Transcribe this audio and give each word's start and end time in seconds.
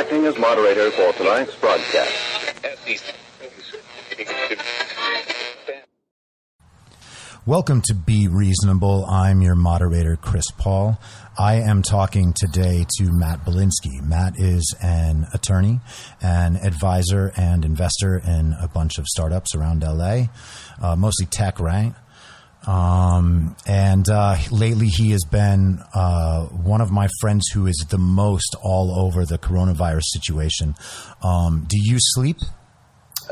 Acting 0.00 0.26
as 0.26 0.38
moderator 0.38 0.90
for 0.90 1.12
tonight's 1.12 1.54
broadcast. 1.56 2.29
Welcome 7.50 7.80
to 7.86 7.94
Be 7.94 8.28
Reasonable. 8.28 9.04
I'm 9.06 9.42
your 9.42 9.56
moderator, 9.56 10.14
Chris 10.14 10.44
Paul. 10.56 11.00
I 11.36 11.54
am 11.54 11.82
talking 11.82 12.32
today 12.32 12.86
to 12.98 13.10
Matt 13.10 13.44
Bilinsky. 13.44 14.00
Matt 14.00 14.38
is 14.38 14.72
an 14.80 15.26
attorney, 15.34 15.80
an 16.22 16.54
advisor, 16.58 17.32
and 17.36 17.64
investor 17.64 18.18
in 18.18 18.54
a 18.62 18.68
bunch 18.68 18.98
of 18.98 19.06
startups 19.08 19.56
around 19.56 19.82
LA, 19.82 20.26
uh, 20.80 20.94
mostly 20.94 21.26
tech, 21.26 21.58
right? 21.58 21.92
Um, 22.68 23.56
and 23.66 24.08
uh, 24.08 24.36
lately, 24.52 24.86
he 24.86 25.10
has 25.10 25.24
been 25.24 25.82
uh, 25.92 26.44
one 26.44 26.80
of 26.80 26.92
my 26.92 27.08
friends 27.20 27.48
who 27.52 27.66
is 27.66 27.84
the 27.88 27.98
most 27.98 28.54
all 28.62 28.96
over 28.96 29.26
the 29.26 29.38
coronavirus 29.38 30.04
situation. 30.04 30.76
Um, 31.20 31.66
do 31.66 31.78
you 31.80 31.96
sleep? 31.98 32.36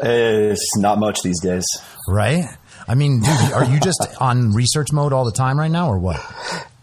It's 0.02 0.76
not 0.76 0.98
much 0.98 1.22
these 1.22 1.40
days. 1.40 1.64
Right? 2.08 2.46
I 2.88 2.94
mean, 2.94 3.20
dude, 3.20 3.52
are 3.52 3.64
you 3.64 3.78
just 3.80 4.04
on 4.20 4.52
research 4.54 4.92
mode 4.92 5.12
all 5.12 5.24
the 5.24 5.32
time 5.32 5.58
right 5.58 5.70
now, 5.70 5.90
or 5.90 5.98
what? 5.98 6.16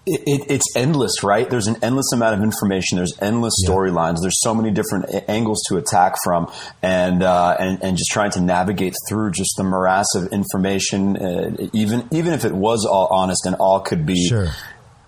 It, 0.07 0.21
it, 0.27 0.41
it's 0.51 0.65
endless, 0.75 1.23
right? 1.23 1.49
There's 1.49 1.65
an 1.65 1.77
endless 1.81 2.11
amount 2.13 2.35
of 2.35 2.43
information. 2.43 2.97
There's 2.97 3.17
endless 3.19 3.55
Yeah. 3.63 3.69
storylines. 3.71 4.21
There's 4.21 4.39
so 4.39 4.53
many 4.53 4.69
different 4.69 5.07
angles 5.27 5.63
to 5.69 5.77
attack 5.77 6.13
from, 6.23 6.51
and 6.83 7.23
uh, 7.23 7.57
and 7.59 7.81
and 7.83 7.97
just 7.97 8.11
trying 8.11 8.29
to 8.31 8.41
navigate 8.41 8.93
through 9.09 9.31
just 9.31 9.55
the 9.57 9.63
morass 9.63 10.05
of 10.15 10.27
information. 10.31 11.17
Uh, 11.17 11.67
even 11.73 12.07
even 12.11 12.33
if 12.33 12.45
it 12.45 12.53
was 12.53 12.85
all 12.85 13.07
honest 13.09 13.47
and 13.47 13.55
all 13.55 13.79
could 13.79 14.05
be 14.05 14.27
Sure. 14.27 14.49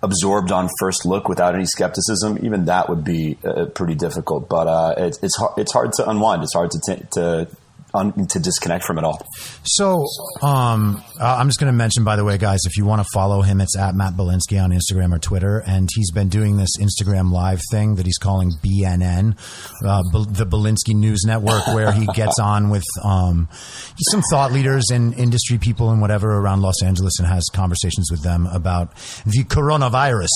absorbed 0.02 0.52
on 0.52 0.67
first 0.80 1.06
look 1.06 1.30
without 1.30 1.54
any 1.54 1.66
skepticism, 1.66 2.39
even 2.44 2.66
that 2.66 2.89
would 2.89 3.04
be 3.04 3.38
uh, 3.45 3.66
pretty 3.66 3.94
difficult. 3.94 4.50
But 4.50 4.66
uh, 4.67 4.95
it's 4.98 5.20
it's 5.22 5.38
hard, 5.38 5.59
it's 5.59 5.73
hard 5.73 5.94
to 5.94 6.09
unwind. 6.09 6.42
It's 6.42 6.56
hard 6.56 6.72
to 6.72 6.80
t- 6.88 7.04
to 7.11 7.48
to 8.30 8.40
disconnect 8.40 8.84
from 8.84 8.98
it 8.98 9.03
all. 9.03 9.26
So, 9.64 10.06
um, 10.42 11.03
uh, 11.20 11.38
I'm 11.40 11.48
just 11.48 11.59
going 11.59 11.72
to 11.72 11.78
mention, 11.78 12.04
by 12.04 12.16
the 12.16 12.23
way, 12.23 12.38
guys, 12.38 12.59
if 12.66 12.78
you 12.78 12.86
want 12.86 13.02
to 13.02 13.08
follow 13.14 13.42
him, 13.42 13.62
it's 13.62 13.78
at 13.78 13.95
Matt 13.95 14.14
Bilinsky 14.14 14.62
on 14.62 14.72
Instagram 14.72 15.16
or 15.16 15.20
Twitter, 15.20 15.64
and 15.66 15.89
he's 15.94 16.12
been 16.12 16.30
doing 16.30 16.58
this 16.58 16.78
Instagram 16.80 17.31
live 17.31 17.62
thing 17.72 17.95
that 17.95 18.06
he's 18.06 18.17
calling 18.17 18.52
BNN, 18.64 19.38
uh, 19.86 20.02
the 20.30 20.45
Bilinsky 20.45 20.95
News 20.95 21.23
Network, 21.26 21.67
where 21.67 21.92
he 21.92 22.06
gets 22.14 22.39
on 22.39 22.70
with 22.70 22.86
um, 23.04 23.50
some 24.09 24.22
thought 24.32 24.52
leaders 24.52 24.86
and 24.92 25.14
industry 25.16 25.58
people 25.58 25.89
and 25.89 26.02
whatever 26.02 26.38
around 26.38 26.61
Los 26.61 26.82
Angeles 26.84 27.20
and 27.20 27.28
has 27.28 27.45
conversations 27.54 28.09
with 28.11 28.23
them 28.23 28.48
about 28.48 28.95
the 29.26 29.44
coronavirus. 29.44 30.28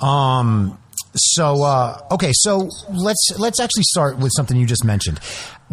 Um, 0.00 0.78
so 1.16 1.62
uh, 1.62 2.00
okay, 2.12 2.32
so 2.32 2.68
let's 2.90 3.32
let's 3.38 3.60
actually 3.60 3.84
start 3.84 4.18
with 4.18 4.32
something 4.34 4.56
you 4.56 4.66
just 4.66 4.84
mentioned. 4.84 5.20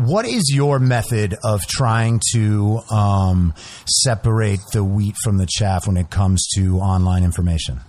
What 0.05 0.25
is 0.25 0.51
your 0.51 0.79
method 0.79 1.35
of 1.43 1.67
trying 1.67 2.21
to 2.31 2.79
um, 2.89 3.53
separate 3.85 4.59
the 4.73 4.83
wheat 4.83 5.15
from 5.23 5.37
the 5.37 5.45
chaff 5.47 5.85
when 5.85 5.95
it 5.95 6.09
comes 6.09 6.47
to 6.55 6.79
online 6.79 7.23
information? 7.23 7.81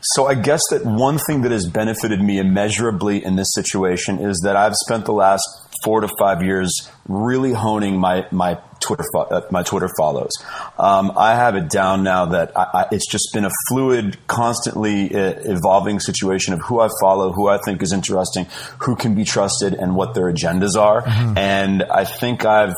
So 0.00 0.26
I 0.26 0.34
guess 0.34 0.60
that 0.70 0.84
one 0.84 1.18
thing 1.18 1.42
that 1.42 1.50
has 1.50 1.66
benefited 1.66 2.22
me 2.22 2.38
immeasurably 2.38 3.24
in 3.24 3.34
this 3.34 3.48
situation 3.52 4.20
is 4.20 4.40
that 4.44 4.54
I've 4.54 4.76
spent 4.76 5.06
the 5.06 5.12
last 5.12 5.42
four 5.86 6.00
to 6.00 6.08
five 6.18 6.42
years 6.42 6.90
really 7.08 7.52
honing 7.52 7.96
my 7.96 8.26
my 8.32 8.58
Twitter 8.80 9.04
uh, 9.16 9.42
my 9.52 9.62
Twitter 9.62 9.88
follows. 9.96 10.32
Um, 10.78 11.12
I 11.16 11.36
have 11.36 11.54
it 11.54 11.70
down 11.70 12.02
now 12.02 12.26
that 12.26 12.50
I, 12.56 12.62
I, 12.74 12.86
it's 12.90 13.08
just 13.10 13.32
been 13.32 13.44
a 13.44 13.50
fluid, 13.68 14.18
constantly 14.26 15.14
uh, 15.14 15.34
evolving 15.44 16.00
situation 16.00 16.54
of 16.54 16.60
who 16.62 16.80
I 16.80 16.88
follow, 17.00 17.32
who 17.32 17.48
I 17.48 17.58
think 17.64 17.82
is 17.82 17.92
interesting, 17.92 18.46
who 18.80 18.96
can 18.96 19.14
be 19.14 19.24
trusted, 19.24 19.74
and 19.74 19.94
what 19.94 20.14
their 20.14 20.30
agendas 20.32 20.76
are. 20.76 21.04
And 21.38 21.84
I 21.84 22.04
think 22.04 22.44
I've 22.44 22.74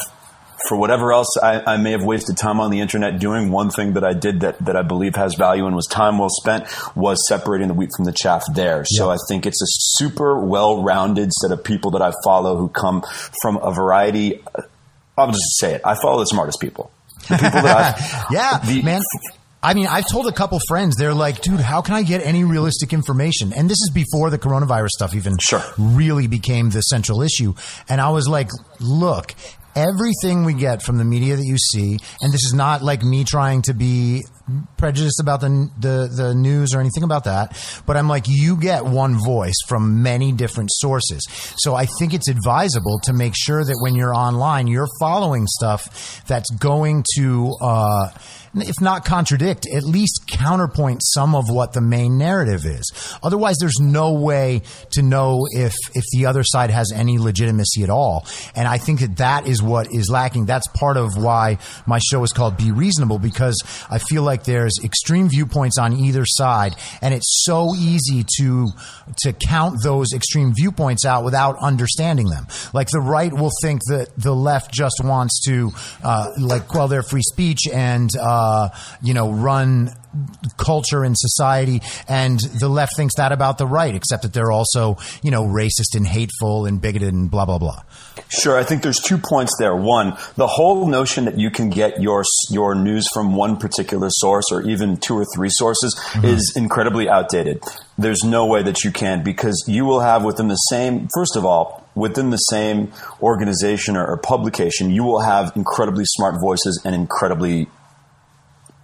for 0.68 0.76
whatever 0.76 1.12
else 1.12 1.28
I, 1.42 1.74
I 1.74 1.76
may 1.76 1.92
have 1.92 2.02
wasted 2.02 2.36
time 2.36 2.58
on 2.58 2.70
the 2.70 2.80
internet 2.80 3.18
doing, 3.20 3.50
one 3.50 3.70
thing 3.70 3.92
that 3.92 4.04
I 4.04 4.12
did 4.12 4.40
that, 4.40 4.58
that 4.64 4.74
I 4.76 4.82
believe 4.82 5.14
has 5.14 5.34
value 5.34 5.66
and 5.66 5.76
was 5.76 5.86
time 5.86 6.18
well 6.18 6.30
spent 6.30 6.64
was 6.96 7.18
separating 7.28 7.68
the 7.68 7.74
wheat 7.74 7.90
from 7.96 8.04
the 8.06 8.12
chaff 8.12 8.42
there. 8.54 8.84
So 8.84 9.06
Yeah. 9.08 9.14
I 9.14 9.16
think 9.28 9.46
it's 9.46 9.62
a 9.62 9.66
super 9.68 10.40
well 10.44 10.82
rounded 10.82 11.32
set 11.32 11.52
of 11.52 11.62
people 11.62 11.92
that 11.92 12.02
I 12.02 12.12
follow 12.24 12.56
who 12.56 12.68
come 12.68 13.04
from 13.42 13.58
a 13.58 13.72
variety. 13.72 14.40
Uh, 14.54 14.62
I'll 15.16 15.28
just 15.32 15.58
say 15.58 15.74
it. 15.74 15.82
I 15.84 15.94
follow 15.94 16.20
the 16.20 16.26
smartest 16.26 16.60
people. 16.60 16.90
The 17.28 17.36
people 17.36 17.62
that 17.62 17.96
I, 17.96 18.26
Yeah, 18.32 18.58
The- 18.58 18.82
man. 18.82 19.02
I 19.60 19.74
mean, 19.74 19.88
I've 19.88 20.06
told 20.08 20.28
a 20.28 20.32
couple 20.32 20.60
friends, 20.68 20.94
they're 20.94 21.12
like, 21.12 21.42
dude, 21.42 21.58
how 21.58 21.82
can 21.82 21.94
I 21.96 22.04
get 22.04 22.24
any 22.24 22.44
realistic 22.44 22.92
information? 22.92 23.52
And 23.52 23.68
this 23.68 23.78
is 23.82 23.90
before 23.92 24.30
the 24.30 24.38
coronavirus 24.38 24.90
stuff 24.90 25.16
even 25.16 25.36
Sure. 25.40 25.60
really 25.76 26.28
became 26.28 26.70
the 26.70 26.80
central 26.80 27.22
issue. 27.22 27.54
And 27.88 28.00
I 28.00 28.10
was 28.10 28.28
like, 28.28 28.50
look, 28.78 29.34
everything 29.74 30.44
we 30.44 30.54
get 30.54 30.82
from 30.82 30.98
the 30.98 31.04
media 31.04 31.36
that 31.36 31.44
you 31.44 31.58
see, 31.58 31.98
and 32.20 32.32
this 32.32 32.44
is 32.44 32.54
not 32.54 32.82
like 32.82 33.02
me 33.02 33.24
trying 33.24 33.62
to 33.62 33.74
be 33.74 34.22
prejudiced 34.76 35.20
about 35.20 35.40
the, 35.40 35.70
the, 35.78 36.08
the 36.10 36.34
news 36.34 36.74
or 36.74 36.80
anything 36.80 37.02
about 37.02 37.24
that, 37.24 37.82
but 37.86 37.96
I'm 37.96 38.08
like, 38.08 38.24
you 38.26 38.56
get 38.56 38.84
one 38.84 39.16
voice 39.16 39.56
from 39.66 40.02
many 40.02 40.32
different 40.32 40.70
sources. 40.72 41.26
So 41.56 41.74
I 41.74 41.86
think 41.98 42.14
it's 42.14 42.28
advisable 42.28 42.98
to 43.04 43.12
make 43.12 43.34
sure 43.36 43.64
that 43.64 43.78
when 43.80 43.94
you're 43.94 44.14
online, 44.14 44.66
you're 44.66 44.88
following 45.00 45.46
stuff 45.46 46.24
that's 46.26 46.50
going 46.50 47.04
to, 47.16 47.54
uh, 47.60 48.10
if 48.54 48.80
not 48.80 49.04
contradict, 49.04 49.66
at 49.66 49.84
least 49.84 50.26
counterpoint 50.26 51.02
some 51.04 51.34
of 51.34 51.44
what 51.48 51.72
the 51.72 51.80
main 51.80 52.18
narrative 52.18 52.64
is. 52.64 52.90
Otherwise, 53.22 53.56
there's 53.60 53.78
no 53.80 54.12
way 54.12 54.62
to 54.92 55.02
know 55.02 55.46
if 55.50 55.74
if 55.94 56.04
the 56.12 56.26
other 56.26 56.42
side 56.42 56.70
has 56.70 56.92
any 56.92 57.18
legitimacy 57.18 57.82
at 57.82 57.90
all. 57.90 58.26
And 58.54 58.66
I 58.66 58.78
think 58.78 59.00
that 59.00 59.16
that 59.18 59.46
is 59.46 59.62
what 59.62 59.88
is 59.92 60.08
lacking. 60.10 60.46
That's 60.46 60.66
part 60.68 60.96
of 60.96 61.16
why 61.16 61.58
my 61.86 61.98
show 61.98 62.22
is 62.22 62.32
called 62.32 62.56
Be 62.56 62.72
Reasonable 62.72 63.18
because 63.18 63.62
I 63.90 63.98
feel 63.98 64.22
like 64.22 64.37
there's 64.44 64.74
extreme 64.82 65.28
viewpoints 65.28 65.78
on 65.78 65.92
either 65.94 66.24
side, 66.26 66.74
and 67.02 67.14
it's 67.14 67.44
so 67.44 67.74
easy 67.76 68.24
to 68.38 68.68
to 69.22 69.32
count 69.32 69.78
those 69.82 70.12
extreme 70.12 70.52
viewpoints 70.54 71.04
out 71.04 71.24
without 71.24 71.56
understanding 71.60 72.28
them. 72.28 72.46
Like 72.72 72.88
the 72.88 73.00
right 73.00 73.32
will 73.32 73.52
think 73.62 73.80
that 73.88 74.08
the 74.16 74.34
left 74.34 74.72
just 74.72 75.00
wants 75.02 75.40
to 75.46 75.70
uh, 76.02 76.32
like 76.38 76.68
quell 76.68 76.88
their 76.88 77.02
free 77.02 77.22
speech 77.22 77.62
and 77.72 78.10
uh, 78.20 78.68
you 79.02 79.14
know 79.14 79.32
run 79.32 79.90
culture 80.56 81.04
and 81.04 81.16
society 81.18 81.80
and 82.08 82.40
the 82.60 82.68
left 82.68 82.96
thinks 82.96 83.14
that 83.16 83.32
about 83.32 83.58
the 83.58 83.66
right 83.66 83.94
except 83.94 84.22
that 84.22 84.32
they're 84.32 84.52
also 84.52 84.96
you 85.22 85.30
know 85.30 85.44
racist 85.44 85.94
and 85.94 86.06
hateful 86.06 86.66
and 86.66 86.80
bigoted 86.80 87.12
and 87.12 87.30
blah 87.30 87.44
blah 87.44 87.58
blah 87.58 87.82
Sure, 88.28 88.58
I 88.58 88.64
think 88.64 88.82
there's 88.82 89.00
two 89.00 89.18
points 89.18 89.52
there. 89.58 89.74
One, 89.74 90.16
the 90.36 90.46
whole 90.46 90.86
notion 90.86 91.24
that 91.24 91.38
you 91.38 91.50
can 91.50 91.70
get 91.70 92.00
your 92.00 92.24
your 92.50 92.74
news 92.74 93.08
from 93.12 93.34
one 93.34 93.56
particular 93.56 94.08
source 94.10 94.52
or 94.52 94.62
even 94.62 94.96
two 94.96 95.16
or 95.16 95.24
three 95.34 95.48
sources 95.50 95.94
mm-hmm. 95.94 96.26
is 96.26 96.52
incredibly 96.56 97.08
outdated. 97.08 97.62
There's 97.96 98.24
no 98.24 98.46
way 98.46 98.62
that 98.62 98.84
you 98.84 98.92
can 98.92 99.22
because 99.22 99.64
you 99.66 99.84
will 99.84 100.00
have 100.00 100.24
within 100.24 100.48
the 100.48 100.56
same 100.56 101.08
first 101.14 101.36
of 101.36 101.44
all, 101.44 101.88
within 101.94 102.30
the 102.30 102.36
same 102.36 102.92
organization 103.22 103.96
or, 103.96 104.06
or 104.06 104.16
publication, 104.18 104.90
you 104.90 105.04
will 105.04 105.20
have 105.20 105.52
incredibly 105.56 106.04
smart 106.04 106.40
voices 106.40 106.80
and 106.84 106.94
incredibly 106.94 107.68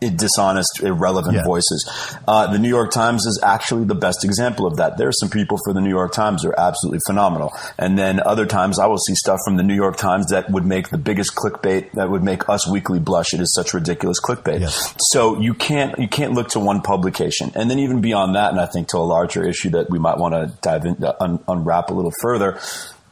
dishonest, 0.01 0.81
irrelevant 0.83 1.37
Yeah. 1.37 1.45
voices. 1.45 1.89
Uh, 2.29 2.47
the 2.49 2.59
New 2.59 2.69
York 2.69 2.91
Times 2.91 3.25
is 3.27 3.41
actually 3.43 3.85
the 3.85 3.95
best 3.95 4.25
example 4.25 4.67
of 4.67 4.77
that. 4.77 4.97
There 4.99 5.09
are 5.09 5.13
some 5.13 5.31
people 5.31 5.59
for 5.65 5.73
the 5.73 5.81
New 5.81 5.91
York 5.91 6.13
Times 6.13 6.43
who 6.43 6.51
are 6.51 6.61
absolutely 6.61 7.01
phenomenal, 7.07 7.53
and 7.79 7.99
then 7.99 8.21
other 8.25 8.47
times 8.47 8.79
I 8.79 8.87
will 8.87 8.99
see 8.99 9.15
stuff 9.15 9.39
from 9.45 9.57
the 9.57 9.63
New 9.63 9.75
York 9.75 9.97
Times 9.97 10.27
that 10.27 10.51
would 10.51 10.67
make 10.67 10.91
the 10.91 10.99
biggest 10.99 11.35
clickbait 11.35 11.93
that 11.93 12.11
would 12.11 12.23
make 12.23 12.49
us 12.49 12.67
weekly 12.69 12.99
blush. 12.99 13.33
It 13.33 13.41
is 13.41 13.53
such 13.55 13.73
ridiculous 13.75 14.21
clickbait. 14.21 14.61
Yes. 14.61 14.95
So 15.11 15.41
you 15.41 15.55
can't 15.55 15.99
you 15.99 16.09
can't 16.09 16.33
look 16.35 16.49
to 16.51 16.61
one 16.61 16.83
publication, 16.83 17.53
and 17.55 17.71
then 17.71 17.79
even 17.79 18.01
beyond 18.01 18.35
that, 18.37 18.51
and 18.51 18.61
I 18.61 18.67
think 18.67 18.89
to 18.89 18.99
a 18.99 19.07
larger 19.07 19.43
issue 19.47 19.71
that 19.71 19.91
we 19.91 19.99
might 19.99 20.19
want 20.19 20.35
to 20.35 20.53
dive 20.61 20.85
in, 20.85 21.03
uh, 21.03 21.13
un, 21.21 21.39
unwrap 21.49 21.91
a 21.91 21.95
little 21.95 22.13
further. 22.21 22.59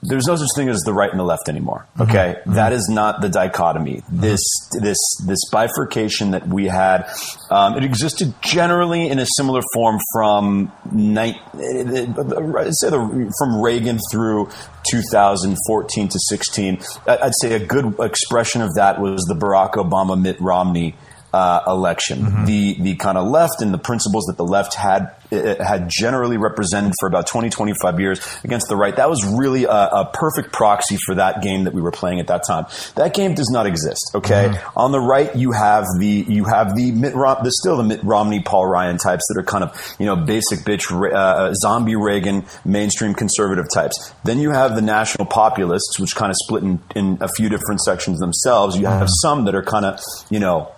There's 0.04 0.26
no 0.26 0.34
such 0.34 0.48
thing 0.56 0.68
as 0.68 0.80
the 0.80 0.92
right 0.92 1.10
and 1.10 1.20
the 1.20 1.24
left 1.24 1.48
anymore. 1.48 1.86
Mm-hmm. 1.96 2.10
Okay, 2.10 2.36
mm-hmm. 2.40 2.54
That 2.54 2.72
is 2.72 2.88
not 2.88 3.20
the 3.20 3.28
dichotomy. 3.28 3.98
Mm-hmm. 3.98 4.20
This 4.20 4.40
this 4.80 4.98
this 5.24 5.38
bifurcation 5.50 6.32
that 6.32 6.48
we 6.48 6.66
had, 6.66 7.08
um, 7.50 7.76
it 7.76 7.84
existed 7.84 8.34
generally 8.42 9.08
in 9.08 9.20
a 9.20 9.26
similar 9.36 9.62
form 9.74 10.00
from 10.12 10.72
night, 10.90 11.36
uh, 11.54 12.70
say 12.72 12.90
the, 12.90 13.32
from 13.38 13.62
Reagan 13.62 14.00
through 14.10 14.50
2014 14.90 16.08
to 16.08 16.18
16. 16.18 16.80
I'd 17.06 17.32
say 17.40 17.54
a 17.54 17.64
good 17.64 17.94
expression 18.00 18.60
of 18.60 18.74
that 18.74 19.00
was 19.00 19.22
the 19.22 19.34
Barack 19.34 19.74
Obama 19.74 20.20
Mitt 20.20 20.40
Romney 20.40 20.96
uh, 21.32 21.62
election. 21.66 22.44
The 22.44 22.74
the 22.74 22.94
kind 22.96 23.16
of 23.16 23.26
left 23.28 23.62
and 23.62 23.72
the 23.72 23.78
principles 23.78 24.24
that 24.26 24.36
the 24.36 24.44
left 24.44 24.74
had 24.74 25.14
uh, 25.32 25.62
had 25.64 25.88
generally 25.88 26.36
represented 26.36 26.92
for 27.00 27.06
about 27.06 27.26
20, 27.26 27.48
25 27.48 28.00
years 28.00 28.38
against 28.44 28.68
the 28.68 28.76
right. 28.76 28.94
That 28.94 29.08
was 29.08 29.24
really 29.24 29.64
a, 29.64 29.70
a 29.70 30.10
perfect 30.12 30.52
proxy 30.52 30.98
for 31.06 31.14
that 31.14 31.42
game 31.42 31.64
that 31.64 31.72
we 31.72 31.80
were 31.80 31.90
playing 31.90 32.20
at 32.20 32.26
that 32.26 32.44
time. 32.46 32.66
That 32.96 33.14
game 33.14 33.34
does 33.34 33.48
not 33.50 33.66
exist. 33.66 34.10
Okay, 34.14 34.54
on 34.76 34.92
the 34.92 35.00
right 35.00 35.34
you 35.34 35.52
have 35.52 35.86
the 35.98 36.24
you 36.28 36.44
have 36.44 36.76
the 36.76 36.92
Mitt 36.92 37.14
Rom- 37.14 37.42
the 37.42 37.50
still 37.50 37.76
the 37.78 37.82
Mitt 37.82 38.04
Romney, 38.04 38.42
Paul 38.42 38.66
Ryan 38.66 38.98
types 38.98 39.24
that 39.28 39.40
are 39.40 39.44
kind 39.44 39.64
of 39.64 39.96
you 39.98 40.06
know 40.06 40.16
basic 40.16 40.60
bitch 40.60 40.90
uh, 41.12 41.54
zombie 41.54 41.96
Reagan 41.96 42.44
mainstream 42.64 43.14
conservative 43.14 43.66
types. 43.72 44.12
Then 44.24 44.38
you 44.38 44.50
have 44.50 44.74
the 44.74 44.82
national 44.82 45.26
populists, 45.26 45.98
which 45.98 46.14
kind 46.14 46.30
of 46.30 46.36
split 46.44 46.62
in, 46.62 46.82
in 46.94 47.18
a 47.20 47.28
few 47.28 47.48
different 47.48 47.80
sections 47.80 48.18
themselves. 48.18 48.76
You 48.76 48.86
have 48.86 49.08
some 49.22 49.46
that 49.46 49.54
are 49.54 49.62
kind 49.62 49.86
of 49.86 49.98
you 50.28 50.38
know 50.38 50.70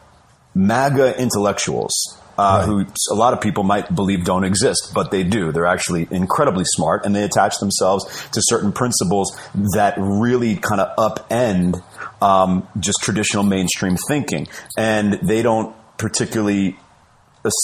MAGA 0.55 1.21
intellectuals. 1.21 2.19
Uh, 2.37 2.67
Who 2.67 2.85
a 3.13 3.15
lot 3.15 3.33
of 3.33 3.41
people 3.41 3.63
might 3.63 3.95
believe 3.95 4.25
don't 4.25 4.43
exist, 4.43 4.91
but 4.93 5.13
they 5.13 5.23
do. 5.23 5.53
They're 5.53 5.67
actually 5.67 6.09
incredibly 6.11 6.65
smart, 6.67 7.07
and 7.07 7.15
they 7.15 7.23
attach 7.23 7.59
themselves 7.61 8.05
to 8.31 8.41
certain 8.43 8.73
principles 8.73 9.39
that 9.75 9.95
really 9.97 10.57
kind 10.57 10.81
of 10.81 10.97
upend 10.97 11.81
um, 12.21 12.67
just 12.81 12.99
traditional 13.03 13.45
mainstream 13.45 13.97
thinking, 14.09 14.49
and 14.77 15.13
they 15.23 15.43
don't 15.43 15.77
particularly 15.97 16.77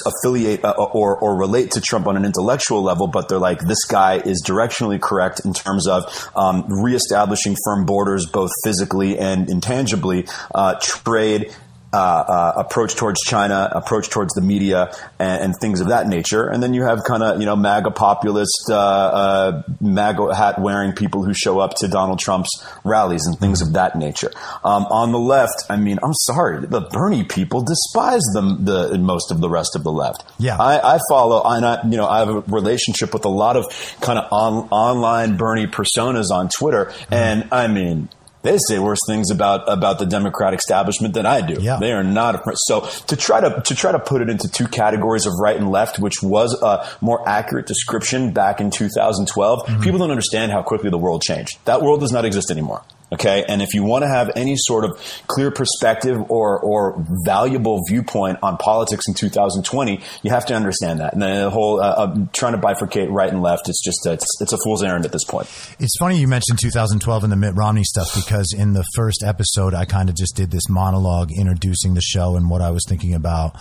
affiliate 0.06 0.64
uh, 0.64 0.72
or 0.72 1.16
or 1.16 1.36
relate 1.36 1.72
to 1.72 1.81
Trump 1.81 2.06
on 2.06 2.16
an 2.16 2.25
intellectual 2.25 2.82
level, 2.82 3.06
but 3.06 3.28
they're 3.28 3.38
like 3.38 3.60
this 3.60 3.84
guy 3.84 4.16
is 4.19 4.43
directionally 4.46 5.00
correct 5.00 5.40
in 5.44 5.52
terms 5.52 5.88
of 5.88 6.31
um, 6.36 6.66
reestablishing 6.69 7.56
firm 7.64 7.86
borders, 7.86 8.26
both 8.26 8.50
physically 8.62 9.19
and 9.19 9.48
intangibly, 9.48 10.26
uh, 10.54 10.75
trade. 10.81 11.54
Uh, 11.92 11.96
uh, 11.96 12.52
approach 12.56 12.94
towards 12.94 13.20
China, 13.22 13.69
approach 13.75 14.10
towards 14.10 14.32
the 14.34 14.40
media, 14.40 14.94
and, 15.19 15.42
and 15.42 15.54
things 15.60 15.81
of 15.81 15.88
that 15.88 16.06
nature. 16.06 16.46
And 16.48 16.62
then 16.62 16.72
you 16.72 16.84
have 16.84 17.00
kind 17.02 17.20
of 17.20 17.40
you 17.40 17.46
know 17.46 17.56
MAGA 17.56 17.90
populist, 17.90 18.69
uh, 18.70 18.76
uh, 18.78 19.62
MAGA 19.81 20.32
hat 20.32 20.60
wearing 20.60 20.92
people 20.92 21.25
who 21.25 21.34
show 21.34 21.58
up 21.58 21.75
to 21.78 21.88
Donald 21.88 22.20
Trump's 22.20 22.48
rallies 22.84 23.26
and 23.26 23.37
things 23.40 23.60
of 23.60 23.72
that 23.72 23.96
nature. 23.98 24.31
Um, 24.62 24.84
on 24.84 25.10
the 25.10 25.19
left, 25.19 25.64
I 25.69 25.78
mean, 25.78 25.98
I'm 26.00 26.14
sorry, 26.14 26.64
the 26.64 26.81
Bernie 26.81 27.25
people 27.25 27.62
despise 27.62 28.22
them, 28.34 28.64
the 28.64 28.96
most 28.96 29.32
of 29.32 29.40
the 29.40 29.48
rest 29.50 29.75
of 29.75 29.82
the 29.82 29.90
left. 29.90 30.22
Yeah. 30.38 30.58
I, 30.60 30.94
I 30.94 30.98
follow, 31.08 31.43
and 31.44 31.66
I, 31.66 31.82
you 31.82 31.96
know, 31.96 32.06
I 32.06 32.20
have 32.20 32.28
a 32.28 32.40
relationship 32.43 33.12
with 33.12 33.25
a 33.25 33.28
lot 33.28 33.56
of 33.56 33.64
kind 34.00 34.16
of 34.16 34.32
on, 34.32 34.69
online 34.70 35.36
Bernie 35.36 35.66
personas 35.66 36.31
on 36.31 36.50
Twitter, 36.50 36.84
Mm-hmm. 36.84 37.14
and 37.14 37.48
I 37.50 37.66
mean. 37.66 38.08
They 38.42 38.56
say 38.69 38.78
worse 38.78 39.00
things 39.06 39.31
about 39.31 39.70
about 39.70 39.98
the 39.98 40.06
Democratic 40.06 40.60
establishment 40.60 41.14
than 41.14 41.26
I 41.26 41.40
do. 41.42 41.60
Yeah. 41.60 41.78
They 41.78 41.92
are 41.92 42.02
not 42.02 42.37
a, 42.37 42.52
so 42.54 42.81
to 43.08 43.16
try 43.16 43.40
to 43.40 43.60
to 43.60 43.75
try 43.75 43.92
to 43.92 43.98
put 43.98 44.22
it 44.22 44.31
into 44.31 44.48
two 44.48 44.66
categories 44.66 45.26
of 45.26 45.34
right 45.38 45.56
and 45.56 45.70
left, 45.70 45.98
which 45.98 46.22
was 46.22 46.54
a 46.62 46.87
more 47.00 47.26
accurate 47.28 47.66
description 47.66 48.32
back 48.32 48.60
in 48.60 48.70
2012. 48.70 49.66
Mm-hmm. 49.66 49.82
People 49.82 49.98
don't 49.98 50.10
understand 50.10 50.52
how 50.52 50.62
quickly 50.62 50.90
the 50.90 50.98
world 50.98 51.22
changed. 51.22 51.58
That 51.66 51.82
world 51.82 52.00
does 52.00 52.12
not 52.12 52.25
exist 52.25 52.50
anymore. 52.50 52.82
Okay, 53.12 53.44
and 53.48 53.60
if 53.60 53.74
you 53.74 53.82
want 53.82 54.02
to 54.02 54.08
have 54.08 54.30
any 54.36 54.54
sort 54.56 54.84
of 54.84 55.00
clear 55.26 55.50
perspective 55.50 56.30
or 56.30 56.60
or 56.60 57.04
valuable 57.24 57.80
viewpoint 57.88 58.38
on 58.42 58.56
politics 58.56 59.06
in 59.08 59.14
2020, 59.14 60.00
you 60.22 60.30
have 60.30 60.46
to 60.46 60.54
understand 60.54 61.00
that. 61.00 61.14
And 61.14 61.22
the 61.22 61.50
whole 61.50 61.80
uh, 61.80 61.88
uh, 61.88 62.16
trying 62.32 62.52
to 62.52 62.58
bifurcate 62.58 63.08
right 63.10 63.28
and 63.28 63.42
left, 63.42 63.68
it's 63.68 63.82
just 63.82 64.06
it's, 64.06 64.40
it's 64.40 64.52
a 64.52 64.58
fool's 64.64 64.82
errand 64.82 65.04
at 65.04 65.12
this 65.12 65.24
point. 65.24 65.48
It's 65.80 65.96
funny 65.98 66.18
you 66.18 66.28
mentioned 66.28 66.60
2012 66.60 67.24
and 67.24 67.32
the 67.32 67.36
Mitt 67.36 67.54
Romney 67.56 67.84
stuff 67.84 68.14
because 68.14 68.54
in 68.56 68.74
the 68.74 68.84
first 68.94 69.24
episode, 69.24 69.74
I 69.74 69.84
kind 69.84 70.08
of 70.08 70.14
just 70.14 70.36
did 70.36 70.50
this 70.50 70.68
monologue 70.68 71.32
introducing 71.32 71.94
the 71.94 72.00
show 72.00 72.36
and 72.36 72.48
what 72.48 72.60
I 72.62 72.70
was 72.70 72.84
thinking 72.88 73.14
about 73.14 73.56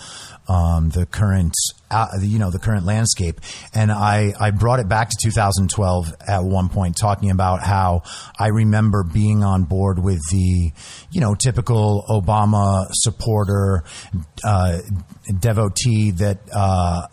um, 0.48 0.90
the 0.90 1.06
current, 1.06 1.54
uh, 1.90 2.06
you 2.20 2.38
know, 2.38 2.50
the 2.50 2.58
current 2.58 2.86
landscape. 2.86 3.40
And 3.74 3.90
I, 3.90 4.32
I 4.38 4.50
brought 4.50 4.80
it 4.80 4.88
back 4.88 5.10
to 5.10 5.16
2012 5.22 6.14
at 6.26 6.44
one 6.44 6.68
point, 6.68 6.96
talking 6.96 7.30
about 7.30 7.62
how 7.62 8.02
I 8.38 8.48
remember 8.48 9.02
being 9.02 9.42
on 9.42 9.64
board 9.64 9.98
with 9.98 10.20
the, 10.30 10.72
you 11.10 11.20
know, 11.20 11.34
typical 11.34 12.04
Obama 12.08 12.86
supporter, 12.92 13.84
uh, 14.44 14.78
devotee 15.38 16.12
that, 16.12 16.38
uh, 16.54 17.06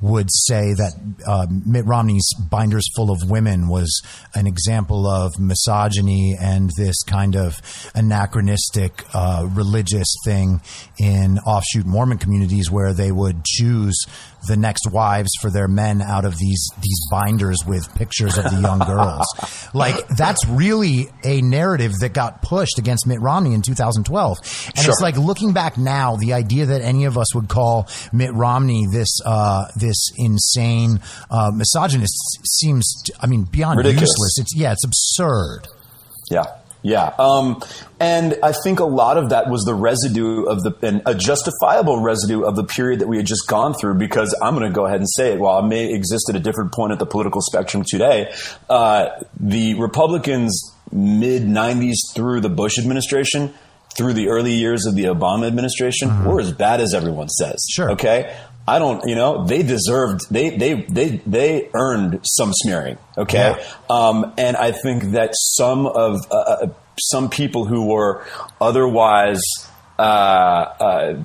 would 0.00 0.28
say 0.30 0.74
that 0.74 0.92
uh, 1.26 1.46
Mitt 1.64 1.86
Romney's 1.86 2.28
binders 2.50 2.88
full 2.94 3.10
of 3.10 3.30
women 3.30 3.68
was 3.68 4.02
an 4.34 4.46
example 4.46 5.06
of 5.06 5.38
misogyny 5.38 6.36
and 6.40 6.70
this 6.76 7.02
kind 7.02 7.34
of 7.34 7.60
anachronistic 7.94 9.04
uh, 9.14 9.46
religious 9.50 10.08
thing 10.24 10.60
in 10.98 11.38
offshoot 11.40 11.86
Mormon 11.86 12.18
communities 12.18 12.70
where 12.70 12.92
they 12.92 13.10
would 13.10 13.44
choose 13.44 14.06
the 14.46 14.56
next 14.56 14.90
wives 14.90 15.30
for 15.40 15.50
their 15.50 15.68
men 15.68 16.00
out 16.02 16.24
of 16.24 16.36
these 16.38 16.68
these 16.80 17.00
binders 17.10 17.58
with 17.66 17.92
pictures 17.94 18.36
of 18.38 18.44
the 18.44 18.60
young 18.60 18.78
girls. 18.80 19.26
like 19.74 20.06
that's 20.08 20.46
really 20.46 21.08
a 21.24 21.40
narrative 21.42 21.92
that 22.00 22.12
got 22.12 22.42
pushed 22.42 22.78
against 22.78 23.06
Mitt 23.06 23.20
Romney 23.20 23.54
in 23.54 23.62
2012. 23.62 24.38
And 24.38 24.78
Sure. 24.78 24.90
it's 24.92 25.00
like 25.00 25.16
looking 25.16 25.52
back 25.52 25.76
now, 25.78 26.16
the 26.16 26.32
idea 26.32 26.66
that 26.66 26.80
any 26.82 27.04
of 27.04 27.16
us 27.18 27.34
would 27.34 27.48
call 27.48 27.88
Mitt 28.12 28.32
Romney 28.34 28.86
this 28.92 29.18
uh, 29.24 29.66
this 29.76 30.10
insane 30.16 31.00
uh, 31.30 31.50
misogynist 31.54 32.14
seems, 32.44 33.04
I 33.20 33.26
mean, 33.26 33.44
beyond 33.44 33.78
Ridiculous. 33.78 34.10
useless. 34.10 34.38
It's 34.38 34.56
yeah, 34.56 34.72
it's 34.72 34.84
absurd. 34.84 35.68
Yeah. 36.30 36.44
Yeah. 36.86 37.12
Um, 37.18 37.60
and 37.98 38.36
I 38.44 38.52
think 38.52 38.78
a 38.78 38.84
lot 38.84 39.16
of 39.16 39.30
that 39.30 39.50
was 39.50 39.64
the 39.64 39.74
residue 39.74 40.44
of 40.44 40.62
the, 40.62 40.72
and 40.82 41.02
a 41.04 41.16
justifiable 41.16 42.00
residue 42.00 42.42
of 42.44 42.54
the 42.54 42.62
period 42.62 43.00
that 43.00 43.08
we 43.08 43.16
had 43.16 43.26
just 43.26 43.48
gone 43.48 43.74
through 43.74 43.94
because 43.94 44.32
I'm 44.40 44.54
going 44.54 44.70
to 44.70 44.72
go 44.72 44.86
ahead 44.86 45.00
and 45.00 45.08
say 45.16 45.32
it. 45.32 45.40
While 45.40 45.64
I 45.64 45.66
may 45.66 45.92
exist 45.92 46.28
at 46.30 46.36
a 46.36 46.38
different 46.38 46.72
point 46.72 46.92
at 46.92 47.00
the 47.00 47.06
political 47.06 47.40
spectrum 47.40 47.82
today, 47.84 48.32
uh, 48.70 49.08
the 49.40 49.74
Republicans 49.74 50.76
mid 50.92 51.42
90s 51.42 52.14
through 52.14 52.40
the 52.40 52.50
Bush 52.50 52.78
administration, 52.78 53.52
through 53.96 54.12
the 54.12 54.28
early 54.28 54.52
years 54.52 54.86
of 54.86 54.94
the 54.94 55.04
Obama 55.04 55.48
administration, 55.48 56.24
were 56.24 56.38
as 56.38 56.52
bad 56.52 56.80
as 56.80 56.94
everyone 56.94 57.28
says. 57.28 57.66
Sure. 57.68 57.90
Okay. 57.92 58.32
I 58.68 58.78
don't, 58.78 59.06
you 59.08 59.14
know, 59.14 59.44
they 59.44 59.62
deserved, 59.62 60.22
they, 60.30 60.56
they, 60.56 60.74
they, 60.74 61.20
they 61.26 61.70
earned 61.72 62.20
some 62.24 62.52
smearing. 62.52 62.98
Okay. 63.16 63.56
Yeah. 63.56 63.64
Um, 63.88 64.34
and 64.36 64.56
I 64.56 64.72
think 64.72 65.12
that 65.12 65.30
some 65.34 65.86
of 65.86 66.20
uh, 66.30 66.34
uh, 66.34 66.66
some 66.98 67.28
people 67.30 67.66
who 67.66 67.86
were 67.86 68.24
otherwise 68.60 69.42
uh, 69.98 70.02
uh, 70.02 71.22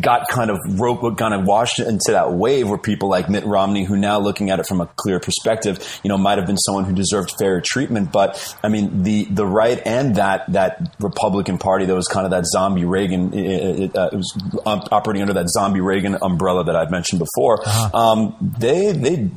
got 0.00 0.28
kind 0.28 0.50
of 0.50 0.58
rope, 0.78 1.18
kind 1.18 1.34
of 1.34 1.44
washed 1.44 1.78
into 1.78 2.12
that 2.12 2.32
wave 2.32 2.68
where 2.68 2.78
people 2.78 3.08
like 3.08 3.28
Mitt 3.28 3.44
Romney, 3.44 3.84
who 3.84 3.96
now 3.96 4.18
looking 4.18 4.50
at 4.50 4.58
it 4.60 4.66
from 4.66 4.80
a 4.80 4.86
clear 4.86 5.20
perspective, 5.20 6.00
you 6.02 6.08
know, 6.08 6.18
might 6.18 6.38
have 6.38 6.46
been 6.46 6.58
someone 6.58 6.84
who 6.84 6.92
deserved 6.92 7.32
fair 7.38 7.60
treatment. 7.60 8.12
But 8.12 8.56
I 8.62 8.68
mean, 8.68 9.02
the 9.02 9.24
the 9.24 9.46
right 9.46 9.80
and 9.84 10.16
that 10.16 10.50
that 10.52 10.96
Republican 11.00 11.58
Party 11.58 11.86
that 11.86 11.94
was 11.94 12.08
kind 12.08 12.24
of 12.24 12.30
that 12.30 12.46
zombie 12.46 12.84
Reagan, 12.84 13.32
it, 13.32 13.80
it, 13.80 13.96
uh, 13.96 14.10
it 14.12 14.16
was 14.16 14.32
operating 14.66 15.22
under 15.22 15.34
that 15.34 15.48
zombie 15.48 15.80
Reagan 15.80 16.16
umbrella 16.20 16.64
that 16.64 16.76
I've 16.76 16.90
mentioned 16.90 17.20
before. 17.20 17.62
Um, 17.94 18.36
they 18.58 18.92
they 18.92 19.30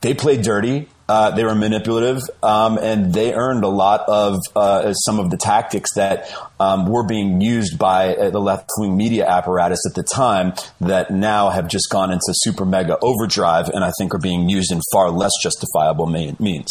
they 0.00 0.14
played 0.14 0.42
dirty. 0.42 0.88
Uh, 1.08 1.30
they 1.30 1.44
were 1.44 1.54
manipulative, 1.54 2.20
um, 2.42 2.78
and 2.78 3.14
they 3.14 3.32
earned 3.32 3.62
a 3.62 3.68
lot 3.68 4.00
of 4.08 4.40
uh, 4.56 4.92
some 4.92 5.20
of 5.20 5.30
the 5.30 5.36
tactics 5.36 5.94
that 5.94 6.28
um, 6.58 6.86
were 6.86 7.06
being 7.06 7.40
used 7.40 7.78
by 7.78 8.16
uh, 8.16 8.30
the 8.30 8.40
left 8.40 8.68
wing 8.78 8.96
media 8.96 9.24
apparatus 9.24 9.78
at 9.88 9.94
the 9.94 10.02
time 10.02 10.52
that 10.80 11.12
now 11.12 11.50
have 11.50 11.68
just 11.68 11.90
gone 11.90 12.10
into 12.10 12.32
super 12.32 12.64
mega 12.64 12.98
overdrive, 13.02 13.68
and 13.68 13.84
I 13.84 13.92
think 13.98 14.14
are 14.14 14.18
being 14.18 14.48
used 14.48 14.72
in 14.72 14.80
far 14.92 15.10
less 15.10 15.32
justifiable 15.40 16.06
means. 16.06 16.70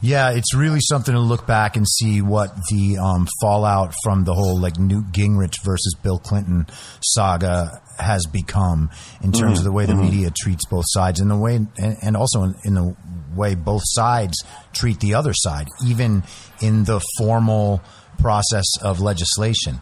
Yeah, 0.00 0.30
it's 0.30 0.54
really 0.54 0.80
something 0.80 1.14
to 1.14 1.20
look 1.20 1.46
back 1.46 1.76
and 1.76 1.86
see 1.88 2.22
what 2.22 2.54
the 2.70 2.98
um, 2.98 3.26
fallout 3.40 3.94
from 4.02 4.24
the 4.24 4.34
whole 4.34 4.60
like 4.60 4.78
Newt 4.78 5.06
Gingrich 5.12 5.64
versus 5.64 5.94
Bill 6.02 6.18
Clinton 6.18 6.66
saga 7.02 7.80
has 7.98 8.26
become 8.26 8.90
in 9.22 9.32
terms 9.32 9.58
of 9.58 9.64
the 9.64 9.72
way 9.72 9.86
the 9.86 9.94
media 9.94 10.30
treats 10.30 10.66
both 10.66 10.84
sides 10.88 11.20
and 11.20 11.30
the 11.30 11.36
way 11.36 11.56
and, 11.56 11.96
and 12.02 12.16
also 12.16 12.42
in, 12.42 12.54
in 12.64 12.74
the 12.74 12.96
way 13.34 13.54
both 13.54 13.82
sides 13.84 14.36
treat 14.72 15.00
the 15.00 15.14
other 15.14 15.32
side, 15.34 15.68
even 15.86 16.22
in 16.60 16.84
the 16.84 17.00
formal 17.18 17.82
process 18.18 18.66
of 18.82 19.00
legislation. 19.00 19.80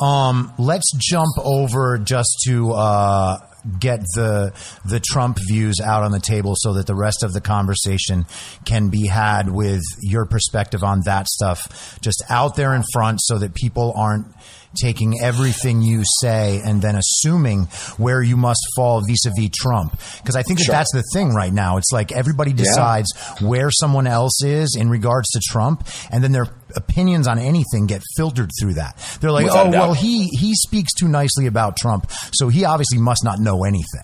Um, 0.00 0.52
let's 0.58 0.90
jump 0.96 1.36
over 1.38 1.98
just 1.98 2.42
to 2.46 2.72
uh, 2.72 3.38
get 3.78 4.00
the 4.14 4.52
the 4.84 5.00
Trump 5.00 5.38
views 5.48 5.80
out 5.80 6.02
on 6.02 6.12
the 6.12 6.20
table 6.20 6.54
so 6.56 6.74
that 6.74 6.86
the 6.86 6.94
rest 6.94 7.22
of 7.22 7.32
the 7.32 7.40
conversation 7.40 8.26
can 8.64 8.88
be 8.88 9.06
had 9.06 9.50
with 9.50 9.82
your 10.00 10.26
perspective 10.26 10.82
on 10.84 11.00
that 11.04 11.26
stuff 11.26 11.98
just 12.00 12.22
out 12.28 12.56
there 12.56 12.74
in 12.74 12.82
front 12.92 13.20
so 13.22 13.38
that 13.38 13.54
people 13.54 13.92
aren't 13.96 14.26
taking 14.74 15.20
everything 15.20 15.82
you 15.82 16.02
say 16.20 16.60
and 16.64 16.80
then 16.82 16.96
assuming 16.96 17.64
where 17.96 18.22
you 18.22 18.36
must 18.36 18.60
fall 18.76 19.00
vis-a-vis 19.00 19.50
Trump 19.54 19.92
because 20.18 20.36
I 20.36 20.42
think 20.42 20.58
that 20.58 20.64
Sure. 20.64 20.72
that's 20.74 20.92
the 20.92 21.02
thing 21.12 21.34
right 21.34 21.52
now 21.52 21.76
it's 21.76 21.90
like 21.92 22.12
everybody 22.12 22.52
decides 22.52 23.08
where 23.40 23.70
someone 23.70 24.06
else 24.06 24.42
is 24.42 24.76
in 24.78 24.88
regards 24.90 25.28
to 25.30 25.40
Trump 25.48 25.86
and 26.10 26.22
then 26.22 26.32
they're 26.32 26.48
opinions 26.76 27.26
on 27.28 27.38
anything 27.38 27.86
get 27.86 28.02
filtered 28.16 28.50
through 28.60 28.74
that. 28.74 28.96
They're 29.20 29.30
like, 29.30 29.44
Without 29.44 29.68
oh 29.68 29.70
well, 29.70 29.94
he 29.94 30.26
he 30.28 30.54
speaks 30.54 30.92
too 30.92 31.06
nicely 31.08 31.46
about 31.46 31.76
Trump, 31.76 32.10
so 32.32 32.48
he 32.48 32.64
obviously 32.64 32.98
must 32.98 33.22
not 33.24 33.38
know 33.38 33.64
anything. 33.64 34.02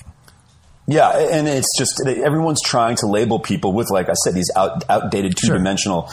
Yeah, 0.87 1.11
and 1.11 1.47
it's 1.47 1.69
just 1.79 2.01
everyone's 2.07 2.61
trying 2.63 2.97
to 2.97 3.07
label 3.07 3.39
people 3.39 3.73
with, 3.73 3.91
like 3.91 4.09
I 4.09 4.15
said, 4.15 4.35
these 4.35 4.51
out, 4.57 4.83
outdated 4.89 5.37
two 5.37 5.49
dimensional 5.49 6.11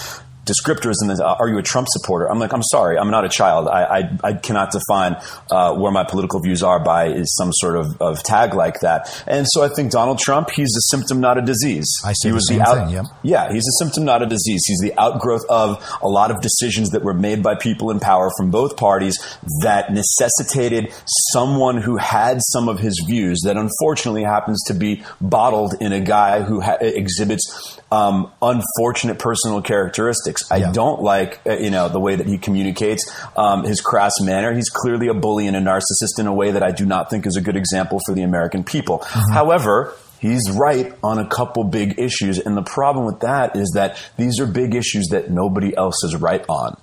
descriptors. 0.48 0.96
And 1.01 1.12
uh, 1.12 1.36
are 1.39 1.50
you 1.50 1.58
a 1.58 1.63
Trump 1.63 1.88
supporter? 1.92 2.30
I'm 2.30 2.39
like, 2.39 2.54
I'm 2.54 2.63
sorry, 2.63 2.98
I'm 2.98 3.12
not 3.12 3.25
a 3.25 3.30
child. 3.30 3.68
I 3.68 3.84
I, 3.98 4.18
I 4.24 4.34
cannot 4.34 4.72
define 4.72 5.18
uh, 5.51 5.75
where 5.75 5.92
my 5.92 6.04
political 6.04 6.39
views 6.39 6.63
are 6.63 6.80
by 6.80 7.24
some 7.24 7.51
sort 7.54 7.75
of, 7.75 8.01
of 8.01 8.24
tag 8.24 8.54
like 8.54 8.80
that. 8.82 9.24
And 9.27 9.46
so 9.50 9.63
I 9.63 9.70
think 9.70 9.92
Donald 9.92 10.20
Trump, 10.20 10.50
he's 10.50 10.75
a 10.75 10.82
symptom, 10.96 11.20
not 11.20 11.38
a 11.38 11.42
disease. 11.42 11.88
I 12.06 12.13
say 12.13 12.30
he 12.30 12.30
the 12.30 12.36
was 12.36 12.48
same 12.48 12.62
out, 12.62 12.75
thing, 12.75 12.89
yep. 12.96 13.06
Yeah, 13.24 13.51
he's 13.51 13.68
a 13.68 13.84
symptom, 13.84 14.06
not 14.06 14.22
a 14.22 14.25
disease. 14.25 14.63
He's 14.66 14.80
the 14.80 14.94
outgrowth 14.98 15.46
of 15.50 15.84
a 16.01 16.08
lot 16.08 16.32
of 16.32 16.42
decisions 16.42 16.92
that 16.92 17.04
were 17.04 17.13
made 17.13 17.44
by 17.44 17.56
people 17.56 17.92
in 17.92 18.00
power 18.00 18.32
from 18.38 18.51
both 18.51 18.77
parties 18.77 19.18
that 19.62 19.92
necessitated 19.92 20.94
someone 21.32 21.77
who 21.82 21.98
had 21.98 22.39
some 22.42 22.70
of 22.70 22.80
his 22.80 23.04
views 23.08 23.42
that 23.44 23.58
unfortunately 23.58 24.24
happens 24.24 24.62
to 24.68 24.74
be 24.74 25.04
bottled 25.20 25.74
in 25.82 25.92
a 25.92 26.00
guy 26.00 26.42
who 26.42 26.62
ha- 26.62 26.77
exhibits 26.82 27.80
um, 27.91 28.32
unfortunate 28.41 29.20
personal 29.20 29.62
characteristics. 29.62 30.44
I 30.51 30.58
Yeah. 30.58 30.72
don't 30.72 31.01
like, 31.01 31.39
uh, 31.48 31.53
you 31.53 31.70
know, 31.72 31.89
the 31.89 32.00
way 32.00 32.15
that 32.15 32.27
he 32.27 32.38
communicates, 32.38 33.03
um, 33.36 33.63
his 33.63 33.82
crass 33.82 34.13
manner. 34.22 34.53
He's 34.53 34.70
clearly 34.70 35.08
a 35.08 35.13
bully 35.13 35.48
and 35.48 35.56
a 35.56 35.62
narcissist 35.62 36.20
in 36.20 36.27
a 36.27 36.34
way 36.34 36.51
that 36.51 36.63
I 36.63 36.72
do 36.72 36.86
not 36.86 37.10
think 37.10 37.25
is 37.25 37.36
a 37.38 37.41
good 37.41 37.56
example 37.56 38.00
for 38.06 38.13
the 38.13 38.24
American 38.24 38.63
people. 38.63 39.03
However, 39.32 39.94
He's 40.20 40.50
right 40.50 40.91
on 41.03 41.20
a 41.20 41.27
couple 41.27 41.63
big 41.63 42.00
issues. 42.00 42.39
And 42.39 42.58
the 42.58 42.63
problem 42.63 43.06
with 43.06 43.20
that 43.20 43.56
is 43.56 43.74
that 43.75 43.98
these 44.17 44.39
are 44.39 44.48
big 44.48 44.74
issues 44.74 45.10
that 45.12 45.29
nobody 45.29 45.77
else 45.77 46.03
is 46.03 46.15
right 46.15 46.44
on. 46.50 46.75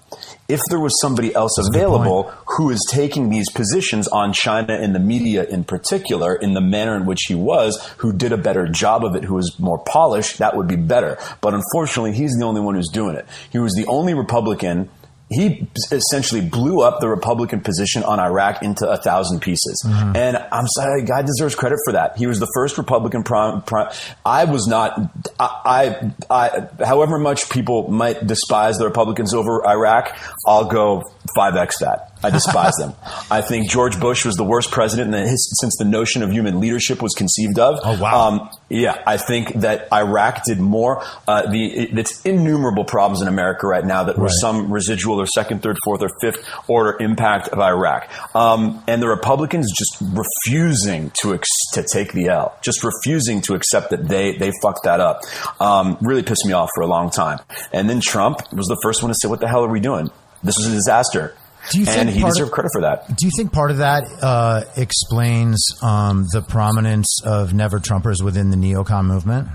If 0.47 0.61
there 0.69 0.81
was 0.81 0.93
somebody 1.01 1.35
else 1.35 1.57
available 1.59 2.25
who 2.57 2.71
is 2.71 2.81
taking 2.91 3.31
these 3.31 3.51
positions 3.51 4.09
on 4.09 4.33
China 4.33 4.75
and 4.75 4.95
the 4.95 5.01
media 5.01 5.45
in 5.45 5.65
particular, 5.65 6.35
in 6.35 6.53
the 6.53 6.61
manner 6.61 6.97
in 6.97 7.07
which 7.07 7.23
he 7.29 7.35
was, 7.35 7.83
who 7.99 8.13
did 8.13 8.33
a 8.33 8.37
better 8.37 8.69
job 8.69 9.05
of 9.05 9.17
it, 9.17 9.25
who 9.25 9.35
was 9.35 9.59
more 9.59 9.79
polished, 9.79 10.39
that 10.39 10.55
would 10.57 10.69
be 10.69 10.77
better. 10.77 11.19
But 11.41 11.55
unfortunately, 11.55 12.13
he's 12.13 12.37
the 12.39 12.45
only 12.45 12.61
one 12.61 12.75
who's 12.75 12.91
doing 12.93 13.17
it. 13.17 13.27
He 13.51 13.59
was 13.59 13.73
the 13.73 13.87
only 13.87 14.13
Republican 14.13 14.91
he 15.31 15.67
essentially 15.91 16.43
blew 16.43 16.83
up 16.83 17.01
the 17.01 17.09
Republican 17.09 17.61
position 17.61 18.05
on 18.05 18.21
Iraq 18.21 18.63
into 18.63 18.89
a 18.89 18.99
thousand 18.99 19.41
pieces. 19.41 19.83
And 20.15 20.37
I'm 20.37 20.67
sorry, 20.69 21.03
God 21.03 21.25
deserves 21.27 21.55
credit 21.55 21.79
for 21.85 21.93
that. 21.93 22.19
He 22.19 22.27
was 22.27 22.39
the 22.41 22.51
first 22.55 22.77
Republican 22.77 23.23
prime. 23.23 23.63
prime 23.63 23.91
I 24.25 24.45
was 24.45 24.67
not, 24.67 25.24
I, 25.39 26.11
I, 26.31 26.69
I, 26.79 26.85
however 26.85 27.19
much 27.19 27.51
people 27.51 27.91
might 27.91 28.27
despise 28.27 28.79
the 28.79 28.85
Republicans 28.85 29.35
over 29.35 29.67
Iraq, 29.67 30.17
I'll 30.47 30.67
go 30.67 31.03
5x 31.37 31.73
that. 31.81 32.11
I 32.23 32.31
despise 32.31 32.73
them. 32.79 32.95
I 33.31 33.43
think 33.43 33.69
George 33.71 34.01
Bush 34.01 34.25
was 34.25 34.37
the 34.37 34.45
worst 34.45 34.71
president 34.71 35.15
in 35.15 35.23
the, 35.25 35.29
his, 35.29 35.59
since 35.61 35.77
the 35.79 35.85
notion 35.85 36.23
of 36.23 36.31
human 36.33 36.59
leadership 36.59 37.03
was 37.03 37.13
conceived 37.13 37.59
of. 37.59 37.79
Oh, 37.85 38.01
wow. 38.01 38.29
Um, 38.29 38.51
yeah, 38.71 39.03
I 39.07 39.19
think 39.19 39.53
that 39.61 39.89
Iraq 39.93 40.45
did 40.45 40.59
more. 40.59 41.03
Uh, 41.29 41.51
the 41.51 41.67
it, 41.67 41.99
it's 41.99 42.25
innumerable 42.25 42.85
problems 42.85 43.21
in 43.21 43.29
America 43.29 43.67
right 43.67 43.85
now 43.85 44.05
that 44.05 44.17
were 44.17 44.25
Right. 44.25 44.33
some 44.41 44.73
residual 44.73 45.21
or 45.21 45.27
second, 45.27 45.63
third, 45.63 45.77
fourth, 45.85 46.01
or 46.03 46.09
fifth 46.23 46.49
order 46.67 46.97
impact 46.99 47.49
of 47.49 47.59
Iraq. 47.59 48.09
Um, 48.35 48.83
and 48.89 49.03
the 49.03 49.09
Republicans 49.09 49.71
just 49.77 49.99
refusing 50.01 51.11
to 51.23 51.35
ex- 51.35 51.49
to 51.73 51.83
take 51.83 52.13
the 52.13 52.29
L, 52.29 52.57
just 52.63 52.83
refusing 52.83 53.41
to 53.43 53.55
accept 53.55 53.91
that 53.91 54.09
they 54.09 54.37
they 54.37 54.51
fucked 54.63 54.85
that 54.85 55.01
up. 55.01 55.21
Um, 55.61 55.99
really 56.01 56.23
pissed 56.23 56.47
me 56.47 56.53
off 56.53 56.71
for 56.75 56.83
a 56.83 56.87
long 56.87 57.11
time. 57.11 57.39
And 57.73 57.89
then 57.91 58.01
Trump 58.01 58.41
was 58.53 58.67
the 58.67 58.79
first 58.83 59.03
one 59.03 59.11
to 59.13 59.15
say, 59.21 59.29
"What 59.29 59.41
the 59.41 59.49
hell 59.49 59.65
are 59.65 59.69
we 59.71 59.81
doing? 59.81 60.11
This 60.45 60.57
was 60.57 60.67
a 60.67 60.73
disaster." 60.73 61.35
Do 61.71 61.79
you 61.81 61.87
and 61.87 62.09
think 62.09 62.11
he 62.11 62.23
of- 62.23 62.29
deserved 62.29 62.53
credit 62.53 62.71
for 62.75 62.83
that. 62.83 63.09
Do 63.09 63.25
you 63.27 63.31
think 63.39 63.51
part 63.51 63.71
of 63.71 63.79
that 63.79 64.05
uh, 64.21 64.65
explains 64.77 65.65
um, 65.83 66.27
the 66.31 66.43
prominence 66.43 67.21
of 67.25 67.55
never 67.55 67.81
Trumpers 67.81 68.23
within 68.23 68.51
the 68.51 68.57
neocon 68.57 69.07
movement? 69.07 69.49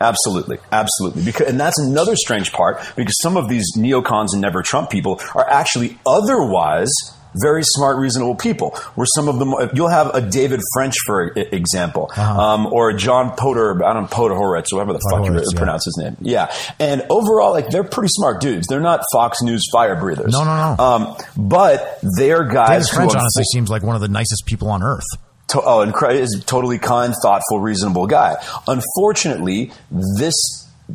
Absolutely, 0.00 0.58
absolutely. 0.72 1.24
Because, 1.24 1.46
and 1.48 1.60
that's 1.60 1.78
another 1.78 2.16
strange 2.16 2.52
part 2.52 2.80
because 2.96 3.14
some 3.20 3.36
of 3.36 3.48
these 3.48 3.76
neocons 3.76 4.28
and 4.32 4.40
never 4.40 4.62
Trump 4.62 4.90
people 4.90 5.20
are 5.34 5.48
actually 5.48 5.98
otherwise 6.06 6.90
very 7.34 7.62
smart, 7.64 7.98
reasonable 7.98 8.34
people. 8.34 8.70
Where 8.94 9.06
some 9.06 9.28
of 9.28 9.38
them, 9.38 9.54
you'll 9.74 9.88
have 9.88 10.14
a 10.14 10.20
David 10.20 10.60
French, 10.74 10.96
for 11.06 11.32
example, 11.36 12.10
um, 12.16 12.66
or 12.66 12.90
a 12.90 12.96
John 12.96 13.34
Potter, 13.36 13.84
I 13.84 13.92
don't 13.92 14.02
know, 14.02 14.08
Podohoritz, 14.08 14.72
whatever 14.72 14.92
the 14.92 15.00
fuck 15.10 15.24
you 15.24 15.34
yeah. 15.34 15.56
pronounce 15.56 15.84
his 15.84 15.96
name. 15.96 16.16
Yeah. 16.20 16.52
And 16.78 17.02
overall, 17.10 17.52
like, 17.52 17.68
they're 17.68 17.84
pretty 17.84 18.10
smart 18.10 18.40
dudes. 18.40 18.66
They're 18.66 18.80
not 18.80 19.02
Fox 19.12 19.38
News 19.42 19.66
fire 19.72 19.96
breathers. 19.96 20.32
No, 20.32 20.44
no, 20.44 20.76
no. 20.76 20.82
Um, 20.82 21.16
but 21.36 21.98
they're 22.16 22.44
guys 22.44 22.86
David 22.88 22.96
French 22.96 23.14
honestly 23.14 23.44
seems 23.52 23.70
like 23.70 23.82
one 23.82 23.94
of 23.94 24.02
the 24.02 24.08
nicest 24.08 24.46
people 24.46 24.68
on 24.68 24.82
earth. 24.82 25.06
to, 25.52 25.62
oh, 25.62 25.80
and 25.80 25.94
is 26.18 26.34
a 26.34 26.44
totally 26.44 26.78
kind, 26.78 27.14
thoughtful, 27.22 27.60
reasonable 27.60 28.06
guy. 28.06 28.36
Unfortunately, 28.66 29.70
this 30.18 30.34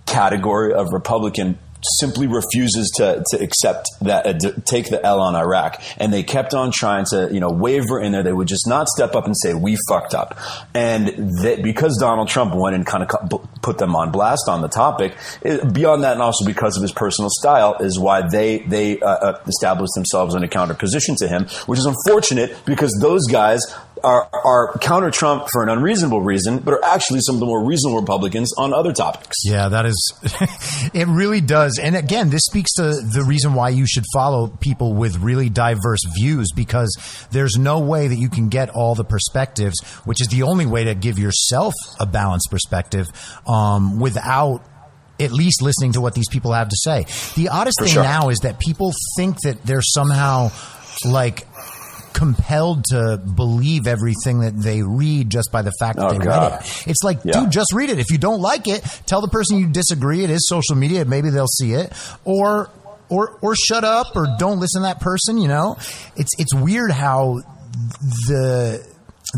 category 0.06 0.74
of 0.74 0.88
Republican 0.92 1.58
simply 2.00 2.28
refuses 2.28 2.92
to, 2.98 3.24
to 3.32 3.44
accept 3.44 3.88
that, 4.02 4.26
uh, 4.26 4.34
to 4.34 4.62
take 4.62 4.90
the 4.90 5.04
L 5.06 5.20
on 5.20 5.36
Iraq. 5.36 5.82
And 5.98 6.14
they 6.14 6.24
kept 6.24 6.54
on 6.54 6.72
trying 6.72 7.06
to, 7.12 7.30
you 7.32 7.40
know, 7.40 7.50
waver 7.50 8.00
in 8.00 8.12
there. 8.12 8.24
They 8.24 8.34
would 8.34 8.48
just 8.48 8.68
not 8.68 8.88
step 8.88 9.16
up 9.16 9.26
and 9.26 9.36
say, 9.38 9.54
we 9.54 9.78
fucked 9.88 10.14
up. 10.14 10.38
And 10.74 11.08
that 11.42 11.62
because 11.64 11.98
Donald 12.00 12.28
Trump 12.28 12.56
went 12.56 12.76
and 12.76 12.86
kind 12.86 13.04
of 13.04 13.42
put 13.62 13.78
them 13.78 13.96
on 13.96 14.12
blast 14.12 14.48
on 14.48 14.62
the 14.62 14.68
topic, 14.68 15.16
it, 15.42 15.74
beyond 15.74 16.04
that 16.04 16.14
and 16.14 16.22
also 16.22 16.46
because 16.46 16.76
of 16.78 16.82
his 16.82 16.92
personal 16.92 17.30
style 17.32 17.76
is 17.80 18.00
why 18.00 18.28
they, 18.28 18.60
they 18.60 19.00
uh, 19.00 19.08
uh, 19.08 19.42
established 19.48 19.94
themselves 19.96 20.36
in 20.36 20.44
a 20.44 20.48
counter 20.48 20.74
position 20.74 21.16
to 21.18 21.28
him, 21.28 21.46
which 21.66 21.80
is 21.80 21.86
unfortunate 21.86 22.56
because 22.66 22.98
those 23.02 23.26
guys 23.28 23.62
are, 24.04 24.30
are 24.34 24.78
counter 24.80 25.12
Trump 25.12 25.48
for 25.52 25.64
an 25.64 25.70
unreasonable 25.70 26.22
reason, 26.22 26.60
but 26.60 26.74
are 26.74 26.86
actually 26.86 27.20
some 27.22 27.36
of 27.36 27.40
the 27.40 27.46
more 27.46 27.66
reasonable 27.66 28.00
Republicans 28.00 28.54
on 28.58 28.74
other 28.74 28.94
topics. 28.94 29.38
Yeah, 29.44 29.70
that 29.70 29.86
is, 29.86 30.14
it 30.94 31.08
really 31.08 31.42
does. 31.42 31.80
And 31.82 31.96
again, 31.96 32.30
this 32.30 32.44
speaks 32.46 32.74
to 32.74 32.84
the 32.84 33.24
reason 33.28 33.54
why 33.54 33.70
you 33.70 33.86
should 33.88 34.06
follow 34.14 34.48
people 34.48 34.94
with 34.94 35.18
really 35.18 35.50
diverse 35.50 36.02
views 36.16 36.52
because 36.56 36.96
there's 37.32 37.58
no 37.58 37.80
way 37.80 38.08
that 38.08 38.18
you 38.18 38.30
can 38.30 38.50
get 38.50 38.70
all 38.70 38.96
the 38.96 39.06
perspectives, 39.06 39.80
which 40.06 40.22
is 40.22 40.28
the 40.28 40.44
only 40.44 40.66
way 40.66 40.86
to 40.86 40.96
give 40.96 41.20
yourself 41.20 41.74
a 42.00 42.06
balanced 42.06 42.50
perspective 42.52 43.08
um, 43.48 44.00
without 44.00 44.64
at 45.20 45.32
least 45.32 45.62
listening 45.62 45.94
to 45.94 46.02
what 46.02 46.14
these 46.14 46.30
people 46.30 46.54
have 46.54 46.70
to 46.70 46.78
say. 46.78 47.06
The 47.36 47.50
oddest 47.50 47.80
thing 47.80 47.90
sure. 47.90 48.04
now 48.04 48.30
is 48.30 48.40
that 48.40 48.60
people 48.60 48.94
think 49.16 49.38
that 49.42 49.64
they're 49.64 49.82
somehow 49.82 50.52
like 51.06 51.47
compelled 52.18 52.84
to 52.86 53.18
believe 53.36 53.86
everything 53.86 54.40
that 54.40 54.58
they 54.58 54.82
read 54.82 55.30
just 55.30 55.52
by 55.52 55.62
the 55.62 55.72
fact 55.80 55.98
that 55.98 56.06
Oh, 56.08 56.14
they 56.14 56.18
God. 56.26 56.52
read 56.54 56.62
it. 56.62 56.88
It's 56.88 57.04
like, 57.04 57.20
Yeah. 57.24 57.42
dude, 57.42 57.52
just 57.52 57.72
read 57.74 57.90
it. 57.92 58.00
If 58.00 58.10
you 58.12 58.18
don't 58.18 58.42
like 58.42 58.68
it, 58.68 58.84
tell 59.06 59.22
the 59.22 59.28
person 59.28 59.58
you 59.60 59.68
disagree. 59.68 60.24
It 60.24 60.30
is 60.32 60.48
social 60.50 60.76
media. 60.76 61.06
Maybe 61.06 61.30
they'll 61.30 61.46
see 61.48 61.74
it, 61.74 61.94
or 62.26 62.70
or 63.10 63.38
or 63.42 63.56
shut 63.56 63.84
up, 63.84 64.16
or 64.16 64.28
don't 64.40 64.60
listen 64.60 64.82
to 64.82 64.88
that 64.88 65.00
person. 65.00 65.38
You 65.38 65.48
know, 65.48 65.78
it's 66.16 66.32
it's 66.40 66.54
weird 66.54 66.92
how 66.92 67.42
the 68.28 68.84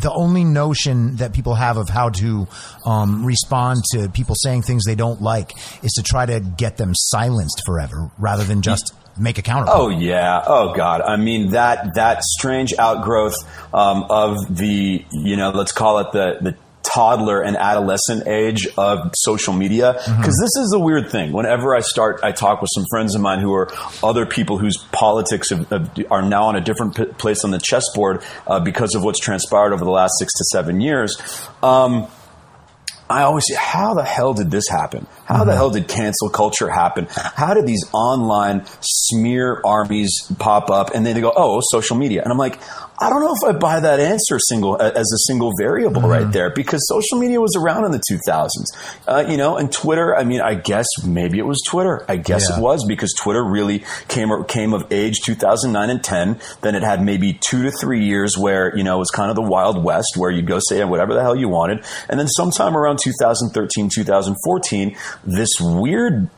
the 0.02 0.12
only 0.14 0.44
notion 0.44 1.16
that 1.18 1.34
people 1.34 1.56
have 1.56 1.76
of 1.78 1.90
how 1.90 2.10
to 2.10 2.48
um, 2.86 3.26
respond 3.26 3.82
to 3.92 4.08
people 4.10 4.36
saying 4.36 4.62
things 4.62 4.86
they 4.86 4.94
don't 4.96 5.20
like 5.22 5.52
is 5.84 5.92
to 5.94 6.04
try 6.04 6.26
to 6.28 6.40
get 6.40 6.78
them 6.78 6.92
silenced 6.94 7.64
forever, 7.66 8.12
rather 8.20 8.44
than 8.44 8.62
just 8.62 8.94
make 9.20 9.38
a 9.38 9.42
counterpoint. 9.42 9.78
Oh 9.78 9.90
yeah. 9.90 10.44
Oh 10.46 10.74
god. 10.74 11.02
I 11.02 11.18
mean 11.18 11.52
that 11.52 11.96
that 11.96 12.24
strange 12.24 12.74
outgrowth 12.78 13.36
um, 13.74 14.06
of 14.10 14.56
the 14.56 15.06
you 15.12 15.36
know 15.36 15.50
let's 15.52 15.72
call 15.72 16.00
it 16.00 16.12
the 16.12 16.38
the 16.42 16.56
toddler 16.82 17.42
and 17.42 17.58
adolescent 17.58 18.26
age 18.26 18.68
of 18.78 19.12
social 19.14 19.54
media 19.54 19.94
because 19.94 20.40
this 20.40 20.64
is 20.64 20.74
a 20.74 20.80
weird 20.80 21.12
thing 21.12 21.34
whenever 21.34 21.76
i 21.76 21.82
start 21.82 22.22
i 22.24 22.32
talk 22.32 22.62
with 22.62 22.70
some 22.74 22.86
friends 22.90 23.14
of 23.16 23.22
mine 23.22 23.40
who 23.40 23.54
are 23.54 23.70
other 24.02 24.26
people 24.26 24.58
whose 24.58 24.78
politics 24.92 25.50
have, 25.50 25.70
have, 25.70 25.92
are 26.10 26.22
now 26.22 26.46
on 26.46 26.56
a 26.56 26.62
different 26.62 26.96
p- 26.96 27.06
place 27.06 27.44
on 27.44 27.52
the 27.52 27.60
chessboard 27.60 28.24
uh, 28.48 28.60
because 28.62 28.96
of 28.96 29.04
what's 29.04 29.20
transpired 29.20 29.74
over 29.74 29.84
the 29.84 29.92
last 29.92 30.14
six 30.18 30.34
to 30.34 30.44
seven 30.46 30.80
years 30.80 31.22
um, 31.62 32.08
I 33.10 33.24
always 33.24 33.46
say, 33.48 33.56
how 33.56 33.96
the 33.96 34.04
hell 34.04 34.36
did 34.36 34.52
this 34.52 34.68
happen? 34.70 35.08
How 35.30 35.44
the 35.44 35.56
hell 35.56 35.70
did 35.70 35.88
cancel 35.88 36.30
culture 36.30 36.70
happen? 36.70 37.08
How 37.12 37.54
did 37.54 37.66
these 37.68 37.86
online 37.94 38.66
smear 38.82 39.62
armies 39.64 40.30
pop 40.40 40.70
up? 40.72 40.92
And 40.96 41.06
then 41.06 41.14
they 41.16 41.22
go, 41.22 41.32
oh, 41.36 41.62
social 41.72 41.96
media. 41.96 42.24
And 42.24 42.32
I'm 42.32 42.38
like, 42.38 42.60
I 43.02 43.10
don't 43.10 43.22
know 43.22 43.34
if 43.34 43.56
I 43.56 43.58
buy 43.58 43.80
that 43.80 44.02
answer 44.02 44.40
single 44.40 44.82
as 44.82 45.10
a 45.14 45.18
single 45.28 45.54
variable 45.58 46.02
right 46.02 46.30
there 46.30 46.50
because 46.50 46.86
social 46.86 47.18
media 47.18 47.40
was 47.40 47.56
around 47.56 47.86
in 47.86 47.92
the 47.92 48.02
2000s. 48.12 48.50
Uh, 49.08 49.26
you 49.30 49.38
know, 49.38 49.56
and 49.56 49.72
Twitter, 49.72 50.14
I 50.18 50.26
mean, 50.26 50.42
I 50.42 50.56
guess 50.56 50.86
maybe 51.06 51.40
it 51.40 51.46
was 51.46 51.62
Twitter. 51.66 52.04
I 52.10 52.18
guess 52.18 52.50
Yeah. 52.50 52.58
it 52.58 52.62
was 52.62 52.84
because 52.86 53.14
Twitter 53.14 53.42
really 53.42 53.86
came 54.10 54.30
came 54.50 54.74
of 54.74 54.92
age 54.92 55.22
2009 55.22 55.90
and 55.90 56.04
10. 56.04 56.42
Then 56.62 56.76
it 56.76 56.84
had 56.84 57.02
maybe 57.02 57.40
two 57.40 57.64
to 57.64 57.72
three 57.72 58.04
years 58.04 58.38
where 58.38 58.76
you 58.76 58.84
know 58.84 58.98
it 58.98 59.00
was 59.00 59.12
kind 59.12 59.30
of 59.30 59.36
the 59.38 59.44
wild 59.44 59.82
west 59.82 60.16
where 60.18 60.30
you'd 60.32 60.48
go 60.48 60.60
say 60.60 60.84
whatever 60.84 61.14
the 61.14 61.22
hell 61.22 61.36
you 61.38 61.48
wanted, 61.48 61.86
and 62.10 62.20
then 62.20 62.28
sometime 62.28 62.76
around 62.76 63.00
2013 63.02 63.90
2014, 63.96 64.98
this 65.24 65.50
weird 65.60 66.30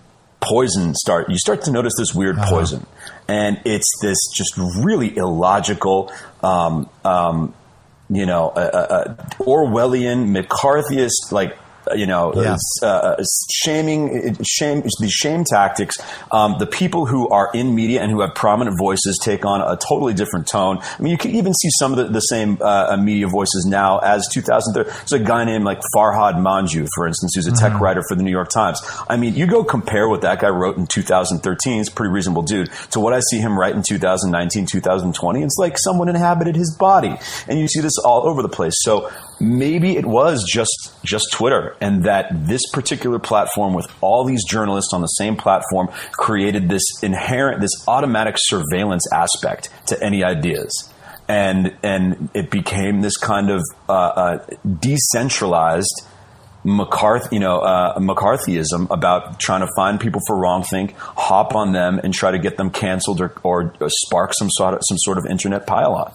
poison 0.41 0.93
start. 0.95 1.29
You 1.29 1.37
start 1.37 1.63
to 1.63 1.71
notice 1.71 1.93
this 1.97 2.13
weird 2.13 2.37
poison, 2.37 2.85
and 3.27 3.61
it's 3.65 3.89
this 4.01 4.17
just 4.35 4.57
really 4.57 5.15
illogical. 5.15 6.11
Um, 6.43 6.89
um, 7.05 7.53
you 8.09 8.25
know, 8.25 8.49
uh, 8.49 8.59
uh, 8.59 9.15
Orwellian, 9.39 10.35
McCarthyist, 10.35 11.31
like 11.31 11.57
you 11.95 12.05
know, 12.05 12.33
Yeah. 12.35 12.57
uh, 12.83 12.85
uh, 12.85 13.23
shaming, 13.49 14.37
shame, 14.43 14.83
these 14.99 15.11
shame 15.11 15.43
tactics. 15.43 15.97
Um, 16.31 16.55
the 16.59 16.65
people 16.67 17.05
who 17.05 17.29
are 17.29 17.49
in 17.53 17.75
media 17.75 18.01
and 18.01 18.11
who 18.11 18.21
have 18.21 18.35
prominent 18.35 18.77
voices 18.79 19.19
take 19.21 19.45
on 19.45 19.61
a 19.61 19.77
totally 19.77 20.13
different 20.13 20.47
tone. 20.47 20.79
I 20.81 21.01
mean, 21.01 21.11
you 21.11 21.17
can 21.17 21.31
even 21.31 21.53
see 21.53 21.69
some 21.79 21.91
of 21.91 21.97
the, 21.97 22.05
the 22.05 22.19
same 22.21 22.57
uh, 22.61 22.95
media 22.97 23.27
voices 23.27 23.65
now 23.67 23.99
as 23.99 24.27
2003. 24.33 24.83
There's 24.91 25.11
a 25.13 25.19
guy 25.23 25.43
named 25.45 25.63
like 25.65 25.79
Farhad 25.95 26.35
Manjoo, 26.35 26.87
for 26.95 27.07
instance, 27.07 27.33
who's 27.35 27.47
a 27.47 27.51
tech 27.51 27.79
writer 27.79 28.01
for 28.07 28.15
the 28.15 28.23
New 28.23 28.31
York 28.31 28.49
Times. 28.49 28.79
I 29.09 29.17
mean, 29.17 29.35
you 29.35 29.47
go 29.47 29.63
compare 29.63 30.07
what 30.07 30.21
that 30.21 30.39
guy 30.39 30.49
wrote 30.49 30.77
in 30.77 30.87
2013. 30.87 31.77
He's 31.77 31.87
a 31.87 31.91
pretty 31.91 32.11
reasonable 32.11 32.41
dude 32.43 32.69
to 32.91 32.99
what 32.99 33.13
I 33.13 33.19
see 33.29 33.39
him 33.39 33.57
write 33.59 33.75
in 33.75 33.83
2019, 33.83 34.65
2020. 34.65 35.43
It's 35.43 35.57
like 35.57 35.77
someone 35.77 36.09
inhabited 36.09 36.55
his 36.55 36.75
body, 36.75 37.15
and 37.47 37.59
you 37.59 37.67
see 37.67 37.81
this 37.81 37.97
all 37.99 38.27
over 38.27 38.41
the 38.41 38.49
place. 38.49 38.73
So 38.79 39.09
maybe 39.39 39.97
it 39.97 40.05
was 40.05 40.43
just 40.47 40.91
just 41.03 41.31
Twitter, 41.31 41.70
and 41.79 42.03
that 42.03 42.27
this 42.47 42.61
particular 42.71 43.19
platform 43.19 43.73
with 43.73 43.87
all 44.01 44.25
these 44.25 44.43
journalists 44.43 44.93
on 44.93 45.01
the 45.01 45.07
same 45.07 45.35
platform 45.35 45.89
created 46.13 46.69
this 46.69 46.83
inherent, 47.01 47.61
this 47.61 47.71
automatic 47.87 48.35
surveillance 48.37 49.05
aspect 49.13 49.69
to 49.87 50.01
any 50.03 50.23
ideas. 50.23 50.71
And 51.27 51.75
and 51.83 52.29
it 52.33 52.49
became 52.49 53.01
this 53.01 53.15
kind 53.15 53.49
of 53.49 53.61
uh, 53.87 53.93
uh, 53.93 54.45
decentralized 54.79 56.07
McCarthy, 56.63 57.35
you 57.35 57.39
know, 57.39 57.59
uh, 57.59 57.97
McCarthyism 57.97 58.87
about 58.91 59.39
trying 59.39 59.61
to 59.61 59.69
find 59.75 59.99
people 59.99 60.21
for 60.27 60.35
wrongthink, 60.35 60.93
hop 60.95 61.55
on 61.55 61.71
them, 61.71 61.99
and 62.03 62.13
try 62.13 62.31
to 62.31 62.37
get 62.37 62.57
them 62.57 62.69
canceled 62.69 63.19
or, 63.19 63.33
or 63.43 63.73
spark 63.87 64.33
some 64.33 64.49
sort 64.51 64.75
of 64.75 64.81
some 64.83 64.97
sort 64.99 65.17
of 65.17 65.25
internet 65.25 65.65
pile-on. 65.65 66.11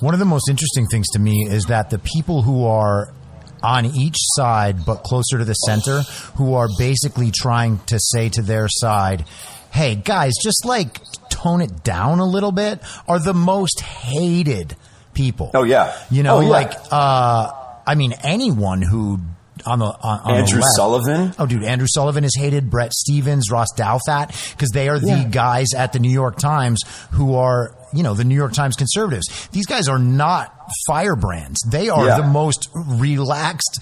One 0.00 0.14
of 0.14 0.20
the 0.20 0.26
most 0.26 0.48
interesting 0.50 0.86
things 0.86 1.08
to 1.10 1.18
me 1.18 1.46
is 1.48 1.64
that 1.66 1.90
the 1.90 1.98
people 1.98 2.42
who 2.42 2.66
are 2.66 3.14
on 3.62 3.86
each 3.86 4.16
side 4.18 4.84
but 4.84 5.02
closer 5.02 5.38
to 5.38 5.44
the 5.44 5.54
center, 5.54 6.02
who 6.36 6.54
are 6.54 6.68
basically 6.78 7.30
trying 7.30 7.78
to 7.86 7.98
say 7.98 8.28
to 8.30 8.42
their 8.42 8.68
side, 8.68 9.24
hey, 9.72 9.94
guys, 9.94 10.32
just 10.42 10.64
like 10.64 11.00
tone 11.30 11.60
it 11.60 11.84
down 11.84 12.18
a 12.18 12.24
little 12.26 12.52
bit, 12.52 12.80
are 13.08 13.18
the 13.18 13.34
most 13.34 13.80
hated 13.80 14.76
people. 15.14 15.50
Oh, 15.54 15.62
yeah. 15.64 15.96
You 16.10 16.22
know, 16.22 16.38
Oh, 16.38 16.40
yeah. 16.40 16.48
like, 16.48 16.72
uh, 16.90 17.52
I 17.86 17.94
mean, 17.94 18.12
anyone 18.22 18.82
who 18.82 19.20
on 19.66 19.78
the 19.78 19.86
on, 19.86 20.20
on 20.20 20.32
the 20.34 20.38
Andrew 20.40 20.60
left- 20.60 20.72
Sullivan? 20.76 21.34
Oh, 21.38 21.46
dude, 21.46 21.64
Andrew 21.64 21.86
Sullivan 21.90 22.24
is 22.24 22.34
hated. 22.36 22.70
Bret 22.70 22.92
Stephens, 22.92 23.50
Ross 23.50 23.68
Douthat, 23.76 24.52
because 24.52 24.70
they 24.70 24.88
are 24.88 24.98
the 24.98 25.06
Yeah. 25.08 25.24
guys 25.24 25.68
at 25.76 25.92
the 25.92 25.98
New 25.98 26.10
York 26.12 26.38
Times 26.38 26.80
who 27.12 27.34
are, 27.34 27.74
you 27.92 28.02
know, 28.02 28.14
the 28.14 28.24
New 28.24 28.34
York 28.34 28.52
Times 28.52 28.76
conservatives. 28.76 29.26
These 29.52 29.66
guys 29.66 29.88
are 29.88 29.98
not 29.98 30.52
firebrands. 30.86 31.60
They 31.68 31.88
are 31.88 32.06
Yeah. 32.06 32.16
the 32.18 32.26
most 32.26 32.68
relaxed. 32.74 33.80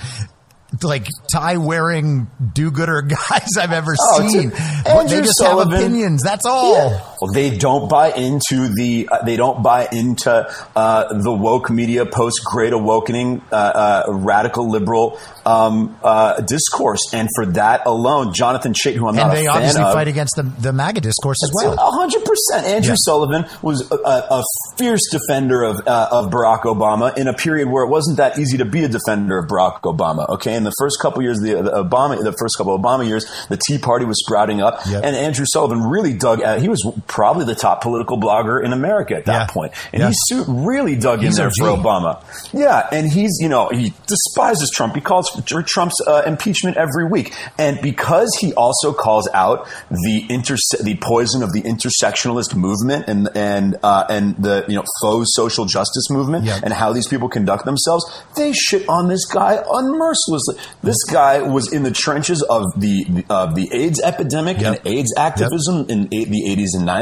Like 0.83 1.07
tie 1.33 1.57
wearing 1.57 2.27
do 2.53 2.71
gooder 2.71 3.01
guys 3.31 3.49
I've 3.59 3.73
ever 3.73 3.97
Oh, 3.99 4.29
seen, 4.29 4.53
a- 4.53 4.83
but 4.85 5.09
they 5.09 5.23
just 5.23 5.39
Sullivan- 5.39 5.73
have 5.73 5.81
opinions. 5.83 6.23
That's 6.23 6.45
all. 6.45 6.73
Well, 6.73 7.08
they 7.35 7.57
don't 7.57 7.89
buy 7.89 8.11
into 8.13 8.69
the. 8.69 9.09
Uh, 9.11 9.25
they 9.25 9.37
don't 9.37 9.63
buy 9.63 9.89
into 9.91 10.31
uh, 10.77 11.13
the 11.13 11.33
woke 11.33 11.71
media 11.71 12.07
post 12.07 12.41
Great 12.45 12.73
Awakening, 12.73 13.43
uh, 13.51 13.55
uh, 13.55 14.13
radical 14.13 14.71
liberal 14.71 15.19
um, 15.45 15.99
uh, 16.03 16.41
discourse, 16.43 17.01
and 17.13 17.29
for 17.35 17.47
that 17.47 17.87
alone, 17.87 18.33
Jonathan 18.35 18.73
Chait, 18.73 18.95
who 18.95 19.07
I'm 19.09 19.19
And 19.19 19.29
not 19.29 19.35
they 19.35 19.47
a 19.47 19.49
fan 19.49 19.57
obviously 19.57 19.83
of, 19.83 19.93
fight 19.93 20.09
against 20.09 20.37
the 20.37 20.43
the 20.43 20.73
MAGA 20.73 21.01
discourse 21.01 21.39
as 21.43 21.51
well. 21.55 21.73
A 21.75 21.91
hundred 21.91 22.25
percent. 22.25 22.67
Andrew 22.67 22.93
Yeah. 22.93 22.97
Sullivan 22.99 23.47
was 23.63 23.91
a, 23.91 23.95
a, 23.95 24.43
fierce 24.77 25.09
defender 25.11 25.63
of 25.63 25.87
uh, 25.87 26.09
of 26.13 26.31
Barack 26.31 26.63
Obama 26.63 27.17
in 27.17 27.27
a 27.29 27.35
period 27.35 27.69
where 27.69 27.85
it 27.85 27.89
wasn't 27.89 28.19
that 28.19 28.39
easy 28.39 28.59
to 28.59 28.65
be 28.65 28.85
a 28.85 28.89
defender 28.89 29.39
of 29.39 29.49
Barack 29.49 29.81
Obama. 29.83 30.29
Okay, 30.29 30.55
in 30.55 30.65
the 30.65 30.73
first 30.79 30.99
couple 31.01 31.23
years, 31.23 31.39
of 31.39 31.45
the, 31.45 31.63
the 31.63 31.71
Obama, 31.85 32.23
the 32.23 32.37
first 32.39 32.57
couple 32.57 32.75
of 32.75 32.81
Obama 32.81 33.07
years, 33.07 33.25
the 33.49 33.57
Tea 33.57 33.79
Party 33.79 34.05
was 34.05 34.21
sprouting 34.25 34.61
up, 34.61 34.81
Yep. 34.89 35.05
and 35.05 35.17
Andrew 35.17 35.47
Sullivan 35.49 35.83
really 35.83 36.13
dug. 36.13 36.41
At, 36.43 36.61
he 36.61 36.69
was 36.69 36.85
probably 37.09 37.45
the 37.45 37.55
top 37.55 37.83
political 37.83 38.17
blogger 38.19 38.63
in 38.63 38.73
America 38.73 39.17
at 39.17 39.25
that 39.25 39.49
Yeah. 39.49 39.53
point, 39.53 39.73
and 39.93 40.03
Yeah. 40.03 40.11
he 40.29 40.45
really 40.47 40.95
dug 40.95 41.21
He's 41.21 41.39
in 41.39 41.43
there 41.45 41.51
for 41.59 41.67
Obama. 41.77 42.19
Yeah, 42.53 42.87
and 42.93 43.11
he's 43.11 43.39
you 43.41 43.49
know 43.49 43.69
he 43.73 43.93
despises 44.07 44.71
Trump. 44.71 44.95
He 44.95 45.01
calls 45.01 45.29
for 45.31 45.63
Trump's 45.63 45.97
uh, 46.07 46.23
impeachment 46.27 46.77
every 46.77 47.07
week, 47.07 47.35
and 47.59 47.81
because 47.81 48.31
he 48.41 48.53
also 48.55 48.93
calls 48.93 49.29
out 49.35 49.67
the 49.91 50.25
interse- 50.29 50.79
the 50.81 50.97
poison 51.01 51.43
of 51.43 51.53
the 51.53 51.63
intersectionalist 51.63 52.55
movement 52.55 53.07
and 53.09 53.29
and 53.35 53.77
uh, 53.83 54.05
and 54.09 54.37
the 54.37 54.65
you 54.69 54.77
know 54.77 54.85
faux 55.01 55.35
social 55.35 55.65
justice 55.65 56.11
movement 56.11 56.45
Yep. 56.45 56.61
and 56.65 56.73
how 56.75 56.93
these 56.93 57.09
people 57.09 57.29
conduct 57.29 57.65
themselves, 57.65 58.05
they 58.37 58.53
shit 58.53 58.89
on 58.89 59.09
this 59.09 59.25
guy 59.25 59.57
unmercilessly. 59.71 60.57
This 60.83 61.03
guy 61.11 61.41
was 61.43 61.73
in 61.73 61.83
the 61.83 61.91
trenches 61.91 62.43
of 62.43 62.65
the 62.77 63.25
of 63.31 63.55
the 63.55 63.69
AIDS 63.73 64.01
epidemic 64.03 64.61
Yep. 64.61 64.67
and 64.85 64.87
AIDS 64.97 65.15
activism 65.17 65.87
in 65.89 66.09
eight, 66.13 66.29
the 66.29 66.43
80s 66.47 66.75
and 66.75 66.87
90s. 66.87 66.98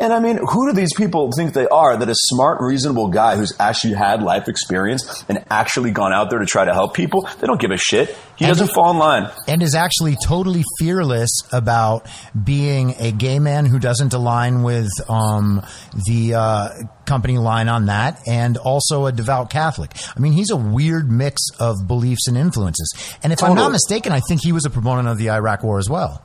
And 0.00 0.12
I 0.12 0.20
mean, 0.20 0.38
who 0.38 0.68
do 0.68 0.72
these 0.74 0.94
people 0.94 1.30
think 1.36 1.52
they 1.52 1.66
are 1.68 1.96
that 1.96 2.08
a 2.08 2.14
smart, 2.14 2.60
reasonable 2.60 3.08
guy 3.08 3.36
who's 3.36 3.54
actually 3.58 3.94
had 3.94 4.22
life 4.22 4.48
experience 4.48 5.24
and 5.28 5.44
actually 5.50 5.90
gone 5.90 6.12
out 6.12 6.30
there 6.30 6.38
to 6.38 6.46
try 6.46 6.64
to 6.64 6.72
help 6.74 6.94
people, 6.94 7.28
they 7.40 7.46
don't 7.46 7.60
give 7.60 7.70
a 7.70 7.76
shit. 7.76 8.16
He 8.36 8.44
And- 8.44 8.52
doesn't 8.54 8.74
fall 8.74 8.90
in 8.90 8.98
line. 8.98 9.30
and 9.48 9.62
is 9.62 9.74
actually 9.74 10.16
totally 10.22 10.62
fearless 10.78 11.30
about 11.52 12.06
being 12.44 12.94
a 12.98 13.10
gay 13.12 13.38
man 13.38 13.66
who 13.66 13.78
doesn't 13.78 14.12
align 14.12 14.62
with 14.62 14.88
um, 15.08 15.62
the 16.06 16.34
uh, 16.34 16.68
company 17.06 17.38
line 17.38 17.68
on 17.68 17.86
that, 17.86 18.20
and 18.26 18.56
also 18.58 19.06
a 19.06 19.12
devout 19.12 19.48
Catholic. 19.48 19.92
I 20.16 20.20
mean, 20.20 20.32
he's 20.32 20.50
a 20.50 20.56
weird 20.56 21.10
mix 21.10 21.40
of 21.58 21.86
beliefs 21.86 22.26
and 22.28 22.36
influences. 22.36 22.92
And 23.22 23.32
if 23.32 23.42
I'm 23.42 23.54
not 23.54 23.72
mistaken, 23.72 24.12
I 24.12 24.20
think 24.20 24.40
he 24.42 24.52
was 24.52 24.64
a 24.66 24.70
proponent 24.70 25.08
of 25.08 25.16
the 25.18 25.30
Iraq 25.30 25.62
War 25.62 25.78
as 25.78 25.88
well. 25.88 26.22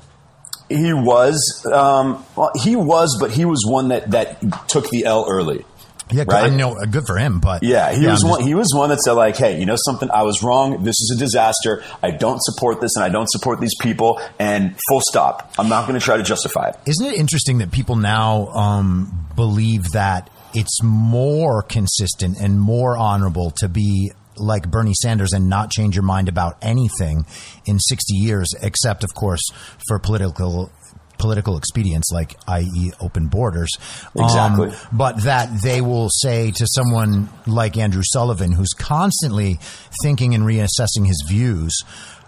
He 0.75 0.93
was, 0.93 1.65
um, 1.71 2.23
well, 2.35 2.51
he 2.61 2.75
was, 2.75 3.17
but 3.19 3.31
he 3.31 3.45
was 3.45 3.65
one 3.65 3.89
that, 3.89 4.11
that 4.11 4.67
took 4.69 4.89
the 4.89 5.05
L 5.05 5.25
early. 5.29 5.65
Yeah, 6.13 6.25
Right. 6.27 6.51
I 6.51 6.55
know, 6.55 6.75
good 6.91 7.05
for 7.07 7.17
him. 7.17 7.39
But 7.39 7.63
Yeah, 7.63 7.89
he 7.93 8.05
I'm 8.05 8.11
was 8.11 8.21
just- 8.21 8.29
one. 8.29 8.41
He 8.41 8.53
was 8.53 8.73
one 8.75 8.89
that 8.89 8.99
said 8.99 9.13
like, 9.13 9.37
"Hey, 9.37 9.57
you 9.59 9.65
know 9.65 9.77
something? 9.77 10.11
I 10.11 10.23
was 10.23 10.43
wrong. 10.43 10.83
This 10.83 10.99
is 10.99 11.13
a 11.15 11.17
disaster. 11.17 11.83
I 12.03 12.11
don't 12.11 12.43
support 12.43 12.81
this, 12.81 12.97
and 12.97 13.05
I 13.05 13.07
don't 13.07 13.29
support 13.31 13.61
these 13.61 13.75
people. 13.79 14.19
And 14.37 14.75
full 14.89 14.99
stop. 15.09 15.53
I'm 15.57 15.69
not 15.69 15.87
going 15.87 15.97
to 15.97 16.03
try 16.03 16.17
to 16.17 16.23
justify 16.23 16.67
it." 16.67 16.75
Isn't 16.85 17.05
it 17.05 17.13
interesting 17.15 17.59
that 17.59 17.71
people 17.71 17.95
now 17.95 18.47
um, 18.47 19.25
believe 19.37 19.91
that 19.93 20.29
it's 20.53 20.83
more 20.83 21.61
consistent 21.63 22.37
and 22.41 22.59
more 22.59 22.97
honorable 22.97 23.51
to 23.59 23.69
be 23.69 24.11
like 24.41 24.69
Bernie 24.69 24.93
Sanders 24.93 25.33
and 25.33 25.47
not 25.49 25.71
change 25.71 25.95
your 25.95 26.03
mind 26.03 26.27
about 26.29 26.57
anything 26.61 27.25
in 27.65 27.79
60 27.79 28.13
years, 28.15 28.49
except, 28.61 29.03
of 29.03 29.13
course, 29.15 29.41
for 29.87 29.99
political 29.99 30.71
political 31.17 31.55
expedience 31.55 32.05
like 32.11 32.35
i.e. 32.47 32.91
open 32.99 33.27
borders 33.27 33.69
Um, 34.17 34.23
Exactly. 34.25 34.71
but 34.91 35.21
that 35.21 35.61
they 35.61 35.79
will 35.79 36.09
say 36.09 36.49
to 36.49 36.65
someone 36.65 37.29
like 37.45 37.77
Andrew 37.77 38.01
Sullivan 38.03 38.51
who's 38.53 38.73
constantly 38.73 39.59
thinking 40.01 40.33
and 40.33 40.43
reassessing 40.43 41.05
his 41.05 41.23
views 41.27 41.77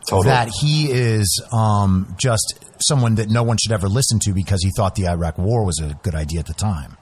Totally. 0.07 0.27
that 0.27 0.49
he 0.61 0.91
is 0.91 1.43
um, 1.51 2.13
just 2.19 2.53
someone 2.87 3.15
that 3.15 3.29
no 3.31 3.41
one 3.41 3.57
should 3.57 3.71
ever 3.71 3.89
listen 3.89 4.19
to 4.25 4.33
because 4.33 4.61
he 4.61 4.69
thought 4.77 4.93
the 4.93 5.07
Iraq 5.07 5.39
War 5.39 5.65
was 5.65 5.79
a 5.79 5.97
good 6.03 6.13
idea 6.13 6.41
at 6.41 6.45
the 6.45 6.53
time. 6.53 6.95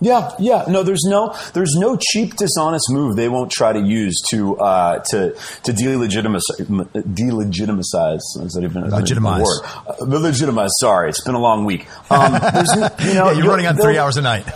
Yeah, 0.00 0.30
yeah. 0.38 0.64
No, 0.68 0.82
there's 0.82 1.04
no, 1.04 1.34
there's 1.54 1.74
no 1.76 1.96
cheap, 1.96 2.36
dishonest 2.36 2.86
move 2.90 3.16
they 3.16 3.28
won't 3.28 3.50
try 3.50 3.72
to 3.72 3.80
use 3.80 4.20
to 4.30 4.56
uh, 4.58 4.98
to 5.10 5.32
to 5.64 5.72
delegitimize, 5.72 6.42
delegitimize. 6.60 8.20
Is 8.44 8.52
that 8.54 8.62
even 8.64 8.88
Legitimize. 8.90 9.42
word? 9.44 9.70
Uh, 9.86 10.04
legitimize. 10.20 10.70
Sorry, 10.80 11.08
it's 11.10 11.22
been 11.24 11.34
a 11.34 11.38
long 11.40 11.64
week. 11.64 11.86
Um, 12.10 12.32
there's, 12.52 12.74
no- 12.74 12.88
you 13.00 13.14
know, 13.14 13.30
Yeah, 13.30 13.32
you're 13.32 13.46
running 13.48 13.66
on 13.66 13.76
three 13.76 13.98
hours 13.98 14.16
a 14.16 14.22
night. 14.22 14.46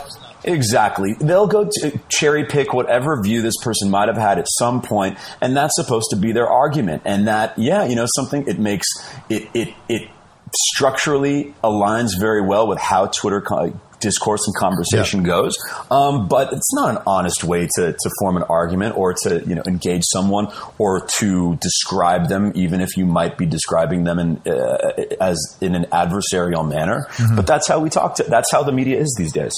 Exactly. 0.45 1.15
They'll 1.15 1.49
go 1.49 1.69
to 1.71 2.01
cherry 2.09 2.45
pick 2.45 2.73
whatever 2.73 3.21
view 3.23 3.43
this 3.43 3.57
person 3.63 3.91
might 3.91 4.09
have 4.09 4.17
had 4.17 4.39
at 4.39 4.47
some 4.49 4.81
point, 4.83 5.19
and 5.41 5.57
that's 5.57 5.75
supposed 5.77 6.07
to 6.11 6.17
be 6.17 6.33
their 6.33 6.49
argument. 6.49 7.03
And 7.05 7.27
that, 7.29 7.59
yeah, 7.59 7.85
you 7.85 7.97
know, 7.97 8.07
something 8.17 8.47
it 8.47 8.59
makes 8.59 8.87
it 9.29 9.49
it 9.53 9.75
it 9.89 10.09
structurally 10.57 11.55
aligns 11.63 12.19
very 12.19 12.41
well 12.41 12.67
with 12.67 12.79
how 12.79 13.07
Twitter 13.07 13.41
co- 13.41 13.79
discourse 14.01 14.47
and 14.47 14.55
conversation 14.57 15.21
yeah. 15.21 15.27
goes. 15.27 15.57
Um, 15.91 16.29
but 16.29 16.53
it's 16.53 16.75
not 16.75 16.97
an 16.97 17.03
honest 17.07 17.45
way 17.45 17.69
to, 17.77 17.93
to 17.93 18.11
form 18.21 18.37
an 18.37 18.43
argument 18.45 18.97
or 18.97 19.15
to 19.25 19.43
you 19.47 19.55
know 19.55 19.63
engage 19.67 20.03
someone 20.05 20.53
or 20.79 21.07
to 21.19 21.57
describe 21.57 22.29
them, 22.29 22.53
even 22.55 22.81
if 22.81 22.97
you 22.97 23.07
might 23.07 23.39
be 23.39 23.47
describing 23.47 24.05
them 24.05 24.19
in 24.19 24.43
uh, 24.47 24.93
as 25.21 25.57
in 25.61 25.75
an 25.75 25.85
adversarial 25.87 26.69
manner. 26.69 27.07
Mm-hmm. 27.11 27.37
But 27.37 27.47
that's 27.47 27.69
how 27.69 27.81
we 27.81 27.91
talk 27.91 28.17
to. 28.17 28.25
That's 28.25 28.51
how 28.51 28.63
the 28.63 28.73
media 28.73 28.99
is 28.99 29.15
these 29.19 29.33
days. 29.33 29.55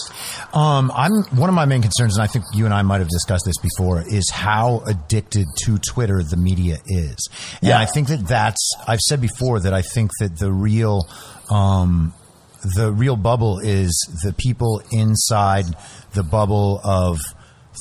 Um, 0.53 0.91
I'm 0.95 1.13
one 1.37 1.49
of 1.49 1.55
my 1.55 1.65
main 1.65 1.83
concerns, 1.83 2.17
and 2.17 2.23
I 2.23 2.27
think 2.27 2.45
you 2.55 2.65
and 2.65 2.75
I 2.75 2.83
might 2.83 2.99
have 2.99 3.09
discussed 3.09 3.45
this 3.45 3.59
before, 3.59 4.03
is 4.07 4.31
how 4.31 4.83
addicted 4.87 5.47
to 5.65 5.79
Twitter 5.79 6.23
the 6.23 6.37
media 6.37 6.79
is. 6.87 7.29
And 7.61 7.71
yeah. 7.71 7.79
I 7.79 7.87
think 7.87 8.09
that 8.09 8.27
that's 8.27 8.71
I've 8.87 9.01
said 9.01 9.21
before 9.21 9.61
that 9.61 9.75
I 9.75 9.83
think 9.83 10.11
that 10.21 10.39
the 10.39 10.53
real 10.53 11.09
um, 11.51 12.15
the 12.63 12.93
real 12.93 13.17
bubble 13.17 13.59
is 13.59 13.91
the 14.25 14.33
people 14.33 14.83
inside 14.91 15.65
the 16.13 16.23
bubble 16.23 16.81
of 16.85 17.19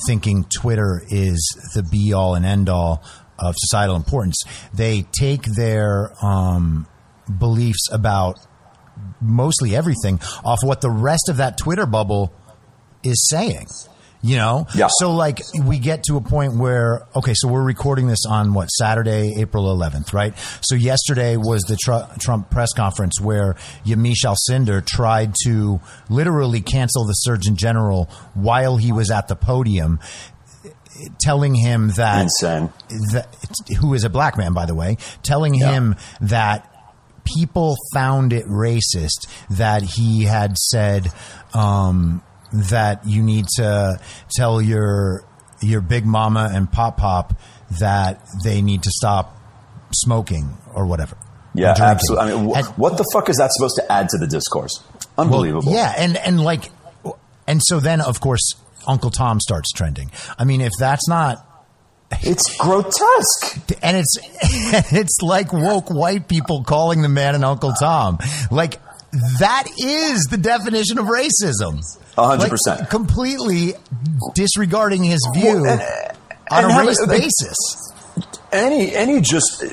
thinking 0.06 0.44
Twitter 0.44 1.02
is 1.08 1.38
the 1.74 1.82
be 1.82 2.12
all 2.12 2.34
and 2.34 2.46
end 2.46 2.68
all 2.68 3.02
of 3.38 3.54
societal 3.56 3.96
importance. 3.96 4.42
They 4.72 5.02
take 5.12 5.42
their 5.42 6.12
um, 6.22 6.86
beliefs 7.38 7.88
about 7.92 8.38
mostly 9.20 9.74
everything 9.74 10.20
off 10.44 10.62
what 10.62 10.80
the 10.80 10.90
rest 10.90 11.28
of 11.28 11.38
that 11.38 11.58
Twitter 11.58 11.86
bubble 11.86 12.32
is 13.02 13.28
saying. 13.28 13.66
You 14.22 14.36
know? 14.36 14.66
Yeah. 14.74 14.88
So 14.90 15.12
like 15.12 15.40
we 15.64 15.78
get 15.78 16.04
to 16.04 16.16
a 16.16 16.20
point 16.20 16.56
where, 16.56 17.06
okay, 17.16 17.32
so 17.34 17.48
we're 17.48 17.62
recording 17.62 18.06
this 18.06 18.26
on 18.28 18.52
what, 18.52 18.66
Saturday, 18.66 19.34
April 19.38 19.64
11th, 19.74 20.12
right? 20.12 20.34
So 20.60 20.74
yesterday 20.74 21.36
was 21.36 21.62
the 21.62 21.76
tr- 21.76 22.20
Trump 22.20 22.50
press 22.50 22.72
conference 22.74 23.20
where 23.20 23.54
Yamiche 23.86 24.26
Alcindor 24.26 24.84
tried 24.84 25.34
to 25.44 25.80
literally 26.10 26.60
cancel 26.60 27.06
the 27.06 27.14
Surgeon 27.14 27.56
General 27.56 28.10
while 28.34 28.76
he 28.76 28.92
was 28.92 29.10
at 29.10 29.28
the 29.28 29.36
podium 29.36 30.00
telling 31.20 31.54
him 31.54 31.88
that, 31.96 32.28
that, 32.40 33.28
who 33.80 33.94
is 33.94 34.04
a 34.04 34.10
black 34.10 34.36
man, 34.36 34.52
by 34.52 34.66
the 34.66 34.74
way, 34.74 34.96
telling 35.22 35.54
yeah. 35.54 35.72
him 35.72 35.96
that 36.20 36.66
people 37.24 37.76
found 37.92 38.32
it 38.32 38.46
racist 38.46 39.28
that 39.50 39.82
he 39.82 40.24
had 40.24 40.56
said, 40.56 41.08
um, 41.54 42.22
that 42.52 43.06
you 43.06 43.22
need 43.22 43.46
to 43.56 44.00
tell 44.30 44.60
your 44.60 45.24
your 45.62 45.80
big 45.80 46.06
mama 46.06 46.50
and 46.52 46.70
pop 46.70 46.96
pop 46.96 47.34
that 47.78 48.20
they 48.44 48.62
need 48.62 48.82
to 48.82 48.90
stop 48.90 49.36
smoking 49.92 50.56
or 50.74 50.86
whatever. 50.86 51.16
Yeah, 51.54 51.74
absolutely. 51.78 52.32
I 52.32 52.34
mean, 52.34 52.50
wh- 52.50 52.58
and, 52.58 52.66
what 52.76 52.96
the 52.96 53.04
fuck 53.12 53.28
is 53.28 53.36
that 53.36 53.50
supposed 53.52 53.76
to 53.76 53.92
add 53.92 54.08
to 54.10 54.18
the 54.18 54.26
discourse? 54.26 54.82
Unbelievable. 55.18 55.66
Well, 55.66 55.74
yeah, 55.74 55.94
and 55.96 56.16
and 56.16 56.40
like, 56.40 56.70
and 57.46 57.60
so 57.62 57.80
then 57.80 58.00
of 58.00 58.20
course 58.20 58.54
Uncle 58.86 59.10
Tom 59.10 59.40
starts 59.40 59.70
trending. 59.72 60.10
I 60.38 60.44
mean, 60.44 60.60
if 60.60 60.72
that's 60.78 61.08
not 61.08 61.46
it's 62.22 62.56
grotesque. 62.56 63.76
And 63.82 63.96
it's 63.96 64.18
it's 64.92 65.18
like 65.22 65.52
woke 65.52 65.90
white 65.90 66.28
people 66.28 66.64
calling 66.64 67.02
the 67.02 67.08
man 67.08 67.34
an 67.34 67.44
Uncle 67.44 67.72
Tom. 67.72 68.18
Like 68.50 68.80
that 69.12 69.64
is 69.78 70.24
the 70.30 70.36
definition 70.36 70.98
of 70.98 71.06
racism 71.06 71.80
hundred 72.16 72.50
percent, 72.50 72.88
completely 72.90 73.74
disregarding 74.34 75.04
his 75.04 75.20
view 75.34 75.62
well, 75.62 75.80
and, 75.80 76.16
on 76.50 76.64
and 76.64 76.72
a 76.72 76.86
race 76.86 77.06
basis. 77.06 77.92
Any 78.52 78.94
any 78.94 79.20
just 79.20 79.64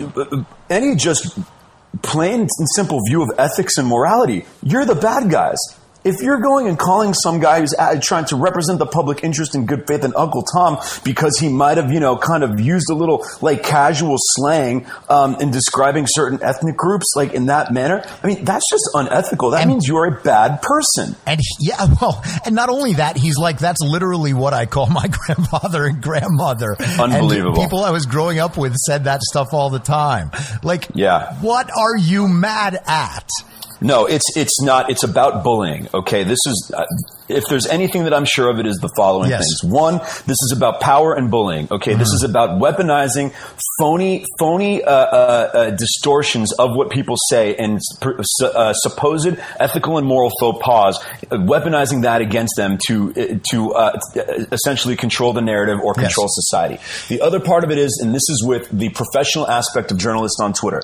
any 0.69 0.95
just 0.95 1.37
plain 2.01 2.41
and 2.41 2.69
simple 2.75 2.99
view 3.07 3.21
of 3.23 3.31
ethics 3.37 3.77
and 3.77 3.87
morality. 3.87 4.45
You're 4.63 4.85
the 4.85 4.95
bad 4.95 5.29
guys 5.29 5.57
if 6.07 6.21
you're 6.21 6.39
going 6.39 6.67
and 6.67 6.79
calling 6.79 7.13
some 7.13 7.39
guy 7.39 7.59
who's 7.59 7.75
trying 8.01 8.25
to 8.25 8.35
represent 8.35 8.79
the 8.79 8.85
public 8.85 9.23
interest 9.23 9.55
in 9.55 9.65
good 9.65 9.85
faith 9.85 10.03
and 10.03 10.15
Uncle 10.15 10.43
Tom 10.43 10.77
because 11.03 11.37
he 11.37 11.49
might 11.49 11.77
have, 11.77 11.91
you 11.91 11.99
know, 11.99 12.17
kind 12.17 12.43
of 12.43 12.59
used 12.59 12.89
a 12.89 12.95
little 12.95 13.25
like 13.41 13.63
casual 13.63 14.15
slang 14.17 14.85
um, 15.09 15.35
in 15.41 15.51
describing 15.51 16.05
certain 16.07 16.41
ethnic 16.41 16.77
groups, 16.77 17.13
like 17.15 17.33
in 17.33 17.47
that 17.47 17.73
manner, 17.73 18.03
I 18.23 18.27
mean, 18.27 18.45
that's 18.45 18.65
just 18.69 18.89
unethical. 18.93 19.51
That 19.51 19.63
and, 19.63 19.71
means 19.71 19.87
you're 19.87 20.05
a 20.05 20.21
bad 20.21 20.61
person. 20.61 21.15
And 21.25 21.41
yeah, 21.59 21.93
well, 22.01 22.23
and 22.45 22.55
not 22.55 22.69
only 22.69 22.93
that, 22.93 23.17
he's 23.17 23.37
like, 23.37 23.59
that's 23.59 23.81
literally 23.81 24.33
what 24.33 24.53
I 24.53 24.65
call 24.65 24.85
my 24.89 25.07
grandfather 25.07 25.85
and 25.85 26.01
grandmother. 26.01 26.75
Unbelievable. 26.79 27.49
And 27.49 27.57
people 27.57 27.83
I 27.83 27.91
was 27.91 28.05
growing 28.05 28.39
up 28.39 28.57
with 28.57 28.75
said 28.75 29.05
that 29.05 29.21
stuff 29.21 29.49
all 29.53 29.69
the 29.69 29.79
time. 29.79 30.31
Like, 30.63 30.87
yeah. 30.93 31.35
what 31.41 31.69
are 31.75 31.97
you 31.97 32.27
mad 32.27 32.79
at? 32.87 33.29
No, 33.81 34.05
it's 34.05 34.25
it's 34.35 34.61
not. 34.61 34.89
It's 34.89 35.03
about 35.03 35.43
bullying. 35.43 35.87
Okay, 35.93 36.23
this 36.23 36.39
is 36.47 36.71
uh, 36.75 36.85
if 37.27 37.45
there's 37.49 37.65
anything 37.67 38.03
that 38.03 38.13
I'm 38.13 38.25
sure 38.25 38.49
of, 38.49 38.59
it 38.59 38.67
is 38.67 38.77
the 38.77 38.89
following 38.95 39.29
yes. 39.29 39.41
things. 39.41 39.73
One, 39.73 39.97
this 39.97 40.37
is 40.43 40.53
about 40.55 40.79
power 40.79 41.13
and 41.13 41.31
bullying. 41.31 41.67
Okay, 41.71 41.91
mm-hmm. 41.91 41.99
this 41.99 42.09
is 42.09 42.23
about 42.23 42.61
weaponizing 42.61 43.33
phony 43.79 44.25
phony 44.39 44.83
uh, 44.83 44.91
uh, 44.91 45.51
uh 45.53 45.69
distortions 45.71 46.51
of 46.53 46.75
what 46.75 46.89
people 46.89 47.15
say 47.29 47.55
and 47.55 47.79
uh, 48.01 48.73
supposed 48.73 49.37
ethical 49.59 49.97
and 49.97 50.07
moral 50.07 50.31
faux 50.39 50.59
pas, 50.63 50.97
weaponizing 51.31 52.03
that 52.03 52.21
against 52.21 52.55
them 52.55 52.77
to 52.87 53.11
uh, 53.11 53.37
to 53.49 54.47
essentially 54.51 54.95
control 54.95 55.33
the 55.33 55.41
narrative 55.41 55.79
or 55.83 55.93
control 55.93 56.25
yes. 56.25 56.35
society. 56.35 56.77
The 57.09 57.21
other 57.21 57.39
part 57.39 57.63
of 57.63 57.71
it 57.71 57.77
is, 57.77 57.99
and 58.03 58.13
this 58.13 58.29
is 58.29 58.43
with 58.45 58.69
the 58.69 58.89
professional 58.89 59.47
aspect 59.47 59.91
of 59.91 59.97
journalists 59.97 60.39
on 60.39 60.53
Twitter. 60.53 60.81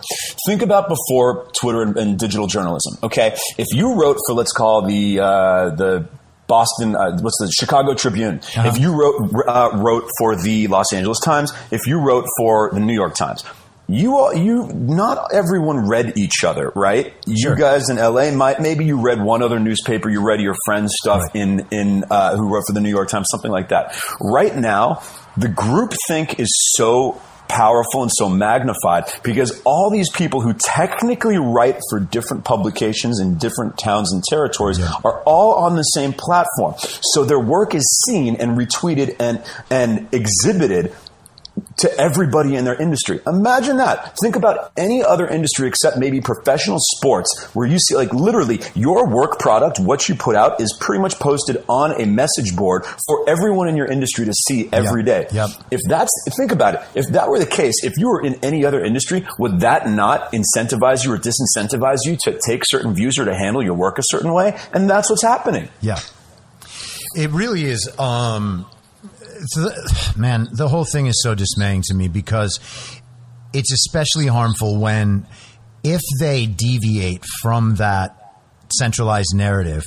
Think 0.47 0.61
about 0.61 0.89
before 0.89 1.47
Twitter 1.59 1.81
and, 1.81 1.97
and 1.97 2.19
digital 2.19 2.47
journalism 2.47 2.63
journalism. 2.63 2.97
Okay, 3.03 3.35
if 3.57 3.67
you 3.71 3.95
wrote 3.99 4.17
for 4.25 4.33
let's 4.33 4.51
call 4.51 4.85
the 4.85 5.19
uh, 5.19 5.69
the 5.75 6.07
Boston, 6.47 6.95
uh, 6.95 7.17
what's 7.19 7.37
the 7.39 7.51
Chicago 7.57 7.93
Tribune? 7.93 8.39
Uh-huh. 8.39 8.67
If 8.67 8.79
you 8.79 8.93
wrote 8.93 9.31
uh, 9.47 9.71
wrote 9.75 10.09
for 10.17 10.35
the 10.35 10.67
Los 10.67 10.91
Angeles 10.93 11.19
Times, 11.19 11.53
if 11.71 11.87
you 11.87 11.99
wrote 11.99 12.25
for 12.37 12.71
the 12.73 12.79
New 12.79 12.93
York 12.93 13.15
Times, 13.15 13.43
you 13.87 14.17
all, 14.17 14.33
you 14.33 14.67
not 14.73 15.33
everyone 15.33 15.87
read 15.87 16.17
each 16.17 16.43
other, 16.43 16.71
right? 16.75 17.13
Sure. 17.25 17.51
You 17.51 17.55
guys 17.55 17.89
in 17.89 17.97
LA 17.97 18.31
might 18.31 18.61
maybe 18.61 18.85
you 18.85 18.99
read 19.01 19.21
one 19.21 19.43
other 19.43 19.59
newspaper, 19.59 20.09
you 20.09 20.25
read 20.25 20.41
your 20.41 20.55
friend's 20.65 20.93
stuff 21.01 21.21
right. 21.21 21.35
in 21.35 21.67
in 21.71 22.03
uh, 22.09 22.35
who 22.35 22.53
wrote 22.53 22.63
for 22.67 22.73
the 22.73 22.81
New 22.81 22.89
York 22.89 23.09
Times, 23.09 23.27
something 23.29 23.51
like 23.51 23.69
that. 23.69 23.99
Right 24.21 24.55
now, 24.55 25.01
the 25.37 25.49
group 25.49 25.93
think 26.07 26.39
is 26.39 26.49
so 26.75 27.21
powerful 27.53 28.01
and 28.01 28.11
so 28.11 28.27
magnified 28.27 29.03
because 29.21 29.61
all 29.63 29.91
these 29.91 30.09
people 30.09 30.41
who 30.41 30.53
technically 30.53 31.37
write 31.37 31.79
for 31.89 31.99
different 31.99 32.43
publications 32.43 33.19
in 33.19 33.37
different 33.37 33.77
towns 33.77 34.11
and 34.11 34.23
territories 34.23 34.79
yeah. 34.79 34.91
are 35.05 35.21
all 35.21 35.53
on 35.53 35.75
the 35.75 35.83
same 35.83 36.13
platform. 36.13 36.73
So 37.01 37.23
their 37.23 37.39
work 37.39 37.75
is 37.75 37.85
seen 38.07 38.37
and 38.37 38.57
retweeted 38.57 39.17
and, 39.19 39.43
and 39.69 40.07
exhibited 40.11 40.95
to 41.77 41.97
everybody 41.99 42.55
in 42.55 42.65
their 42.65 42.79
industry. 42.79 43.19
Imagine 43.27 43.77
that. 43.77 44.15
Think 44.21 44.35
about 44.35 44.71
any 44.77 45.03
other 45.03 45.27
industry 45.27 45.67
except 45.67 45.97
maybe 45.97 46.21
professional 46.21 46.77
sports 46.79 47.49
where 47.53 47.67
you 47.67 47.79
see 47.79 47.95
like 47.95 48.13
literally 48.13 48.61
your 48.75 49.07
work 49.07 49.39
product, 49.39 49.79
what 49.79 50.07
you 50.07 50.15
put 50.15 50.35
out 50.35 50.61
is 50.61 50.75
pretty 50.79 51.01
much 51.01 51.15
posted 51.19 51.63
on 51.67 51.99
a 51.99 52.05
message 52.05 52.55
board 52.55 52.85
for 53.07 53.27
everyone 53.29 53.67
in 53.67 53.75
your 53.75 53.87
industry 53.87 54.25
to 54.25 54.33
see 54.47 54.69
every 54.71 55.03
yep. 55.05 55.29
day. 55.29 55.35
Yep. 55.35 55.49
If 55.71 55.81
that's, 55.87 56.11
think 56.37 56.51
about 56.51 56.75
it. 56.75 56.81
If 56.95 57.07
that 57.09 57.29
were 57.29 57.39
the 57.39 57.45
case, 57.45 57.83
if 57.83 57.97
you 57.97 58.07
were 58.07 58.23
in 58.23 58.35
any 58.43 58.65
other 58.65 58.83
industry, 58.83 59.25
would 59.39 59.61
that 59.61 59.89
not 59.89 60.31
incentivize 60.31 61.05
you 61.05 61.13
or 61.13 61.17
disincentivize 61.17 61.99
you 62.05 62.17
to 62.23 62.39
take 62.45 62.63
certain 62.65 62.93
views 62.93 63.17
or 63.17 63.25
to 63.25 63.35
handle 63.35 63.63
your 63.63 63.75
work 63.75 63.97
a 63.97 64.03
certain 64.05 64.33
way? 64.33 64.57
And 64.73 64.89
that's 64.89 65.09
what's 65.09 65.23
happening. 65.23 65.69
Yeah. 65.81 65.99
It 67.15 67.29
really 67.29 67.65
is. 67.65 67.89
Um, 67.99 68.65
man, 70.15 70.47
the 70.51 70.67
whole 70.67 70.85
thing 70.85 71.07
is 71.07 71.21
so 71.21 71.35
dismaying 71.35 71.81
to 71.83 71.93
me 71.93 72.07
because 72.07 72.59
it's 73.53 73.71
especially 73.71 74.27
harmful 74.27 74.77
when 74.79 75.27
if 75.83 76.01
they 76.19 76.45
deviate 76.45 77.23
from 77.41 77.75
that 77.75 78.17
centralized 78.77 79.35
narrative, 79.35 79.83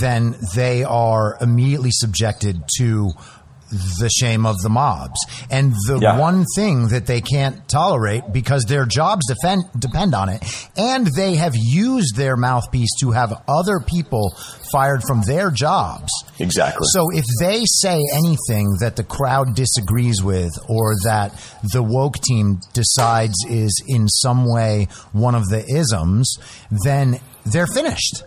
then 0.00 0.34
they 0.54 0.82
are 0.84 1.36
immediately 1.40 1.90
subjected 1.92 2.62
to 2.78 3.10
the 3.70 4.08
shame 4.08 4.46
of 4.46 4.56
the 4.62 4.68
mobs. 4.68 5.18
And 5.50 5.72
the 5.86 5.98
yeah. 6.00 6.18
one 6.18 6.44
thing 6.54 6.88
that 6.88 7.06
they 7.06 7.20
can't 7.20 7.68
tolerate 7.68 8.32
because 8.32 8.64
their 8.64 8.86
jobs 8.86 9.26
defend, 9.26 9.64
depend 9.78 10.14
on 10.14 10.28
it, 10.28 10.42
and 10.76 11.06
they 11.06 11.36
have 11.36 11.54
used 11.56 12.16
their 12.16 12.36
mouthpiece 12.36 12.90
to 13.00 13.10
have 13.10 13.42
other 13.48 13.80
people 13.80 14.36
fired 14.72 15.02
from 15.02 15.22
their 15.22 15.50
jobs. 15.50 16.10
Exactly. 16.38 16.86
So 16.90 17.10
if 17.12 17.24
they 17.40 17.62
say 17.64 18.00
anything 18.14 18.76
that 18.80 18.96
the 18.96 19.04
crowd 19.04 19.54
disagrees 19.54 20.22
with 20.22 20.52
or 20.68 20.94
that 21.04 21.32
the 21.72 21.82
woke 21.82 22.18
team 22.18 22.60
decides 22.72 23.36
is 23.48 23.82
in 23.86 24.08
some 24.08 24.44
way 24.44 24.88
one 25.12 25.34
of 25.34 25.48
the 25.48 25.64
isms, 25.66 26.38
then 26.84 27.20
they're 27.44 27.66
finished. 27.66 28.22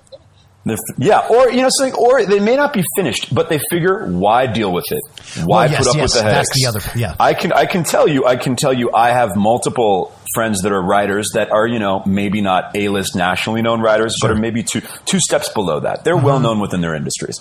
They're 0.65 0.77
yeah, 0.97 1.25
or 1.29 1.49
you 1.49 1.61
know 1.61 1.69
something, 1.71 1.95
or 1.95 2.25
they 2.25 2.39
may 2.39 2.55
not 2.55 2.73
be 2.73 2.83
finished, 2.95 3.33
but 3.33 3.49
they 3.49 3.59
figure 3.71 4.05
why 4.07 4.45
deal 4.45 4.71
with 4.73 4.85
it? 4.91 5.01
Why 5.45 5.63
Well, 5.65 5.71
yes, 5.71 5.77
put 5.79 5.87
up 5.87 5.95
yes, 5.95 6.03
with 6.03 6.13
the 6.13 6.29
headaches? 6.29 6.49
that's 6.49 6.61
the 6.61 6.67
other- 6.67 6.99
yeah. 6.99 7.15
I 7.19 7.33
can 7.33 7.53
I 7.53 7.65
can 7.65 7.83
tell 7.83 8.07
you 8.07 8.25
I 8.25 8.35
can 8.35 8.55
tell 8.55 8.73
you 8.73 8.91
I 8.93 9.09
have 9.11 9.35
multiple 9.35 10.13
friends 10.35 10.61
that 10.63 10.71
are 10.71 10.81
writers 10.81 11.29
that 11.33 11.51
are 11.51 11.65
you 11.65 11.79
know 11.79 12.03
maybe 12.05 12.41
not 12.41 12.75
A 12.75 12.89
list 12.89 13.15
nationally 13.15 13.61
known 13.61 13.79
writers, 13.81 14.15
but 14.21 14.31
are 14.31 14.35
maybe 14.35 14.61
two 14.63 14.81
two 15.05 15.19
steps 15.19 15.49
below 15.49 15.79
that. 15.79 16.03
They're 16.03 16.15
Uh-huh. 16.15 16.25
well 16.25 16.39
known 16.39 16.59
within 16.59 16.81
their 16.81 16.93
industries, 16.93 17.39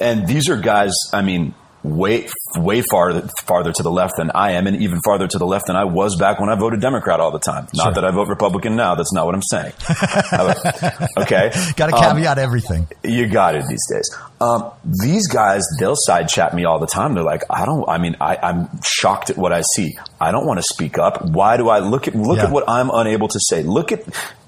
and 0.00 0.26
these 0.26 0.48
are 0.48 0.56
guys. 0.56 0.92
I 1.12 1.22
mean. 1.22 1.54
Way, 1.84 2.28
way 2.56 2.80
farther, 2.82 3.28
farther 3.44 3.72
to 3.72 3.82
the 3.82 3.90
left 3.90 4.14
than 4.16 4.30
I 4.32 4.52
am, 4.52 4.68
and 4.68 4.80
even 4.82 5.00
farther 5.04 5.26
to 5.26 5.38
the 5.38 5.46
left 5.46 5.66
than 5.66 5.74
I 5.74 5.82
was 5.84 6.14
back 6.16 6.38
when 6.38 6.48
I 6.48 6.54
voted 6.54 6.80
Democrat 6.80 7.18
all 7.18 7.32
the 7.32 7.40
time. 7.40 7.66
Not 7.74 7.82
Sure. 7.86 7.92
that 7.94 8.04
I 8.04 8.12
vote 8.12 8.28
Republican 8.28 8.76
now. 8.76 8.94
That's 8.94 9.12
not 9.12 9.26
what 9.26 9.34
I'm 9.34 9.42
saying. 9.42 9.72
okay, 11.18 11.50
Got 11.76 11.88
to 11.90 11.96
Um, 11.96 12.16
caveat 12.16 12.38
everything. 12.38 12.86
you 13.02 13.26
got 13.26 13.54
it 13.54 13.64
these 13.68 13.84
days. 13.92 14.08
Um, 14.40 14.70
these 14.84 15.26
guys, 15.28 15.62
they'll 15.80 15.96
side 15.96 16.28
chat 16.28 16.54
me 16.54 16.64
all 16.64 16.78
the 16.78 16.86
time. 16.86 17.14
They're 17.14 17.24
like, 17.24 17.42
I 17.50 17.64
don't. 17.64 17.88
I 17.88 17.98
mean, 17.98 18.16
I, 18.20 18.36
I'm 18.42 18.68
shocked 18.84 19.30
at 19.30 19.36
what 19.36 19.52
I 19.52 19.62
see. 19.74 19.96
I 20.20 20.30
don't 20.32 20.46
want 20.46 20.58
to 20.58 20.64
speak 20.72 20.98
up. 20.98 21.24
Why 21.30 21.56
do 21.56 21.68
I 21.68 21.80
look 21.80 22.06
at 22.08 22.14
look 22.14 22.36
Yeah. 22.38 22.44
at 22.44 22.50
what 22.52 22.64
I'm 22.68 22.90
unable 22.92 23.28
to 23.28 23.38
say? 23.40 23.62
Look 23.62 23.92
at. 23.92 24.04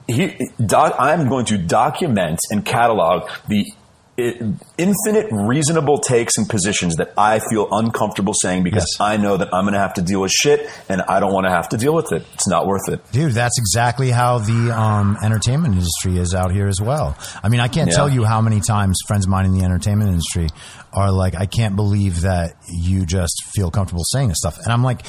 He, 0.06 0.36
doc, 0.64 0.94
I'm 0.98 1.28
going 1.30 1.46
to 1.46 1.56
document 1.58 2.38
and 2.50 2.64
catalog 2.64 3.28
the 3.48 3.66
i- 4.18 4.52
infinite 4.78 5.26
reasonable 5.30 5.98
takes 5.98 6.36
and 6.38 6.48
positions 6.48 6.96
that 6.96 7.12
I 7.18 7.40
feel 7.50 7.68
uncomfortable 7.70 8.32
saying 8.34 8.62
because 8.62 8.86
Yes. 8.98 9.00
I 9.00 9.16
know 9.16 9.36
that 9.36 9.52
I'm 9.52 9.64
going 9.64 9.74
to 9.74 9.80
have 9.80 9.94
to 9.94 10.02
deal 10.02 10.20
with 10.20 10.30
shit 10.30 10.68
and 10.88 11.02
I 11.02 11.20
don't 11.20 11.32
want 11.32 11.46
to 11.46 11.50
have 11.50 11.68
to 11.70 11.76
deal 11.76 11.94
with 11.94 12.12
it. 12.12 12.24
It's 12.34 12.46
not 12.48 12.66
worth 12.66 12.88
it. 12.88 13.00
Dude, 13.12 13.32
that's 13.32 13.58
exactly 13.58 14.10
how 14.10 14.38
the 14.38 14.70
um, 14.76 15.16
entertainment 15.22 15.74
industry 15.74 16.16
is 16.18 16.34
out 16.34 16.52
here 16.52 16.68
as 16.68 16.80
well. 16.80 17.16
I 17.42 17.48
mean, 17.48 17.60
I 17.60 17.68
can't 17.68 17.90
Yeah. 17.90 17.96
tell 17.96 18.08
you 18.08 18.24
how 18.24 18.40
many 18.40 18.60
times 18.60 18.98
friends 19.06 19.24
of 19.26 19.30
mine 19.30 19.46
in 19.46 19.52
the 19.52 19.64
entertainment 19.64 20.10
industry 20.10 20.48
are 20.92 21.10
like, 21.10 21.34
I 21.34 21.46
can't 21.46 21.74
believe 21.74 22.20
that 22.20 22.54
you 22.68 23.04
just 23.06 23.42
feel 23.52 23.70
comfortable 23.70 24.04
saying 24.12 24.28
this 24.28 24.38
stuff. 24.38 24.58
And 24.62 24.72
I'm 24.72 24.84
like, 24.84 25.00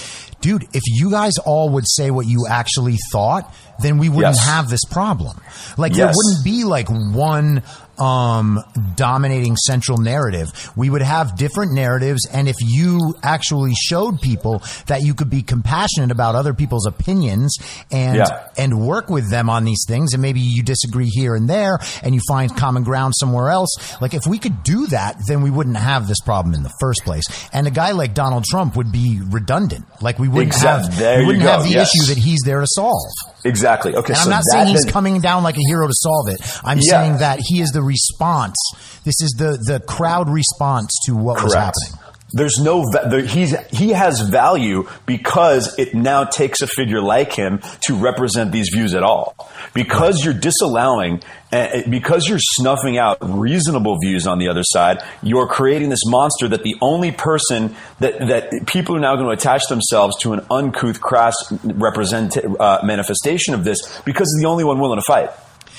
dude, 0.42 0.64
if 0.74 0.82
you 0.88 1.12
guys 1.12 1.38
all 1.46 1.70
would 1.70 1.86
say 1.88 2.10
what 2.10 2.26
you 2.26 2.48
actually 2.50 2.98
thought, 3.12 3.54
then 3.80 3.98
we 4.00 4.10
wouldn't 4.10 4.36
Yes. 4.36 4.46
have 4.48 4.70
this 4.70 4.84
problem. 4.86 5.40
Like, 5.78 5.94
there 5.94 6.08
wouldn't 6.08 6.44
be 6.44 6.64
like 6.64 6.88
one 6.90 7.62
um, 8.00 8.62
dominating 8.96 9.56
central 9.58 9.98
narrative. 9.98 10.50
We 10.76 10.90
would 10.90 11.02
have 11.02 11.38
different 11.38 11.74
narratives. 11.74 12.28
And 12.32 12.48
if 12.48 12.56
you 12.62 13.16
actually 13.24 13.74
showed 13.76 14.22
people 14.22 14.62
that 14.88 15.02
you 15.02 15.14
could 15.14 15.30
be 15.30 15.42
compassionate 15.42 16.12
about 16.12 16.36
other 16.36 16.54
people's 16.54 16.86
opinions 16.86 17.58
and, 17.92 18.18
Yeah. 18.18 18.48
and 18.58 18.80
work 18.82 19.10
with 19.10 19.30
them 19.30 19.50
on 19.50 19.64
these 19.66 19.84
things, 19.88 20.14
and 20.14 20.22
maybe 20.22 20.40
you 20.40 20.64
disagree 20.64 21.08
here 21.10 21.36
and 21.36 21.50
there 21.50 21.80
and 22.04 22.14
you 22.16 22.22
find 22.28 22.56
common 22.56 22.84
ground 22.84 23.14
somewhere 23.18 23.50
else. 23.50 23.70
Like 24.02 24.14
if 24.14 24.26
we 24.28 24.38
could 24.40 24.64
do 24.64 24.88
that, 24.88 25.18
then 25.28 25.42
we 25.42 25.50
wouldn't 25.50 25.78
have 25.78 26.08
this 26.08 26.20
problem 26.22 26.54
in 26.54 26.64
the 26.64 26.74
first 26.80 27.04
place. 27.04 27.26
And 27.54 27.68
a 27.68 27.72
guy 27.72 27.92
like 27.92 28.14
Donald 28.14 28.46
Trump 28.46 28.76
would 28.76 28.92
be 28.92 29.20
redundant. 29.30 29.86
Like 30.02 30.20
we 30.20 30.28
wouldn't 30.28 30.54
Exact- 30.54 30.86
have, 30.86 30.98
there 31.00 31.20
we 31.20 31.26
wouldn't 31.28 31.44
have 31.44 31.64
the 31.64 31.70
yes. 31.70 31.92
issue 31.96 32.14
that 32.14 32.18
he's 32.22 32.42
there 32.46 32.60
to 32.60 32.68
solve. 32.68 33.02
Exactly. 33.44 33.96
Okay. 33.96 34.14
And 34.14 34.18
so 34.18 34.24
I'm 34.24 34.30
not 34.32 34.44
saying 34.52 34.68
he's 34.68 34.86
coming 34.86 35.22
down 35.22 35.44
like 35.44 35.56
a 35.58 35.62
hero 35.68 35.88
to 35.88 35.94
solve 35.94 36.30
it. 36.30 36.40
I'm 36.64 36.80
Yeah. 36.80 36.92
saying 36.92 37.18
that 37.20 37.40
he 37.42 37.62
is 37.62 37.70
the 37.72 37.84
response. 37.86 38.56
This 39.04 39.22
is 39.22 39.36
the 39.38 39.58
the 39.66 39.80
crowd 39.80 40.30
response 40.30 40.92
to 41.06 41.16
what 41.16 41.44
was 41.44 41.54
happening. 41.54 42.00
There's 42.36 42.60
no 42.60 42.84
he's 43.26 43.56
he 43.68 43.92
has 43.92 44.20
value 44.20 44.90
because 45.06 45.78
it 45.80 45.94
now 45.94 46.26
takes 46.26 46.62
a 46.62 46.68
figure 46.68 47.00
like 47.00 47.32
him 47.32 47.62
to 47.88 47.96
represent 47.96 48.52
these 48.52 48.70
views 48.74 48.94
at 48.94 49.04
all. 49.04 49.36
Because 49.74 50.26
you're 50.26 50.34
disallowing, 50.34 51.22
uh, 51.54 51.84
because 51.90 52.28
you're 52.28 52.40
snuffing 52.40 52.98
out 52.98 53.20
reasonable 53.22 53.98
views 54.04 54.28
on 54.28 54.40
the 54.40 54.50
other 54.50 54.64
side, 54.64 55.02
you're 55.22 55.48
creating 55.48 55.88
this 55.90 56.06
monster 56.08 56.50
that 56.50 56.64
the 56.64 56.76
only 56.82 57.14
person 57.14 57.74
that 58.00 58.20
that 58.20 58.68
people 58.68 58.98
are 58.98 59.00
now 59.00 59.16
going 59.16 59.28
to 59.28 59.32
attach 59.32 59.68
themselves 59.70 60.18
to 60.24 60.34
an 60.34 60.46
uncouth, 60.52 61.00
crass 61.00 61.36
represent 61.64 62.38
uh, 62.38 62.80
manifestation 62.84 63.54
of 63.54 63.64
this 63.64 64.02
because 64.04 64.28
he's 64.34 64.42
the 64.42 64.50
only 64.50 64.66
one 64.66 64.80
willing 64.80 65.00
to 65.00 65.06
fight. 65.08 65.30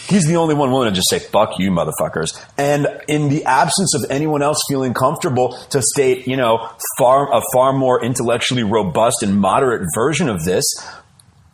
He's 0.09 0.27
the 0.27 0.37
only 0.37 0.55
one 0.55 0.71
willing 0.71 0.89
to 0.89 0.95
just 0.95 1.11
say, 1.11 1.19
fuck 1.19 1.59
you, 1.59 1.71
motherfuckers. 1.71 2.43
And 2.57 2.87
in 3.09 3.29
the 3.29 3.45
absence 3.45 3.95
of 3.95 4.11
anyone 4.11 4.43
else 4.43 4.61
feeling 4.69 4.95
comfortable 4.95 5.59
to 5.71 5.83
state, 5.83 6.27
you 6.27 6.37
know, 6.37 6.71
far, 6.99 7.33
a 7.33 7.41
far 7.53 7.73
more 7.73 8.05
intellectually 8.05 8.63
robust 8.63 9.23
and 9.23 9.41
moderate 9.41 9.87
version 9.95 10.29
of 10.29 10.45
this, 10.45 10.65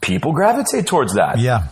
people 0.00 0.32
gravitate 0.32 0.86
towards 0.86 1.14
that. 1.14 1.38
Yeah. 1.38 1.68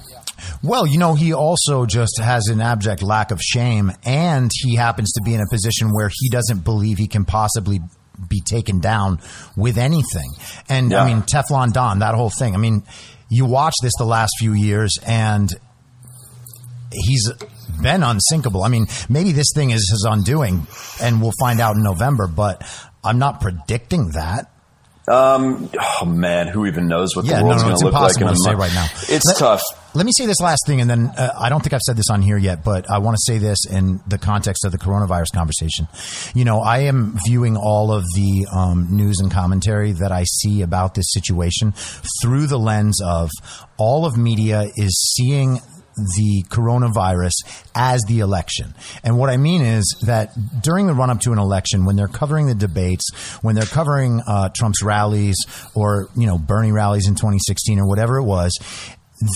Well, 0.62 0.86
you 0.86 0.98
know, 0.98 1.14
he 1.14 1.34
also 1.34 1.86
just 1.86 2.18
has 2.18 2.48
an 2.48 2.60
abject 2.60 3.02
lack 3.02 3.30
of 3.30 3.40
shame, 3.42 3.92
and 4.04 4.50
he 4.52 4.76
happens 4.76 5.12
to 5.12 5.22
be 5.22 5.34
in 5.34 5.40
a 5.40 5.46
position 5.50 5.88
where 5.92 6.10
he 6.12 6.30
doesn't 6.30 6.64
believe 6.64 6.98
he 6.98 7.08
can 7.08 7.24
possibly 7.24 7.80
be 8.28 8.40
taken 8.40 8.80
down 8.80 9.20
with 9.56 9.78
anything. 9.78 10.30
And 10.68 10.92
I 10.92 11.06
mean, 11.06 11.22
Teflon 11.22 11.72
Don, 11.72 12.00
that 12.00 12.14
whole 12.14 12.30
thing. 12.30 12.54
I 12.54 12.58
mean, 12.58 12.82
you 13.28 13.44
watch 13.46 13.74
this 13.82 13.92
the 13.98 14.04
last 14.04 14.32
few 14.38 14.52
years, 14.52 14.98
and 15.06 15.50
he's 16.92 17.30
been 17.82 18.02
unsinkable. 18.02 18.62
I 18.64 18.68
mean, 18.68 18.86
maybe 19.08 19.32
this 19.32 19.48
thing 19.54 19.70
is 19.70 19.88
his 19.90 20.06
undoing, 20.08 20.66
and 21.02 21.20
we'll 21.22 21.32
find 21.40 21.60
out 21.60 21.76
in 21.76 21.82
November, 21.82 22.26
but 22.26 22.62
I'm 23.04 23.18
not 23.18 23.40
predicting 23.40 24.10
that. 24.14 24.50
Um, 25.08 25.68
oh 26.00 26.04
man, 26.04 26.46
who 26.46 26.66
even 26.66 26.86
knows 26.86 27.16
what 27.16 27.24
Yeah, 27.24 27.36
the 27.38 27.42
no, 27.42 27.46
world's 27.48 27.62
no, 27.62 27.68
going 27.70 27.78
to 27.80 27.84
look 27.86 27.94
like 27.94 28.16
in 28.18 28.22
a 28.22 28.26
month. 28.26 28.58
right 28.58 28.72
now. 28.74 28.86
It's 29.08 29.26
Let- 29.26 29.36
tough. 29.38 29.62
Let 29.92 30.06
me 30.06 30.12
say 30.12 30.26
this 30.26 30.40
last 30.40 30.60
thing, 30.68 30.80
and 30.80 30.88
then 30.88 31.06
uh, 31.18 31.34
I 31.36 31.48
don't 31.48 31.62
think 31.62 31.72
I've 31.72 31.80
said 31.80 31.96
this 31.96 32.10
on 32.10 32.22
here 32.22 32.38
yet, 32.38 32.62
but 32.62 32.88
I 32.88 32.98
want 32.98 33.16
to 33.16 33.20
say 33.26 33.38
this 33.38 33.66
in 33.68 33.98
the 34.06 34.18
context 34.18 34.64
of 34.64 34.70
the 34.70 34.78
coronavirus 34.78 35.32
conversation. 35.34 35.88
You 36.32 36.44
know, 36.44 36.60
I 36.60 36.80
am 36.82 37.18
viewing 37.26 37.56
all 37.56 37.90
of 37.90 38.04
the 38.14 38.46
um, 38.54 38.86
news 38.92 39.18
and 39.18 39.32
commentary 39.32 39.90
that 39.92 40.12
I 40.12 40.22
see 40.22 40.62
about 40.62 40.94
this 40.94 41.10
situation 41.10 41.72
through 42.22 42.46
the 42.46 42.58
lens 42.58 43.00
of 43.02 43.30
all 43.78 44.06
of 44.06 44.16
media 44.16 44.66
is 44.76 44.96
seeing 45.16 45.58
the 45.96 46.44
coronavirus 46.48 47.32
as 47.74 48.02
the 48.08 48.20
election. 48.20 48.74
And 49.02 49.18
what 49.18 49.30
I 49.30 49.36
mean 49.36 49.62
is 49.62 49.84
that 50.06 50.32
during 50.62 50.86
the 50.86 50.94
run 50.94 51.10
up 51.10 51.20
to 51.20 51.32
an 51.32 51.38
election, 51.38 51.84
when 51.84 51.96
they're 51.96 52.08
covering 52.08 52.46
the 52.46 52.54
debates, 52.54 53.10
when 53.42 53.54
they're 53.54 53.64
covering 53.64 54.22
uh, 54.26 54.50
Trump's 54.56 54.82
rallies 54.82 55.36
or, 55.74 56.08
you 56.16 56.26
know, 56.26 56.38
Bernie 56.38 56.72
rallies 56.72 57.06
in 57.08 57.14
2016 57.14 57.78
or 57.78 57.86
whatever 57.86 58.16
it 58.18 58.24
was, 58.24 58.58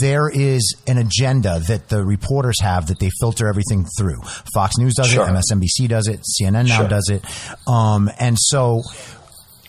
there 0.01 0.31
is 0.31 0.75
an 0.87 0.97
agenda 0.97 1.59
that 1.69 1.91
the 1.91 2.03
reporters 2.05 2.59
have 2.63 2.87
that 2.87 2.99
they 3.01 3.11
filter 3.21 3.49
everything 3.49 3.85
through. 3.99 4.21
Fox 4.55 4.79
News 4.79 4.95
does 4.95 5.09
Sure. 5.09 5.27
it, 5.29 5.31
MSNBC 5.31 5.89
does 5.89 6.07
it, 6.09 6.21
CNN 6.41 6.69
now 6.69 6.79
Sure. 6.79 6.89
does 6.89 7.11
it. 7.11 7.23
Um, 7.69 8.11
and 8.19 8.39
so 8.41 8.83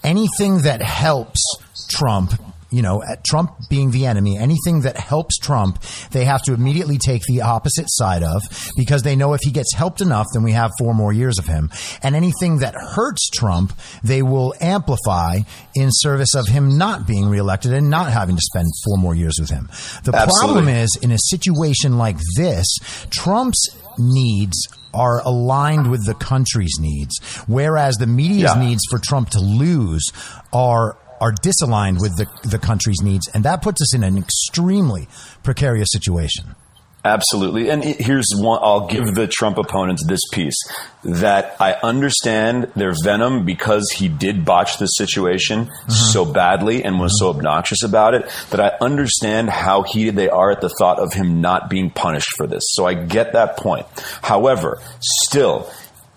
anything 0.03 0.61
that 0.61 0.81
helps 0.81 1.41
Trump, 1.89 2.33
you 2.75 2.81
know, 2.81 3.01
at 3.01 3.23
Trump 3.23 3.51
being 3.69 3.91
the 3.91 4.05
enemy, 4.05 4.37
anything 4.37 4.81
that 4.81 4.97
helps 4.97 5.37
Trump, 5.37 5.81
they 6.11 6.25
have 6.25 6.41
to 6.43 6.53
immediately 6.53 6.97
take 6.97 7.21
the 7.23 7.41
opposite 7.41 7.85
side 7.87 8.21
of 8.21 8.41
because 8.75 9.01
they 9.03 9.15
know 9.15 9.33
if 9.33 9.39
he 9.43 9.51
gets 9.51 9.73
helped 9.73 10.01
enough, 10.01 10.25
then 10.33 10.43
we 10.43 10.51
have 10.51 10.71
four 10.77 10.93
more 10.93 11.13
years 11.13 11.39
of 11.39 11.45
him. 11.45 11.69
And 12.03 12.15
anything 12.15 12.59
that 12.59 12.75
hurts 12.75 13.29
Trump, 13.29 13.71
they 14.03 14.21
will 14.21 14.53
amplify 14.59 15.39
in 15.73 15.87
service 15.91 16.35
of 16.35 16.47
him 16.47 16.77
not 16.77 17.07
being 17.07 17.27
reelected 17.29 17.71
and 17.73 17.89
not 17.89 18.11
having 18.11 18.35
to 18.35 18.41
spend 18.41 18.67
four 18.83 18.97
more 18.97 19.15
years 19.15 19.37
with 19.39 19.49
him. 19.49 19.69
The 20.03 20.11
problem 20.11 20.67
is 20.67 20.89
in 21.01 21.11
a 21.11 21.17
situation 21.17 21.97
like 21.97 22.17
this, 22.35 22.67
Trump's 23.09 23.69
needs 23.97 24.67
are 24.93 25.21
aligned 25.25 25.89
with 25.91 26.05
the 26.05 26.13
country's 26.13 26.75
needs, 26.79 27.17
whereas 27.47 27.95
the 27.97 28.07
media's 28.07 28.51
Yeah. 28.55 28.59
needs 28.65 28.81
for 28.89 28.99
Trump 28.99 29.29
to 29.31 29.39
lose 29.39 30.03
are 30.53 30.97
are 31.25 31.31
disaligned 31.31 31.99
with 31.99 32.15
the, 32.17 32.27
the 32.47 32.59
country's 32.59 33.01
needs, 33.01 33.27
and 33.29 33.43
that 33.43 33.63
puts 33.63 33.81
us 33.81 33.95
in 33.95 34.03
an 34.03 34.15
extremely 34.15 35.07
precarious 35.41 35.89
situation. 35.91 36.53
Absolutely. 37.03 37.69
And 37.69 37.83
here's 37.83 38.27
one, 38.35 38.59
I'll 38.61 38.87
give 38.87 39.15
the 39.15 39.25
Trump 39.27 39.57
opponents 39.57 40.05
this 40.07 40.21
piece 40.31 40.55
that 41.03 41.55
I 41.59 41.73
understand 41.73 42.71
their 42.75 42.93
venom 43.03 43.43
because 43.43 43.91
he 43.95 44.07
did 44.07 44.45
botch 44.45 44.77
the 44.77 44.85
situation 44.85 45.65
mm-hmm. 45.65 45.89
so 45.91 46.25
badly 46.25 46.83
and 46.83 46.99
was 46.99 47.17
so 47.19 47.29
obnoxious 47.29 47.83
about 47.83 48.13
it 48.13 48.29
that 48.51 48.59
I 48.59 48.77
understand 48.83 49.49
how 49.49 49.81
heated 49.81 50.15
they 50.15 50.29
are 50.29 50.51
at 50.51 50.61
the 50.61 50.69
thought 50.69 50.99
of 50.99 51.13
him 51.13 51.41
not 51.41 51.71
being 51.71 51.89
punished 51.89 52.29
for 52.37 52.45
this. 52.45 52.63
So 52.69 52.85
I 52.85 52.93
get 52.93 53.33
that 53.33 53.57
point. 53.57 53.87
However, 54.21 54.79
still, 54.99 55.71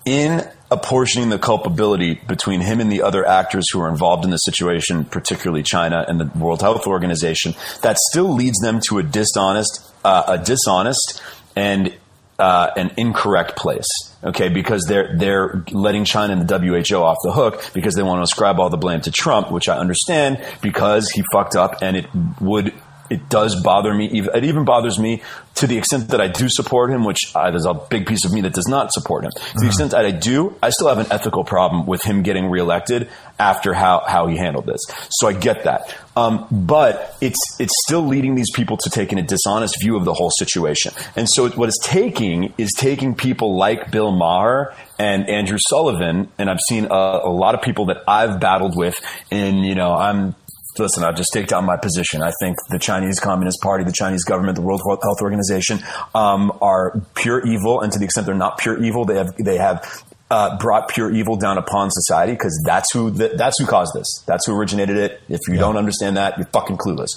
in 0.04 0.46
apportioning 0.70 1.30
the 1.30 1.38
culpability 1.38 2.14
between 2.14 2.60
him 2.60 2.80
and 2.80 2.92
the 2.92 3.02
other 3.02 3.26
actors 3.26 3.66
who 3.72 3.80
are 3.80 3.88
involved 3.88 4.24
in 4.24 4.30
the 4.30 4.36
situation, 4.38 5.04
particularly 5.04 5.62
China 5.62 6.04
and 6.06 6.20
the 6.20 6.26
World 6.38 6.60
Health 6.60 6.86
Organization, 6.86 7.54
that 7.82 7.96
still 8.10 8.32
leads 8.34 8.58
them 8.58 8.80
to 8.88 8.98
a 8.98 9.02
dishonest, 9.02 9.90
uh, 10.04 10.24
a 10.28 10.38
dishonest 10.38 11.22
and 11.56 11.94
uh, 12.38 12.70
an 12.76 12.92
incorrect 12.96 13.56
place. 13.56 13.88
Okay, 14.22 14.48
because 14.48 14.84
they're 14.88 15.16
they're 15.16 15.64
letting 15.70 16.04
China 16.04 16.32
and 16.32 16.46
the 16.46 16.58
WHO 16.58 16.96
off 16.96 17.16
the 17.22 17.32
hook 17.32 17.70
because 17.72 17.94
they 17.94 18.02
want 18.02 18.18
to 18.18 18.22
ascribe 18.24 18.58
all 18.58 18.68
the 18.68 18.76
blame 18.76 19.00
to 19.02 19.12
Trump, 19.12 19.50
which 19.50 19.68
I 19.68 19.78
understand 19.78 20.44
because 20.60 21.08
he 21.10 21.22
fucked 21.32 21.54
up 21.54 21.82
and 21.82 21.96
it 21.96 22.06
would 22.40 22.74
it 23.10 23.28
does 23.28 23.60
bother 23.62 23.92
me. 23.94 24.06
It 24.06 24.44
even 24.44 24.64
bothers 24.64 24.98
me 24.98 25.22
to 25.56 25.66
the 25.66 25.76
extent 25.76 26.08
that 26.10 26.20
I 26.20 26.28
do 26.28 26.48
support 26.48 26.90
him, 26.90 27.04
which 27.04 27.18
uh, 27.34 27.50
there's 27.50 27.64
a 27.66 27.74
big 27.74 28.06
piece 28.06 28.24
of 28.24 28.32
me 28.32 28.40
that 28.42 28.52
does 28.54 28.68
not 28.68 28.92
support 28.92 29.24
him. 29.24 29.30
To 29.32 29.38
the 29.40 29.48
Uh-huh. 29.58 29.66
extent 29.66 29.90
that 29.92 30.04
I 30.04 30.10
do, 30.12 30.54
I 30.62 30.70
still 30.70 30.88
have 30.88 30.98
an 30.98 31.06
ethical 31.10 31.42
problem 31.44 31.86
with 31.86 32.02
him 32.02 32.22
getting 32.22 32.48
reelected 32.48 33.08
after 33.40 33.72
how, 33.74 34.02
how 34.06 34.26
he 34.26 34.36
handled 34.36 34.66
this. 34.66 34.80
So 35.10 35.26
I 35.28 35.32
get 35.32 35.64
that. 35.64 35.94
Um, 36.16 36.46
but 36.50 37.16
it's, 37.20 37.38
it's 37.60 37.72
still 37.86 38.02
leading 38.06 38.34
these 38.34 38.50
people 38.52 38.76
to 38.78 38.90
taking 38.90 39.18
a 39.18 39.22
dishonest 39.22 39.80
view 39.80 39.96
of 39.96 40.04
the 40.04 40.12
whole 40.14 40.30
situation. 40.30 40.92
And 41.16 41.28
so 41.28 41.48
what 41.50 41.68
it's 41.68 41.78
taking 41.84 42.52
is 42.58 42.72
taking 42.76 43.14
people 43.14 43.56
like 43.56 43.90
Bill 43.90 44.10
Maher 44.12 44.74
and 44.98 45.28
Andrew 45.28 45.58
Sullivan, 45.60 46.28
and 46.38 46.50
I've 46.50 46.60
seen 46.68 46.86
a, 46.86 47.20
a 47.24 47.30
lot 47.30 47.54
of 47.54 47.62
people 47.62 47.86
that 47.86 48.02
I've 48.08 48.40
battled 48.40 48.76
with 48.76 48.96
in, 49.30 49.58
you 49.58 49.74
know, 49.76 49.92
I'm 49.94 50.34
listen, 50.78 51.04
I'll 51.04 51.12
just 51.12 51.30
take 51.32 51.46
down 51.46 51.64
my 51.64 51.76
position. 51.76 52.22
I 52.22 52.32
think 52.40 52.56
the 52.70 52.78
Chinese 52.78 53.20
Communist 53.20 53.60
Party, 53.62 53.84
the 53.84 53.92
Chinese 53.92 54.24
government, 54.24 54.56
the 54.56 54.62
World 54.62 54.82
Health 54.84 55.20
Organization 55.22 55.80
um, 56.14 56.56
are 56.62 57.00
pure 57.14 57.46
evil, 57.46 57.80
and 57.80 57.92
to 57.92 57.98
the 57.98 58.04
extent 58.04 58.26
they're 58.26 58.34
not 58.34 58.58
pure 58.58 58.82
evil, 58.82 59.04
they 59.04 59.16
have 59.16 59.34
they 59.36 59.56
have. 59.58 60.04
Uh, 60.30 60.58
brought 60.58 60.90
pure 60.90 61.10
evil 61.10 61.36
down 61.36 61.56
upon 61.56 61.90
society 61.90 62.32
because 62.34 62.62
that's 62.66 62.92
who 62.92 63.10
th- 63.10 63.32
that's 63.38 63.58
who 63.58 63.64
caused 63.64 63.94
this. 63.94 64.22
That's 64.26 64.44
who 64.44 64.54
originated 64.54 64.98
it. 64.98 65.22
If 65.30 65.40
you 65.48 65.56
don't 65.56 65.78
understand 65.78 66.18
that, 66.18 66.36
you're 66.36 66.46
fucking 66.48 66.76
clueless. 66.76 67.08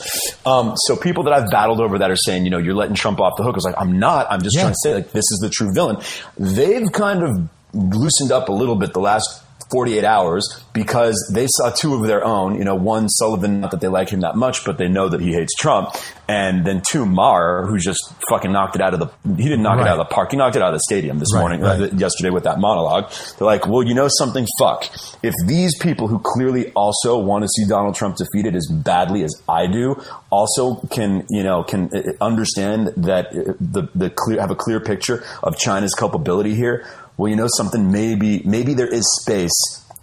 Um, 0.48 0.76
so 0.78 0.96
people 0.96 1.24
that 1.24 1.34
I've 1.34 1.52
battled 1.52 1.82
over 1.82 1.98
that 1.98 2.10
are 2.10 2.16
saying, 2.16 2.46
you 2.46 2.50
know, 2.50 2.58
you're 2.58 2.74
letting 2.74 2.96
Trump 2.96 3.20
off 3.20 3.34
the 3.36 3.44
hook. 3.44 3.56
I 3.56 3.58
was 3.58 3.66
like, 3.66 3.76
I'm 3.78 4.00
not. 4.00 4.28
I'm 4.32 4.42
just 4.42 4.56
Yeah. 4.56 4.62
trying 4.62 4.72
to 4.76 4.80
say 4.82 4.94
like 4.94 5.12
this 5.12 5.26
is 5.30 5.40
the 5.42 5.50
true 5.50 5.74
villain. 5.74 5.98
They've 6.40 6.90
kind 6.90 7.22
of 7.24 7.50
loosened 7.74 8.32
up 8.32 8.48
a 8.48 8.54
little 8.54 8.78
bit 8.78 8.94
the 8.94 9.02
last 9.02 9.44
48 9.72 10.04
hours 10.04 10.64
because 10.74 11.16
they 11.34 11.48
saw 11.48 11.70
two 11.72 11.96
of 11.96 12.08
their 12.08 12.24
own. 12.24 12.56
You 12.56 12.64
know, 12.64 12.76
one 12.76 13.08
Sullivan, 13.10 13.62
not 13.62 13.72
that 13.72 13.82
they 13.82 13.88
like 13.88 14.10
him 14.10 14.22
that 14.22 14.36
much, 14.36 14.66
but 14.66 14.78
they 14.78 14.88
know 14.88 15.10
that 15.10 15.22
he 15.22 15.34
hates 15.34 15.54
Trump. 15.56 15.96
And 16.28 16.66
then 16.66 16.82
two 16.90 17.06
Maher, 17.06 17.66
who 17.68 17.78
just 17.78 18.00
fucking 18.30 18.52
knocked 18.54 18.76
it 18.76 18.82
out 18.82 18.94
of 18.94 19.00
the. 19.02 19.08
He 19.36 19.44
didn't 19.44 19.64
knock 19.64 19.78
Right. 19.78 19.88
it 19.88 19.90
out 19.90 20.00
of 20.00 20.08
the 20.08 20.14
park. 20.14 20.32
He 20.32 20.38
knocked 20.38 20.56
it 20.56 20.62
out 20.62 20.70
of 20.70 20.76
the 20.76 20.84
stadium 20.88 21.20
this 21.20 21.34
Right, 21.34 21.40
morning, 21.42 21.62
right. 21.62 21.82
uh, 21.82 21.96
yesterday 21.96 22.30
with 22.30 22.44
that 22.46 22.58
monologue. 22.60 23.12
They're 23.38 23.46
like, 23.46 23.68
well, 23.68 23.84
you 23.84 23.94
know 23.94 24.08
something? 24.08 24.48
Fuck. 24.58 24.86
If 25.24 25.34
these 25.46 25.78
people 25.80 26.08
who 26.08 26.20
clearly 26.20 26.72
also 26.72 27.18
want 27.20 27.44
to 27.44 27.50
see 27.50 27.66
Donald 27.68 27.96
Trump 27.96 28.16
defeated 28.16 28.56
as 28.56 28.66
badly 28.72 29.24
as 29.24 29.42
I 29.50 29.68
do, 29.68 30.02
also 30.30 30.76
can 30.90 31.26
you 31.30 31.44
know 31.44 31.64
can 31.64 31.90
uh, 31.94 32.14
understand 32.24 32.94
that 32.98 33.28
uh, 33.28 33.54
the 33.60 33.90
the 33.94 34.10
clear 34.10 34.40
have 34.40 34.52
a 34.52 34.56
clear 34.56 34.80
picture 34.80 35.24
of 35.44 35.58
China's 35.58 35.94
culpability 35.94 36.56
here. 36.56 36.86
Well, 37.22 37.30
you 37.30 37.36
know 37.36 37.50
something? 37.56 37.92
Maybe 37.92 38.42
maybe 38.46 38.74
there 38.74 38.92
is 38.92 39.06
space 39.22 39.54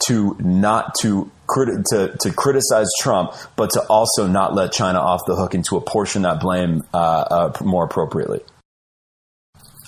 to 0.07 0.37
not 0.39 0.95
to 1.01 1.29
criti- 1.49 1.83
to 1.87 2.17
to 2.17 2.33
criticize 2.33 2.87
Trump, 3.01 3.33
but 3.57 3.71
to 3.71 3.81
also 3.89 4.29
not 4.29 4.55
let 4.55 4.71
China 4.71 5.01
off 5.01 5.23
the 5.27 5.35
hook 5.35 5.53
and 5.53 5.65
to 5.65 5.77
apportion 5.77 6.23
that 6.23 6.39
blame 6.39 6.85
uh, 6.95 6.97
uh, 6.97 7.53
more 7.65 7.85
appropriately. 7.85 8.39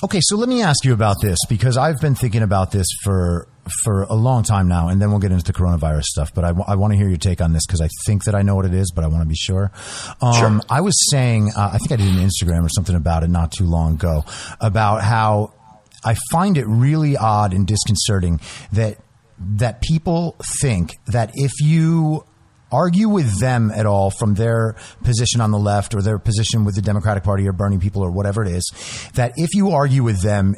Okay, 0.02 0.18
so 0.20 0.36
let 0.36 0.48
me 0.48 0.60
ask 0.60 0.84
you 0.84 0.92
about 0.92 1.20
this 1.22 1.38
because 1.48 1.76
I've 1.76 2.00
been 2.00 2.16
thinking 2.16 2.42
about 2.42 2.72
this 2.72 2.88
for 3.04 3.46
for 3.84 4.02
a 4.02 4.14
long 4.14 4.42
time 4.42 4.66
now, 4.66 4.88
and 4.88 5.00
then 5.00 5.10
we'll 5.10 5.20
get 5.20 5.30
into 5.30 5.44
the 5.44 5.52
coronavirus 5.52 6.06
stuff. 6.06 6.34
But 6.34 6.44
I, 6.44 6.74
want 6.74 6.94
to 6.94 6.96
hear 6.96 7.08
your 7.08 7.16
take 7.16 7.40
on 7.40 7.52
this 7.52 7.64
because 7.64 7.80
I 7.80 7.88
think 8.06 8.24
that 8.24 8.34
I 8.34 8.42
know 8.42 8.56
what 8.56 8.64
it 8.64 8.74
is, 8.74 8.90
but 8.92 9.04
I 9.04 9.06
want 9.06 9.22
to 9.22 9.28
be 9.28 9.36
sure. 9.36 9.70
Um, 10.20 10.32
Sure. 10.32 10.60
I 10.68 10.80
was 10.80 10.96
saying, 11.12 11.52
uh, 11.54 11.70
I 11.74 11.78
think 11.78 11.92
I 11.92 11.96
did 11.96 12.08
an 12.08 12.28
Instagram 12.28 12.64
or 12.64 12.68
something 12.68 12.96
about 12.96 13.22
it 13.22 13.30
not 13.30 13.52
too 13.52 13.66
long 13.66 13.94
ago 13.94 14.24
about 14.60 15.02
how 15.02 15.52
I 16.04 16.16
find 16.30 16.56
it 16.56 16.66
really 16.66 17.16
odd 17.16 17.52
and 17.52 17.66
disconcerting 17.66 18.40
that 18.72 18.98
that 19.38 19.80
people 19.80 20.36
think 20.60 20.98
that 21.06 21.30
if 21.34 21.52
you 21.62 22.24
argue 22.72 23.08
with 23.08 23.40
them 23.40 23.70
at 23.70 23.86
all 23.86 24.10
from 24.10 24.34
their 24.34 24.76
position 25.02 25.40
on 25.40 25.50
the 25.50 25.58
left 25.58 25.94
or 25.94 26.02
their 26.02 26.18
position 26.18 26.64
with 26.64 26.74
the 26.74 26.82
Democratic 26.82 27.24
Party 27.24 27.48
or 27.48 27.52
Bernie 27.52 27.78
people 27.78 28.02
or 28.02 28.10
whatever 28.10 28.42
it 28.42 28.48
is, 28.48 29.08
that 29.14 29.32
if 29.36 29.54
you 29.54 29.70
argue 29.70 30.02
with 30.02 30.22
them 30.22 30.56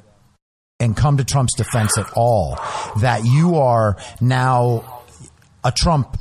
and 0.81 0.97
come 0.97 1.17
to 1.17 1.25
Trump's 1.25 1.55
defense 1.55 1.97
at 1.97 2.13
all, 2.17 2.59
that 3.01 3.25
you 3.25 3.57
are 3.57 3.97
now 4.21 5.03
a 5.65 5.73
Trump 5.73 6.17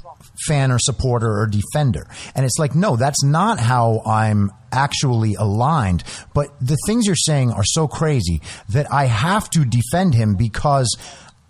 fan 0.47 0.71
or 0.71 0.79
supporter 0.79 1.39
or 1.39 1.47
defender. 1.47 2.07
And 2.35 2.45
it's 2.45 2.57
like, 2.59 2.75
no, 2.75 2.95
that's 2.95 3.23
not 3.23 3.59
how 3.59 4.01
I'm 4.05 4.51
actually 4.71 5.35
aligned. 5.35 6.03
But 6.33 6.47
the 6.59 6.77
things 6.85 7.05
you're 7.05 7.15
saying 7.15 7.51
are 7.51 7.63
so 7.63 7.87
crazy 7.87 8.41
that 8.69 8.91
I 8.91 9.05
have 9.05 9.49
to 9.51 9.65
defend 9.65 10.13
him 10.15 10.35
because 10.35 10.95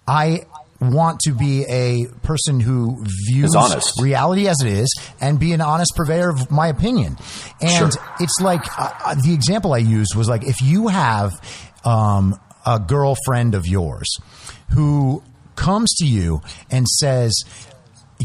I 0.07 0.45
want 0.79 1.19
to 1.19 1.31
be 1.33 1.63
a 1.69 2.07
person 2.23 2.59
who 2.59 3.05
views 3.27 3.53
reality 4.01 4.47
as 4.47 4.61
it 4.61 4.67
is 4.67 4.91
and 5.21 5.39
be 5.39 5.53
an 5.53 5.61
honest 5.61 5.95
purveyor 5.95 6.29
of 6.29 6.49
my 6.49 6.67
opinion. 6.67 7.17
And 7.61 7.93
Sure. 7.93 8.03
it's 8.19 8.39
like 8.41 8.61
uh, 8.79 8.91
uh, 9.05 9.15
the 9.15 9.33
example 9.33 9.73
I 9.73 9.77
used 9.77 10.15
was 10.15 10.27
like 10.27 10.43
if 10.43 10.59
you 10.61 10.87
have 10.87 11.33
um, 11.85 12.39
a 12.65 12.79
girlfriend 12.79 13.53
of 13.53 13.67
yours 13.67 14.07
who 14.69 15.21
comes 15.55 15.93
to 15.97 16.05
you 16.07 16.41
and 16.71 16.87
says, 16.87 17.33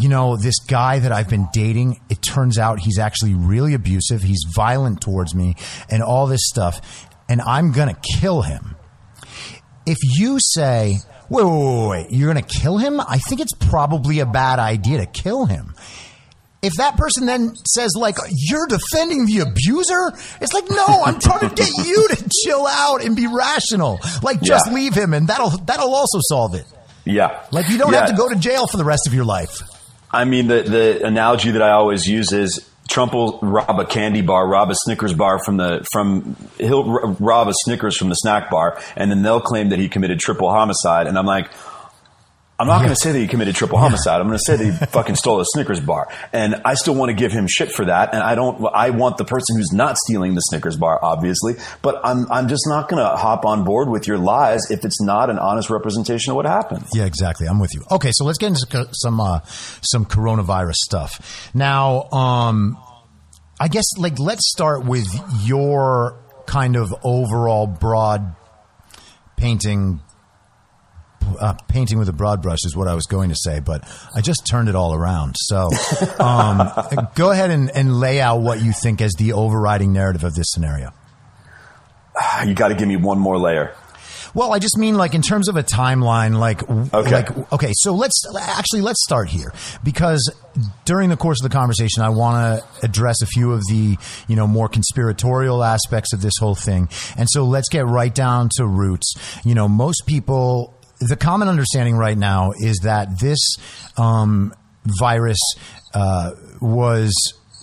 you 0.00 0.09
know, 0.09 0.37
this 0.37 0.59
guy 0.61 0.98
that 1.00 1.12
I've 1.12 1.28
been 1.28 1.48
dating, 1.52 2.00
it 2.09 2.22
turns 2.22 2.59
out 2.59 2.80
he's 2.80 2.98
actually 2.98 3.35
really 3.35 3.74
abusive. 3.74 4.22
He's 4.22 4.44
violent 4.54 5.00
towards 5.00 5.35
me 5.35 5.56
and 5.90 6.02
all 6.02 6.26
this 6.26 6.46
stuff. 6.46 7.09
And 7.28 7.40
I'm 7.40 7.72
going 7.72 7.88
to 7.94 8.00
kill 8.18 8.42
him. 8.42 8.76
If 9.87 9.98
you 10.02 10.38
say, 10.40 10.96
wait, 11.28 11.44
wait, 11.44 11.52
wait, 11.52 11.88
wait, 11.88 12.06
you're 12.11 12.32
going 12.32 12.44
to 12.44 12.59
kill 12.61 12.78
him? 12.78 13.00
I 13.00 13.18
think 13.18 13.40
it's 13.40 13.54
probably 13.54 14.20
a 14.20 14.26
bad 14.26 14.59
idea 14.59 14.98
to 14.98 15.06
kill 15.06 15.46
him. 15.46 15.74
If 16.62 16.72
that 16.78 16.96
person 16.96 17.26
then 17.26 17.54
says 17.68 17.92
like 17.96 18.16
you're 18.30 18.66
defending 18.66 19.26
the 19.26 19.40
abuser, 19.40 20.12
it's 20.40 20.52
like 20.52 20.68
no, 20.68 21.04
I'm 21.04 21.20
trying 21.20 21.48
to 21.48 21.54
get 21.54 21.68
you 21.87 22.09
to 22.09 22.28
chill 22.44 22.66
out 22.66 23.04
and 23.04 23.14
be 23.14 23.28
rational. 23.28 24.00
Like 24.22 24.40
just 24.40 24.66
Yeah. 24.66 24.72
leave 24.72 24.94
him 24.94 25.14
and 25.14 25.28
that'll 25.28 25.50
that'll 25.50 25.94
also 25.94 26.18
solve 26.22 26.54
it. 26.56 26.64
Yeah, 27.04 27.40
Like 27.52 27.68
you 27.68 27.78
don't 27.78 27.92
Yeah. 27.92 28.00
have 28.00 28.09
to 28.11 28.16
go 28.16 28.28
to 28.30 28.35
jail 28.35 28.66
for 28.66 28.78
the 28.78 28.85
rest 28.85 29.06
of 29.06 29.14
your 29.14 29.24
life. 29.24 29.61
I 30.10 30.24
mean, 30.24 30.46
the, 30.46 30.62
the 30.62 31.04
analogy 31.04 31.50
that 31.52 31.62
I 31.62 31.70
always 31.70 32.06
use 32.06 32.32
is 32.32 32.68
Trump 32.88 33.12
will 33.12 33.38
rob 33.42 33.78
a 33.80 33.84
candy 33.84 34.22
bar, 34.22 34.46
rob 34.46 34.70
a 34.70 34.74
Snickers 34.74 35.12
bar 35.12 35.42
from 35.44 35.56
the 35.56 35.86
from 35.92 36.36
he'll 36.58 36.84
rob 37.20 37.48
a 37.48 37.52
Snickers 37.52 37.96
from 37.96 38.08
the 38.08 38.14
snack 38.14 38.50
bar, 38.50 38.80
and 38.96 39.10
then 39.10 39.22
they'll 39.22 39.40
claim 39.40 39.70
that 39.70 39.78
he 39.78 39.88
committed 39.88 40.20
triple 40.20 40.50
homicide. 40.50 41.06
And 41.06 41.18
I'm 41.18 41.26
like, 41.26 41.50
I'm 42.58 42.66
not 42.66 42.78
going 42.78 42.88
to 42.88 42.96
say 42.96 43.12
that 43.12 43.18
he 43.18 43.28
committed 43.28 43.54
triple 43.54 43.78
homicide. 43.78 44.18
I'm 44.20 44.28
going 44.28 44.38
to 44.38 44.44
say 44.44 44.56
that 44.56 44.64
he 44.64 44.70
fucking 44.92 45.16
stole 45.16 45.40
a 45.40 45.44
Snickers 45.44 45.80
bar, 45.80 46.08
and 46.32 46.54
I 46.64 46.74
still 46.74 46.94
want 46.94 47.10
to 47.10 47.14
give 47.14 47.30
him 47.30 47.46
shit 47.46 47.70
for 47.70 47.84
that. 47.84 48.14
And 48.14 48.22
I 48.22 48.34
don't. 48.34 48.64
I 48.72 48.90
want 48.90 49.18
the 49.18 49.26
person 49.26 49.56
who's 49.56 49.72
not 49.72 49.98
stealing 49.98 50.34
the 50.34 50.40
Snickers 50.40 50.76
bar, 50.76 50.98
obviously, 51.02 51.54
but 51.82 52.00
I'm 52.02 52.30
I'm 52.32 52.48
just 52.48 52.66
not 52.66 52.88
going 52.88 53.02
to 53.02 53.16
hop 53.16 53.44
on 53.44 53.64
board 53.64 53.88
with 53.90 54.06
your 54.06 54.16
lies 54.16 54.70
if 54.70 54.84
it's 54.84 55.02
not 55.02 55.28
an 55.28 55.38
honest 55.38 55.68
representation 55.68 56.30
of 56.30 56.36
what 56.36 56.46
happened. 56.46 56.86
Yeah, 56.94 57.04
exactly. 57.04 57.46
I'm 57.46 57.60
with 57.60 57.74
you. 57.74 57.82
Okay, 57.90 58.10
so 58.12 58.24
let's 58.24 58.38
get 58.38 58.48
into 58.48 58.88
some 58.92 59.20
uh, 59.20 59.40
some 59.82 60.06
coronavirus 60.06 60.76
stuff. 60.76 61.50
Now, 61.54 62.04
um, 62.10 62.78
I 63.60 63.68
guess 63.68 63.84
like 63.98 64.18
let's 64.18 64.48
start 64.50 64.84
with 64.84 65.06
your 65.44 66.18
kind 66.46 66.76
of 66.76 66.94
overall 67.04 67.66
broad 67.66 68.34
painting. 69.36 70.00
Uh, 71.40 71.54
painting 71.68 71.98
with 71.98 72.08
a 72.08 72.12
broad 72.12 72.42
brush 72.42 72.60
is 72.64 72.76
what 72.76 72.88
I 72.88 72.94
was 72.94 73.06
going 73.06 73.28
to 73.30 73.36
say, 73.36 73.60
but 73.60 73.82
I 74.14 74.20
just 74.20 74.46
turned 74.46 74.68
it 74.68 74.74
all 74.74 74.94
around. 74.94 75.36
So, 75.38 75.68
um, 76.18 76.70
go 77.14 77.30
ahead 77.30 77.50
and, 77.50 77.70
and 77.70 77.98
lay 78.00 78.20
out 78.20 78.40
what 78.40 78.62
you 78.62 78.72
think 78.72 79.00
as 79.00 79.12
the 79.14 79.32
overriding 79.32 79.92
narrative 79.92 80.24
of 80.24 80.34
this 80.34 80.46
scenario. 80.50 80.92
You 82.46 82.54
got 82.54 82.68
to 82.68 82.74
give 82.74 82.88
me 82.88 82.96
one 82.96 83.18
more 83.18 83.38
layer. 83.38 83.74
Well, 84.34 84.52
I 84.52 84.58
just 84.58 84.76
mean 84.76 84.96
like 84.96 85.14
in 85.14 85.22
terms 85.22 85.48
of 85.48 85.56
a 85.56 85.62
timeline, 85.62 86.38
like 86.38 86.62
Okay. 86.68 87.10
like 87.10 87.52
okay. 87.54 87.70
So 87.74 87.94
let's 87.94 88.14
actually 88.38 88.82
let's 88.82 89.02
start 89.02 89.30
here 89.30 89.50
because 89.82 90.30
during 90.84 91.08
the 91.08 91.16
course 91.16 91.40
of 91.42 91.50
the 91.50 91.56
conversation, 91.56 92.02
I 92.02 92.10
want 92.10 92.60
to 92.62 92.84
address 92.84 93.22
a 93.22 93.26
few 93.26 93.52
of 93.52 93.62
the 93.70 93.96
you 94.28 94.36
know 94.36 94.46
more 94.46 94.68
conspiratorial 94.68 95.64
aspects 95.64 96.12
of 96.12 96.20
this 96.20 96.34
whole 96.38 96.54
thing, 96.54 96.90
and 97.16 97.26
so 97.30 97.44
let's 97.44 97.70
get 97.70 97.86
right 97.86 98.14
down 98.14 98.50
to 98.56 98.66
roots. 98.66 99.14
You 99.44 99.54
know, 99.54 99.68
most 99.68 100.02
people, 100.06 100.74
the 101.00 101.16
common 101.16 101.48
understanding 101.48 101.96
right 101.96 102.16
now 102.16 102.52
is 102.59 102.80
that 102.85 103.20
this 103.20 103.56
um, 103.96 104.54
virus 104.85 105.38
uh, 105.94 106.32
was 106.61 107.12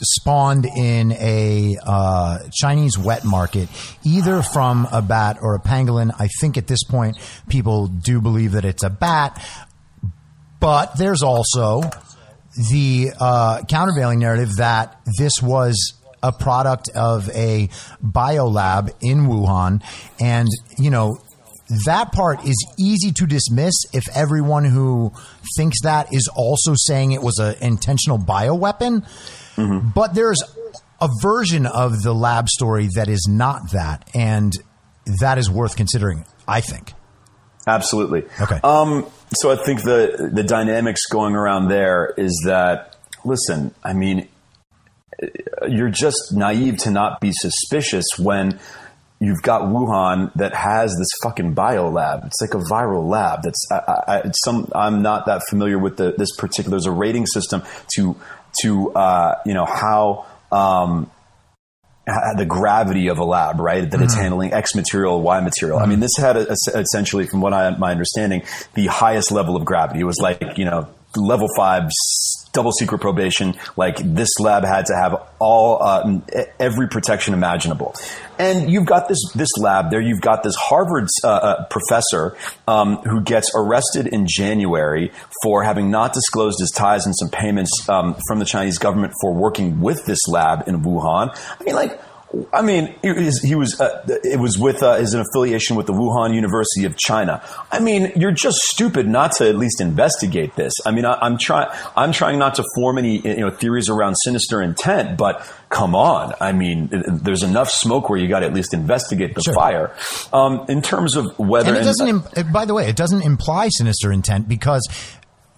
spawned 0.04 0.66
in 0.66 1.14
a 1.14 1.78
uh, 1.86 2.40
Chinese 2.52 2.98
wet 2.98 3.24
market, 3.24 3.70
either 4.04 4.42
from 4.42 4.88
a 4.92 5.02
bat 5.02 5.38
or 5.42 5.56
a 5.56 5.60
pangolin. 5.60 6.12
I 6.20 6.28
think 6.40 6.58
at 6.58 6.68
this 6.68 6.84
point, 6.84 7.18
people 7.48 7.88
do 7.88 8.22
believe 8.22 8.52
that 8.54 8.66
it's 8.66 8.84
a 8.84 8.90
bat, 8.90 9.44
but 10.60 10.98
there's 10.98 11.24
also 11.24 11.82
the 12.72 13.12
uh, 13.20 13.64
countervailing 13.68 14.20
narrative 14.20 14.58
that 14.58 15.00
this 15.18 15.42
was 15.42 15.94
a 16.22 16.32
product 16.32 16.90
of 16.96 17.30
a 17.30 17.68
biolab 18.04 18.94
in 19.02 19.28
Wuhan, 19.28 19.84
and 20.20 20.48
you 20.78 20.90
know. 20.90 21.18
That 21.86 22.12
part 22.12 22.46
is 22.46 22.56
easy 22.78 23.12
to 23.14 23.26
dismiss 23.26 23.74
if 23.94 24.04
everyone 24.14 24.66
who 24.66 25.14
thinks 25.56 25.82
that 25.84 26.14
is 26.14 26.30
also 26.36 26.74
saying 26.76 27.14
it 27.14 27.22
was 27.22 27.40
an 27.40 27.56
intentional 27.62 28.18
bioweapon. 28.20 29.06
But 29.94 30.14
there's 30.14 30.44
a 31.00 31.10
version 31.22 31.66
of 31.66 32.02
the 32.02 32.14
lab 32.14 32.50
story 32.50 32.90
that 32.96 33.08
is 33.08 33.28
not 33.30 33.72
that, 33.72 34.10
and 34.14 34.54
that 35.20 35.38
is 35.38 35.50
worth 35.50 35.76
considering. 35.76 36.26
I 36.48 36.62
think. 36.62 36.94
Absolutely. 37.66 38.24
Okay. 38.42 38.60
Um, 38.64 39.06
so 39.34 39.52
I 39.52 39.56
think 39.56 39.84
the 39.84 40.30
the 40.34 40.44
dynamics 40.44 41.06
going 41.10 41.36
around 41.36 41.70
there 41.70 42.14
is 42.18 42.44
that 42.46 42.98
listen, 43.24 43.74
I 43.84 43.94
mean, 43.94 44.28
you're 45.70 45.90
just 45.90 46.34
naive 46.34 46.78
to 46.80 46.92
not 46.92 47.22
be 47.22 47.32
suspicious 47.32 48.06
when 48.18 48.60
you've 49.24 49.42
got 49.42 49.64
Wuhan 49.64 50.34
that 50.34 50.54
has 50.54 50.96
this 50.98 51.10
fucking 51.24 51.54
bio 51.54 51.90
lab. 51.90 52.26
It's 52.26 52.42
like 52.42 52.54
a 52.54 52.64
viral 52.72 53.08
lab. 53.08 53.44
That's 53.44 53.68
I, 53.72 53.78
I, 54.08 54.32
some. 54.44 54.70
I'm 54.76 55.02
not 55.02 55.26
that 55.28 55.42
familiar 55.50 55.80
with 55.80 55.98
the, 55.98 56.14
this 56.18 56.36
particular. 56.36 56.72
There's 56.72 56.86
a 56.86 56.92
rating 56.92 57.26
system 57.26 57.64
to 57.96 58.16
to 58.62 58.92
uh, 58.94 59.36
you 59.46 59.54
know 59.54 59.66
how. 59.66 60.26
Um, 60.52 61.10
the 62.36 62.46
gravity 62.46 63.08
of 63.08 63.18
a 63.18 63.24
lab, 63.24 63.62
right? 63.62 63.90
That 63.90 63.96
mm-hmm. 63.96 64.04
it's 64.04 64.14
handling 64.14 64.52
X 64.52 64.76
material, 64.76 65.22
Y 65.22 65.40
material. 65.40 65.78
Mm-hmm. 65.78 65.86
I 65.86 65.90
mean, 65.90 66.00
this 66.02 66.12
had 66.18 66.36
a, 66.36 66.52
a, 66.52 66.80
essentially, 66.80 67.28
from 67.28 67.40
what 67.40 67.54
I, 67.54 67.70
my 67.78 67.92
understanding, 67.92 68.44
the 68.74 68.88
highest 68.88 69.32
level 69.32 69.56
of 69.56 69.64
gravity. 69.64 70.02
It 70.02 70.04
was 70.04 70.20
like, 70.20 70.58
you 70.58 70.66
know, 70.66 70.90
level 71.16 71.48
five 71.56 71.90
double 72.54 72.72
secret 72.72 73.00
probation. 73.00 73.56
Like 73.76 73.98
this 73.98 74.40
lab 74.40 74.64
had 74.64 74.86
to 74.86 74.96
have 74.96 75.22
all 75.40 75.84
uh, 75.84 76.22
every 76.60 76.88
protection 76.88 77.34
imaginable. 77.34 77.96
And 78.40 78.72
you've 78.72 78.86
got 78.86 79.10
this 79.10 79.20
this 79.36 79.50
lab 79.58 79.92
there. 79.92 80.02
You've 80.02 80.22
got 80.22 80.44
this 80.44 80.56
Harvard 80.56 81.10
uh, 81.24 81.28
uh, 81.28 81.66
professor 81.66 82.38
um, 82.68 82.98
who 82.98 83.22
gets 83.22 83.52
arrested 83.56 84.08
in 84.08 84.26
January 84.28 85.12
for 85.44 85.64
having 85.64 85.92
not 85.92 86.14
disclosed 86.14 86.60
his 86.60 86.72
ties 86.72 87.06
and 87.06 87.16
some 87.16 87.30
payments 87.30 87.88
um, 87.90 88.16
from 88.28 88.40
the 88.40 88.46
Chinese 88.46 88.78
government 88.78 89.14
for 89.22 89.34
working 89.34 89.82
with 89.82 90.06
this 90.06 90.28
lab 90.28 90.68
in 90.68 90.82
Wuhan. 90.82 91.36
I 91.60 91.64
mean, 91.64 91.76
like 91.76 92.00
I 92.52 92.64
mean, 92.64 92.96
he 93.04 93.54
was 93.56 93.80
uh, 93.80 94.04
it 94.08 94.40
was 94.40 94.58
with 94.58 94.82
uh, 94.82 94.96
his 94.96 95.14
affiliation 95.14 95.76
with 95.76 95.86
the 95.86 95.94
Wuhan 95.94 96.34
University 96.34 96.86
of 96.86 96.98
China. 96.98 97.44
I 97.72 97.80
mean, 97.80 98.12
you're 98.16 98.32
just 98.32 98.58
stupid 98.58 99.08
not 99.08 99.34
to 99.34 99.48
at 99.48 99.56
least 99.56 99.80
investigate 99.80 100.56
this. 100.56 100.74
I 100.84 100.92
mean, 100.92 101.06
I, 101.06 101.26
am 101.26 101.38
trying 101.38 101.70
I'm 101.96 102.12
trying 102.12 102.40
not 102.40 102.56
to 102.56 102.64
form 102.76 102.98
any 102.98 103.20
you 103.20 103.42
know 103.42 103.52
theories 103.52 103.88
around 103.88 104.16
sinister 104.24 104.64
intent, 104.64 105.16
but 105.16 105.48
come 105.70 105.94
on, 105.96 106.34
I 106.42 106.54
mean, 106.54 106.90
there's 106.92 107.44
enough 107.44 107.70
smoke 107.70 108.10
where 108.10 108.18
you 108.18 108.28
got 108.28 108.40
to 108.40 108.48
at 108.48 108.54
least 108.54 108.74
investigate 108.74 109.36
the 109.36 109.42
sure. 109.42 109.54
fire. 109.54 109.96
Um, 110.32 110.66
in 110.70 110.82
terms 110.82 111.16
of 111.16 111.38
whether, 111.38 111.70
and 111.70 111.78
it 111.78 111.84
doesn't. 111.84 112.08
Im- 112.08 112.52
by 112.52 112.66
the 112.66 112.74
way, 112.74 112.88
it 112.88 112.96
doesn't 112.96 113.22
imply 113.22 113.70
sinister 113.70 114.12
intent 114.12 114.48
because 114.48 114.88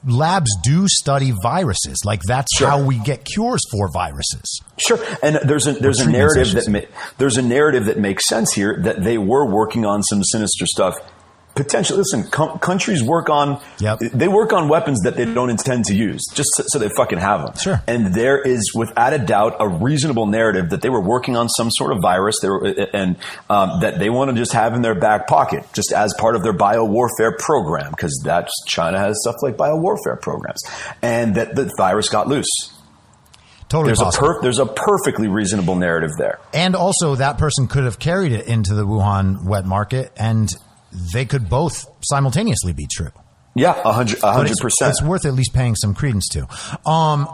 labs 0.05 0.51
do 0.63 0.87
study 0.87 1.33
viruses. 1.41 2.01
Like 2.05 2.21
that's 2.27 2.55
sure. 2.55 2.67
how 2.67 2.83
we 2.83 2.99
get 2.99 3.25
cures 3.25 3.61
for 3.71 3.89
viruses. 3.91 4.61
Sure, 4.77 4.99
and 5.21 5.35
there's 5.43 5.67
a 5.67 5.73
there's 5.73 5.99
a 5.99 6.09
narrative 6.09 6.51
that 6.53 6.67
ma- 6.67 6.97
there's 7.17 7.37
a 7.37 7.41
narrative 7.41 7.85
that 7.85 7.97
makes 7.97 8.27
sense 8.27 8.53
here 8.53 8.79
that 8.83 9.03
they 9.03 9.17
were 9.17 9.45
working 9.45 9.85
on 9.85 10.03
some 10.03 10.23
sinister 10.23 10.65
stuff 10.65 10.95
potentially 11.55 11.97
listen 11.97 12.29
com- 12.29 12.59
countries 12.59 13.01
work 13.01 13.29
on 13.29 13.61
yep. 13.79 13.97
they 13.99 14.27
work 14.27 14.51
on 14.51 14.67
weapons 14.67 15.01
that 15.03 15.15
they 15.15 15.25
don't 15.25 15.49
intend 15.49 15.85
to 15.85 15.95
use 15.95 16.21
just 16.33 16.49
so, 16.55 16.63
so, 16.67 16.79
they 16.79 16.89
fucking 16.89 17.17
have 17.17 17.45
them 17.45 17.55
sure. 17.57 17.81
And 17.87 18.13
there 18.13 18.41
is 18.41 18.73
without 18.75 19.13
a 19.13 19.19
doubt 19.19 19.55
a 19.59 19.67
reasonable 19.67 20.27
narrative 20.27 20.69
that 20.71 20.81
they 20.81 20.89
were 20.89 21.01
working 21.01 21.37
on 21.37 21.47
some 21.49 21.71
sort 21.71 21.93
of 21.93 22.01
virus 22.01 22.35
they 22.41 22.49
were, 22.49 22.65
and 22.93 23.15
um, 23.49 23.79
that 23.81 23.99
they 23.99 24.09
want 24.09 24.31
to 24.31 24.35
just 24.35 24.51
have 24.51 24.73
in 24.73 24.81
their 24.81 24.95
back 24.95 25.27
pocket 25.27 25.65
just 25.73 25.93
as 25.93 26.13
part 26.19 26.35
of 26.35 26.43
their 26.43 26.53
bio 26.53 26.83
warfare 26.83 27.35
program 27.37 27.91
because 27.91 28.21
that's 28.23 28.51
china 28.67 28.99
has 28.99 29.17
stuff 29.21 29.35
like 29.41 29.55
bio 29.55 29.77
warfare 29.77 30.17
programs. 30.17 30.61
And 31.01 31.35
that 31.35 31.55
the 31.55 31.71
virus 31.77 32.09
got 32.09 32.27
loose. 32.27 32.71
Totally 33.69 33.89
there's 33.89 33.99
possible. 33.99 34.29
a 34.29 34.33
per- 34.33 34.41
there's 34.41 34.59
a 34.59 34.65
perfectly 34.65 35.27
reasonable 35.27 35.75
narrative 35.75 36.11
there, 36.19 36.39
and 36.53 36.75
also 36.75 37.15
that 37.15 37.39
person 37.39 37.67
could 37.67 37.85
have 37.85 37.97
carried 37.97 38.31
it 38.31 38.45
into 38.47 38.75
the 38.75 38.85
Wuhan 38.85 39.43
wet 39.45 39.65
market, 39.65 40.11
and 40.17 40.49
they 41.13 41.25
could 41.25 41.49
both 41.49 41.85
simultaneously 42.01 42.73
be 42.73 42.87
true. 42.91 43.11
Yeah, 43.55 43.79
a 43.83 43.93
hundred 43.93 44.19
percent. 44.59 44.91
It's 44.91 45.01
worth 45.01 45.25
at 45.25 45.33
least 45.33 45.53
paying 45.53 45.75
some 45.75 45.93
credence 45.93 46.27
to. 46.29 46.47
Um, 46.89 47.27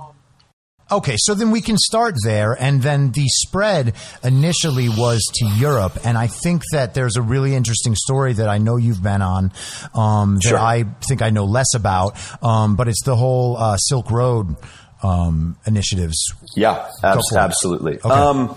okay, 0.92 1.16
so 1.18 1.34
then 1.34 1.50
we 1.50 1.62
can 1.62 1.78
start 1.78 2.16
there, 2.24 2.56
and 2.60 2.84
then 2.84 3.12
the 3.12 3.26
spread 3.28 3.96
initially 4.24 4.88
was 4.88 5.28
to 5.36 5.46
Europe, 5.58 5.98
and 6.04 6.18
I 6.18 6.28
think 6.28 6.62
that 6.74 6.94
there's 6.94 7.16
a 7.16 7.24
really 7.24 7.56
interesting 7.56 7.96
story 7.96 8.34
that 8.34 8.48
I 8.48 8.60
know 8.60 8.78
you've 8.78 9.02
been 9.02 9.24
on 9.24 9.52
um, 9.96 10.36
that 10.36 10.50
sure. 10.50 10.60
I 10.60 10.84
think 11.08 11.24
I 11.24 11.32
know 11.32 11.46
less 11.46 11.74
about, 11.74 12.16
um, 12.44 12.76
but 12.76 12.88
it's 12.88 13.04
the 13.04 13.16
whole 13.16 13.58
uh, 13.58 13.78
Silk 13.78 14.12
Road 14.12 14.56
um, 15.02 15.58
initiatives. 15.66 16.34
Yeah, 16.56 16.88
absolutely. 17.04 17.98
Okay. 17.98 18.10
Um, 18.10 18.56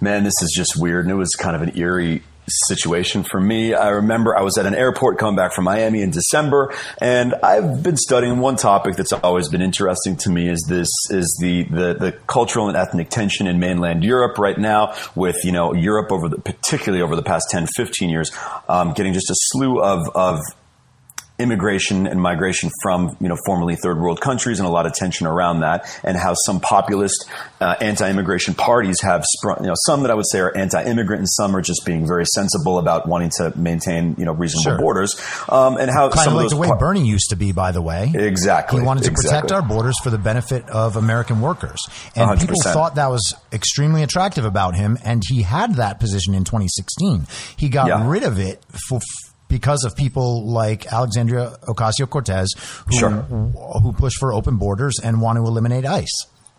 man, 0.00 0.22
this 0.22 0.40
is 0.42 0.52
just 0.54 0.80
weird, 0.80 1.06
and 1.06 1.12
it 1.12 1.16
was 1.16 1.30
kind 1.30 1.56
of 1.56 1.62
an 1.62 1.76
eerie 1.76 2.22
situation 2.66 3.22
for 3.22 3.40
me. 3.40 3.74
I 3.74 3.88
remember 3.88 4.36
I 4.36 4.42
was 4.42 4.58
at 4.58 4.66
an 4.66 4.74
airport 4.74 5.18
coming 5.18 5.36
back 5.36 5.52
from 5.52 5.64
Miami 5.64 6.02
in 6.02 6.10
December, 6.10 6.74
and 6.98 7.34
I've 7.42 7.82
been 7.82 7.96
studying 7.96 8.38
one 8.38 8.56
topic 8.56 8.96
that's 8.96 9.12
always 9.12 9.48
been 9.48 9.62
interesting 9.62 10.16
to 10.18 10.30
me 10.30 10.48
is 10.48 10.64
this 10.68 10.88
is 11.10 11.38
the 11.40 11.64
the, 11.64 11.94
the 11.94 12.12
cultural 12.26 12.68
and 12.68 12.76
ethnic 12.76 13.10
tension 13.10 13.46
in 13.46 13.58
mainland 13.58 14.04
Europe 14.04 14.38
right 14.38 14.58
now 14.58 14.94
with 15.14 15.44
you 15.44 15.52
know 15.52 15.74
Europe 15.74 16.12
over 16.12 16.28
the 16.28 16.38
particularly 16.38 17.02
over 17.02 17.16
the 17.16 17.22
past 17.22 17.48
10 17.50 17.66
15 17.76 18.08
years 18.08 18.30
um, 18.68 18.92
getting 18.92 19.12
just 19.12 19.30
a 19.30 19.34
slew 19.36 19.80
of 19.80 20.08
of 20.14 20.40
immigration 21.40 22.06
and 22.06 22.20
migration 22.20 22.70
from 22.82 23.16
you 23.20 23.28
know 23.28 23.36
formerly 23.46 23.74
third 23.76 23.98
world 23.98 24.20
countries 24.20 24.58
and 24.60 24.68
a 24.68 24.70
lot 24.70 24.86
of 24.86 24.92
tension 24.92 25.26
around 25.26 25.60
that 25.60 25.86
and 26.04 26.16
how 26.16 26.34
some 26.34 26.60
populist 26.60 27.24
uh, 27.60 27.74
anti-immigration 27.80 28.54
parties 28.54 29.00
have 29.00 29.24
sprung 29.24 29.56
you 29.62 29.66
know 29.66 29.74
some 29.86 30.02
that 30.02 30.10
I 30.10 30.14
would 30.14 30.26
say 30.30 30.40
are 30.40 30.56
anti-immigrant 30.56 31.20
and 31.20 31.28
some 31.28 31.56
are 31.56 31.62
just 31.62 31.84
being 31.84 32.06
very 32.06 32.26
sensible 32.26 32.78
about 32.78 33.08
wanting 33.08 33.30
to 33.38 33.52
maintain 33.56 34.14
you 34.18 34.24
know 34.24 34.32
reasonable 34.32 34.72
sure. 34.72 34.78
borders 34.78 35.20
um, 35.48 35.76
and 35.78 35.90
how 35.90 36.08
kind 36.10 36.24
some 36.24 36.34
of 36.36 36.42
like 36.42 36.50
the 36.50 36.56
way 36.56 36.68
par- 36.68 36.78
Bernie 36.78 37.06
used 37.06 37.30
to 37.30 37.36
be 37.36 37.52
by 37.52 37.72
the 37.72 37.82
way 37.82 38.10
exactly 38.14 38.80
he 38.80 38.86
wanted 38.86 39.04
to 39.04 39.10
exactly. 39.10 39.30
protect 39.40 39.52
our 39.52 39.62
borders 39.66 39.98
for 39.98 40.10
the 40.10 40.18
benefit 40.18 40.68
of 40.68 40.96
American 40.96 41.40
workers 41.40 41.80
and 42.14 42.30
100%. 42.30 42.40
people 42.40 42.60
thought 42.62 42.94
that 42.96 43.10
was 43.10 43.34
extremely 43.52 44.02
attractive 44.02 44.44
about 44.44 44.74
him 44.74 44.98
and 45.04 45.22
he 45.28 45.42
had 45.42 45.74
that 45.76 45.98
position 45.98 46.34
in 46.34 46.44
2016 46.44 47.26
he 47.56 47.68
got 47.68 47.88
Yeah. 47.88 48.08
rid 48.08 48.22
of 48.24 48.38
it 48.38 48.62
for 48.88 49.00
because 49.50 49.84
of 49.84 49.94
people 49.94 50.46
like 50.50 50.90
Alexandria 50.90 51.58
Ocasio 51.68 52.08
Cortez, 52.08 52.48
who, 52.88 52.96
Sure. 52.98 53.10
who 53.10 53.92
push 53.92 54.14
for 54.18 54.32
open 54.32 54.56
borders 54.56 54.94
and 55.02 55.20
want 55.20 55.36
to 55.36 55.42
eliminate 55.44 55.84
ICE. 55.84 56.08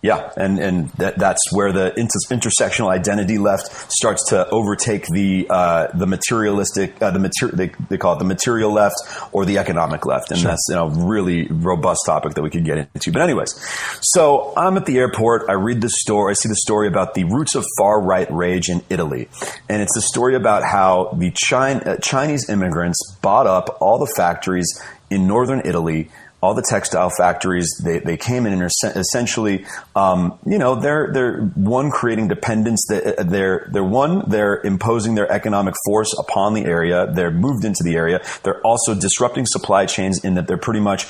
Yeah, 0.03 0.31
and 0.35 0.57
and 0.57 0.89
that, 0.93 1.19
that's 1.19 1.39
where 1.51 1.71
the 1.71 1.93
inter- 1.95 2.09
intersectional 2.31 2.89
identity 2.89 3.37
left 3.37 3.91
starts 3.91 4.29
to 4.29 4.49
overtake 4.49 5.05
the 5.05 5.45
uh, 5.47 5.87
the 5.93 6.07
materialistic 6.07 6.99
uh, 6.99 7.11
the 7.11 7.19
mater- 7.19 7.55
they, 7.55 7.67
they 7.87 7.99
call 7.99 8.15
it 8.15 8.19
the 8.19 8.25
material 8.25 8.71
left 8.73 8.95
or 9.31 9.45
the 9.45 9.59
economic 9.59 10.07
left, 10.07 10.31
and 10.31 10.39
Sure. 10.39 10.49
that's 10.49 10.65
you 10.69 10.75
know 10.75 10.87
really 10.89 11.45
robust 11.49 11.99
topic 12.07 12.33
that 12.33 12.41
we 12.41 12.49
could 12.49 12.65
get 12.65 12.79
into. 12.95 13.11
But 13.11 13.21
anyways, 13.21 13.53
so 14.01 14.53
I'm 14.57 14.75
at 14.75 14.87
the 14.87 14.97
airport. 14.97 15.43
I 15.49 15.53
read 15.53 15.81
the 15.81 15.89
story. 15.89 16.31
I 16.31 16.33
see 16.33 16.49
the 16.49 16.55
story 16.55 16.87
about 16.87 17.13
the 17.13 17.25
roots 17.25 17.53
of 17.53 17.63
far 17.77 18.01
right 18.01 18.27
rage 18.31 18.69
in 18.69 18.81
Italy, 18.89 19.29
and 19.69 19.83
it's 19.83 19.93
the 19.93 20.01
story 20.01 20.33
about 20.35 20.63
how 20.63 21.11
the 21.15 21.29
China, 21.35 21.79
uh, 21.81 21.97
Chinese 21.97 22.49
immigrants 22.49 22.97
bought 23.21 23.45
up 23.45 23.77
all 23.79 23.99
the 23.99 24.11
factories 24.17 24.67
in 25.11 25.27
northern 25.27 25.61
Italy 25.65 26.09
all 26.41 26.55
the 26.55 26.61
textile 26.63 27.09
factories 27.09 27.69
they, 27.83 27.99
they 27.99 28.17
came 28.17 28.45
in 28.45 28.53
and 28.53 28.63
are 28.63 28.69
essentially 28.95 29.65
um, 29.95 30.39
you 30.45 30.57
know 30.57 30.75
they're 30.75 31.11
they're 31.13 31.41
one 31.55 31.91
creating 31.91 32.27
dependence 32.27 32.85
that 32.89 33.27
they're 33.29 33.69
they're 33.71 33.83
one 33.83 34.27
they're 34.29 34.59
imposing 34.61 35.15
their 35.15 35.31
economic 35.31 35.75
force 35.85 36.15
upon 36.17 36.53
the 36.53 36.65
area. 36.65 37.11
They're 37.11 37.31
moved 37.31 37.63
into 37.63 37.83
the 37.83 37.95
area. 37.95 38.21
They're 38.43 38.61
also 38.61 38.95
disrupting 38.95 39.45
supply 39.45 39.85
chains 39.85 40.23
in 40.23 40.33
that 40.35 40.47
they're 40.47 40.57
pretty 40.57 40.79
much 40.79 41.07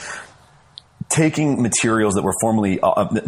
taking 1.09 1.61
materials 1.61 2.15
that 2.15 2.23
were 2.23 2.36
formerly 2.41 2.79
uh, 2.79 2.89
uh, 2.89 3.21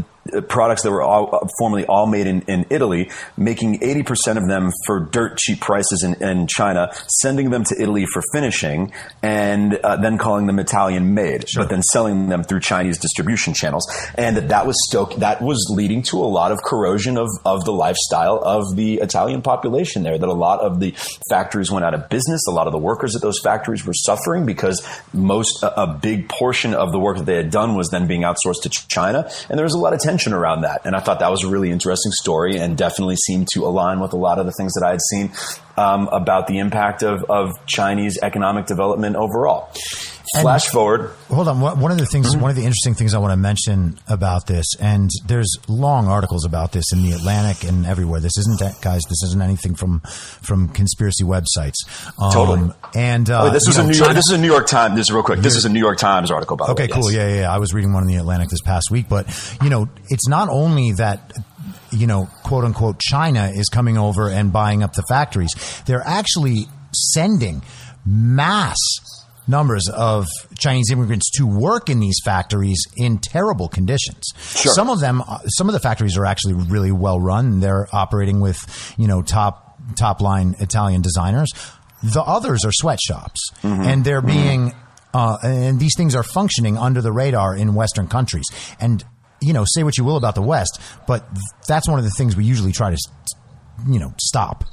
products 0.47 0.83
that 0.83 0.91
were 0.91 1.01
all, 1.01 1.35
uh, 1.35 1.47
formerly 1.59 1.85
all 1.85 2.07
made 2.07 2.27
in, 2.27 2.41
in 2.43 2.65
Italy, 2.69 3.09
making 3.37 3.79
80% 3.79 4.37
of 4.37 4.47
them 4.47 4.71
for 4.85 5.01
dirt 5.01 5.37
cheap 5.37 5.59
prices 5.59 6.03
in, 6.03 6.15
in 6.21 6.47
China, 6.47 6.91
sending 7.07 7.49
them 7.49 7.63
to 7.65 7.75
Italy 7.79 8.05
for 8.05 8.21
finishing, 8.31 8.93
and 9.21 9.75
uh, 9.75 9.97
then 9.97 10.17
calling 10.17 10.47
them 10.47 10.59
Italian 10.59 11.13
made, 11.13 11.45
but 11.55 11.69
then 11.69 11.81
selling 11.81 12.29
them 12.29 12.43
through 12.43 12.61
Chinese 12.61 12.97
distribution 12.97 13.53
channels. 13.53 13.85
And 14.15 14.37
that, 14.37 14.47
that 14.49 14.65
was 14.65 14.77
stoke, 14.87 15.15
that 15.15 15.41
was 15.41 15.67
leading 15.69 16.03
to 16.03 16.17
a 16.17 16.25
lot 16.25 16.51
of 16.51 16.59
corrosion 16.63 17.17
of, 17.17 17.27
of 17.45 17.65
the 17.65 17.73
lifestyle 17.73 18.39
of 18.43 18.75
the 18.75 18.95
Italian 18.95 19.41
population 19.41 20.03
there, 20.03 20.17
that 20.17 20.29
a 20.29 20.33
lot 20.33 20.61
of 20.61 20.79
the 20.79 20.91
factories 21.29 21.69
went 21.69 21.85
out 21.85 21.93
of 21.93 22.09
business. 22.09 22.47
A 22.47 22.51
lot 22.51 22.67
of 22.67 22.73
the 22.73 22.79
workers 22.79 23.15
at 23.15 23.21
those 23.21 23.39
factories 23.39 23.85
were 23.85 23.93
suffering 23.93 24.45
because 24.45 24.87
most, 25.11 25.63
a, 25.63 25.83
a 25.83 25.87
big 25.87 26.29
portion 26.29 26.73
of 26.73 26.91
the 26.91 26.99
work 26.99 27.17
that 27.17 27.25
they 27.25 27.35
had 27.35 27.51
done 27.51 27.75
was 27.75 27.89
then 27.89 28.07
being 28.07 28.21
outsourced 28.21 28.61
to 28.63 28.69
China. 28.69 29.29
And 29.49 29.57
there 29.57 29.65
was 29.65 29.73
a 29.73 29.77
lot 29.77 29.93
of 29.93 29.99
tension 29.99 30.12
around 30.33 30.61
that. 30.61 30.81
And 30.85 30.95
I 30.95 30.99
thought 30.99 31.19
that 31.19 31.31
was 31.31 31.43
a 31.43 31.49
really 31.49 31.71
interesting 31.71 32.11
story 32.11 32.57
and 32.57 32.77
definitely 32.77 33.15
seemed 33.15 33.47
to 33.53 33.65
align 33.65 33.99
with 33.99 34.13
a 34.13 34.17
lot 34.17 34.39
of 34.39 34.45
the 34.45 34.51
things 34.51 34.73
that 34.73 34.85
I 34.85 34.91
had 34.91 35.01
seen 35.01 35.31
um, 35.77 36.07
about 36.11 36.47
the 36.47 36.59
impact 36.59 37.03
of, 37.03 37.23
of 37.29 37.51
Chinese 37.65 38.19
economic 38.21 38.65
development 38.65 39.15
overall. 39.15 39.71
Flash 40.41 40.67
forward. 40.69 41.11
Hold 41.29 41.47
on. 41.47 41.59
One 41.59 41.91
of 41.91 41.97
the 41.97 42.05
things, 42.05 42.35
one 42.35 42.49
of 42.49 42.55
the 42.55 42.63
interesting 42.63 42.93
things 42.93 43.13
I 43.13 43.17
want 43.19 43.31
to 43.33 43.37
mention 43.37 43.99
about 44.07 44.47
this, 44.47 44.65
and 44.79 45.09
there's 45.25 45.53
long 45.67 46.07
articles 46.07 46.45
about 46.45 46.71
this 46.71 46.93
in 46.93 47.03
the 47.03 47.11
Atlantic 47.11 47.67
and 47.69 47.85
everywhere. 47.85 48.19
This 48.21 48.37
isn't, 48.37 48.59
guys. 48.81 49.01
This 49.09 49.21
isn't 49.25 49.41
anything 49.41 49.75
from 49.75 49.99
from 49.99 50.69
conspiracy 50.69 51.23
websites. 51.23 51.75
Um, 52.17 52.31
Totally. 52.31 52.71
And 52.95 53.29
uh, 53.29 53.43
Oh, 53.43 53.49
this 53.49 53.67
was 53.67 53.75
you 53.77 53.81
a 53.81 53.85
know, 53.85 53.91
New 53.91 53.97
York. 53.97 54.07
China- 54.07 54.15
This 54.15 54.25
is 54.29 54.31
a 54.33 54.37
New 54.41 54.47
York 54.47 54.67
Times. 54.67 54.95
This 54.95 55.07
is 55.07 55.11
real 55.11 55.23
quick. 55.23 55.39
This 55.39 55.55
is 55.55 55.65
a 55.65 55.69
New 55.69 55.79
York 55.79 55.97
Times 55.97 56.31
article, 56.31 56.55
by 56.57 56.67
Okay, 56.67 56.83
way. 56.83 56.87
cool. 56.87 57.11
Yes. 57.11 57.15
Yeah, 57.15 57.27
yeah, 57.27 57.39
yeah. 57.41 57.53
I 57.53 57.57
was 57.59 57.73
reading 57.73 57.91
one 57.93 58.03
in 58.03 58.07
the 58.07 58.15
Atlantic 58.15 58.49
this 58.49 58.61
past 58.61 58.89
week, 58.91 59.07
but 59.09 59.27
you 59.61 59.69
know, 59.69 59.89
it's 60.09 60.27
not 60.27 60.47
only 60.49 60.93
that 60.93 61.33
you 61.91 62.07
know, 62.07 62.27
quote 62.43 62.63
unquote, 62.63 62.99
China 62.99 63.51
is 63.53 63.69
coming 63.69 63.97
over 63.97 64.27
and 64.29 64.51
buying 64.51 64.81
up 64.83 64.93
the 64.93 65.03
factories. 65.09 65.53
They're 65.85 66.01
actually 66.05 66.65
sending 66.93 67.61
mass 68.05 68.77
numbers 69.47 69.89
of 69.93 70.27
Chinese 70.57 70.91
immigrants 70.91 71.29
to 71.37 71.45
work 71.45 71.89
in 71.89 71.99
these 71.99 72.19
factories 72.23 72.85
in 72.97 73.17
terrible 73.19 73.67
conditions. 73.67 74.23
Sure. 74.37 74.73
Some 74.73 74.89
of 74.89 74.99
them, 74.99 75.21
uh, 75.21 75.39
some 75.47 75.69
of 75.69 75.73
the 75.73 75.79
factories 75.79 76.17
are 76.17 76.25
actually 76.25 76.53
really 76.53 76.91
well 76.91 77.19
run. 77.19 77.59
They're 77.59 77.87
operating 77.91 78.39
with 78.39 78.93
you 78.97 79.07
know 79.07 79.21
top 79.21 79.77
top 79.95 80.21
line 80.21 80.55
Italian 80.59 81.01
designers. 81.01 81.51
The 82.01 82.21
others 82.21 82.65
are 82.65 82.71
sweatshops, 82.71 83.49
and 83.61 84.03
they're 84.03 84.21
being 84.21 84.73
uh, 85.13 85.37
and 85.43 85.79
these 85.79 85.93
things 85.95 86.15
are 86.15 86.23
functioning 86.23 86.77
under 86.77 87.01
the 87.01 87.11
radar 87.11 87.55
in 87.55 87.75
Western 87.75 88.07
countries. 88.07 88.45
And 88.79 89.03
you 89.41 89.53
know, 89.53 89.65
say 89.67 89.83
what 89.83 89.97
you 89.97 90.03
will 90.03 90.17
about 90.17 90.35
the 90.35 90.41
West, 90.41 90.79
but 91.07 91.25
that's 91.67 91.87
one 91.87 91.99
of 91.99 92.05
the 92.05 92.11
things 92.11 92.35
we 92.35 92.45
usually 92.45 92.71
try 92.71 92.91
to, 92.91 92.97
you 93.87 93.99
know, 93.99 94.13
stop. 94.19 94.63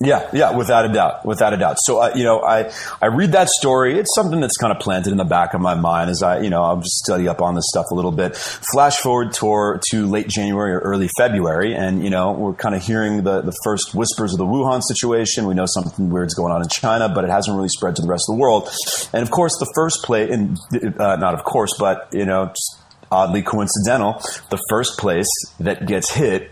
Yeah, 0.00 0.28
yeah, 0.32 0.56
without 0.56 0.84
a 0.84 0.92
doubt, 0.92 1.24
without 1.24 1.54
a 1.54 1.56
doubt. 1.56 1.76
So, 1.80 1.98
uh, 1.98 2.12
you 2.16 2.24
know, 2.24 2.42
I, 2.42 2.72
I 3.00 3.06
read 3.06 3.32
that 3.32 3.48
story. 3.48 3.96
It's 3.96 4.12
something 4.16 4.40
that's 4.40 4.56
kind 4.56 4.72
of 4.72 4.80
planted 4.80 5.12
in 5.12 5.18
the 5.18 5.24
back 5.24 5.54
of 5.54 5.60
my 5.60 5.74
mind 5.74 6.10
as 6.10 6.20
I, 6.20 6.40
you 6.40 6.50
know, 6.50 6.62
I'll 6.62 6.78
just 6.78 6.96
study 6.96 7.28
up 7.28 7.40
on 7.40 7.54
this 7.54 7.64
stuff 7.68 7.86
a 7.92 7.94
little 7.94 8.10
bit. 8.10 8.36
Flash 8.36 8.96
forward 8.96 9.32
tour 9.32 9.80
to 9.90 10.06
late 10.06 10.26
January 10.26 10.72
or 10.72 10.80
early 10.80 11.08
February, 11.16 11.74
and 11.76 12.02
you 12.02 12.10
know, 12.10 12.32
we're 12.32 12.54
kind 12.54 12.74
of 12.74 12.82
hearing 12.82 13.22
the 13.22 13.42
the 13.42 13.56
first 13.62 13.94
whispers 13.94 14.32
of 14.32 14.38
the 14.38 14.44
Wuhan 14.44 14.82
situation. 14.82 15.46
We 15.46 15.54
know 15.54 15.66
something 15.66 16.10
weird's 16.10 16.34
going 16.34 16.52
on 16.52 16.60
in 16.60 16.68
China, 16.68 17.08
but 17.08 17.24
it 17.24 17.30
hasn't 17.30 17.56
really 17.56 17.68
spread 17.68 17.94
to 17.96 18.02
the 18.02 18.08
rest 18.08 18.24
of 18.28 18.36
the 18.36 18.40
world. 18.40 18.68
And 19.12 19.22
of 19.22 19.30
course, 19.30 19.52
the 19.60 19.70
first 19.76 20.02
place, 20.02 20.30
and 20.30 20.58
uh, 21.00 21.16
not 21.16 21.34
of 21.34 21.44
course, 21.44 21.76
but 21.78 22.08
you 22.12 22.26
know, 22.26 22.46
just 22.46 22.80
oddly 23.12 23.42
coincidental, 23.42 24.20
the 24.50 24.60
first 24.68 24.98
place 24.98 25.28
that 25.60 25.86
gets 25.86 26.12
hit 26.12 26.50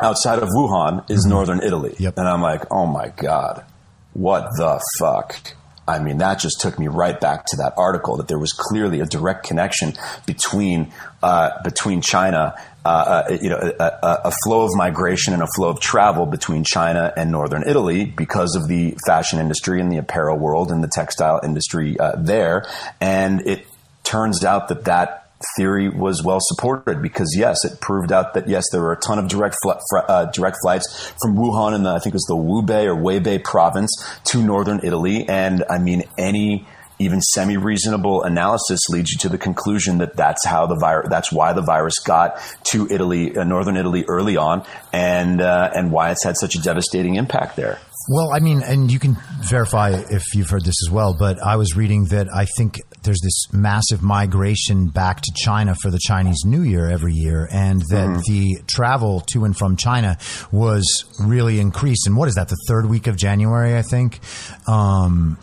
outside 0.00 0.38
of 0.38 0.48
Wuhan 0.48 1.08
is 1.10 1.24
northern 1.24 1.60
Italy. 1.62 1.94
Yep. 1.98 2.18
And 2.18 2.28
I'm 2.28 2.42
like, 2.42 2.70
oh 2.70 2.86
my 2.86 3.08
God, 3.08 3.64
what 4.12 4.48
the 4.56 4.80
fuck? 4.98 5.54
I 5.86 5.98
mean, 5.98 6.18
that 6.18 6.38
just 6.38 6.60
took 6.60 6.78
me 6.78 6.88
right 6.88 7.18
back 7.20 7.44
to 7.46 7.56
that 7.58 7.74
article 7.76 8.16
that 8.16 8.28
there 8.28 8.38
was 8.38 8.52
clearly 8.52 9.00
a 9.00 9.06
direct 9.06 9.44
connection 9.44 9.92
between 10.26 10.92
uh, 11.22 11.62
between 11.62 12.00
China, 12.00 12.54
uh, 12.84 12.88
uh, 12.88 13.38
you 13.40 13.50
know, 13.50 13.58
a, 13.58 13.84
a, 13.84 14.20
a 14.24 14.32
flow 14.44 14.62
of 14.62 14.70
migration 14.74 15.34
and 15.34 15.42
a 15.42 15.46
flow 15.54 15.68
of 15.68 15.80
travel 15.80 16.24
between 16.24 16.64
China 16.64 17.12
and 17.16 17.30
northern 17.30 17.64
Italy 17.66 18.06
because 18.06 18.56
of 18.56 18.66
the 18.66 18.96
fashion 19.06 19.38
industry 19.38 19.80
and 19.80 19.92
the 19.92 19.98
apparel 19.98 20.38
world 20.38 20.70
and 20.70 20.82
the 20.82 20.88
textile 20.88 21.40
industry 21.44 21.98
uh, 21.98 22.12
there. 22.16 22.66
And 23.00 23.46
it 23.46 23.66
turns 24.04 24.42
out 24.44 24.68
that 24.68 24.84
that 24.84 25.23
theory 25.56 25.88
was 25.88 26.22
well 26.22 26.38
supported 26.40 27.02
because 27.02 27.34
yes, 27.36 27.64
it 27.64 27.80
proved 27.80 28.12
out 28.12 28.34
that 28.34 28.48
yes, 28.48 28.64
there 28.70 28.80
were 28.80 28.92
a 28.92 29.00
ton 29.00 29.18
of 29.18 29.28
direct 29.28 29.56
fl- 29.62 29.98
uh, 30.08 30.26
direct 30.26 30.58
flights 30.62 31.12
from 31.20 31.36
Wuhan 31.36 31.82
the 31.82 31.90
I 31.90 31.98
think 31.98 32.14
it 32.14 32.14
was 32.14 32.26
the 32.28 32.36
Hubei 32.36 32.86
or 32.86 32.96
Hebei 32.96 33.42
province 33.42 33.90
to 34.26 34.42
northern 34.42 34.80
Italy, 34.82 35.28
and 35.28 35.64
I 35.68 35.78
mean 35.78 36.04
any 36.18 36.66
even 36.98 37.20
semi 37.20 37.56
reasonable 37.56 38.22
analysis 38.22 38.80
leads 38.88 39.12
you 39.12 39.18
to 39.18 39.28
the 39.28 39.38
conclusion 39.38 39.98
that 39.98 40.16
that's 40.16 40.46
how 40.46 40.66
the 40.66 40.76
virus 40.76 41.08
that's 41.10 41.32
why 41.32 41.52
the 41.52 41.62
virus 41.62 41.98
got 41.98 42.40
to 42.64 42.86
Italy, 42.90 43.36
uh, 43.36 43.44
northern 43.44 43.76
Italy 43.76 44.04
early 44.08 44.36
on, 44.36 44.64
and 44.92 45.40
uh, 45.40 45.70
and 45.74 45.90
why 45.90 46.10
it's 46.10 46.24
had 46.24 46.36
such 46.36 46.54
a 46.54 46.60
devastating 46.60 47.16
impact 47.16 47.56
there. 47.56 47.78
Well, 48.06 48.32
I 48.34 48.38
mean, 48.38 48.62
and 48.62 48.92
you 48.92 48.98
can 48.98 49.16
verify 49.48 49.92
if 50.10 50.34
you've 50.34 50.50
heard 50.50 50.64
this 50.64 50.76
as 50.86 50.90
well, 50.92 51.14
but 51.18 51.40
I 51.42 51.56
was 51.56 51.74
reading 51.74 52.04
that 52.06 52.28
I 52.34 52.44
think 52.44 52.82
there's 53.02 53.20
this 53.22 53.50
massive 53.50 54.02
migration 54.02 54.88
back 54.88 55.22
to 55.22 55.32
China 55.34 55.74
for 55.74 55.90
the 55.90 55.98
Chinese 55.98 56.44
New 56.44 56.62
Year 56.62 56.90
every 56.90 57.14
year, 57.14 57.48
and 57.50 57.80
that 57.88 58.24
the 58.26 58.62
travel 58.66 59.20
to 59.32 59.44
and 59.44 59.56
from 59.56 59.76
China 59.76 60.18
was 60.52 60.84
really 61.18 61.60
increased. 61.60 62.06
And 62.06 62.14
what 62.14 62.28
is 62.28 62.34
that, 62.34 62.48
the 62.48 62.58
third 62.68 62.86
week 62.86 63.06
of 63.06 63.16
January, 63.16 63.74
I 63.76 63.82
think? 63.82 64.20
Um, 64.68 65.38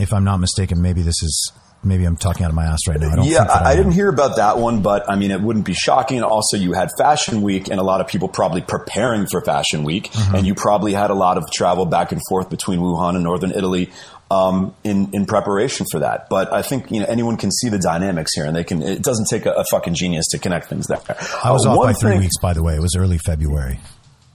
if 0.00 0.12
I'm 0.12 0.24
not 0.24 0.38
mistaken, 0.38 0.82
maybe 0.82 1.02
this 1.02 1.22
is. 1.22 1.52
Maybe 1.84 2.04
I'm 2.04 2.16
talking 2.16 2.44
out 2.44 2.48
of 2.48 2.54
my 2.54 2.64
ass 2.64 2.80
right 2.88 2.98
now. 2.98 3.10
I 3.10 3.16
don't 3.16 3.26
yeah, 3.26 3.42
I, 3.44 3.72
I 3.72 3.76
didn't 3.76 3.92
hear 3.92 4.08
about 4.08 4.36
that 4.36 4.58
one, 4.58 4.82
but 4.82 5.08
I 5.10 5.16
mean, 5.16 5.30
it 5.30 5.40
wouldn't 5.40 5.64
be 5.66 5.74
shocking. 5.74 6.22
Also, 6.22 6.56
you 6.56 6.72
had 6.72 6.88
Fashion 6.98 7.42
Week, 7.42 7.68
and 7.68 7.78
a 7.78 7.82
lot 7.82 8.00
of 8.00 8.08
people 8.08 8.28
probably 8.28 8.62
preparing 8.62 9.26
for 9.26 9.40
Fashion 9.42 9.84
Week, 9.84 10.10
Mm-hmm. 10.12 10.34
and 10.34 10.46
you 10.46 10.54
probably 10.54 10.92
had 10.92 11.10
a 11.10 11.14
lot 11.14 11.38
of 11.38 11.44
travel 11.52 11.86
back 11.86 12.12
and 12.12 12.20
forth 12.28 12.48
between 12.50 12.80
Wuhan 12.80 13.14
and 13.14 13.24
northern 13.24 13.50
Italy 13.52 13.90
um, 14.30 14.74
in 14.84 15.10
in 15.12 15.26
preparation 15.26 15.86
for 15.90 16.00
that. 16.00 16.28
But 16.30 16.52
I 16.52 16.62
think 16.62 16.90
you 16.90 17.00
know 17.00 17.06
anyone 17.06 17.36
can 17.36 17.50
see 17.52 17.68
the 17.68 17.78
dynamics 17.78 18.32
here, 18.34 18.44
and 18.46 18.56
they 18.56 18.64
can. 18.64 18.82
It 18.82 19.02
doesn't 19.02 19.26
take 19.28 19.46
a, 19.46 19.52
a 19.52 19.64
fucking 19.70 19.94
genius 19.94 20.26
to 20.30 20.38
connect 20.38 20.68
things 20.68 20.86
there. 20.86 21.00
I 21.44 21.52
was 21.52 21.66
Uh, 21.66 21.70
off 21.72 21.78
by 21.84 21.92
three 21.92 22.12
thing- 22.12 22.20
weeks, 22.20 22.38
by 22.40 22.52
the 22.54 22.62
way. 22.62 22.74
It 22.74 22.80
was 22.80 22.96
early 22.96 23.18
February. 23.18 23.80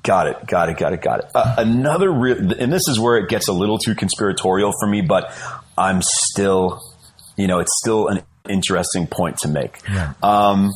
Got 0.02 0.28
it. 0.28 0.47
Got 0.47 0.70
it. 0.70 0.78
Got 0.78 0.93
it. 0.93 1.02
Got 1.02 1.20
it. 1.20 1.26
Uh, 1.36 1.56
another 1.58 2.10
real, 2.10 2.54
and 2.54 2.72
this 2.72 2.88
is 2.88 2.97
where 3.00 3.18
it 3.18 3.28
gets 3.30 3.50
a 3.50 3.54
little 3.54 3.78
too 3.78 3.95
conspiratorial 3.95 4.72
for 4.80 4.88
me, 4.88 5.02
but 5.02 5.30
I'm 5.78 6.02
still, 6.02 6.82
you 7.39 7.47
know, 7.47 7.59
it's 7.59 7.71
still 7.81 8.07
an 8.07 8.21
interesting 8.49 9.07
point 9.07 9.37
to 9.39 9.47
make. 9.47 9.79
Yeah. 9.87 10.13
Um, 10.21 10.71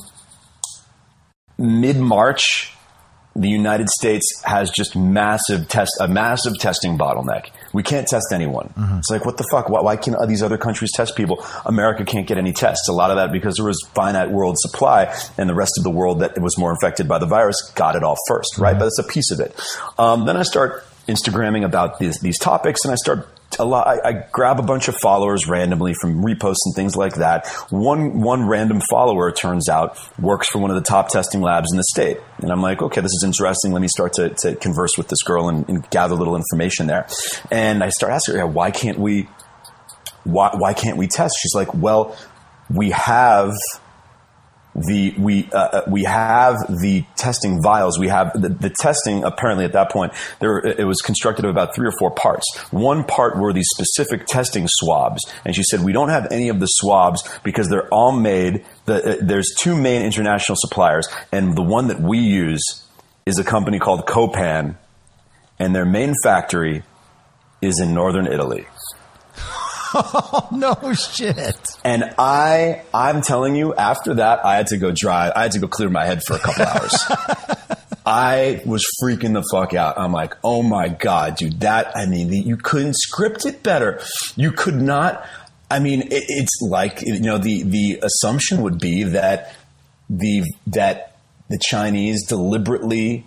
Mid 1.57 1.97
March, 1.97 2.74
the 3.36 3.49
United 3.49 3.89
States 3.89 4.41
has 4.45 4.70
just 4.70 4.95
massive 4.95 5.68
test, 5.68 5.91
a 5.99 6.07
massive 6.07 6.57
testing 6.59 6.97
bottleneck. 6.97 7.49
We 7.74 7.84
can't 7.84 8.07
test 8.07 8.28
anyone. 8.32 8.74
It's 8.99 9.09
like, 9.09 9.26
what 9.26 9.38
the 9.38 9.45
fuck? 9.51 9.70
Why, 9.70 9.82
why 9.82 9.95
can 9.97 10.16
these 10.28 10.41
other 10.43 10.57
countries 10.57 10.91
test 10.95 11.16
people? 11.16 11.45
America 11.66 12.05
can't 12.05 12.28
get 12.28 12.38
any 12.38 12.53
tests. 12.53 12.88
A 12.88 12.93
lot 12.93 13.11
of 13.11 13.18
that 13.18 13.32
because 13.32 13.55
there 13.55 13.66
was 13.66 13.82
finite 13.93 14.30
world 14.30 14.55
supply, 14.59 15.14
and 15.38 15.49
the 15.49 15.55
rest 15.55 15.74
of 15.78 15.84
the 15.84 15.91
world 15.91 16.22
that 16.22 16.39
was 16.39 16.57
more 16.57 16.72
infected 16.72 17.07
by 17.07 17.18
the 17.18 17.26
virus 17.26 17.57
got 17.76 17.95
it 17.95 18.03
all 18.03 18.18
first, 18.28 18.57
right? 18.57 18.74
But 18.78 18.86
that's 18.86 18.99
a 18.99 19.03
piece 19.03 19.32
of 19.32 19.39
it. 19.39 19.59
Um, 19.97 20.26
then 20.26 20.38
I 20.38 20.43
start 20.43 20.86
Instagramming 21.07 21.66
about 21.66 21.99
these 21.99 22.20
these 22.20 22.39
topics, 22.39 22.86
and 22.86 22.91
I 22.91 22.95
start 22.95 23.28
a 23.60 23.66
lot. 23.66 23.88
I, 23.88 24.10
I 24.10 24.12
grab 24.32 24.60
a 24.60 24.64
bunch 24.64 24.88
of 24.88 24.95
followers 24.95 25.47
randomly 25.47 25.93
from 25.93 26.24
reposts 26.24 26.66
and 26.66 26.76
things 26.76 26.95
like 26.95 27.16
that. 27.16 27.47
One 27.70 28.22
one 28.22 28.47
random 28.47 28.82
follower 28.89 29.32
turns 29.32 29.70
out 29.70 29.97
works 30.20 30.49
for 30.49 30.60
one 30.60 30.72
of 30.72 30.76
the 30.76 30.84
top 30.84 31.10
testing 31.10 31.41
labs 31.41 31.72
in 31.72 31.78
the 31.78 31.84
state, 31.84 32.20
and 32.39 32.51
I'm 32.51 32.62
like, 32.62 32.82
okay, 32.82 33.01
this 33.01 33.12
is 33.12 33.24
interesting. 33.26 33.72
Let 33.72 33.82
me 33.82 33.88
start 33.88 34.14
to, 34.14 34.30
to 34.30 34.56
converse 34.56 34.97
with 34.97 35.08
this 35.08 35.22
girl 35.24 35.49
and, 35.49 35.68
and 35.70 35.89
gather 35.89 36.14
a 36.14 36.18
little 36.18 36.36
information 36.36 36.88
there. 36.88 37.08
And 37.51 37.84
I 37.84 37.89
start 37.89 38.14
asking 38.14 38.36
her, 38.36 38.41
yeah, 38.41 38.45
why 38.45 38.72
can't 38.72 38.99
we? 38.99 39.28
Why 40.24 40.51
why 40.54 40.74
can't 40.74 40.97
we 40.97 41.08
test? 41.08 41.36
She's 41.41 41.54
like, 41.54 41.74
well, 41.74 42.16
we 42.70 42.91
have 42.91 43.54
the 44.76 45.14
we 45.18 45.50
uh, 45.52 45.58
uh, 45.58 45.82
we 45.88 46.04
have 46.04 46.56
the 46.68 47.06
testing 47.16 47.62
vials. 47.62 48.00
We 48.00 48.08
have 48.08 48.34
the, 48.34 48.50
the 48.50 48.70
testing. 48.70 49.24
Apparently, 49.24 49.66
at 49.66 49.74
that 49.74 49.92
point, 49.92 50.14
there 50.40 50.58
it 50.58 50.86
was 50.86 51.02
constructed 51.02 51.46
of 51.46 51.52
about 51.52 51.76
three 51.76 51.88
or 51.88 51.94
four 52.00 52.12
parts. 52.12 52.46
One 52.72 53.04
part 53.04 53.38
were 53.38 53.54
these 53.54 53.70
specific 53.70 54.26
testing 54.26 54.66
swabs, 54.68 55.24
and 55.46 55.56
she 55.56 55.64
said 55.64 55.82
we 55.82 55.94
don't 55.94 56.10
have 56.10 56.28
any 56.32 56.50
of 56.50 56.60
the 56.60 56.68
swabs 56.68 57.28
because 57.44 57.70
they're 57.70 57.88
all 57.90 58.12
made. 58.12 58.66
The, 58.86 58.96
uh, 58.96 59.18
there's 59.22 59.54
two 59.60 59.76
main 59.76 60.02
international 60.02 60.56
suppliers, 60.58 61.08
and 61.32 61.56
the 61.56 61.64
one 61.64 61.88
that 61.88 62.02
we 62.02 62.18
use 62.18 62.84
is 63.26 63.40
a 63.40 63.44
company 63.44 63.80
called 63.80 64.06
Copan, 64.08 64.78
and 65.60 65.76
their 65.76 65.86
main 65.86 66.14
factory 66.24 66.84
is 67.62 67.80
in 67.80 67.94
northern 67.94 68.28
Italy. 68.28 68.68
No 70.52 70.94
shit. 70.94 71.58
And 71.84 72.14
I, 72.18 72.84
I'm 72.94 73.22
telling 73.22 73.56
you, 73.56 73.74
after 73.74 74.16
that, 74.16 74.46
I 74.46 74.56
had 74.56 74.68
to 74.68 74.78
go 74.78 74.91
drive. 74.91 75.34
I 75.36 75.44
had 75.44 75.52
to 75.54 75.60
go 75.60 75.68
clear 75.68 75.89
my 75.89 76.06
head 76.06 76.22
for 76.24 76.36
a 76.36 76.39
couple 76.39 76.66
hours. 76.66 77.04
I 78.06 78.62
was 78.66 78.86
freaking 79.02 79.34
the 79.34 79.44
fuck 79.52 79.74
out. 79.74 79.98
I'm 79.98 80.12
like, 80.12 80.36
oh 80.44 80.62
my 80.62 80.89
god, 80.89 81.38
dude, 81.38 81.62
that. 81.62 81.96
I 81.96 82.06
mean, 82.06 82.32
you 82.32 82.58
couldn't 82.58 82.96
script 82.96 83.46
it 83.46 83.64
better. 83.64 84.02
You 84.36 84.52
could 84.52 84.76
not. 84.76 85.26
I 85.72 85.80
mean, 85.80 86.02
it, 86.02 86.24
it's 86.28 86.60
like 86.62 87.02
you 87.02 87.22
know, 87.22 87.38
the 87.38 87.64
the 87.64 88.00
assumption 88.04 88.62
would 88.62 88.80
be 88.80 89.04
that 89.04 89.56
the 90.10 90.44
that 90.68 91.16
the 91.50 91.60
Chinese 91.62 92.26
deliberately 92.28 93.26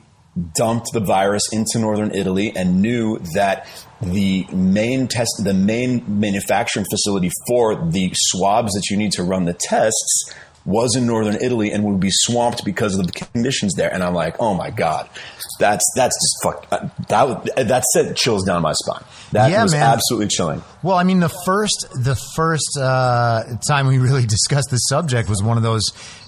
dumped 0.54 0.92
the 0.92 1.00
virus 1.00 1.50
into 1.52 1.78
northern 1.78 2.14
Italy 2.14 2.52
and 2.54 2.82
knew 2.82 3.18
that 3.34 3.66
the 4.00 4.46
main 4.52 5.08
test, 5.08 5.30
the 5.42 5.54
main 5.54 6.04
manufacturing 6.20 6.86
facility 6.90 7.30
for 7.48 7.76
the 7.76 8.10
swabs 8.14 8.72
that 8.74 8.84
you 8.90 8.96
need 8.96 9.12
to 9.12 9.22
run 9.22 9.44
the 9.44 9.54
tests 9.54 10.32
was 10.66 10.96
in 10.96 11.06
northern 11.06 11.36
Italy 11.36 11.70
and 11.70 11.84
would 11.84 12.00
be 12.00 12.10
swamped 12.10 12.64
because 12.64 12.98
of 12.98 13.06
the 13.06 13.12
conditions 13.12 13.74
there. 13.74 13.92
And 13.92 14.02
I'm 14.02 14.14
like, 14.14 14.34
oh 14.40 14.52
my 14.54 14.70
god, 14.70 15.08
that's 15.60 15.84
that's 15.94 16.16
just 16.16 16.36
fuck. 16.42 16.68
That 17.08 17.68
that 17.68 17.84
sent 17.92 18.16
chills 18.16 18.44
down 18.44 18.62
my 18.62 18.72
spine. 18.72 19.04
That 19.32 19.50
Yeah, 19.50 19.62
was 19.62 19.72
man. 19.72 19.82
absolutely 19.82 20.26
chilling. 20.28 20.62
Well, 20.86 20.96
I 20.96 21.02
mean, 21.02 21.18
the 21.18 21.28
first 21.44 21.84
the 21.94 22.14
first 22.36 22.78
uh, 22.80 23.56
time 23.66 23.88
we 23.88 23.98
really 24.08 24.24
discussed 24.24 24.70
this 24.70 24.86
subject 24.88 25.28
was 25.28 25.42
one 25.42 25.56
of 25.56 25.64
those 25.64 25.82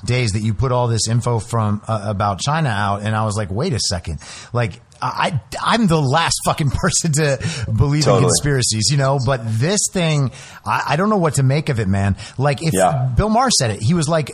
days 0.05 0.33
that 0.33 0.41
you 0.41 0.53
put 0.53 0.73
all 0.73 0.89
this 0.89 1.07
info 1.07 1.39
from 1.39 1.81
uh, 1.87 2.03
about 2.07 2.41
China 2.41 2.69
out, 2.69 3.03
and 3.03 3.15
I 3.15 3.25
was 3.25 3.37
like, 3.37 3.51
wait 3.53 3.73
a 3.73 3.79
second, 3.81 4.19
like. 4.53 4.81
I, 5.01 5.41
I'm 5.63 5.87
the 5.87 6.01
last 6.03 6.41
fucking 6.45 6.71
person 6.83 7.13
to 7.13 7.39
believe 7.73 8.09
in 8.09 8.19
conspiracies, 8.19 8.89
you 8.91 8.97
know, 8.97 9.21
but 9.25 9.43
this 9.45 9.79
thing, 9.93 10.33
I, 10.67 10.83
I 10.89 10.97
don't 10.97 11.09
know 11.09 11.19
what 11.19 11.35
to 11.35 11.45
make 11.45 11.69
of 11.69 11.79
it, 11.79 11.87
man. 11.87 12.17
Like, 12.37 12.65
if 12.65 12.75
Yeah. 12.75 13.09
Bill 13.17 13.29
Maher 13.29 13.49
said 13.53 13.71
it, 13.71 13.81
he 13.81 13.95
was 13.95 14.09
like, 14.09 14.33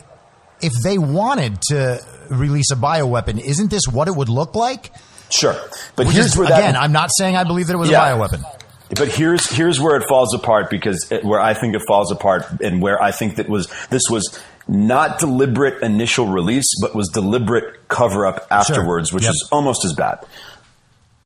if 0.63 0.73
they 0.83 0.97
wanted 0.97 1.61
to 1.69 2.03
release 2.31 2.71
a 2.71 2.75
bioweapon, 2.75 3.39
isn't 3.39 3.69
this 3.69 3.87
what 3.87 4.07
it 4.07 4.15
would 4.15 4.27
look 4.27 4.55
like? 4.55 4.91
Sure, 5.29 5.53
but 5.95 6.07
Which 6.07 6.15
here's 6.15 6.31
is, 6.31 6.35
where 6.37 6.47
that 6.47 6.57
again, 6.57 6.75
I'm 6.75 6.91
not 6.91 7.11
saying 7.15 7.35
I 7.37 7.43
believe 7.43 7.67
that 7.67 7.73
it 7.75 7.77
was 7.77 7.91
Yeah. 7.91 8.15
a 8.15 8.17
bioweapon. 8.17 8.43
But 8.89 9.07
here's 9.07 9.49
here's 9.49 9.79
where 9.79 9.95
it 9.95 10.07
falls 10.07 10.33
apart 10.35 10.69
because 10.69 11.07
it, 11.11 11.23
where 11.23 11.39
I 11.39 11.53
think 11.55 11.75
it 11.75 11.81
falls 11.87 12.11
apart 12.11 12.45
and 12.61 12.81
where 12.81 13.01
I 13.01 13.11
think 13.11 13.37
that 13.37 13.49
was 13.49 13.67
this 13.89 14.03
was 14.09 14.39
not 14.67 15.19
deliberate 15.19 15.81
initial 15.81 16.27
release, 16.27 16.67
but 16.81 16.93
was 16.95 17.09
deliberate 17.09 17.87
cover 17.87 18.25
up 18.27 18.45
afterwards, 18.51 19.11
which 19.11 19.23
Yep. 19.23 19.31
is 19.31 19.49
almost 19.51 19.85
as 19.85 19.93
bad. 19.93 20.19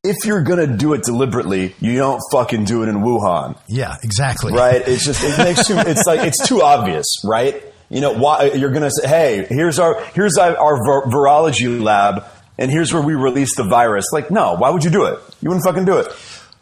If 0.02 0.24
you're 0.24 0.42
gonna 0.42 0.66
do 0.66 0.94
it 0.94 1.02
deliberately, 1.02 1.74
you 1.80 1.98
don't 1.98 2.20
fucking 2.32 2.64
do 2.64 2.82
it 2.82 2.88
in 2.88 2.96
Wuhan, 3.02 3.58
Yeah, 3.68 3.96
exactly. 4.02 4.54
right? 4.54 4.82
It's 4.86 5.04
just 5.04 5.22
it 5.22 5.36
makes 5.38 5.66
too 5.66 5.76
it's 5.78 6.06
like 6.06 6.20
it's 6.20 6.46
too 6.48 6.62
obvious, 6.62 7.06
right? 7.24 7.62
You 7.90 8.00
know 8.00 8.14
why 8.14 8.52
you're 8.54 8.70
gonna 8.70 8.90
say, 8.90 9.06
hey, 9.06 9.46
here's 9.50 9.78
our 9.78 10.00
here's 10.14 10.38
our, 10.38 10.56
our 10.56 10.76
vir- 10.76 11.10
virology 11.10 11.80
lab. 11.82 12.24
And 12.58 12.70
here's 12.70 12.92
where 12.92 13.00
we 13.00 13.14
release 13.14 13.56
the 13.56 13.62
virus. 13.64 14.04
Like, 14.12 14.30
no, 14.30 14.54
why 14.54 14.68
would 14.68 14.84
you 14.84 14.90
do 14.90 15.06
it? 15.06 15.18
You 15.40 15.48
wouldn't 15.48 15.64
fucking 15.64 15.86
do 15.86 15.96
it. 15.96 16.08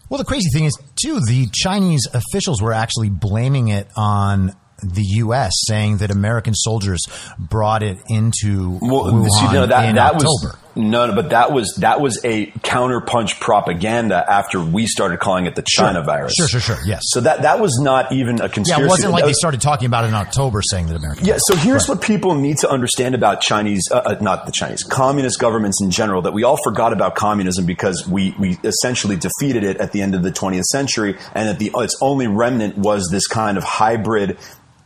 Well, 0.09 0.19
the 0.19 0.25
crazy 0.25 0.49
thing 0.53 0.65
is, 0.65 0.77
too, 1.03 1.21
the 1.21 1.49
Chinese 1.53 2.07
officials 2.13 2.63
were 2.63 2.73
actually 2.73 3.11
blaming 3.11 3.69
it 3.69 3.89
on 3.97 4.53
the 4.83 5.03
U.S., 5.03 5.53
saying 5.67 5.99
that 5.99 6.11
American 6.11 6.55
soldiers 6.55 7.01
brought 7.39 7.83
it 7.83 7.99
into 8.09 8.79
Well, 8.81 9.05
Wuhan 9.13 9.69
that 9.69 9.89
in 9.89 9.97
that 9.97 10.15
October. 10.15 10.23
was 10.23 10.57
no, 10.79 11.07
no, 11.07 11.15
but 11.15 11.31
that 11.31 11.53
was 11.53 11.75
that 11.81 12.01
was 12.01 12.25
a 12.25 12.47
counterpunch 12.63 13.41
propaganda 13.41 14.25
after 14.29 14.63
we 14.63 14.87
started 14.87 15.19
calling 15.19 15.47
it 15.47 15.57
the 15.57 15.65
China 15.67 16.03
virus. 16.03 16.35
Sure, 16.37 16.47
sure, 16.47 16.61
sure. 16.61 16.79
Yes. 16.87 17.03
So 17.07 17.21
that 17.23 17.43
that 17.43 17.59
was 17.59 17.79
not 17.83 18.13
even 18.13 18.41
a 18.41 18.49
yeah, 18.65 18.81
it 18.81 18.87
wasn't 18.87 19.13
like 19.13 19.23
That 19.23 19.27
they 19.27 19.33
started 19.33 19.61
talking 19.61 19.87
about 19.87 20.05
it 20.05 20.09
in 20.09 20.15
October, 20.15 20.63
saying 20.63 20.87
that 20.87 20.97
American. 20.97 21.27
Yeah, 21.27 21.39
so 21.39 21.57
here's 21.57 21.89
what 21.89 22.01
people 22.01 22.37
need 22.37 22.59
to 22.59 22.71
understand 22.71 23.17
about 23.17 23.41
Chinese, 23.41 23.89
uh, 23.91 23.97
uh, 23.97 24.17
not 24.21 24.47
the 24.47 24.53
Chinese, 24.53 24.85
communist 24.85 25.41
governments 25.41 25.83
in 25.83 25.91
general, 25.91 26.23
that 26.23 26.33
we 26.33 26.45
all 26.45 26.59
forgot 26.63 26.93
about 26.93 27.17
communism 27.17 27.67
because 27.67 28.07
we, 28.07 28.35
we 28.39 28.57
essentially 28.63 29.17
defeated 29.17 29.65
it 29.65 29.79
at 29.79 29.91
the 29.91 30.01
end 30.01 30.15
of 30.15 30.23
the 30.23 30.31
20th 30.31 30.65
century, 30.65 31.17
and 31.35 31.49
that 31.49 31.59
the, 31.59 31.73
its 31.75 31.97
only 32.01 32.29
remnant 32.29 32.79
was 32.79 33.09
this 33.11 33.27
kind 33.27 33.59
of 33.59 33.65
hybrid, 33.65 34.39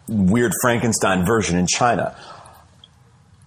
weird 0.08 0.52
Frankenstein 0.62 1.26
version 1.26 1.58
in 1.58 1.66
China. 1.66 2.16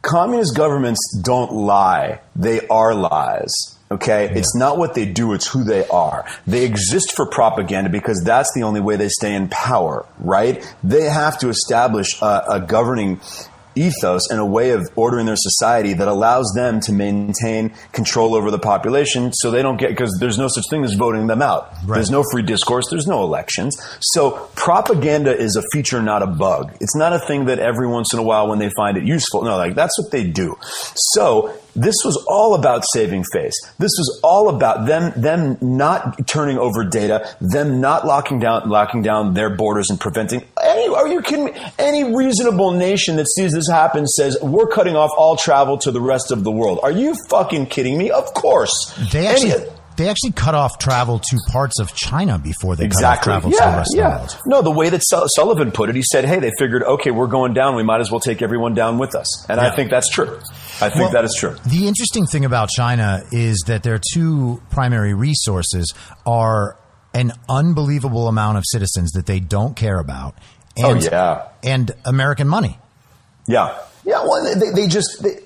Communist 0.06 0.56
governments 0.56 1.00
don't 1.24 1.52
lie, 1.52 2.20
they 2.36 2.68
are 2.68 2.94
lies. 2.94 3.52
Okay? 3.90 4.30
It's 4.36 4.56
not 4.56 4.78
what 4.78 4.94
they 4.94 5.06
do, 5.06 5.34
it's 5.34 5.48
who 5.48 5.64
they 5.64 5.88
are. 5.88 6.26
They 6.46 6.64
exist 6.64 7.14
for 7.16 7.26
propaganda 7.26 7.90
because 7.90 8.22
that's 8.24 8.52
the 8.54 8.62
only 8.62 8.82
way 8.82 8.98
they 8.98 9.10
stay 9.10 9.34
in 9.34 9.48
power, 9.50 10.06
right? 10.20 10.64
They 10.84 11.06
have 11.06 11.40
to 11.40 11.50
establish 11.50 12.22
a, 12.22 12.44
a 12.50 12.60
governing 12.60 13.20
ethos 13.76 14.30
and 14.30 14.40
a 14.40 14.46
way 14.46 14.72
of 14.72 14.88
ordering 14.96 15.26
their 15.26 15.36
society 15.36 15.94
that 15.94 16.08
allows 16.08 16.52
them 16.56 16.80
to 16.82 16.92
maintain 16.92 17.74
control 17.92 18.36
over 18.36 18.52
the 18.52 18.60
population 18.60 19.32
so 19.34 19.52
they 19.52 19.62
don't 19.62 19.78
get 19.78 19.90
because 19.90 20.16
there's 20.20 20.38
no 20.38 20.48
such 20.48 20.66
thing 20.70 20.84
as 20.84 20.94
voting 20.94 21.28
them 21.28 21.42
out. 21.42 21.72
Right. 21.86 21.96
There's 21.96 22.12
no 22.12 22.24
free 22.32 22.44
discourse, 22.44 22.86
there's 22.90 23.08
no 23.08 23.24
elections. 23.24 23.76
So 24.02 24.50
propaganda 24.56 25.36
is 25.36 25.56
a 25.56 25.64
feature, 25.74 26.02
not 26.02 26.22
a 26.22 26.28
bug. 26.28 26.76
It's 26.82 26.96
not 26.96 27.14
a 27.14 27.20
thing 27.20 27.46
that 27.46 27.60
every 27.60 27.88
once 27.88 28.14
in 28.14 28.20
a 28.20 28.24
while 28.24 28.48
when 28.48 28.60
they 28.60 28.70
find 28.76 28.98
it 28.98 29.04
useful. 29.04 29.44
No, 29.44 29.58
like 29.58 29.76
that's 29.76 29.98
what 30.00 30.12
they 30.12 30.24
do. 30.26 30.56
So 30.96 31.56
this 31.76 31.96
was 32.06 32.24
all 32.30 32.56
about 32.56 32.84
saving 32.94 33.26
face. 33.34 33.54
This 33.78 33.92
was 33.98 34.20
all 34.24 34.50
about 34.50 34.86
them 34.88 35.12
them 35.16 35.58
not 35.62 36.28
turning 36.28 36.58
over 36.58 36.84
data, 36.84 37.36
them 37.42 37.82
not 37.82 38.08
locking 38.08 38.40
down 38.40 38.70
locking 38.70 39.02
down 39.02 39.34
their 39.34 39.50
borders 39.50 39.90
and 39.90 40.00
preventing 40.00 40.44
any 40.64 40.88
are 40.94 41.08
you 41.08 41.22
kidding 41.22 41.46
me? 41.46 41.52
Any 41.78 42.16
reasonable 42.16 42.72
nation 42.72 43.18
that 43.18 43.28
sees 43.28 43.54
this 43.54 43.65
happen 43.70 44.06
says 44.08 44.38
we're 44.42 44.68
cutting 44.68 44.96
off 44.96 45.12
all 45.18 45.36
travel 45.36 45.78
to 45.80 45.92
the 45.92 46.02
rest 46.02 46.32
of 46.32 46.44
the 46.44 46.52
world. 46.52 46.80
Are 46.84 46.92
you 46.92 47.16
fucking 47.30 47.68
kidding 47.68 47.98
me? 47.98 48.12
Of 48.12 48.34
course. 48.34 48.72
They 49.12 49.28
Any- 49.28 49.52
actually 49.52 49.72
they 49.98 50.10
actually 50.10 50.34
cut 50.34 50.56
off 50.56 50.78
travel 50.78 51.20
to 51.20 51.38
parts 51.54 51.80
of 51.80 51.96
China 51.96 52.38
before 52.38 52.76
they 52.76 52.84
Exactly. 52.84 53.32
cut 53.32 53.38
off 53.38 53.42
travel 53.44 53.52
to 53.52 53.58
the 53.58 53.78
rest 53.78 53.96
yeah. 53.96 54.08
of 54.08 54.12
the 54.30 54.36
world. 54.36 54.42
No, 54.46 54.62
the 54.62 54.78
way 54.78 54.90
that 54.90 55.02
Sul- 55.08 55.28
Sullivan 55.30 55.72
put 55.72 55.90
it, 55.90 55.96
he 55.96 56.02
said, 56.04 56.26
"Hey, 56.26 56.40
they 56.40 56.52
figured, 56.60 56.84
okay, 56.84 57.12
we're 57.12 57.28
going 57.28 57.54
down. 57.54 57.76
We 57.78 57.84
might 57.84 58.02
as 58.02 58.12
well 58.12 58.20
take 58.20 58.42
everyone 58.42 58.74
down 58.74 58.98
with 58.98 59.16
us." 59.16 59.46
And 59.50 59.58
Yeah. 59.62 59.68
I 59.68 59.70
think 59.74 59.90
that's 59.90 60.10
true. 60.10 60.38
I 60.82 60.90
think 60.90 60.96
Well, 60.96 61.12
that 61.12 61.24
is 61.24 61.34
true. 61.40 61.56
The 61.66 61.88
interesting 61.88 62.26
thing 62.28 62.44
about 62.44 62.68
China 62.72 63.24
is 63.32 63.64
that 63.68 63.84
their 63.84 63.98
two 64.14 64.62
primary 64.70 65.14
resources 65.14 65.94
are 66.26 66.76
an 67.14 67.32
unbelievable 67.48 68.28
amount 68.28 68.58
of 68.58 68.66
citizens 68.68 69.12
that 69.14 69.28
they 69.28 69.40
don't 69.40 69.78
care 69.78 70.00
about. 70.00 70.36
Oh, 70.84 70.94
yeah. 70.96 71.44
and 71.64 71.92
American 72.04 72.50
money. 72.50 72.78
Yeah, 73.48 73.78
yeah. 74.04 74.24
Well, 74.24 74.56
they, 74.60 74.72
they 74.72 74.88
just 74.88 75.22
they, 75.22 75.40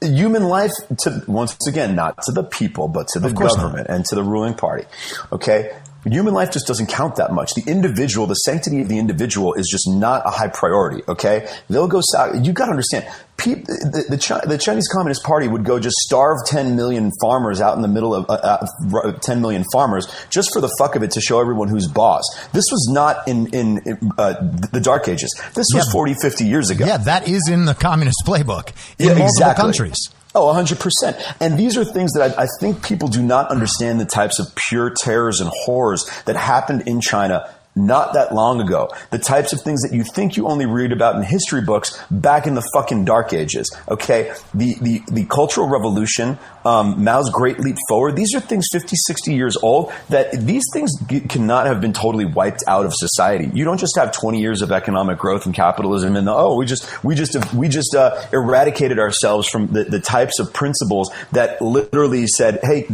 human 0.00 0.44
life 0.44 0.72
to 0.98 1.22
once 1.26 1.56
again 1.66 1.94
not 1.94 2.22
to 2.24 2.32
the 2.32 2.44
people, 2.44 2.88
but 2.88 3.08
to 3.08 3.20
the 3.20 3.32
course 3.32 3.56
not. 3.56 3.62
government 3.62 3.88
and 3.88 4.04
to 4.06 4.14
the 4.14 4.22
ruling 4.22 4.54
party. 4.54 4.86
Okay. 5.32 5.76
Human 6.04 6.34
life 6.34 6.50
just 6.52 6.66
doesn't 6.66 6.88
count 6.88 7.16
that 7.16 7.32
much. 7.32 7.54
The 7.54 7.62
individual, 7.66 8.26
the 8.26 8.34
sanctity 8.34 8.80
of 8.82 8.88
the 8.88 8.98
individual 8.98 9.54
is 9.54 9.68
just 9.70 9.88
not 9.88 10.22
a 10.26 10.30
high 10.30 10.48
priority. 10.48 11.02
Okay. 11.08 11.48
They'll 11.70 11.88
go 11.88 12.00
south. 12.12 12.44
You 12.44 12.52
got 12.52 12.66
to 12.66 12.70
understand, 12.72 13.06
peop 13.36 13.64
the, 13.64 14.04
the, 14.10 14.18
Chi- 14.18 14.44
the 14.46 14.58
Chinese 14.58 14.86
Communist 14.88 15.22
Party 15.24 15.48
would 15.48 15.64
go 15.64 15.78
just 15.80 15.96
starve 15.96 16.38
10 16.46 16.76
million 16.76 17.10
farmers 17.20 17.60
out 17.60 17.74
in 17.76 17.82
the 17.82 17.88
middle 17.88 18.14
of 18.14 18.26
uh, 18.28 18.66
uh, 19.04 19.12
10 19.12 19.40
million 19.40 19.64
farmers 19.72 20.06
just 20.30 20.52
for 20.52 20.60
the 20.60 20.72
fuck 20.78 20.94
of 20.94 21.02
it 21.02 21.10
to 21.12 21.20
show 21.20 21.40
everyone 21.40 21.68
who's 21.68 21.88
boss. 21.88 22.22
This 22.52 22.64
was 22.70 22.88
not 22.92 23.26
in, 23.26 23.46
in, 23.54 23.78
uh, 24.18 24.34
the 24.72 24.80
dark 24.82 25.08
ages. 25.08 25.32
This 25.54 25.66
was 25.74 25.86
Yeah. 25.86 25.92
40, 25.92 26.14
50 26.20 26.44
years 26.44 26.70
ago. 26.70 26.84
Yeah, 26.86 26.98
that 26.98 27.28
is 27.28 27.48
in 27.48 27.64
the 27.64 27.74
communist 27.74 28.22
playbook 28.26 28.68
in 28.98 29.06
Yeah, 29.06 29.14
multiple 29.14 29.24
exactly. 29.26 29.62
countries. 29.62 30.10
Oh, 30.34 30.52
100%. 30.52 31.36
And 31.40 31.56
these 31.56 31.76
are 31.76 31.84
things 31.84 32.12
that 32.12 32.36
I, 32.36 32.42
I 32.42 32.46
think 32.58 32.84
people 32.84 33.08
do 33.08 33.22
not 33.22 33.50
understand 33.50 34.00
the 34.00 34.04
types 34.04 34.40
of 34.40 34.52
pure 34.54 34.90
terrors 34.90 35.40
and 35.40 35.48
horrors 35.64 36.10
that 36.24 36.34
happened 36.36 36.88
in 36.88 37.00
China 37.00 37.48
not 37.76 38.14
that 38.14 38.34
long 38.34 38.60
ago. 38.60 38.90
The 39.10 39.18
types 39.18 39.52
of 39.52 39.60
things 39.60 39.82
that 39.82 39.94
you 39.94 40.04
think 40.04 40.36
you 40.36 40.46
only 40.46 40.66
read 40.66 40.92
about 40.92 41.16
in 41.16 41.22
history 41.22 41.62
books 41.62 41.98
back 42.10 42.46
in 42.46 42.54
the 42.54 42.66
fucking 42.72 43.04
dark 43.04 43.32
ages. 43.32 43.74
Okay? 43.88 44.32
The, 44.54 44.76
the, 44.80 45.02
the 45.10 45.24
Cultural 45.24 45.68
Revolution, 45.68 46.38
um, 46.64 47.02
Mao's 47.02 47.30
Great 47.30 47.58
Leap 47.58 47.76
Forward, 47.88 48.16
these 48.16 48.34
are 48.34 48.40
things 48.40 48.68
50, 48.72 48.94
60 48.96 49.34
years 49.34 49.56
old 49.56 49.92
that 50.08 50.32
these 50.32 50.64
things 50.72 50.92
g- 51.06 51.20
cannot 51.20 51.66
have 51.66 51.80
been 51.80 51.92
totally 51.92 52.24
wiped 52.24 52.62
out 52.68 52.86
of 52.86 52.92
society. 52.94 53.50
You 53.52 53.64
don't 53.64 53.78
just 53.78 53.96
have 53.96 54.12
20 54.12 54.40
years 54.40 54.62
of 54.62 54.70
economic 54.70 55.18
growth 55.18 55.46
and 55.46 55.54
capitalism 55.54 56.16
and 56.16 56.26
the, 56.26 56.34
oh, 56.34 56.56
we 56.56 56.66
just, 56.66 57.04
we 57.04 57.14
just, 57.14 57.52
we 57.54 57.68
just, 57.68 57.94
uh, 57.94 58.24
eradicated 58.32 58.98
ourselves 58.98 59.48
from 59.48 59.68
the, 59.68 59.84
the 59.84 60.00
types 60.00 60.38
of 60.38 60.52
principles 60.52 61.10
that 61.32 61.60
literally 61.60 62.26
said, 62.26 62.60
hey, 62.62 62.86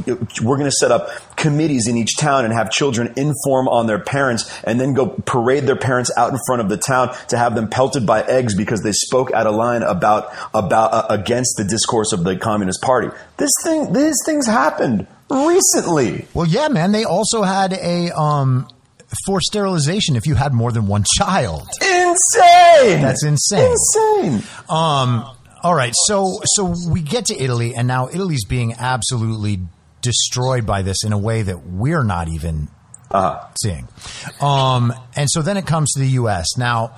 we're 0.43 0.57
going 0.57 0.71
to 0.71 0.71
set 0.71 0.91
up 0.91 1.11
committees 1.37 1.87
in 1.87 1.97
each 1.97 2.17
town 2.17 2.45
and 2.45 2.53
have 2.55 2.71
children 2.71 3.13
inform 3.17 3.69
on 3.69 3.87
their 3.87 3.99
parents 3.99 4.51
and 4.71 4.81
then 4.81 4.95
go 4.95 5.09
parade 5.27 5.65
their 5.65 5.77
parents 5.77 6.11
out 6.17 6.33
in 6.33 6.39
front 6.47 6.63
of 6.63 6.69
the 6.69 6.77
town 6.77 7.15
to 7.29 7.37
have 7.37 7.55
them 7.55 7.69
pelted 7.69 8.07
by 8.07 8.23
eggs 8.23 8.55
because 8.55 8.83
they 8.83 8.93
spoke 8.93 9.33
out 9.33 9.47
of 9.47 9.55
line 9.55 9.83
about, 9.83 10.33
about, 10.55 10.93
uh, 10.93 11.07
against 11.11 11.57
the 11.57 11.65
discourse 11.65 12.13
of 12.13 12.23
the 12.23 12.37
Communist 12.37 12.81
Party. 12.81 13.09
This 13.37 13.51
thing, 13.65 13.93
these 13.93 14.17
things 14.25 14.47
happened 14.47 15.07
recently. 15.29 16.27
Well, 16.35 16.47
yeah, 16.47 16.69
man. 16.69 16.93
They 16.93 17.05
also 17.05 17.43
had 17.43 17.73
a 17.73 18.11
um, 18.17 18.69
for 19.27 19.41
sterilization 19.41 20.15
if 20.15 20.27
you 20.27 20.37
had 20.37 20.53
more 20.53 20.71
than 20.73 20.87
one 20.87 21.05
child. 21.05 21.69
Insane! 21.83 23.03
That's 23.03 23.25
insane. 23.25 23.73
Insane! 23.73 24.43
Um, 24.69 25.25
all 25.63 25.75
right, 25.75 25.93
so 26.07 26.41
so 26.45 26.75
we 26.89 27.03
get 27.03 27.27
to 27.27 27.37
Italy, 27.37 27.75
and 27.75 27.87
now 27.87 28.09
Italy's 28.09 28.45
being 28.45 28.75
absolutely 28.75 29.61
destroyed 30.01 30.65
by 30.65 30.83
this 30.83 31.05
in 31.05 31.13
a 31.13 31.19
way 31.19 31.43
that 31.43 31.67
we're 31.67 32.03
not 32.03 32.29
even 32.29 32.69
Uh-huh. 33.11 33.49
seeing. 33.61 33.89
Um, 34.41 34.93
and 35.17 35.29
so 35.29 35.43
then 35.43 35.57
it 35.57 35.67
comes 35.67 35.93
to 35.95 36.01
the 36.01 36.09
U.S. 36.11 36.57
Now, 36.57 36.97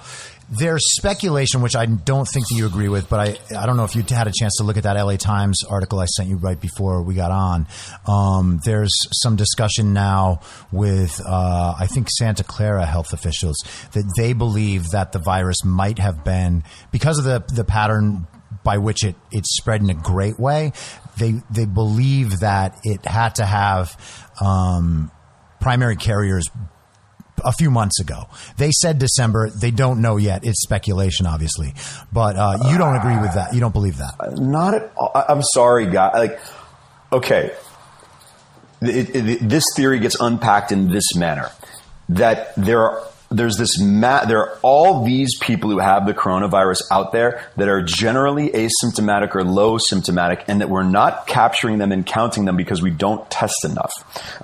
There's 0.54 0.82
speculation, 0.96 1.62
which 1.62 1.74
I 1.74 1.86
don't 1.86 2.28
think 2.28 2.46
that 2.48 2.54
you 2.54 2.66
agree 2.66 2.90
with, 2.90 3.08
but 3.08 3.20
I, 3.20 3.58
I 3.58 3.64
don't 3.64 3.78
know 3.78 3.84
if 3.84 3.96
you 3.96 4.02
had 4.02 4.26
a 4.26 4.32
chance 4.38 4.56
to 4.58 4.64
look 4.64 4.76
at 4.76 4.82
that 4.82 5.00
LA 5.02 5.16
Times 5.16 5.64
article 5.64 5.98
I 5.98 6.04
sent 6.04 6.28
you 6.28 6.36
right 6.36 6.60
before 6.60 7.02
we 7.02 7.14
got 7.14 7.30
on. 7.30 7.66
Um, 8.06 8.60
there's 8.66 8.92
some 9.22 9.36
discussion 9.36 9.94
now 9.94 10.40
with, 10.70 11.18
uh, 11.26 11.74
I 11.78 11.86
think, 11.86 12.10
Santa 12.10 12.44
Clara 12.44 12.84
health 12.84 13.14
officials 13.14 13.56
that 13.92 14.04
they 14.18 14.34
believe 14.34 14.90
that 14.90 15.12
the 15.12 15.20
virus 15.20 15.64
might 15.64 15.98
have 15.98 16.22
been, 16.22 16.64
because 16.90 17.18
of 17.18 17.24
the, 17.24 17.42
the 17.54 17.64
pattern 17.64 18.26
by 18.62 18.76
which 18.76 19.04
it, 19.04 19.16
it 19.30 19.46
spread 19.46 19.80
in 19.80 19.88
a 19.88 19.94
great 19.94 20.38
way, 20.38 20.72
they, 21.16 21.40
they 21.50 21.64
believe 21.64 22.40
that 22.40 22.76
it 22.84 23.06
had 23.06 23.36
to 23.36 23.46
have 23.46 23.96
um, 24.38 25.10
primary 25.62 25.96
carriers 25.96 26.50
a 27.44 27.52
few 27.52 27.70
months 27.70 27.98
ago. 28.00 28.24
They 28.56 28.70
said 28.70 28.98
December. 28.98 29.50
They 29.50 29.70
don't 29.70 30.02
know 30.02 30.16
yet. 30.16 30.44
It's 30.44 30.62
speculation, 30.62 31.26
obviously, 31.26 31.74
but 32.12 32.36
uh, 32.36 32.58
you 32.70 32.78
don't 32.78 32.96
agree 32.96 33.18
with 33.18 33.34
that. 33.34 33.54
You 33.54 33.60
don't 33.60 33.72
believe 33.72 33.98
that. 33.98 34.38
Not 34.38 34.74
at 34.74 34.92
all. 34.96 35.12
I'm 35.14 35.42
sorry, 35.42 35.86
guy. 35.86 36.12
Like, 36.18 36.40
okay, 37.12 37.52
it, 38.82 39.16
it, 39.16 39.48
this 39.48 39.64
theory 39.74 39.98
gets 40.00 40.16
unpacked 40.20 40.72
in 40.72 40.88
this 40.88 41.14
manner: 41.14 41.50
that 42.10 42.54
there 42.56 42.80
are 42.82 43.06
there's 43.32 43.56
this 43.56 43.80
ma- 43.80 44.24
there 44.24 44.38
are 44.38 44.58
all 44.62 45.04
these 45.04 45.38
people 45.38 45.70
who 45.70 45.78
have 45.78 46.06
the 46.06 46.14
coronavirus 46.14 46.82
out 46.90 47.12
there 47.12 47.42
that 47.56 47.68
are 47.68 47.82
generally 47.82 48.50
asymptomatic 48.50 49.34
or 49.34 49.44
low 49.44 49.78
symptomatic 49.78 50.44
and 50.48 50.60
that 50.60 50.68
we're 50.68 50.82
not 50.82 51.26
capturing 51.26 51.78
them 51.78 51.92
and 51.92 52.06
counting 52.06 52.44
them 52.44 52.56
because 52.56 52.82
we 52.82 52.90
don't 52.90 53.28
test 53.30 53.64
enough. 53.64 53.92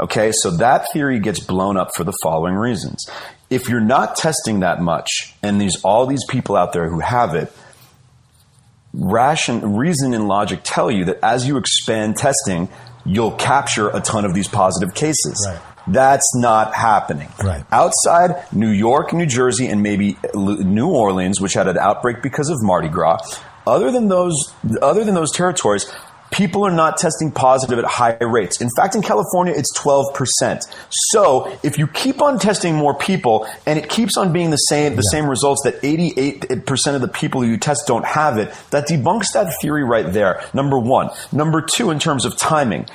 Okay? 0.01 0.33
So 0.33 0.57
that 0.57 0.87
theory 0.93 1.21
gets 1.21 1.41
blown 1.41 1.77
up 1.77 1.91
for 1.97 2.05
the 2.05 2.15
following 2.23 2.55
reasons. 2.55 3.05
If 3.51 3.69
you're 3.69 3.81
not 3.81 4.17
testing 4.17 4.61
that 4.61 4.81
much 4.81 5.35
and 5.43 5.61
there's 5.61 5.83
all 5.85 6.07
these 6.07 6.25
people 6.29 6.57
out 6.57 6.73
there 6.73 6.89
who 6.89 7.01
have 7.01 7.35
it, 7.35 7.53
ration, 8.93 9.77
reason 9.77 10.15
and 10.15 10.29
logic 10.29 10.61
tell 10.65 10.91
you 10.91 11.05
that 11.07 11.19
as 11.23 11.47
you 11.47 11.57
expand 11.57 12.17
testing, 12.17 12.69
you'll 13.05 13.33
capture 13.33 13.89
a 13.89 14.01
ton 14.01 14.25
of 14.25 14.35
these 14.35 14.49
positive 14.49 14.95
cases. 14.95 15.47
Right. 15.49 15.63
That's 15.89 16.35
not 16.37 16.75
happening. 16.75 17.29
Right. 17.43 17.65
Outside 17.73 18.53
New 18.53 18.71
York, 18.71 19.13
New 19.13 19.27
Jersey, 19.27 19.67
and 19.67 19.83
maybe 19.83 20.17
New 20.35 20.89
Orleans, 20.89 21.41
which 21.41 21.55
had 21.55 21.69
an 21.69 21.79
outbreak 21.79 22.23
because 22.23 22.51
of 22.51 22.59
Mardi 22.63 22.89
Gras, 22.89 23.19
other 23.67 23.91
than 23.91 24.09
those, 24.09 24.53
other 24.81 25.05
than 25.05 25.15
those 25.15 25.33
territories, 25.33 25.91
people 26.31 26.65
are 26.65 26.71
not 26.71 26.97
testing 26.97 27.31
positive 27.31 27.79
at 27.79 27.85
high 27.85 28.17
rates. 28.21 28.61
In 28.61 28.69
fact, 28.77 28.95
in 28.95 29.03
California, 29.03 29.55
it's 29.57 29.77
12%. 29.79 30.63
So 30.91 31.59
if 31.63 31.79
you 31.79 31.87
keep 31.87 32.21
on 32.21 32.39
testing 32.39 32.75
more 32.75 32.95
people 32.95 33.47
and 33.67 33.79
it 33.79 33.89
keeps 33.89 34.17
on 34.17 34.33
being 34.33 34.51
the 34.51 34.57
same, 34.57 34.97
the 34.97 35.03
same 35.03 35.27
results 35.27 35.63
that 35.65 35.81
88% 35.83 36.95
of 36.95 37.01
the 37.01 37.09
people 37.09 37.45
you 37.45 37.57
test 37.57 37.87
don't 37.87 38.05
have 38.05 38.39
it, 38.39 38.53
that 38.71 38.87
debunks 38.89 39.33
that 39.35 39.53
theory 39.61 39.85
right 39.85 40.13
there. 40.13 40.43
Number 40.53 40.79
one. 40.79 41.11
Number 41.33 41.63
two, 41.63 41.91
in 41.91 41.99
terms 41.99 42.25
of 42.25 42.37
timing. 42.37 42.87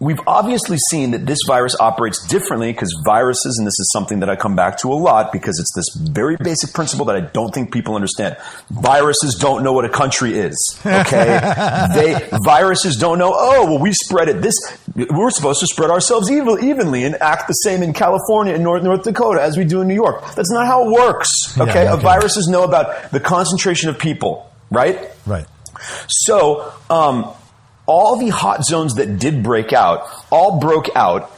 We've 0.00 0.20
obviously 0.26 0.78
seen 0.90 1.10
that 1.10 1.26
this 1.26 1.38
virus 1.46 1.76
operates 1.78 2.26
differently 2.26 2.72
because 2.72 2.90
viruses, 3.04 3.58
and 3.58 3.66
this 3.66 3.78
is 3.78 3.90
something 3.92 4.20
that 4.20 4.30
I 4.30 4.34
come 4.36 4.56
back 4.56 4.78
to 4.78 4.90
a 4.90 4.94
lot 4.94 5.30
because 5.30 5.58
it's 5.60 5.70
this 5.76 6.10
very 6.10 6.36
basic 6.42 6.72
principle 6.72 7.04
that 7.06 7.16
I 7.16 7.20
don't 7.20 7.52
think 7.52 7.70
people 7.70 7.94
understand. 7.94 8.38
Viruses 8.70 9.34
don't 9.34 9.62
know 9.62 9.74
what 9.74 9.84
a 9.84 9.90
country 9.90 10.38
is. 10.38 10.56
Okay, 10.86 11.38
they 11.94 12.28
viruses 12.44 12.96
don't 12.96 13.18
know. 13.18 13.32
Oh, 13.36 13.66
well, 13.66 13.78
we 13.78 13.92
spread 13.92 14.28
it 14.28 14.40
this. 14.40 14.54
We're 14.96 15.30
supposed 15.30 15.60
to 15.60 15.66
spread 15.66 15.90
ourselves 15.90 16.30
even, 16.30 16.64
evenly 16.64 17.04
and 17.04 17.14
act 17.20 17.46
the 17.46 17.52
same 17.52 17.82
in 17.82 17.92
California 17.92 18.54
and 18.54 18.64
North 18.64 18.82
North 18.82 19.02
Dakota 19.04 19.42
as 19.42 19.58
we 19.58 19.64
do 19.64 19.82
in 19.82 19.88
New 19.88 19.94
York. 19.94 20.34
That's 20.34 20.50
not 20.50 20.66
how 20.66 20.86
it 20.86 20.92
works. 20.92 21.28
Okay, 21.58 21.84
Yeah, 21.84 21.90
Uh, 21.92 21.94
okay. 21.96 22.02
viruses 22.02 22.48
know 22.48 22.64
about 22.64 23.10
the 23.10 23.20
concentration 23.20 23.90
of 23.90 23.98
people, 23.98 24.50
right? 24.70 25.10
Right. 25.26 25.46
So, 26.08 26.72
um, 26.88 27.30
all 27.90 28.16
the 28.16 28.28
hot 28.28 28.64
zones 28.64 28.94
that 28.94 29.18
did 29.18 29.42
break 29.42 29.72
out 29.72 30.06
all 30.30 30.60
broke 30.60 30.88
out 30.94 31.28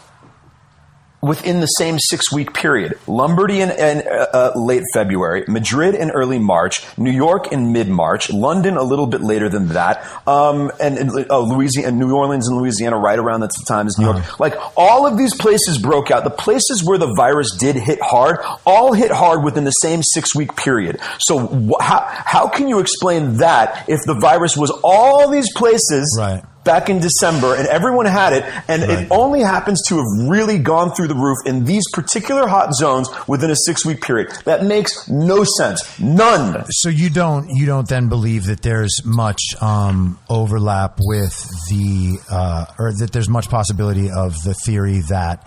within 1.22 1.60
the 1.60 1.66
same 1.66 1.98
six 1.98 2.32
week 2.32 2.52
period. 2.52 2.98
Lombardy 3.06 3.60
in, 3.60 3.70
in 3.70 4.02
uh, 4.06 4.26
uh, 4.32 4.52
late 4.56 4.82
February, 4.92 5.44
Madrid 5.46 5.94
in 5.94 6.10
early 6.10 6.38
March, 6.38 6.84
New 6.98 7.12
York 7.12 7.52
in 7.52 7.72
mid 7.72 7.88
March, 7.88 8.30
London 8.30 8.76
a 8.76 8.82
little 8.82 9.06
bit 9.06 9.20
later 9.20 9.48
than 9.48 9.68
that, 9.68 10.04
um, 10.26 10.70
and, 10.80 10.98
and 10.98 11.26
oh, 11.30 11.44
Louisiana, 11.44 11.92
New 11.92 12.14
Orleans 12.14 12.48
and 12.48 12.58
Louisiana 12.58 12.98
right 12.98 13.18
around 13.18 13.40
that 13.40 13.52
time 13.68 13.86
as 13.86 13.96
New 13.98 14.06
York. 14.06 14.40
Like 14.40 14.54
all 14.76 15.06
of 15.06 15.16
these 15.16 15.34
places 15.34 15.78
broke 15.78 16.10
out. 16.10 16.24
The 16.24 16.30
places 16.30 16.82
where 16.84 16.98
the 16.98 17.12
virus 17.16 17.56
did 17.56 17.76
hit 17.76 18.00
hard, 18.02 18.38
all 18.66 18.92
hit 18.92 19.12
hard 19.12 19.44
within 19.44 19.64
the 19.64 19.70
same 19.70 20.02
six 20.02 20.34
week 20.34 20.56
period. 20.56 20.98
So 21.20 21.38
wh- 21.46 21.82
how 21.82 22.04
how 22.08 22.48
can 22.48 22.68
you 22.68 22.80
explain 22.80 23.36
that 23.36 23.88
if 23.88 24.00
the 24.06 24.14
virus 24.14 24.56
was 24.56 24.70
all 24.82 25.30
these 25.30 25.52
places? 25.54 26.16
Right. 26.18 26.42
Back 26.64 26.88
in 26.88 27.00
December 27.00 27.54
and 27.54 27.66
everyone 27.68 28.06
had 28.06 28.32
it 28.32 28.44
and 28.68 28.82
Right. 28.82 28.98
it 29.00 29.08
only 29.10 29.40
happens 29.40 29.82
to 29.88 29.96
have 29.96 30.28
really 30.28 30.58
gone 30.58 30.92
through 30.94 31.08
the 31.08 31.14
roof 31.14 31.38
in 31.44 31.64
these 31.64 31.84
particular 31.92 32.46
hot 32.46 32.72
zones 32.74 33.08
within 33.26 33.50
a 33.50 33.56
six 33.56 33.84
week 33.84 34.00
period. 34.00 34.30
That 34.44 34.64
makes 34.64 35.08
no 35.08 35.44
sense. 35.44 35.82
None. 35.98 36.64
So 36.70 36.88
you 36.88 37.10
don't 37.10 37.48
you 37.50 37.66
don't 37.66 37.88
then 37.88 38.08
believe 38.08 38.44
that 38.46 38.62
there's 38.62 39.00
much 39.04 39.40
um, 39.60 40.18
overlap 40.30 40.98
with 41.00 41.34
the 41.68 42.18
uh, 42.30 42.66
or 42.78 42.92
that 42.92 43.12
there's 43.12 43.28
much 43.28 43.48
possibility 43.48 44.10
of 44.10 44.34
the 44.44 44.54
theory 44.54 45.00
that 45.08 45.46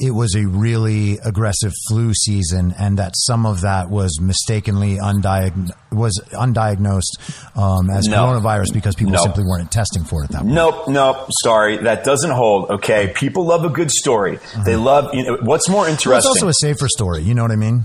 it 0.00 0.12
was 0.12 0.34
a 0.36 0.46
really 0.46 1.18
aggressive 1.24 1.72
flu 1.88 2.14
season 2.14 2.74
and 2.78 2.98
that 2.98 3.12
some 3.16 3.44
of 3.46 3.62
that 3.62 3.90
was 3.90 4.20
mistakenly 4.20 4.96
undiagnosed 4.96 5.72
was 5.90 6.20
undiagnosed 6.32 7.56
um, 7.56 7.90
as 7.90 8.06
No. 8.06 8.26
coronavirus 8.26 8.72
because 8.72 8.94
people 8.94 9.12
No. 9.14 9.22
simply 9.22 9.44
weren't 9.44 9.70
testing 9.72 10.04
for 10.04 10.22
it 10.22 10.26
at 10.26 10.30
that 10.32 10.42
point. 10.42 10.52
Nope, 10.54 10.88
nope. 10.88 11.28
Sorry, 11.42 11.78
that 11.78 12.04
doesn't 12.04 12.30
hold. 12.30 12.70
Okay, 12.70 13.12
people 13.14 13.44
love 13.46 13.64
a 13.64 13.70
good 13.70 13.90
story. 13.90 14.38
They 14.64 14.76
love. 14.76 15.14
You 15.14 15.24
know, 15.24 15.38
what's 15.42 15.68
more 15.68 15.84
Well, 15.84 15.94
it's 15.94 16.26
also 16.26 16.48
a 16.48 16.54
safer 16.54 16.88
story. 16.88 17.22
You 17.22 17.34
know 17.34 17.42
what 17.42 17.50
I 17.52 17.56
mean? 17.56 17.84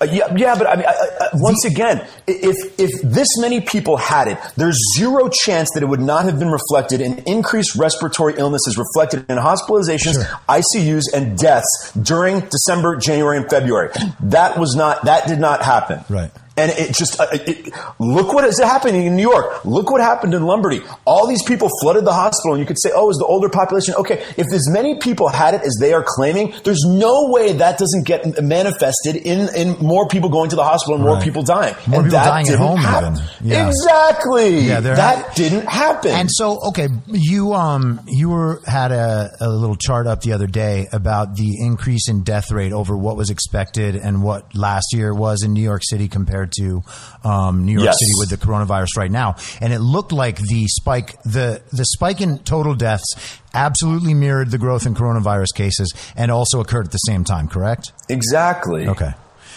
Uh, 0.00 0.06
yeah, 0.10 0.34
yeah, 0.34 0.56
but 0.58 0.66
I 0.66 0.74
mean, 0.76 0.84
I, 0.86 0.90
I, 0.92 1.28
once 1.34 1.64
again, 1.64 2.04
if 2.26 2.56
if 2.80 2.90
this 3.02 3.28
many 3.38 3.60
people 3.60 3.96
had 3.96 4.26
it, 4.26 4.36
there's 4.56 4.76
zero 4.96 5.28
chance 5.28 5.70
that 5.74 5.82
it 5.82 5.86
would 5.86 6.00
not 6.00 6.24
have 6.24 6.40
been 6.40 6.50
reflected 6.50 7.00
in 7.00 7.18
increased 7.26 7.76
respiratory 7.76 8.34
illnesses, 8.36 8.76
reflected 8.76 9.24
in 9.30 9.38
hospitalizations, 9.38 10.14
Sure. 10.14 10.24
ICUs, 10.48 11.04
and 11.14 11.38
deaths 11.38 11.92
during 12.02 12.40
December, 12.40 12.96
January, 12.96 13.36
and 13.36 13.48
February. 13.48 13.90
That 14.20 14.58
was 14.58 14.74
not. 14.74 15.04
That 15.04 15.28
did 15.28 15.38
not 15.38 15.62
happen. 15.62 16.04
Right. 16.08 16.32
And 16.54 16.70
it 16.72 16.94
just 16.94 17.18
uh, 17.18 17.26
it, 17.32 17.72
look 17.98 18.32
what 18.34 18.44
is 18.44 18.58
happening 18.60 19.06
in 19.06 19.16
New 19.16 19.22
York. 19.28 19.64
Look 19.64 19.90
what 19.90 20.02
happened 20.02 20.34
in 20.34 20.42
Lombardy. 20.44 20.82
All 21.06 21.26
these 21.26 21.42
people 21.42 21.70
flooded 21.80 22.04
the 22.04 22.12
hospital, 22.12 22.52
and 22.54 22.60
you 22.60 22.66
could 22.66 22.78
say, 22.78 22.90
"Oh, 22.94 23.08
is 23.08 23.16
the 23.16 23.24
older 23.24 23.48
population 23.48 23.94
okay?" 23.94 24.22
If 24.36 24.52
as 24.52 24.68
many 24.68 24.98
people 24.98 25.28
had 25.28 25.54
it 25.54 25.62
as 25.62 25.78
they 25.80 25.94
are 25.94 26.04
claiming, 26.06 26.52
there's 26.64 26.82
no 26.86 27.28
way 27.30 27.54
that 27.54 27.78
doesn't 27.78 28.06
get 28.06 28.42
manifested 28.42 29.16
in 29.16 29.48
in 29.56 29.78
more 29.78 30.06
people 30.08 30.28
going 30.28 30.50
to 30.50 30.56
the 30.56 30.62
hospital 30.64 30.96
and 30.96 31.04
more 31.04 31.14
Right. 31.14 31.24
people 31.24 31.42
dying. 31.42 31.74
More 31.86 32.00
and 32.00 32.10
people 32.10 32.18
that 32.20 32.26
dying 32.26 32.48
at 32.48 32.58
home 32.58 32.78
happen. 32.78 33.14
even. 33.14 33.50
Yeah. 33.50 33.68
Exactly. 33.68 34.58
Yeah, 34.60 34.80
that 34.80 34.98
ha- 35.26 35.32
didn't 35.34 35.66
happen. 35.66 36.10
And 36.10 36.28
so, 36.30 36.58
okay, 36.68 36.88
you 37.06 37.54
um 37.54 38.00
you 38.06 38.28
were 38.28 38.60
had 38.66 38.92
a, 38.92 39.30
a 39.40 39.48
little 39.48 39.76
chart 39.76 40.06
up 40.06 40.20
the 40.20 40.32
other 40.34 40.46
day 40.46 40.86
about 40.92 41.36
the 41.36 41.56
increase 41.64 42.08
in 42.08 42.22
death 42.24 42.50
rate 42.50 42.72
over 42.72 42.96
what 42.96 43.16
was 43.16 43.30
expected 43.30 43.96
and 43.96 44.22
what 44.22 44.54
last 44.54 44.92
year 44.92 45.14
was 45.14 45.42
in 45.42 45.52
New 45.54 45.62
York 45.62 45.82
City 45.84 46.08
compared 46.08 46.41
to 46.46 46.82
um, 47.24 47.64
New 47.64 47.72
York 47.72 47.84
Yes. 47.86 47.98
City 47.98 48.12
with 48.18 48.30
the 48.30 48.36
coronavirus 48.36 48.96
right 48.96 49.10
now, 49.10 49.36
and 49.60 49.72
it 49.72 49.80
looked 49.80 50.12
like 50.12 50.38
the 50.38 50.66
spike 50.68 51.20
the 51.22 51.62
the 51.72 51.84
spike 51.84 52.20
in 52.20 52.38
total 52.40 52.74
deaths 52.74 53.38
absolutely 53.54 54.14
mirrored 54.14 54.50
the 54.50 54.58
growth 54.58 54.86
in 54.86 54.94
coronavirus 54.94 55.54
cases 55.54 55.92
and 56.16 56.30
also 56.30 56.60
occurred 56.60 56.86
at 56.86 56.92
the 56.92 56.98
same 56.98 57.24
time. 57.24 57.48
Correct? 57.48 57.92
exactly. 58.08 58.88
Okay. 58.88 59.12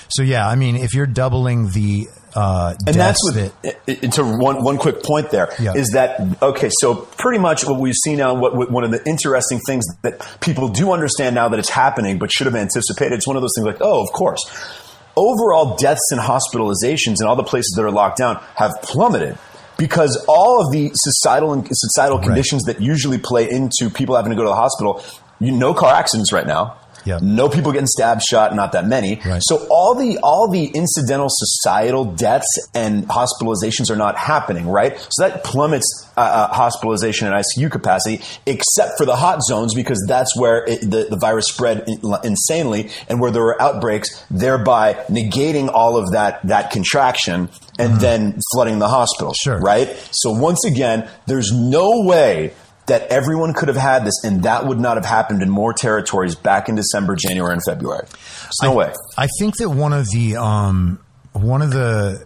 So 0.09 0.21
yeah, 0.21 0.47
I 0.47 0.55
mean, 0.55 0.75
if 0.75 0.93
you're 0.93 1.07
doubling 1.07 1.69
the 1.71 2.05
uh, 2.35 2.75
and 2.85 2.95
that's 2.95 3.23
deaths 3.31 3.53
what. 3.63 3.63
that 3.63 3.77
i- 3.87 3.91
i- 4.05 4.07
to 4.09 4.23
one 4.23 4.61
one 4.63 4.77
quick 4.77 5.01
point 5.01 5.31
there 5.31 5.49
is 5.73 5.91
that 5.91 6.19
okay? 6.43 6.69
So 6.81 6.93
pretty 6.95 7.39
much 7.39 7.65
what 7.65 7.79
we've 7.79 7.95
seen 7.95 8.17
now, 8.17 8.35
what, 8.35 8.55
what 8.55 8.69
one 8.69 8.83
of 8.83 8.91
the 8.91 9.01
interesting 9.09 9.59
things 9.65 9.85
that 10.03 10.21
people 10.41 10.67
do 10.67 10.91
understand 10.91 11.33
now 11.33 11.47
that 11.49 11.57
it's 11.59 11.69
happening, 11.69 12.19
but 12.19 12.31
should 12.31 12.45
have 12.45 12.55
anticipated. 12.55 13.15
It's 13.15 13.25
one 13.25 13.35
of 13.37 13.41
those 13.41 13.53
things 13.55 13.65
like, 13.65 13.77
oh, 13.81 14.03
of 14.03 14.11
course. 14.11 14.41
Overall 15.17 15.75
deaths 15.77 16.11
and 16.11 16.19
hospitalizations 16.19 17.15
in 17.21 17.27
all 17.27 17.35
the 17.35 17.43
places 17.43 17.73
that 17.75 17.83
are 17.83 17.91
locked 17.91 18.17
down 18.17 18.41
have 18.55 18.71
plummeted. 18.81 19.37
Because 19.77 20.23
all 20.27 20.65
of 20.65 20.71
the 20.71 20.91
societal 20.93 21.53
and 21.53 21.67
societal 21.69 22.19
conditions 22.19 22.63
that 22.63 22.81
usually 22.81 23.17
play 23.17 23.49
into 23.49 23.89
people 23.89 24.15
having 24.15 24.29
to 24.29 24.35
go 24.35 24.43
to 24.43 24.49
the 24.49 24.55
hospital, 24.55 25.03
you 25.39 25.51
no 25.51 25.73
car 25.73 25.93
accidents 25.93 26.31
right 26.31 26.47
now. 26.47 26.77
Yep. 27.05 27.21
No 27.21 27.49
people 27.49 27.71
getting 27.71 27.87
stabbed, 27.87 28.21
shot, 28.21 28.55
not 28.55 28.71
that 28.73 28.85
many. 28.85 29.21
Right. 29.25 29.41
So 29.43 29.65
all 29.69 29.95
the 29.95 30.19
all 30.23 30.49
the 30.49 30.65
incidental 30.65 31.27
societal 31.29 32.05
deaths 32.05 32.47
and 32.73 33.07
hospitalizations 33.07 33.89
are 33.89 33.95
not 33.95 34.17
happening, 34.17 34.67
right? 34.67 34.97
So 35.11 35.27
that 35.27 35.43
plummets 35.43 36.09
uh, 36.17 36.21
uh, 36.21 36.53
hospitalization 36.53 37.27
and 37.27 37.35
ICU 37.35 37.71
capacity, 37.71 38.23
except 38.45 38.97
for 38.97 39.05
the 39.05 39.15
hot 39.15 39.41
zones 39.43 39.73
because 39.73 40.03
that's 40.07 40.37
where 40.37 40.65
it, 40.65 40.81
the 40.81 41.07
the 41.09 41.17
virus 41.17 41.47
spread 41.47 41.83
in- 41.87 42.01
insanely 42.23 42.89
and 43.07 43.19
where 43.19 43.31
there 43.31 43.43
were 43.43 43.61
outbreaks, 43.61 44.25
thereby 44.31 44.93
negating 45.09 45.69
all 45.71 45.97
of 45.97 46.11
that 46.11 46.45
that 46.47 46.71
contraction 46.71 47.49
and 47.77 47.99
then 47.99 48.39
flooding 48.53 48.79
the 48.79 48.87
hospital. 48.87 49.33
Sure. 49.33 49.59
Right. 49.59 49.89
So 50.11 50.31
once 50.31 50.65
again, 50.65 51.09
there's 51.27 51.51
no 51.51 52.01
way 52.01 52.53
that 52.87 53.07
everyone 53.07 53.53
could 53.53 53.67
have 53.67 53.77
had 53.77 54.05
this, 54.05 54.23
and 54.23 54.43
that 54.43 54.65
would 54.65 54.79
not 54.79 54.97
have 54.97 55.05
happened 55.05 55.41
in 55.41 55.49
more 55.49 55.73
territories 55.73 56.35
back 56.35 56.69
in 56.69 56.75
December, 56.75 57.15
January, 57.15 57.53
and 57.53 57.61
February. 57.63 58.05
There's 58.07 58.59
no 58.63 58.73
way. 58.73 58.93
I 59.17 59.27
think 59.39 59.57
that 59.57 59.69
one 59.69 59.93
of 59.93 60.07
the 60.09 60.37
um, 60.37 60.99
one 61.33 61.61
of 61.61 61.71
the 61.71 62.25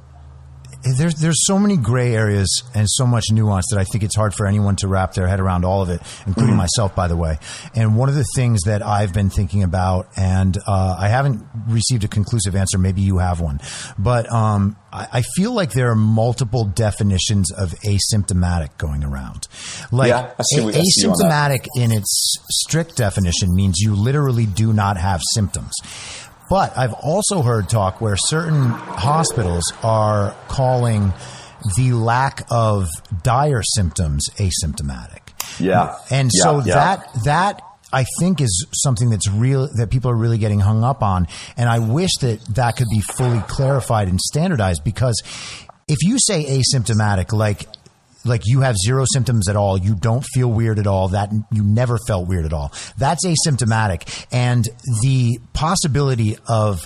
there's 0.98 1.16
there's 1.16 1.46
so 1.46 1.60
many 1.60 1.76
gray 1.78 2.16
areas 2.16 2.64
and 2.74 2.88
so 2.90 3.06
much 3.06 3.26
nuance 3.32 3.66
that 3.72 3.80
I 3.80 3.84
think 3.84 4.04
it's 4.04 4.16
hard 4.16 4.34
for 4.34 4.48
anyone 4.48 4.76
to 4.78 4.88
wrap 4.88 5.14
their 5.14 5.28
head 5.28 5.40
around 5.40 5.66
all 5.66 5.82
of 5.82 5.90
it, 5.90 6.02
including 6.26 6.56
myself, 6.56 6.96
by 6.96 7.08
the 7.08 7.18
way. 7.18 7.38
And 7.76 7.98
one 7.98 8.08
of 8.10 8.16
the 8.16 8.26
things 8.36 8.62
that 8.64 8.86
I've 8.86 9.14
been 9.14 9.30
thinking 9.30 9.64
about, 9.64 10.08
and 10.16 10.58
uh, 10.68 10.96
I 11.00 11.08
haven't 11.10 11.44
received 11.68 12.04
a 12.04 12.08
conclusive 12.08 12.56
answer. 12.56 12.78
Maybe 12.78 13.02
you 13.02 13.18
have 13.18 13.42
one, 13.42 13.60
but 13.98 14.32
um, 14.32 14.78
I, 14.92 15.08
I 15.14 15.22
feel 15.36 15.54
like 15.54 15.72
there 15.72 15.92
are 15.92 15.96
multiple 15.96 16.64
definitions 16.66 17.52
of 17.52 17.72
asymptomatic 17.86 18.78
going 18.78 19.04
around. 19.04 19.48
Like 19.92 20.10
Yeah, 20.10 20.32
I 20.40 20.44
see 20.44 20.62
what- 20.62 20.76
I 20.76 20.82
see 20.84 21.02
you 21.04 21.12
on 21.12 21.18
that. 21.20 21.52
asymptomatic 21.52 21.68
in 21.76 21.92
its 21.92 22.38
strict 22.50 22.96
definition 22.96 23.54
means 23.54 23.80
you 23.80 23.96
literally 23.96 24.46
do 24.46 24.72
not 24.74 24.98
have 24.98 25.22
symptoms. 25.34 25.74
But 26.50 26.78
I've 26.78 26.94
also 26.94 27.42
heard 27.42 27.70
talk 27.70 28.02
where 28.02 28.18
certain 28.18 28.70
hospitals 28.70 29.72
are 29.84 30.36
calling 30.48 31.14
the 31.78 31.94
lack 31.94 32.46
of 32.50 32.88
dire 33.24 33.62
symptoms 33.64 34.28
asymptomatic. 34.38 35.20
Yeah. 35.60 35.98
And 36.10 36.32
Yeah, 36.34 36.44
so 36.44 36.58
yeah. 36.60 36.74
that 36.76 37.24
that 37.26 37.62
I 37.92 38.06
think 38.20 38.40
is 38.42 38.66
something 38.74 39.10
that's 39.10 39.30
real 39.30 39.68
that 39.78 39.90
people 39.90 40.12
are 40.12 40.16
really 40.16 40.38
getting 40.38 40.60
hung 40.60 40.84
up 40.84 41.02
on 41.04 41.28
and 41.58 41.70
I 41.70 41.80
wish 41.80 42.12
that 42.22 42.40
that 42.56 42.78
could 42.78 42.88
be 42.90 43.02
fully 43.02 43.42
clarified 43.48 44.08
and 44.08 44.20
standardized 44.22 44.84
because 44.84 45.22
if 45.88 45.98
you 46.04 46.18
say 46.20 46.46
asymptomatic 46.46 47.34
like 47.34 47.66
like 48.26 48.42
you 48.46 48.62
have 48.62 48.76
zero 48.78 49.06
symptoms 49.12 49.48
at 49.48 49.56
all, 49.56 49.78
you 49.78 49.96
don't 49.96 50.26
feel 50.34 50.50
weird 50.50 50.80
at 50.80 50.88
all, 50.88 51.10
that 51.10 51.32
you 51.52 51.64
never 51.64 51.98
felt 52.08 52.28
weird 52.28 52.46
at 52.46 52.54
all. 52.54 52.72
That's 52.98 53.26
asymptomatic. 53.26 54.26
And 54.32 54.68
the 55.02 55.40
possibility 55.54 56.38
of 56.48 56.86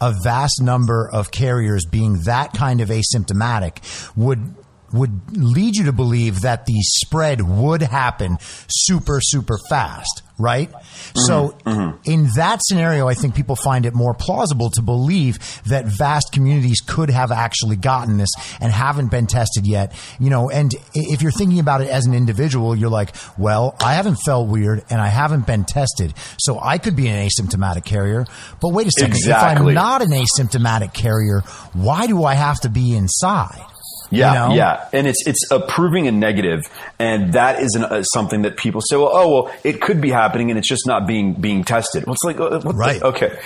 a 0.00 0.14
vast 0.22 0.62
number 0.62 1.08
of 1.12 1.30
carriers 1.30 1.84
being 1.84 2.20
that 2.24 2.52
kind 2.52 2.80
of 2.80 2.88
asymptomatic 2.88 3.78
would 4.16 4.54
would 4.92 5.36
lead 5.36 5.76
you 5.76 5.84
to 5.84 5.92
believe 5.92 6.40
that 6.40 6.66
the 6.66 6.80
spread 6.80 7.40
would 7.42 7.82
happen 7.82 8.36
super 8.68 9.20
super 9.20 9.56
fast 9.68 10.22
right? 10.40 10.70
Mm-hmm. 10.70 11.18
So 11.20 11.56
mm-hmm. 11.64 11.98
in 12.04 12.28
that 12.36 12.60
scenario 12.62 13.08
i 13.08 13.14
think 13.14 13.34
people 13.34 13.56
find 13.56 13.86
it 13.86 13.94
more 13.94 14.14
plausible 14.14 14.70
to 14.70 14.82
believe 14.82 15.38
that 15.64 15.86
vast 15.86 16.32
communities 16.32 16.80
could 16.80 17.10
have 17.10 17.30
actually 17.30 17.76
gotten 17.76 18.16
this 18.16 18.30
and 18.60 18.72
haven't 18.72 19.10
been 19.10 19.26
tested 19.26 19.66
yet. 19.66 19.94
You 20.18 20.30
know 20.30 20.50
and 20.50 20.74
if 20.94 21.22
you're 21.22 21.32
thinking 21.32 21.58
about 21.58 21.80
it 21.80 21.88
as 21.88 22.06
an 22.06 22.14
individual 22.14 22.74
you're 22.74 22.90
like 22.90 23.14
well 23.38 23.76
i 23.80 23.94
haven't 23.94 24.16
felt 24.16 24.48
weird 24.48 24.84
and 24.90 25.00
i 25.00 25.08
haven't 25.08 25.46
been 25.46 25.64
tested. 25.64 26.14
So 26.38 26.58
i 26.60 26.78
could 26.78 26.96
be 26.96 27.08
an 27.08 27.28
asymptomatic 27.28 27.84
carrier. 27.84 28.26
But 28.60 28.72
wait 28.72 28.86
a 28.86 28.90
second 28.90 29.16
if 29.16 29.36
i'm 29.36 29.74
not 29.74 30.02
an 30.02 30.10
asymptomatic 30.10 30.92
carrier 30.92 31.40
why 31.72 32.06
do 32.06 32.24
i 32.24 32.34
have 32.34 32.60
to 32.60 32.68
be 32.68 32.96
inside 32.96 33.64
Yeah, 34.10 34.32
you 34.32 34.48
know? 34.50 34.54
yeah, 34.56 34.88
and 34.92 35.06
it's 35.06 35.26
it's 35.26 35.50
approving 35.50 36.08
a 36.08 36.12
negative, 36.12 36.62
and 36.98 37.32
that 37.34 37.60
is 37.62 37.74
an, 37.76 37.84
uh, 37.84 38.02
something 38.02 38.42
that 38.42 38.56
people 38.56 38.80
say, 38.80 38.96
well, 38.96 39.10
oh, 39.12 39.32
well, 39.44 39.54
it 39.64 39.80
could 39.80 40.00
be 40.00 40.10
happening, 40.10 40.50
and 40.50 40.58
it's 40.58 40.68
just 40.68 40.86
not 40.86 41.06
being 41.06 41.34
being 41.34 41.62
tested. 41.64 42.06
Well, 42.06 42.14
it's 42.14 42.24
like, 42.24 42.40
uh, 42.40 42.50
what 42.50 42.62
the- 42.62 42.72
Right. 42.72 43.02
okay, 43.02 43.38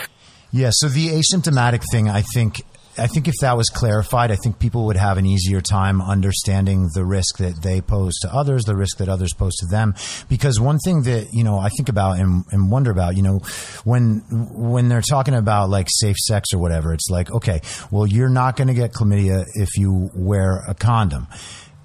Yeah, 0.52 0.70
so 0.72 0.88
the 0.88 1.08
asymptomatic 1.20 1.82
thing, 1.90 2.08
I 2.08 2.22
think, 2.22 2.62
I 2.96 3.06
think 3.06 3.26
if 3.28 3.34
that 3.40 3.56
was 3.56 3.68
clarified, 3.68 4.30
I 4.30 4.36
think 4.36 4.58
people 4.58 4.86
would 4.86 4.96
have 4.96 5.18
an 5.18 5.26
easier 5.26 5.60
time 5.60 6.00
understanding 6.00 6.90
the 6.94 7.04
risk 7.04 7.38
that 7.38 7.62
they 7.62 7.80
pose 7.80 8.14
to 8.20 8.32
others, 8.32 8.64
the 8.64 8.76
risk 8.76 8.98
that 8.98 9.08
others 9.08 9.32
pose 9.32 9.54
to 9.56 9.66
them. 9.66 9.94
Because 10.28 10.60
one 10.60 10.78
thing 10.78 11.02
that 11.02 11.28
you 11.32 11.44
know 11.44 11.58
I 11.58 11.70
think 11.70 11.88
about 11.88 12.18
and, 12.18 12.44
and 12.50 12.70
wonder 12.70 12.90
about, 12.90 13.16
you 13.16 13.22
know, 13.22 13.40
when 13.84 14.22
when 14.30 14.88
they're 14.88 15.00
talking 15.02 15.34
about 15.34 15.70
like 15.70 15.88
safe 15.90 16.16
sex 16.16 16.48
or 16.52 16.58
whatever, 16.58 16.92
it's 16.94 17.10
like, 17.10 17.30
okay, 17.32 17.60
well, 17.90 18.06
you're 18.06 18.28
not 18.28 18.56
going 18.56 18.68
to 18.68 18.74
get 18.74 18.92
chlamydia 18.92 19.44
if 19.54 19.76
you 19.76 20.10
wear 20.14 20.62
a 20.68 20.74
condom. 20.74 21.26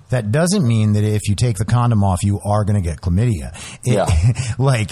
That 0.10 0.32
doesn't 0.32 0.68
mean 0.68 0.94
that 0.94 1.04
if 1.04 1.28
you 1.28 1.36
take 1.36 1.58
the 1.58 1.66
condom 1.66 2.04
off, 2.04 2.24
you 2.24 2.40
are 2.44 2.64
going 2.66 2.82
to 2.82 2.88
get 2.88 3.02
chlamydia. 3.02 3.54
It, 3.84 3.94
Yeah. 3.94 4.08
like 4.58 4.92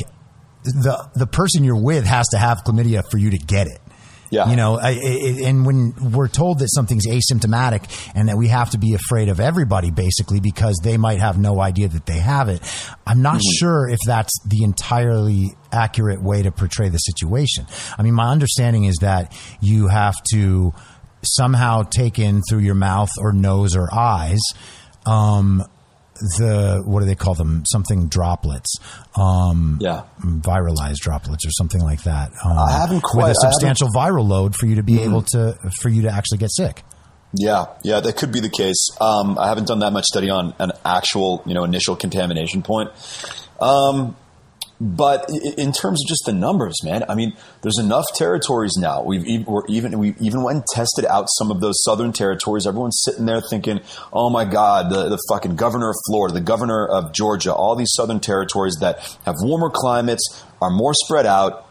the 0.64 1.10
the 1.16 1.28
person 1.28 1.64
you're 1.64 1.82
with 1.82 2.06
has 2.06 2.28
to 2.30 2.38
have 2.38 2.64
chlamydia 2.64 3.04
for 3.10 3.18
you 3.18 3.32
to 3.32 3.38
get 3.38 3.68
it. 3.68 3.80
Yeah. 4.30 4.50
You 4.50 4.56
know, 4.56 4.78
I, 4.78 4.90
I, 4.90 5.38
and 5.46 5.66
when 5.66 5.94
we're 6.12 6.28
told 6.28 6.60
that 6.60 6.70
something's 6.70 7.08
asymptomatic 7.08 8.12
and 8.14 8.30
that 8.30 8.38
we 8.38 8.50
have 8.50 8.72
to 8.72 8.78
be 8.78 8.94
afraid 8.94 9.30
of 9.30 9.40
everybody 9.40 9.92
basically 9.92 10.40
because 10.40 10.80
they 10.84 10.98
might 10.98 11.20
have 11.20 11.38
no 11.38 11.62
idea 11.62 11.88
that 11.88 12.06
they 12.06 12.20
have 12.20 12.50
it, 12.50 12.62
I'm 13.06 13.22
not 13.22 13.42
sure 13.60 13.88
if 13.90 14.00
that's 14.06 14.34
the 14.46 14.64
entirely 14.64 15.56
accurate 15.72 16.22
way 16.22 16.44
to 16.44 16.52
portray 16.52 16.90
the 16.90 16.98
situation. 16.98 17.66
I 17.98 18.04
mean, 18.04 18.14
my 18.14 18.30
understanding 18.32 18.86
is 18.86 18.98
that 18.98 19.34
you 19.62 19.88
have 19.88 20.16
to 20.32 20.74
somehow 21.24 21.84
take 21.84 22.20
in 22.20 22.42
through 22.50 22.60
your 22.60 22.76
mouth 22.76 23.10
or 23.20 23.34
nose 23.34 23.76
or 23.76 23.94
eyes 23.94 24.42
um, 25.06 25.64
the 26.38 26.82
what 26.86 27.00
do 27.02 27.06
they 27.06 27.16
call 27.16 27.36
them? 27.36 27.64
Something 27.66 28.08
droplets. 28.08 28.76
Um, 29.16 29.78
Yeah. 29.82 30.04
viralized 30.22 30.98
droplets 30.98 31.46
or 31.46 31.52
something 31.52 31.82
like 31.82 32.04
that. 32.04 32.32
Um, 32.44 32.58
I 32.58 32.72
haven't 32.72 33.02
quite- 33.02 33.28
with 33.28 33.38
a 33.38 33.42
substantial 33.42 33.90
viral 33.90 34.28
load 34.28 34.56
for 34.56 34.66
you 34.66 34.76
to 34.76 34.84
be 34.84 35.02
able 35.02 35.22
to 35.34 35.58
for 35.82 35.90
you 35.90 36.04
to 36.04 36.10
actually 36.10 36.38
get 36.40 36.52
sick. 36.52 36.84
yeah, 37.34 37.66
yeah, 37.84 38.00
that 38.00 38.16
could 38.16 38.32
be 38.32 38.40
the 38.40 38.50
case. 38.50 38.90
Um, 39.02 39.38
I 39.38 39.48
haven't 39.50 39.68
done 39.68 39.80
that 39.80 39.92
much 39.92 40.06
study 40.06 40.30
on 40.30 40.54
an 40.60 40.72
actual, 40.86 41.44
you 41.46 41.54
know, 41.54 41.64
initial 41.66 41.96
contamination 41.96 42.62
point. 42.64 42.90
Um, 43.60 44.16
but 44.80 45.30
in 45.58 45.72
terms 45.72 46.04
of 46.04 46.08
just 46.08 46.24
the 46.26 46.34
numbers, 46.34 46.76
man, 46.84 47.04
I 47.10 47.16
mean, 47.16 47.34
there's 47.64 47.80
enough 47.80 48.06
territories 48.14 48.74
now. 48.78 49.02
We've 49.02 49.26
even, 49.26 49.98
we 49.98 50.14
even 50.20 50.44
went 50.44 50.58
and 50.58 50.66
tested 50.68 51.04
out 51.06 51.26
some 51.30 51.50
of 51.50 51.62
those 51.62 51.84
southern 51.84 52.14
territories. 52.14 52.68
Everyone's 52.68 53.02
sitting 53.04 53.26
there 53.26 53.42
thinking, 53.42 53.82
"Oh 54.14 54.30
my 54.30 54.46
God, 54.46 54.92
the 54.92 55.10
the 55.10 55.20
fucking 55.30 55.56
governor 55.56 55.90
of 55.90 55.96
Florida, 56.08 56.36
the 56.36 56.42
governor 56.42 56.86
of 56.86 57.12
Georgia, 57.12 57.54
all 57.54 57.76
these 57.76 57.92
southern 57.94 58.20
territories 58.20 58.78
that 58.82 59.00
have 59.26 59.36
warmer 59.42 59.72
climates, 59.72 60.44
are 60.62 60.72
more 60.72 60.94
spread 60.94 61.26
out." 61.26 61.64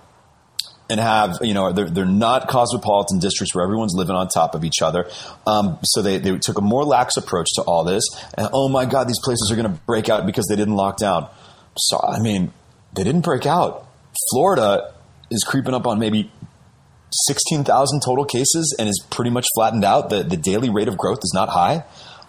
and 0.88 1.00
have 1.00 1.38
you 1.40 1.52
know 1.52 1.72
they're, 1.72 1.90
they're 1.90 2.04
not 2.04 2.46
cosmopolitan 2.46 3.18
districts 3.18 3.52
where 3.56 3.64
everyone's 3.64 3.94
living 3.96 4.14
on 4.14 4.28
top 4.28 4.54
of 4.54 4.64
each 4.64 4.80
other 4.82 5.10
um, 5.44 5.78
so 5.82 6.00
they, 6.00 6.18
they 6.18 6.38
took 6.38 6.58
a 6.58 6.60
more 6.60 6.84
lax 6.84 7.16
approach 7.16 7.48
to 7.56 7.62
all 7.62 7.82
this 7.82 8.04
and 8.38 8.48
oh 8.52 8.68
my 8.68 8.84
god 8.84 9.08
these 9.08 9.18
places 9.24 9.50
are 9.50 9.56
going 9.56 9.68
to 9.68 9.80
break 9.84 10.08
out 10.08 10.26
because 10.26 10.46
they 10.46 10.54
didn't 10.54 10.76
lock 10.76 10.96
down 10.96 11.28
so 11.76 12.00
i 12.06 12.20
mean 12.20 12.52
they 12.94 13.04
didn't 13.04 13.22
break 13.22 13.46
out 13.46 13.86
florida 14.32 14.92
is 15.30 15.42
creeping 15.44 15.74
up 15.74 15.86
on 15.86 15.98
maybe 15.98 16.30
16,000 17.26 18.00
total 18.04 18.24
cases 18.24 18.74
and 18.78 18.88
is 18.88 19.02
pretty 19.10 19.30
much 19.30 19.46
flattened 19.54 19.84
out 19.84 20.10
the, 20.10 20.22
the 20.22 20.36
daily 20.36 20.70
rate 20.70 20.88
of 20.88 20.96
growth 20.98 21.18
is 21.22 21.32
not 21.34 21.48
high 21.48 21.84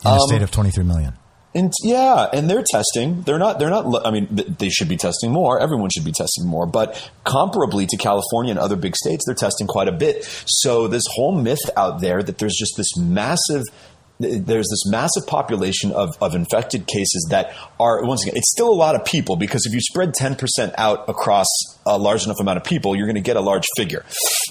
In 0.06 0.12
a 0.12 0.14
Um, 0.14 0.20
state 0.28 0.42
of 0.42 0.52
23 0.52 0.84
million. 0.84 1.14
and 1.56 1.74
yeah, 1.84 2.28
and 2.32 2.48
they're 2.50 2.64
testing. 2.64 3.24
They're 3.24 3.40
not. 3.40 3.58
They're 3.58 3.72
not. 3.72 4.06
I 4.06 4.12
mean, 4.12 4.28
they 4.60 4.70
should 4.70 4.88
be 4.88 4.96
testing 4.98 5.32
more. 5.32 5.60
Everyone 5.60 5.90
should 5.90 6.06
be 6.06 6.12
testing 6.12 6.46
more. 6.46 6.68
But 6.68 7.10
comparably 7.26 7.88
to 7.88 7.98
California 7.98 8.52
and 8.52 8.60
other 8.60 8.76
big 8.76 8.96
states, 8.96 9.24
they're 9.26 9.34
testing 9.34 9.66
quite 9.66 9.88
a 9.88 9.92
bit. 9.92 10.24
So 10.46 10.88
this 10.88 11.02
whole 11.16 11.32
myth 11.32 11.68
out 11.76 12.00
there 12.00 12.22
that 12.22 12.38
there's 12.38 12.56
just 12.56 12.74
this 12.78 12.96
massive. 12.98 13.64
There's 14.20 14.68
this 14.68 14.86
massive 14.88 15.28
population 15.28 15.92
of, 15.92 16.18
of 16.22 16.34
infected 16.34 16.88
cases 16.88 17.28
that 17.30 17.54
are 17.80 18.04
once 18.04 18.24
again 18.24 18.36
it's 18.36 18.52
still 18.52 18.70
a 18.70 18.74
lot 18.74 18.96
of 18.96 19.06
people 19.06 19.36
because 19.36 19.66
if 19.66 19.74
you 19.74 19.80
spread 19.80 20.14
10% 20.14 20.74
out 20.78 21.08
across 21.08 21.48
a 21.86 21.98
large 21.98 22.26
enough 22.26 22.40
amount 22.40 22.58
of 22.58 22.64
people 22.64 22.96
you're 22.96 23.06
going 23.06 23.16
to 23.16 23.22
get 23.22 23.36
a 23.36 23.42
large 23.42 23.66
figure. 23.76 24.04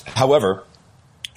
However, 0.06 0.64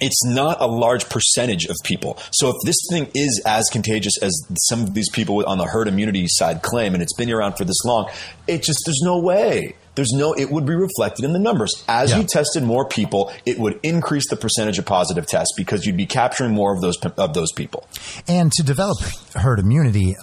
it's 0.00 0.24
not 0.24 0.60
a 0.60 0.66
large 0.66 1.08
percentage 1.08 1.66
of 1.66 1.76
people. 1.84 2.18
So 2.32 2.48
if 2.50 2.56
this 2.64 2.76
thing 2.90 3.10
is 3.14 3.42
as 3.44 3.68
contagious 3.70 4.14
as 4.22 4.32
some 4.68 4.80
of 4.82 4.94
these 4.94 5.10
people 5.10 5.44
on 5.46 5.58
the 5.58 5.66
herd 5.66 5.88
immunity 5.88 6.24
side 6.28 6.62
claim, 6.62 6.94
and 6.94 7.02
it's 7.02 7.14
been 7.14 7.30
around 7.30 7.56
for 7.56 7.64
this 7.64 7.84
long, 7.84 8.08
it 8.46 8.62
just 8.62 8.80
there's 8.86 9.00
no 9.02 9.18
way. 9.20 9.74
There's 9.96 10.12
no. 10.12 10.32
It 10.32 10.50
would 10.50 10.64
be 10.64 10.74
reflected 10.74 11.24
in 11.24 11.32
the 11.32 11.38
numbers. 11.38 11.72
As 11.88 12.10
Yeah. 12.10 12.18
you 12.18 12.24
tested 12.24 12.62
more 12.62 12.86
people, 12.88 13.32
it 13.44 13.58
would 13.58 13.78
increase 13.82 14.28
the 14.30 14.36
percentage 14.36 14.78
of 14.78 14.86
positive 14.86 15.26
tests 15.26 15.52
because 15.56 15.84
you'd 15.84 15.96
be 15.96 16.06
capturing 16.06 16.52
more 16.54 16.72
of 16.74 16.80
those 16.80 16.96
of 17.18 17.34
those 17.34 17.52
people. 17.52 17.86
And 18.28 18.50
to 18.52 18.62
develop 18.62 18.98
herd 19.34 19.58
immunity, 19.58 20.14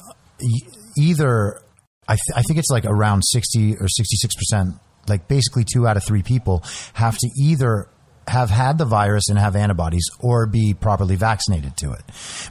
either 0.97 1.61
I, 2.07 2.13
th- 2.13 2.37
I 2.37 2.41
think 2.43 2.59
it's 2.59 2.69
like 2.69 2.85
around 2.85 3.23
60 3.23 3.75
or 3.79 3.87
66 3.87 4.35
percent 4.35 4.75
like 5.07 5.27
basically 5.27 5.63
two 5.71 5.87
out 5.87 5.97
of 5.97 6.03
three 6.05 6.23
people 6.23 6.63
have 6.93 7.17
to 7.17 7.29
either 7.39 7.87
have 8.27 8.49
had 8.49 8.77
the 8.77 8.85
virus 8.85 9.29
and 9.29 9.39
have 9.39 9.55
antibodies 9.55 10.05
or 10.19 10.45
be 10.45 10.73
properly 10.73 11.15
vaccinated 11.15 11.77
to 11.77 11.93
it. 11.93 12.01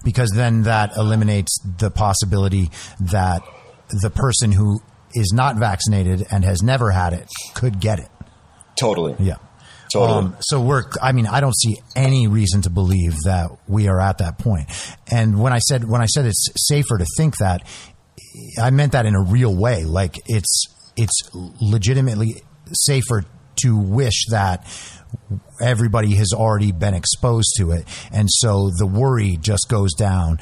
Because 0.04 0.30
then 0.30 0.62
that 0.62 0.96
eliminates 0.96 1.58
the 1.78 1.90
possibility 1.90 2.70
that 3.00 3.42
the 4.02 4.10
person 4.10 4.52
who 4.52 4.80
is 5.14 5.32
not 5.32 5.56
vaccinated 5.56 6.26
and 6.30 6.44
has 6.44 6.62
never 6.62 6.90
had 6.90 7.12
it 7.12 7.28
could 7.54 7.80
get 7.80 7.98
it. 7.98 8.08
Totally. 8.76 9.14
Yeah. 9.18 9.36
Totally. 9.92 10.18
Um, 10.18 10.36
so 10.40 10.60
we're, 10.60 10.84
I 11.00 11.12
mean, 11.12 11.26
I 11.26 11.40
don't 11.40 11.56
see 11.56 11.76
any 11.94 12.26
reason 12.26 12.62
to 12.62 12.70
believe 12.70 13.14
that 13.24 13.50
we 13.68 13.88
are 13.88 14.00
at 14.00 14.18
that 14.18 14.38
point. 14.38 14.68
And 15.10 15.40
when 15.40 15.52
I 15.52 15.58
said, 15.58 15.88
when 15.88 16.02
I 16.02 16.06
said 16.06 16.26
it's 16.26 16.48
safer 16.56 16.98
to 16.98 17.06
think 17.16 17.36
that, 17.38 17.66
I 18.60 18.70
meant 18.70 18.92
that 18.92 19.06
in 19.06 19.14
a 19.14 19.22
real 19.22 19.54
way. 19.54 19.84
Like 19.84 20.16
it's, 20.26 20.64
it's 20.96 21.30
legitimately 21.32 22.42
safer 22.72 23.24
to 23.62 23.76
wish 23.76 24.26
that 24.30 24.66
everybody 25.60 26.14
has 26.16 26.32
already 26.34 26.72
been 26.72 26.94
exposed 26.94 27.54
to 27.58 27.70
it, 27.72 27.84
and 28.12 28.28
so 28.30 28.70
the 28.76 28.86
worry 28.86 29.38
just 29.40 29.68
goes 29.68 29.94
down, 29.94 30.38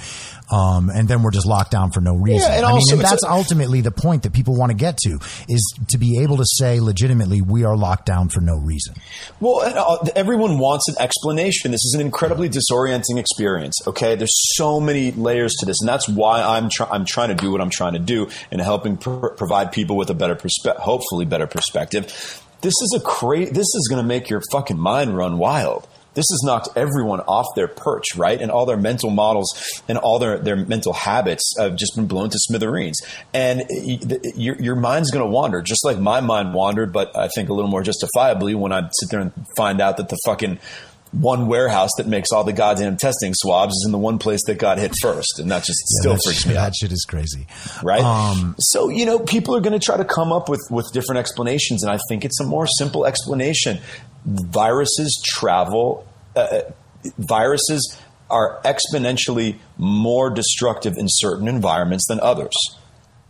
um, 0.50 0.90
and 0.90 1.06
then 1.06 1.22
we're 1.22 1.30
just 1.30 1.46
locked 1.46 1.70
down 1.70 1.92
for 1.92 2.00
no 2.00 2.14
reason. 2.14 2.50
Yeah, 2.50 2.56
and 2.56 2.66
I 2.66 2.72
mean, 2.74 2.82
and 2.90 3.00
that's 3.00 3.22
a- 3.24 3.30
ultimately 3.30 3.80
the 3.80 3.92
point 3.92 4.24
that 4.24 4.32
people 4.32 4.56
want 4.56 4.70
to 4.70 4.76
get 4.76 4.96
to 5.04 5.18
is 5.48 5.74
to 5.88 5.98
be 5.98 6.18
able 6.22 6.36
to 6.38 6.44
say 6.44 6.80
legitimately 6.80 7.40
we 7.42 7.64
are 7.64 7.76
locked 7.76 8.06
down 8.06 8.28
for 8.28 8.40
no 8.40 8.56
reason. 8.56 8.94
Well, 9.38 9.60
uh, 9.64 10.06
everyone 10.16 10.58
wants 10.58 10.88
an 10.88 10.96
explanation. 10.98 11.70
This 11.70 11.84
is 11.84 11.94
an 11.94 12.00
incredibly 12.00 12.48
disorienting 12.48 13.16
experience. 13.18 13.76
Okay, 13.86 14.16
there's 14.16 14.34
so 14.56 14.80
many 14.80 15.12
layers 15.12 15.54
to 15.60 15.66
this, 15.66 15.76
and 15.80 15.88
that's 15.88 16.08
why 16.08 16.42
I'm 16.42 16.68
try- 16.68 16.88
I'm 16.90 17.04
trying 17.04 17.28
to 17.28 17.34
do 17.36 17.52
what 17.52 17.60
I'm 17.60 17.70
trying 17.70 17.92
to 17.92 18.00
do 18.00 18.28
and 18.50 18.60
helping 18.60 18.96
pr- 18.96 19.28
provide 19.28 19.70
people 19.70 19.96
with 19.96 20.10
a 20.10 20.14
better 20.14 20.34
perspective, 20.34 20.82
hopefully 20.82 21.24
better 21.24 21.46
perspective. 21.46 22.40
This 22.64 22.80
is 22.80 22.94
a 22.96 23.00
cra- 23.00 23.50
This 23.50 23.74
is 23.74 23.88
going 23.90 24.02
to 24.02 24.08
make 24.08 24.30
your 24.30 24.40
fucking 24.50 24.78
mind 24.78 25.14
run 25.14 25.36
wild. 25.36 25.86
This 26.14 26.24
has 26.30 26.42
knocked 26.44 26.70
everyone 26.76 27.20
off 27.20 27.44
their 27.54 27.68
perch, 27.68 28.16
right? 28.16 28.40
And 28.40 28.50
all 28.50 28.64
their 28.64 28.78
mental 28.78 29.10
models 29.10 29.48
and 29.86 29.98
all 29.98 30.18
their, 30.18 30.38
their 30.38 30.56
mental 30.56 30.94
habits 30.94 31.42
have 31.58 31.76
just 31.76 31.94
been 31.94 32.06
blown 32.06 32.30
to 32.30 32.38
smithereens. 32.38 33.00
And 33.34 33.64
your, 33.68 34.56
your 34.56 34.76
mind's 34.76 35.10
going 35.10 35.26
to 35.26 35.30
wander, 35.30 35.60
just 35.60 35.84
like 35.84 35.98
my 35.98 36.22
mind 36.22 36.54
wandered, 36.54 36.90
but 36.90 37.14
I 37.14 37.28
think 37.34 37.50
a 37.50 37.52
little 37.52 37.70
more 37.70 37.82
justifiably 37.82 38.54
when 38.54 38.72
I 38.72 38.88
sit 39.00 39.10
there 39.10 39.20
and 39.20 39.32
find 39.58 39.82
out 39.82 39.98
that 39.98 40.08
the 40.08 40.16
fucking 40.24 40.58
one 41.20 41.46
warehouse 41.46 41.90
that 41.98 42.06
makes 42.06 42.32
all 42.32 42.44
the 42.44 42.52
goddamn 42.52 42.96
testing 42.96 43.32
swabs 43.34 43.72
is 43.74 43.84
in 43.86 43.92
the 43.92 43.98
one 43.98 44.18
place 44.18 44.40
that 44.46 44.58
got 44.58 44.78
hit 44.78 44.92
first. 45.00 45.38
And 45.38 45.50
that 45.50 45.64
just 45.64 45.78
still 46.00 46.14
that, 46.14 46.22
freaks 46.24 46.40
shit- 46.40 46.52
me 46.52 46.56
out 46.56 46.64
That 46.64 46.74
shit 46.74 46.92
is 46.92 47.04
crazy. 47.08 47.46
right? 47.82 48.02
Um, 48.02 48.54
so 48.58 48.88
you 48.88 49.06
know, 49.06 49.18
people 49.18 49.54
are 49.56 49.60
going 49.60 49.78
to 49.78 49.84
try 49.84 49.96
to 49.96 50.04
come 50.04 50.32
up 50.32 50.48
with 50.48 50.60
with 50.70 50.86
different 50.92 51.18
explanations, 51.20 51.82
and 51.82 51.92
I 51.92 51.98
think 52.08 52.24
it's 52.24 52.40
a 52.40 52.44
more 52.44 52.66
simple 52.66 53.06
explanation. 53.06 53.78
Viruses 54.26 55.22
travel. 55.24 56.06
Uh, 56.34 56.62
viruses 57.18 57.98
are 58.30 58.60
exponentially 58.64 59.58
more 59.76 60.30
destructive 60.30 60.96
in 60.96 61.06
certain 61.08 61.46
environments 61.46 62.06
than 62.08 62.18
others. 62.20 62.54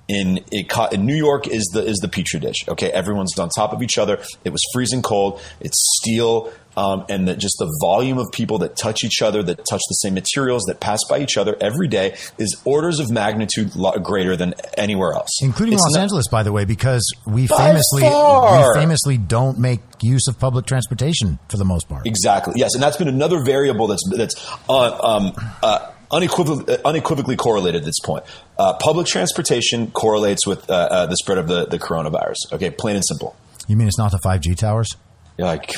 In, 0.06 0.44
it, 0.52 0.70
in 0.92 1.06
New 1.06 1.16
York 1.16 1.48
is 1.48 1.64
the 1.72 1.82
is 1.82 1.96
the 1.98 2.08
petri 2.08 2.38
dish. 2.38 2.68
Okay, 2.68 2.90
everyone's 2.90 3.38
on 3.38 3.48
top 3.48 3.72
of 3.72 3.82
each 3.82 3.96
other. 3.96 4.22
It 4.44 4.50
was 4.50 4.62
freezing 4.74 5.00
cold. 5.00 5.40
It's 5.60 5.76
steel, 6.00 6.52
um, 6.76 7.04
and 7.08 7.28
that 7.28 7.38
just 7.38 7.56
the 7.58 7.70
volume 7.80 8.18
of 8.18 8.26
people 8.32 8.58
that 8.58 8.76
touch 8.76 9.04
each 9.04 9.22
other, 9.22 9.42
that 9.42 9.58
touch 9.68 9.82
the 9.88 9.94
same 9.94 10.14
materials, 10.14 10.64
that 10.64 10.80
pass 10.80 11.00
by 11.08 11.20
each 11.20 11.36
other 11.36 11.56
every 11.60 11.88
day 11.88 12.16
is 12.38 12.60
orders 12.64 13.00
of 13.00 13.10
magnitude 13.10 13.72
greater 14.02 14.36
than 14.36 14.54
anywhere 14.76 15.12
else, 15.12 15.30
including 15.42 15.74
It's 15.74 15.82
Los 15.82 15.94
not- 15.94 16.02
Angeles, 16.02 16.28
by 16.28 16.42
the 16.42 16.52
way, 16.52 16.64
because 16.64 17.04
we 17.26 17.46
famously 17.46 18.02
we 18.02 18.74
famously 18.74 19.18
don't 19.18 19.58
make 19.58 19.80
use 20.02 20.26
of 20.28 20.38
public 20.38 20.66
transportation 20.66 21.38
for 21.48 21.56
the 21.56 21.64
most 21.64 21.88
part. 21.88 22.06
Exactly. 22.06 22.54
Yes, 22.56 22.74
and 22.74 22.82
that's 22.82 22.96
been 22.96 23.08
another 23.08 23.42
variable 23.44 23.86
that's 23.86 24.02
that's 24.16 24.34
uh, 24.68 24.98
um, 25.00 25.32
uh, 25.62 25.90
unequivocally, 26.10 26.76
unequivocally 26.84 27.36
correlated 27.36 27.80
at 27.82 27.84
this 27.84 27.98
point. 28.04 28.24
Uh, 28.58 28.74
public 28.74 29.06
transportation 29.06 29.90
correlates 29.90 30.46
with 30.46 30.68
uh, 30.70 30.74
uh, 30.74 31.06
the 31.06 31.16
spread 31.16 31.38
of 31.38 31.48
the, 31.48 31.66
the 31.66 31.78
coronavirus. 31.78 32.36
Okay, 32.52 32.70
plain 32.70 32.96
and 32.96 33.04
simple. 33.04 33.34
You 33.66 33.76
mean 33.76 33.88
it's 33.88 33.98
not 33.98 34.10
the 34.12 34.18
five 34.22 34.40
G 34.40 34.54
towers? 34.54 34.88
You're 35.36 35.48
like, 35.48 35.74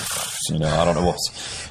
you 0.50 0.58
know, 0.58 0.68
I 0.68 0.84
don't 0.84 0.94
know 0.96 1.06
what. 1.06 1.16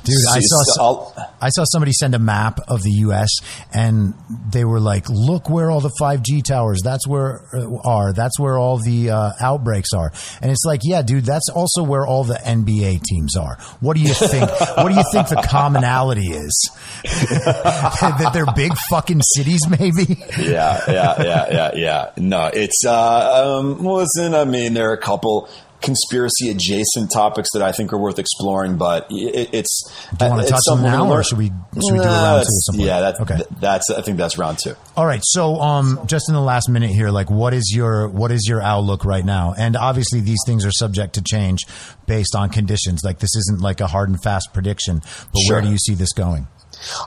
Dude, 0.04 0.16
I 0.30 0.40
saw 0.40 1.12
I 1.42 1.50
saw 1.50 1.64
somebody 1.66 1.92
send 1.92 2.16
a 2.16 2.20
map 2.20 2.60
of 2.68 2.84
the 2.84 2.92
U.S. 2.92 3.30
and 3.74 4.14
they 4.52 4.66
were 4.66 4.80
like, 4.80 5.10
"Look 5.10 5.50
where 5.50 5.72
all 5.72 5.82
the 5.82 5.92
5G 6.00 6.44
towers. 6.44 6.82
That's 6.84 7.08
where 7.08 7.48
uh, 7.54 7.78
are. 7.84 8.14
That's 8.14 8.40
where 8.40 8.58
all 8.58 8.78
the 8.78 9.10
uh, 9.10 9.32
outbreaks 9.40 9.94
are." 9.94 10.12
And 10.42 10.52
it's 10.52 10.64
like, 10.66 10.82
yeah, 10.84 11.02
dude, 11.02 11.26
that's 11.26 11.50
also 11.50 11.84
where 11.84 12.06
all 12.06 12.24
the 12.24 12.36
NBA 12.36 13.04
teams 13.04 13.36
are. 13.36 13.58
What 13.80 13.96
do 13.96 14.02
you 14.02 14.14
think? 14.14 14.50
what 14.78 14.90
do 14.90 14.96
you 14.96 15.04
think 15.12 15.30
the 15.30 15.44
commonality 15.48 16.28
is? 16.28 16.72
that 17.04 18.32
they're 18.34 18.52
big 18.56 18.74
fucking 18.90 19.22
cities, 19.22 19.68
maybe. 19.68 20.24
yeah, 20.40 20.82
yeah, 20.88 21.24
yeah, 21.24 21.48
yeah, 21.52 21.72
yeah. 21.76 22.12
No, 22.18 22.50
it's 22.54 22.84
uh, 22.86 23.60
um, 23.60 23.84
listen. 23.84 24.36
I 24.36 24.46
mean, 24.46 24.74
there 24.74 24.90
are 24.90 24.94
a 24.94 25.02
couple 25.02 25.50
conspiracy 25.86 26.50
adjacent 26.50 27.12
topics 27.12 27.50
that 27.54 27.62
I 27.62 27.72
think 27.72 27.94
are 27.94 27.98
worth 27.98 28.20
exploring, 28.20 28.76
but 28.78 29.08
it, 29.10 29.50
it's. 29.54 29.90
Do 30.18 30.26
you 30.26 30.32
wanna 30.32 30.48
touch 30.48 30.64
them 30.68 30.82
now, 30.82 31.10
or 31.10 31.24
should 31.24 31.38
we- 31.38 31.46
should 31.48 31.94
we 31.94 32.00
do 32.00 32.04
a 32.04 32.06
round 32.06 32.06
two 32.06 32.10
at 32.10 32.32
that's- 32.34 32.66
some 32.66 32.76
point? 32.76 32.88
Yeah, 32.88 33.00
that, 33.02 33.22
Okay. 33.22 33.42
that's. 33.62 33.90
I 33.90 34.02
think 34.02 34.18
that's 34.18 34.38
round 34.38 34.58
two. 34.62 34.76
All 34.98 35.06
right. 35.06 35.22
So, 35.24 35.62
um, 35.62 36.00
just 36.08 36.28
in 36.28 36.36
the 36.36 36.42
last 36.42 36.68
minute 36.68 36.90
here, 36.90 37.10
like, 37.12 37.30
what 37.30 37.54
is 37.54 37.72
your 37.74 38.08
what 38.10 38.32
is 38.32 38.46
your 38.48 38.62
outlook 38.62 39.06
right 39.06 39.24
now? 39.26 39.54
And 39.58 39.78
obviously, 39.78 40.20
these 40.20 40.40
things 40.46 40.66
are 40.66 40.72
subject 40.72 41.14
to 41.16 41.22
change 41.22 41.66
based 42.08 42.36
on 42.36 42.50
conditions. 42.50 43.02
Like, 43.04 43.20
this 43.20 43.36
isn't 43.36 43.62
like 43.62 43.80
a 43.82 43.88
hard 43.88 44.10
and 44.10 44.22
fast 44.22 44.50
prediction. 44.54 45.02
But 45.32 45.40
Sure. 45.48 45.56
where 45.56 45.62
do 45.62 45.70
you 45.70 45.78
see 45.78 45.94
this 45.94 46.12
going? 46.14 46.48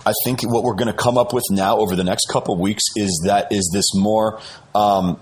I 0.06 0.12
think 0.24 0.42
what 0.42 0.64
we're 0.64 0.74
going 0.74 0.88
to 0.88 0.92
come 0.94 1.18
up 1.18 1.32
with 1.32 1.44
now 1.50 1.76
over 1.76 1.94
the 1.94 2.02
next 2.02 2.26
couple 2.30 2.54
of 2.54 2.58
weeks 2.60 2.82
is 2.96 3.22
that 3.26 3.52
is 3.52 3.70
this 3.72 3.84
more. 3.94 4.40
Um, 4.74 5.18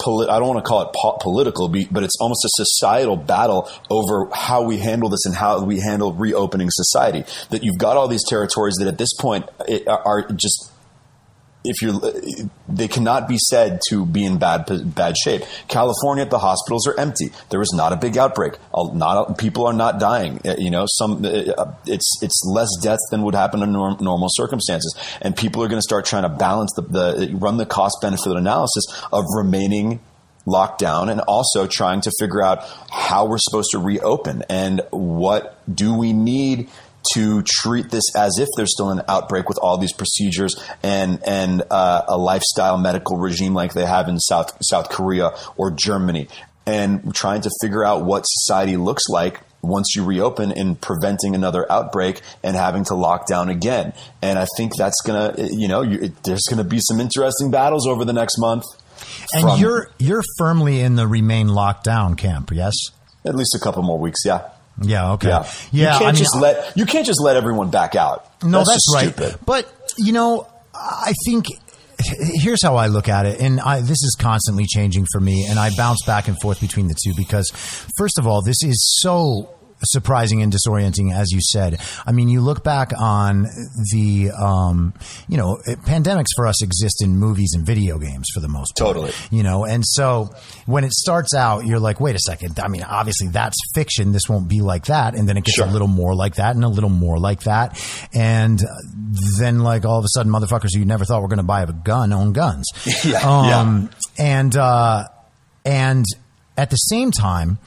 I 0.00 0.38
don't 0.38 0.48
want 0.48 0.64
to 0.64 0.68
call 0.68 0.82
it 0.82 0.94
po- 0.94 1.18
political, 1.20 1.68
but 1.68 2.02
it's 2.02 2.16
almost 2.20 2.44
a 2.44 2.48
societal 2.52 3.16
battle 3.16 3.68
over 3.90 4.28
how 4.32 4.62
we 4.62 4.78
handle 4.78 5.08
this 5.08 5.24
and 5.26 5.34
how 5.34 5.64
we 5.64 5.80
handle 5.80 6.12
reopening 6.12 6.68
society. 6.70 7.24
That 7.50 7.64
you've 7.64 7.78
got 7.78 7.96
all 7.96 8.06
these 8.06 8.24
territories 8.28 8.74
that 8.76 8.88
at 8.88 8.98
this 8.98 9.12
point 9.14 9.48
are 9.86 10.28
just 10.32 10.70
if 11.66 11.82
you're 11.82 12.00
they 12.68 12.88
cannot 12.88 13.28
be 13.28 13.38
said 13.38 13.80
to 13.90 14.06
be 14.06 14.24
in 14.24 14.38
bad 14.38 14.66
bad 14.94 15.16
shape. 15.16 15.42
California, 15.68 16.24
the 16.24 16.38
hospitals 16.38 16.86
are 16.86 16.98
empty. 16.98 17.30
There 17.50 17.62
is 17.62 17.72
not 17.74 17.92
a 17.92 17.96
big 17.96 18.16
outbreak. 18.16 18.54
Not 18.74 19.38
people 19.38 19.66
are 19.66 19.72
not 19.72 19.98
dying. 19.98 20.40
Uh, 20.44 20.54
You 20.58 20.70
know, 20.70 20.86
some 20.88 21.24
uh, 21.24 21.72
it's 21.86 22.10
it's 22.22 22.42
less 22.46 22.68
deaths 22.82 23.06
than 23.10 23.22
would 23.22 23.34
happen 23.34 23.62
in 23.62 23.72
norm, 23.72 23.96
normal 24.00 24.28
circumstances, 24.30 24.94
and 25.20 25.36
people 25.36 25.62
are 25.62 25.68
going 25.68 25.78
to 25.78 25.88
start 25.90 26.04
trying 26.06 26.22
to 26.22 26.28
balance 26.28 26.72
the, 26.76 26.82
the 26.82 27.34
run 27.34 27.56
the 27.56 27.66
cost 27.66 27.98
benefit 28.00 28.32
analysis 28.32 28.84
of 29.12 29.24
remaining 29.36 30.00
locked 30.46 30.78
down 30.78 31.08
and 31.08 31.20
also 31.22 31.66
trying 31.66 32.00
to 32.00 32.10
figure 32.20 32.40
out 32.40 32.62
how 32.90 33.26
we're 33.26 33.38
supposed 33.38 33.70
to 33.72 33.78
reopen 33.78 34.44
and 34.48 34.80
what 34.90 35.58
do 35.72 35.92
we 35.92 36.12
need 36.12 36.68
to 37.14 37.42
treat 37.42 37.90
this 37.90 38.04
as 38.16 38.38
if 38.38 38.48
there's 38.56 38.72
still 38.72 38.90
an 38.90 39.02
outbreak 39.08 39.48
with 39.48 39.58
all 39.58 39.78
these 39.78 39.92
procedures 39.92 40.54
and 40.82 41.22
and 41.26 41.62
uh, 41.70 42.02
a 42.08 42.16
lifestyle 42.16 42.78
medical 42.78 43.16
regime 43.16 43.54
like 43.54 43.74
they 43.74 43.86
have 43.86 44.08
in 44.08 44.18
South 44.18 44.56
South 44.62 44.88
Korea 44.88 45.30
or 45.56 45.70
Germany, 45.70 46.28
and 46.66 47.14
trying 47.14 47.40
to 47.42 47.50
figure 47.60 47.84
out 47.84 48.04
what 48.04 48.22
society 48.22 48.76
looks 48.76 49.04
like 49.08 49.40
once 49.62 49.94
you 49.96 50.04
reopen 50.04 50.52
in 50.52 50.76
preventing 50.76 51.34
another 51.34 51.70
outbreak 51.70 52.20
and 52.42 52.56
having 52.56 52.84
to 52.84 52.94
lock 52.94 53.26
down 53.26 53.48
again. 53.48 53.92
And 54.22 54.38
I 54.38 54.46
think 54.56 54.76
that's 54.76 55.00
gonna 55.04 55.34
you 55.38 55.68
know 55.68 55.82
you, 55.82 56.00
it, 56.00 56.22
there's 56.24 56.44
gonna 56.48 56.64
be 56.64 56.78
some 56.80 57.00
interesting 57.00 57.50
battles 57.50 57.86
over 57.86 58.04
the 58.04 58.12
next 58.12 58.38
month. 58.38 58.64
And 59.32 59.42
from 59.42 59.60
you're 59.60 59.90
you're 59.98 60.22
firmly 60.38 60.80
in 60.80 60.96
the 60.96 61.06
remain 61.06 61.48
locked 61.48 61.84
down 61.84 62.14
camp. 62.14 62.50
Yes. 62.52 62.74
at 63.24 63.34
least 63.34 63.54
a 63.54 63.58
couple 63.58 63.82
more 63.82 63.98
weeks, 63.98 64.20
yeah. 64.24 64.50
Yeah. 64.82 65.12
Okay. 65.12 65.28
Yeah, 65.28 65.50
Yeah. 65.72 65.92
You 65.94 65.98
can't 65.98 66.02
I 66.02 66.06
mean, 66.06 66.14
just 66.16 66.36
let 66.36 66.76
you 66.76 66.86
can't 66.86 67.06
just 67.06 67.20
let 67.20 67.36
everyone 67.36 67.70
back 67.70 67.94
out. 67.94 68.42
No, 68.42 68.58
that's, 68.58 68.74
just 68.74 68.94
right. 68.94 69.12
Stupid. 69.12 69.38
But 69.44 69.72
you 69.96 70.12
know, 70.12 70.46
I 70.74 71.14
think 71.24 71.46
here's 71.98 72.62
how 72.62 72.76
I 72.76 72.88
look 72.88 73.08
at 73.08 73.26
it, 73.26 73.40
and 73.40 73.60
I, 73.60 73.80
this 73.80 74.02
is 74.02 74.16
constantly 74.18 74.66
changing 74.66 75.06
for 75.10 75.20
me, 75.20 75.46
and 75.48 75.58
I 75.58 75.70
bounce 75.76 76.04
back 76.04 76.28
and 76.28 76.36
forth 76.40 76.60
between 76.60 76.88
the 76.88 76.96
two 77.02 77.14
because, 77.16 77.50
first 77.96 78.18
of 78.18 78.26
all, 78.26 78.42
this 78.42 78.62
is 78.62 78.98
so 79.00 79.55
surprising 79.84 80.42
and 80.42 80.52
disorienting, 80.52 81.14
as 81.14 81.30
you 81.32 81.40
said. 81.40 81.78
I 82.06 82.12
mean, 82.12 82.28
you 82.28 82.40
look 82.40 82.64
back 82.64 82.92
on 82.98 83.46
the, 83.92 84.30
um, 84.30 84.94
you 85.28 85.36
know, 85.36 85.58
it- 85.66 85.80
pandemics 85.82 86.28
for 86.34 86.46
us 86.46 86.62
exist 86.62 87.02
in 87.02 87.16
movies 87.18 87.52
and 87.54 87.64
video 87.66 87.98
games 87.98 88.26
for 88.32 88.40
the 88.40 88.48
most 88.48 88.76
part. 88.76 88.94
Totally. 88.94 89.12
You 89.30 89.42
know, 89.42 89.64
and 89.64 89.84
so 89.86 90.30
when 90.66 90.84
it 90.84 90.92
starts 90.92 91.34
out, 91.34 91.66
you're 91.66 91.78
like, 91.80 92.00
wait 92.00 92.16
a 92.16 92.18
second. 92.20 92.58
I 92.58 92.68
mean, 92.68 92.82
obviously 92.82 93.28
that's 93.28 93.56
fiction. 93.74 94.12
This 94.12 94.28
won't 94.28 94.48
be 94.48 94.60
like 94.62 94.86
that. 94.86 95.14
And 95.14 95.28
then 95.28 95.36
it 95.36 95.44
gets 95.44 95.56
Sure. 95.56 95.66
a 95.66 95.70
little 95.70 95.88
more 95.88 96.14
like 96.14 96.36
that 96.36 96.54
and 96.56 96.64
a 96.64 96.68
little 96.68 96.90
more 96.90 97.18
like 97.18 97.40
that. 97.42 97.78
And 98.14 98.60
then 99.38 99.60
like 99.60 99.84
all 99.84 99.98
of 99.98 100.04
a 100.04 100.08
sudden 100.08 100.32
motherfuckers 100.32 100.70
who 100.72 100.80
you 100.80 100.84
never 100.86 101.04
thought 101.04 101.22
were 101.22 101.28
going 101.28 101.36
to 101.38 101.42
buy 101.42 101.62
a 101.62 101.66
gun 101.72 102.12
own 102.12 102.32
guns. 102.32 102.66
Yeah, 103.04 103.18
Um, 103.60 103.90
and, 104.18 104.56
uh, 104.56 105.04
and 105.64 106.04
at 106.56 106.70
the 106.70 106.76
same 106.76 107.10
time, 107.10 107.58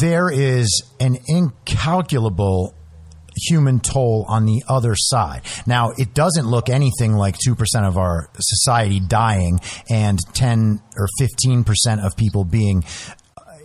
there 0.00 0.30
is 0.30 0.82
an 1.00 1.18
incalculable 1.26 2.74
human 3.48 3.80
toll 3.80 4.26
on 4.28 4.44
the 4.44 4.62
other 4.68 4.94
side. 4.94 5.40
Now, 5.66 5.92
it 5.96 6.12
doesn't 6.14 6.46
look 6.46 6.68
anything 6.68 7.14
like 7.14 7.36
2% 7.38 7.56
of 7.88 7.96
our 7.96 8.28
society 8.38 9.00
dying 9.00 9.58
and 9.88 10.18
10 10.34 10.80
or 10.98 11.08
15% 11.20 12.04
of 12.04 12.14
people 12.16 12.44
being 12.44 12.84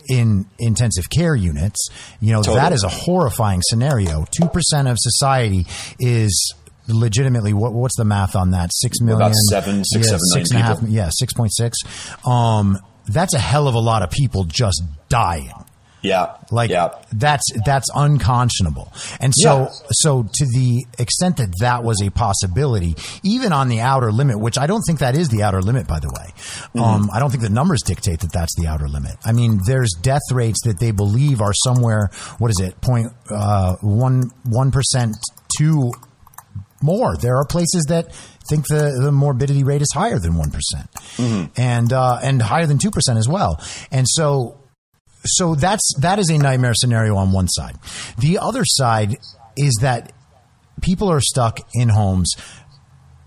in 0.10 0.46
intensive 0.58 1.10
care 1.10 1.36
units. 1.36 1.90
You 2.22 2.32
know, 2.32 2.38
Totally. 2.42 2.56
that 2.58 2.72
is 2.72 2.84
a 2.86 2.90
horrifying 2.90 3.62
scenario. 3.62 4.24
2% 4.42 4.90
of 4.90 4.96
society 5.00 5.66
is 6.00 6.54
legitimately 6.88 7.52
what, 7.54 7.74
what's 7.74 7.98
the 7.98 8.06
math 8.06 8.38
on 8.38 8.52
that? 8.52 8.72
6 8.74 9.02
million 9.02 9.22
About 9.22 9.36
seven, 9.50 9.84
six, 9.84 10.06
yeah, 10.10 10.18
seven 10.18 10.22
million 10.32 10.46
six 10.46 10.52
and 10.52 10.60
a 10.60 10.64
half- 10.64 10.80
people. 10.80 10.94
yeah, 10.94 11.10
6.6. 12.26 12.30
Um 12.30 12.78
that's 13.10 13.34
a 13.34 13.40
hell 13.40 13.68
of 13.70 13.76
a 13.76 13.80
lot 13.80 14.02
of 14.04 14.12
people 14.12 14.44
just 14.46 14.82
dying. 15.10 15.52
Yeah. 16.08 16.38
Like 16.52 16.70
yeah. 16.70 16.90
that's 17.12 17.46
that's 17.66 17.88
unconscionable. 17.94 18.92
And 19.20 19.34
so 19.36 19.60
Yeah. 19.60 19.70
so 19.92 20.24
to 20.24 20.46
the 20.46 20.86
extent 20.98 21.38
that 21.38 21.54
that 21.60 21.84
was 21.84 22.02
a 22.02 22.10
possibility, 22.10 22.96
even 23.24 23.54
on 23.54 23.68
the 23.68 23.82
outer 23.82 24.12
limit, 24.12 24.40
which 24.40 24.58
I 24.58 24.68
don't 24.68 24.82
think 24.82 25.00
that 25.00 25.16
is 25.16 25.30
the 25.30 25.44
outer 25.44 25.62
limit, 25.62 25.88
by 25.88 26.00
the 26.00 26.08
way. 26.08 26.34
Mm-hmm. 26.36 26.80
Um, 26.80 27.10
I 27.14 27.20
don't 27.20 27.30
think 27.30 27.44
the 27.44 27.50
numbers 27.50 27.82
dictate 27.82 28.20
that 28.22 28.32
that's 28.32 28.56
the 28.56 28.68
outer 28.68 28.88
limit. 28.88 29.16
I 29.26 29.32
mean, 29.32 29.60
there's 29.66 29.92
death 30.02 30.22
rates 30.32 30.62
that 30.66 30.80
they 30.80 30.92
believe 30.92 31.42
are 31.42 31.54
somewhere. 31.54 32.10
What 32.38 32.52
is 32.52 32.60
it? 32.60 32.80
Point 32.82 33.08
uh, 33.30 33.76
one 33.82 34.32
one 34.44 34.72
percent 34.72 35.18
to 35.58 35.92
more. 36.82 37.18
There 37.18 37.38
are 37.38 37.46
places 37.46 37.86
that 37.90 38.14
think 38.50 38.68
the, 38.68 39.00
the 39.04 39.12
morbidity 39.12 39.64
rate 39.64 39.82
is 39.82 39.92
higher 39.94 40.20
than 40.20 40.36
one 40.36 40.52
and 41.58 41.92
uh, 41.92 42.20
and 42.24 42.42
higher 42.42 42.66
than 42.66 42.78
two 42.78 42.92
percent 42.92 43.18
as 43.18 43.28
well. 43.28 43.62
And 43.92 44.08
so 44.08 44.60
so 45.28 45.56
that's 45.56 45.94
that 46.00 46.20
is 46.20 46.30
a 46.30 46.38
nightmare 46.38 46.74
scenario 46.74 47.16
on 47.16 47.32
one 47.32 47.48
side. 47.48 47.76
The 48.18 48.40
other 48.40 48.64
side 48.66 49.18
is 49.56 49.78
that 49.82 50.12
people 50.82 51.10
are 51.10 51.22
stuck 51.22 51.60
in 51.74 51.90
homes 51.90 52.36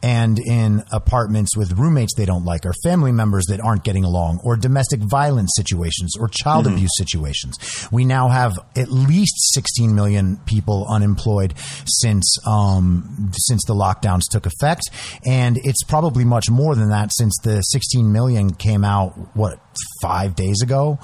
and 0.02 0.38
in 0.38 0.82
apartments 0.92 1.56
with 1.56 1.72
roommates 1.72 2.14
they 2.14 2.24
don't 2.24 2.44
like 2.44 2.64
or 2.64 2.72
family 2.82 3.12
members 3.12 3.46
that 3.46 3.60
aren't 3.60 3.84
getting 3.84 4.04
along 4.04 4.40
or 4.42 4.56
domestic 4.56 5.00
violence 5.00 5.52
situations 5.54 6.14
or 6.18 6.28
child 6.28 6.66
abuse 6.66 6.90
situations. 6.96 7.56
We 7.90 8.04
now 8.04 8.28
have 8.28 8.58
at 8.76 8.90
least 8.90 9.34
16 9.54 9.94
million 9.94 10.38
people 10.46 10.86
unemployed 10.88 11.54
since 11.86 12.36
um, 12.46 13.30
since 13.36 13.64
the 13.66 13.74
lockdowns 13.74 14.22
took 14.30 14.46
effect 14.46 14.82
and 15.26 15.58
it's 15.58 15.82
probably 15.84 16.24
much 16.24 16.50
more 16.50 16.74
than 16.74 16.90
that 16.90 17.10
since 17.12 17.36
the 17.42 17.60
16 17.60 18.10
million 18.10 18.54
came 18.54 18.84
out 18.84 19.12
what 19.34 19.60
5 20.02 20.34
days 20.34 20.62
ago. 20.62 20.98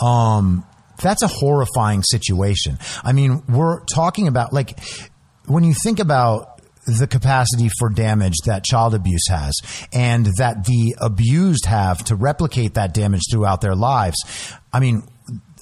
Um, 0.00 0.64
that's 1.02 1.22
a 1.22 1.28
horrifying 1.28 2.02
situation. 2.02 2.78
I 3.02 3.12
mean, 3.12 3.42
we're 3.48 3.84
talking 3.84 4.28
about 4.28 4.52
like 4.52 4.78
when 5.46 5.64
you 5.64 5.74
think 5.74 5.98
about 5.98 6.55
the 6.86 7.06
capacity 7.06 7.68
for 7.78 7.88
damage 7.88 8.34
that 8.44 8.64
child 8.64 8.94
abuse 8.94 9.26
has 9.28 9.54
and 9.92 10.26
that 10.38 10.64
the 10.64 10.94
abused 11.00 11.66
have 11.66 12.04
to 12.04 12.14
replicate 12.14 12.74
that 12.74 12.94
damage 12.94 13.22
throughout 13.30 13.60
their 13.60 13.74
lives. 13.74 14.16
I 14.72 14.80
mean, 14.80 15.02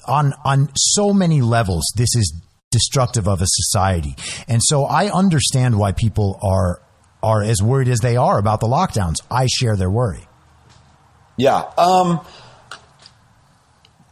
on, 0.07 0.33
on 0.43 0.69
so 0.75 1.13
many 1.13 1.41
levels, 1.41 1.83
this 1.95 2.15
is 2.15 2.41
destructive 2.71 3.27
of 3.27 3.41
a 3.41 3.47
society. 3.47 4.15
And 4.47 4.61
so 4.63 4.85
I 4.85 5.09
understand 5.11 5.79
why 5.79 5.93
people 5.93 6.39
are, 6.43 6.81
are 7.23 7.41
as 7.41 7.61
worried 7.61 7.87
as 7.87 7.99
they 7.99 8.17
are 8.17 8.37
about 8.37 8.59
the 8.59 8.67
lockdowns. 8.67 9.21
I 9.31 9.47
share 9.47 9.75
their 9.75 9.89
worry. 9.89 10.27
Yeah. 11.37 11.63
Um, 11.77 12.25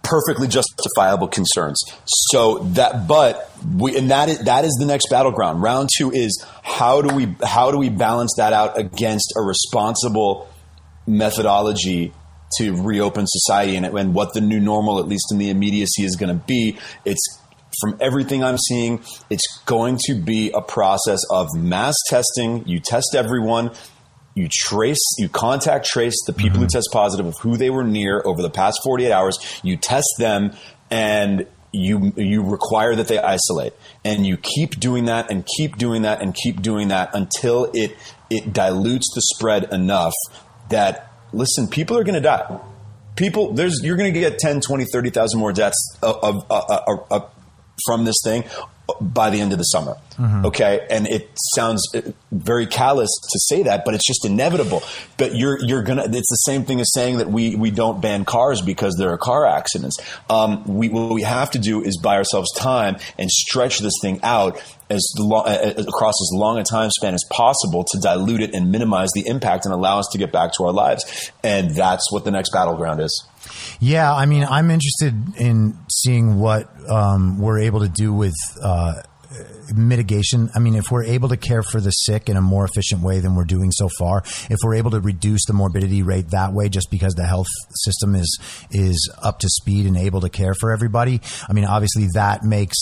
perfectly 0.04 0.48
justifiable 0.48 1.28
concerns. 1.28 1.82
So 2.06 2.60
that, 2.74 3.08
but 3.08 3.50
we, 3.66 3.98
and 3.98 4.12
that 4.12 4.30
is, 4.30 4.40
that 4.40 4.66
is 4.66 4.76
the 4.80 4.86
next 4.86 5.10
battleground. 5.10 5.62
Round 5.62 5.90
two 5.98 6.12
is 6.12 6.46
how 6.62 7.02
do 7.02 7.16
we, 7.16 7.36
how 7.44 7.72
do 7.72 7.78
we 7.78 7.90
balance 7.90 8.34
that 8.38 8.54
out 8.54 8.78
against 8.78 9.34
a 9.38 9.42
responsible 9.42 10.48
methodology 11.08 12.14
to 12.58 12.84
reopen 12.84 13.26
society 13.28 13.76
and, 13.76 13.86
and 13.86 14.14
what 14.14 14.34
the 14.34 14.42
new 14.42 14.60
normal, 14.60 15.00
at 15.00 15.08
least 15.08 15.32
in 15.32 15.38
the 15.38 15.50
immediacy, 15.50 16.04
is 16.04 16.16
going 16.16 16.38
to 16.38 16.46
be? 16.46 16.78
It's, 17.06 17.40
from 17.82 17.98
everything 18.00 18.44
I'm 18.44 18.60
seeing, 18.60 19.02
it's 19.32 19.60
going 19.66 19.98
to 20.06 20.14
be 20.14 20.52
a 20.52 20.62
process 20.62 21.22
of 21.32 21.48
mass 21.56 21.96
testing. 22.08 22.68
You 22.68 22.80
test 22.80 23.16
everyone, 23.16 23.72
you 24.36 24.50
trace, 24.52 25.04
you 25.18 25.30
contact 25.30 25.86
trace 25.86 26.16
the 26.26 26.34
people 26.34 26.60
who 26.60 26.66
mm-hmm. 26.66 26.78
test 26.78 26.90
positive 26.92 27.26
of 27.26 27.38
who 27.40 27.58
they 27.58 27.70
were 27.70 27.84
near 27.84 28.22
over 28.26 28.42
the 28.42 28.50
past 28.50 28.80
48 28.84 29.12
hours. 29.12 29.38
You 29.64 29.78
test 29.78 30.08
them 30.18 30.56
and 30.90 31.46
you, 31.72 32.14
you 32.16 32.44
require 32.44 32.96
that 32.96 33.08
they 33.08 33.20
isolate 33.20 33.74
and 34.04 34.26
you 34.26 34.38
keep 34.38 34.80
doing 34.80 35.06
that 35.06 35.32
and 35.32 35.46
keep 35.58 35.78
doing 35.78 36.04
that 36.04 36.22
and 36.22 36.36
keep 36.36 36.62
doing 36.62 36.90
that 36.90 37.14
until 37.14 37.70
it, 37.74 37.96
it 38.30 38.54
dilutes 38.54 39.12
the 39.14 39.22
spread 39.36 39.72
enough 39.72 40.14
that, 40.70 41.12
listen, 41.32 41.68
people 41.68 41.98
are 41.98 42.04
going 42.04 42.16
to 42.16 42.22
die. 42.22 42.60
People, 43.16 43.54
there's, 43.54 43.82
you're 43.84 43.98
going 43.98 44.12
to 44.12 44.20
get 44.20 44.40
10, 44.40 44.62
20, 44.62 44.86
30,000 44.92 45.40
more 45.40 45.54
deaths 45.54 45.98
of, 46.02 46.16
of, 46.24 46.46
of, 46.50 46.64
of, 46.70 47.12
of 47.12 47.32
from 47.86 48.06
this 48.06 48.18
thing 48.24 48.44
by 49.00 49.30
the 49.30 49.40
end 49.40 49.52
of 49.52 49.58
the 49.58 49.64
summer. 49.64 49.96
Okay, 50.46 50.86
and 50.92 51.08
it 51.08 51.30
sounds 51.56 51.82
uh, 51.96 52.02
very 52.32 52.68
callous 52.68 53.10
to 53.32 53.40
say 53.40 53.64
that, 53.64 53.84
but 53.84 53.96
it's 53.96 54.06
just 54.06 54.26
inevitable. 54.26 54.84
But 55.18 55.36
you're 55.36 55.58
you're 55.60 55.82
gonna. 55.82 56.04
It's 56.04 56.30
the 56.30 56.44
same 56.46 56.66
thing 56.66 56.80
as 56.80 56.92
saying 56.94 57.18
that 57.18 57.30
we 57.30 57.56
we 57.56 57.72
don't 57.72 58.02
ban 58.02 58.24
cars 58.26 58.62
because 58.62 58.96
there 58.98 59.10
are 59.12 59.18
car 59.18 59.46
accidents. 59.48 59.98
Um, 60.30 60.64
we 60.66 60.90
what 60.90 61.14
we 61.14 61.24
have 61.24 61.50
to 61.52 61.60
do 61.60 61.82
is 61.82 61.98
buy 61.98 62.18
ourselves 62.18 62.52
time 62.56 62.98
and 63.18 63.32
stretch 63.32 63.80
this 63.80 63.94
thing 64.02 64.20
out 64.22 64.62
as 64.90 65.14
long, 65.18 65.48
uh, 65.48 65.74
across 65.78 66.14
as 66.22 66.30
long 66.34 66.60
a 66.60 66.64
time 66.64 66.92
span 66.92 67.14
as 67.14 67.24
possible 67.32 67.84
to 67.92 68.00
dilute 68.00 68.42
it 68.42 68.54
and 68.54 68.72
minimize 68.72 69.10
the 69.16 69.26
impact 69.26 69.66
and 69.66 69.74
allow 69.74 69.98
us 70.00 70.08
to 70.12 70.18
get 70.18 70.32
back 70.32 70.54
to 70.54 70.64
our 70.64 70.74
lives. 70.74 71.32
And 71.44 71.72
that's 71.72 72.12
what 72.12 72.24
the 72.26 72.32
next 72.32 72.52
battleground 72.52 73.02
is. 73.02 73.26
Yeah, 73.80 74.14
I 74.14 74.26
mean, 74.26 74.44
I'm 74.44 74.72
interested 74.72 75.14
in 75.38 75.78
seeing 75.92 76.40
what 76.40 76.70
um, 76.90 77.40
we're 77.40 77.60
able 77.60 77.82
to 77.82 77.90
do 77.90 78.14
with 78.14 78.36
uh, 78.62 78.94
mitigation. 79.76 80.50
I 80.56 80.60
mean, 80.60 80.76
if 80.76 80.92
we're 80.92 81.04
able 81.04 81.30
to 81.30 81.38
care 81.38 81.64
for 81.64 81.82
the 81.82 81.92
sick 81.92 82.30
in 82.30 82.38
a 82.38 82.42
more 82.42 82.66
efficient 82.66 83.02
way 83.02 83.20
than 83.20 83.36
we're 83.36 83.46
doing 83.46 83.72
so 83.72 83.90
far, 83.98 84.24
if 84.50 84.58
we're 84.64 84.76
able 84.76 84.92
to 84.92 85.00
reduce 85.00 85.46
the 85.46 85.54
morbidity 85.54 86.04
rate 86.04 86.30
that 86.32 86.54
way, 86.54 86.70
just 86.70 86.90
because 86.92 87.14
the 87.14 87.26
health 87.26 87.48
system 87.84 88.16
is 88.16 88.40
is 88.72 89.12
up 89.22 89.40
to 89.40 89.50
speed 89.50 89.86
and 89.86 89.98
able 89.98 90.22
to 90.22 90.30
care 90.30 90.54
for 90.54 90.72
everybody, 90.72 91.22
I 91.48 91.54
mean, 91.54 91.66
obviously 91.66 92.08
that 92.14 92.44
makes 92.44 92.78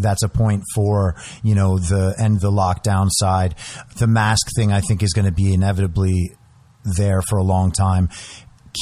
that's 0.00 0.22
a 0.22 0.28
point 0.28 0.64
for 0.74 1.14
you 1.42 1.54
know 1.54 1.78
the 1.78 2.14
end 2.18 2.36
of 2.36 2.42
the 2.42 2.50
lockdown 2.50 3.08
side. 3.10 3.54
The 3.98 4.06
mask 4.06 4.48
thing, 4.56 4.72
I 4.72 4.80
think, 4.80 5.02
is 5.02 5.12
going 5.12 5.26
to 5.26 5.32
be 5.32 5.52
inevitably 5.52 6.36
there 6.84 7.22
for 7.22 7.38
a 7.38 7.42
long 7.42 7.72
time. 7.72 8.08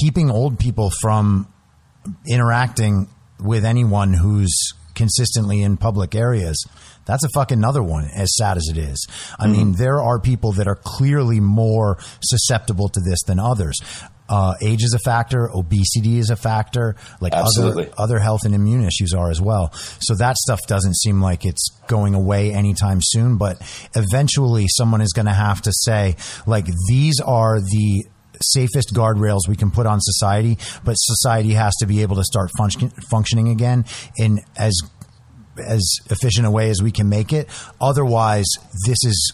Keeping 0.01 0.31
old 0.31 0.59
people 0.59 0.91
from 1.01 1.47
interacting 2.27 3.09
with 3.39 3.65
anyone 3.65 4.13
who's 4.13 4.73
consistently 4.95 5.63
in 5.63 5.77
public 5.77 6.15
areas. 6.15 6.65
That's 7.05 7.25
a 7.25 7.29
fucking 7.35 7.59
another 7.59 7.83
one, 7.83 8.09
as 8.15 8.37
sad 8.37 8.57
as 8.57 8.69
it 8.71 8.79
is. 8.79 9.07
I 9.39 9.49
mean, 9.49 9.73
there 9.73 10.01
are 10.01 10.21
people 10.21 10.53
that 10.53 10.69
are 10.69 10.77
clearly 10.77 11.41
more 11.41 11.99
susceptible 12.23 12.89
to 12.91 13.01
this 13.01 13.23
than 13.25 13.41
others. 13.41 13.81
Uh, 14.29 14.55
age 14.63 14.85
is 14.85 14.95
a 14.95 14.99
factor. 15.01 15.51
Obesity 15.53 16.19
is 16.19 16.31
a 16.31 16.37
factor. 16.37 16.95
Like 17.21 17.35
Absolutely. 17.35 17.87
other 17.89 17.95
other 17.99 18.19
health 18.19 18.45
and 18.45 18.55
immune 18.55 18.85
issues 18.85 19.13
are 19.15 19.31
as 19.31 19.41
well. 19.41 19.73
So 19.73 20.15
that 20.15 20.37
stuff 20.37 20.61
doesn't 20.67 20.97
seem 20.97 21.21
like 21.21 21.45
it's 21.45 21.71
going 21.89 22.15
away 22.15 22.53
anytime 22.53 23.01
soon. 23.03 23.37
But 23.37 23.61
eventually, 23.95 24.67
someone 24.69 25.01
is 25.01 25.13
going 25.13 25.27
to 25.27 25.33
have 25.33 25.61
to 25.63 25.73
say, 25.73 26.17
like, 26.47 26.67
these 26.89 27.21
are 27.21 27.61
the 27.61 28.05
safest 28.43 28.93
guardrails 28.95 29.49
we 29.49 29.57
can 29.57 29.71
put 29.71 29.87
on 29.87 30.01
society, 30.01 30.59
but 30.85 30.95
society 30.95 31.51
has 31.55 31.75
to 31.77 31.87
be 31.87 32.03
able 32.03 32.17
to 32.17 32.25
start 32.25 32.51
function, 32.59 32.91
functioning 33.11 33.49
again 33.49 33.85
in 34.17 34.41
as 34.57 34.81
as 35.59 35.83
efficient 36.11 36.47
a 36.47 36.51
way 36.51 36.71
as 36.71 36.83
we 36.83 36.91
can 36.91 37.09
make 37.09 37.33
it. 37.33 37.49
Otherwise, 37.81 38.47
this 38.87 39.05
is 39.05 39.33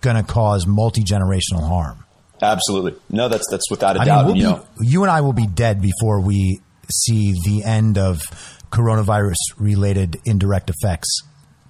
going 0.00 0.16
to 0.16 0.22
cause 0.22 0.66
multi 0.66 1.02
generational 1.02 1.66
harm. 1.66 2.04
Absolutely. 2.40 2.94
No, 3.10 3.28
that's 3.28 3.46
that's 3.50 3.70
without 3.70 3.96
a 3.96 4.00
I 4.00 4.04
doubt. 4.04 4.26
mean, 4.26 4.36
we'll 4.44 4.52
you 4.58 4.62
be, 4.80 4.86
you 4.88 5.02
and 5.02 5.10
I 5.10 5.20
will 5.22 5.32
be 5.32 5.46
dead 5.46 5.80
before 5.82 6.20
we 6.20 6.60
see 6.92 7.32
the 7.44 7.64
end 7.64 7.98
of 7.98 8.20
coronavirus 8.70 9.36
related 9.58 10.18
indirect 10.24 10.70
effects 10.70 11.08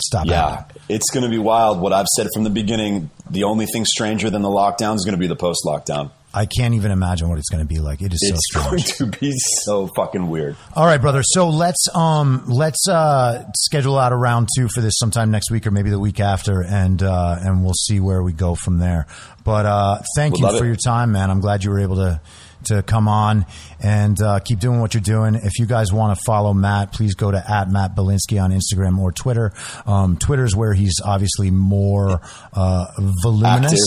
stop 0.03 0.27
Yeah, 0.27 0.57
happening. 0.57 0.83
it's 0.89 1.11
going 1.11 1.25
to 1.25 1.31
be 1.31 1.39
wild. 1.39 1.81
What 1.81 1.93
I've 1.93 2.07
said 2.09 2.27
from 2.35 2.45
the 2.45 2.51
beginning, 2.51 3.11
the 3.31 3.45
only 3.45 3.65
thing 3.67 3.85
stranger 3.87 4.29
than 4.29 4.43
the 4.43 4.49
lockdown 4.51 4.97
is 4.97 5.05
going 5.05 5.15
to 5.15 5.19
be 5.21 5.27
the 5.27 5.37
post 5.37 5.63
lockdown. 5.65 6.11
I 6.37 6.45
can't 6.45 6.75
even 6.75 6.91
imagine 6.91 7.31
what 7.31 7.39
it's 7.39 7.49
going 7.49 7.67
to 7.67 7.67
be 7.67 7.81
like. 7.81 8.03
It 8.03 8.13
is 8.13 8.21
It's 8.23 8.53
so 8.53 8.63
going 8.63 8.83
to 8.83 9.07
be 9.19 9.33
so 9.65 9.87
fucking 9.97 10.29
weird. 10.29 10.55
All 10.75 10.85
right, 10.85 11.01
brother. 11.01 11.23
So 11.25 11.49
let's 11.49 11.89
um 11.95 12.45
let's 12.47 12.87
uh 12.87 13.45
schedule 13.57 13.99
out 13.99 14.13
a 14.13 14.17
round 14.17 14.51
two 14.55 14.69
for 14.69 14.83
this 14.83 14.99
sometime 14.99 15.31
next 15.31 15.51
week 15.51 15.67
or 15.67 15.71
maybe 15.71 15.89
the 15.89 15.99
week 15.99 16.21
after, 16.21 16.63
and 16.63 17.03
uh 17.03 17.39
and 17.41 17.65
we'll 17.65 17.73
see 17.73 18.01
where 18.01 18.23
we 18.23 18.35
go 18.35 18.55
from 18.55 18.77
there. 18.79 19.07
But 19.45 19.65
uh 19.65 20.03
thank 20.15 20.35
Would 20.35 20.53
you 20.53 20.59
for 20.59 20.65
it. 20.65 20.69
your 20.69 20.77
time, 20.77 21.11
man. 21.13 21.31
I'm 21.31 21.41
glad 21.41 21.65
you 21.65 21.71
were 21.71 21.81
able 21.81 21.97
to 21.97 22.21
to 22.67 22.83
come 22.83 23.09
on 23.09 23.47
and 23.81 24.21
uh, 24.21 24.41
keep 24.41 24.59
doing 24.59 24.81
what 24.81 24.95
you're 24.95 25.01
doing. 25.01 25.35
If 25.35 25.59
you 25.59 25.67
guys 25.67 25.93
want 25.93 26.17
to 26.17 26.23
follow 26.25 26.55
Matt, 26.55 26.93
please 26.93 27.15
go 27.15 27.31
to 27.31 27.51
at 27.51 27.71
Matt 27.71 27.95
Bilinsky 27.97 28.43
on 28.43 28.53
Instagram 28.53 28.99
or 28.99 29.13
Twitter. 29.13 29.53
Um, 29.87 30.17
Twitter's 30.17 30.55
where 30.55 30.75
he's 30.75 31.01
obviously 31.05 31.51
more 31.51 32.21
uh, 32.53 32.87
voluminous. 33.23 33.81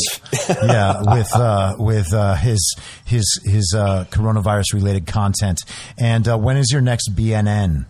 yeah, 0.50 1.02
with 1.14 1.34
uh, 1.36 1.76
with 1.78 2.14
uh, 2.14 2.36
his 2.36 2.76
his 3.06 3.42
his 3.46 3.74
uh, 3.78 4.06
coronavirus 4.10 4.74
related 4.74 5.08
content. 5.08 5.60
And 5.98 6.28
uh, 6.28 6.38
when 6.38 6.58
is 6.58 6.72
your 6.72 6.82
next 6.82 7.16
BNN? 7.16 7.86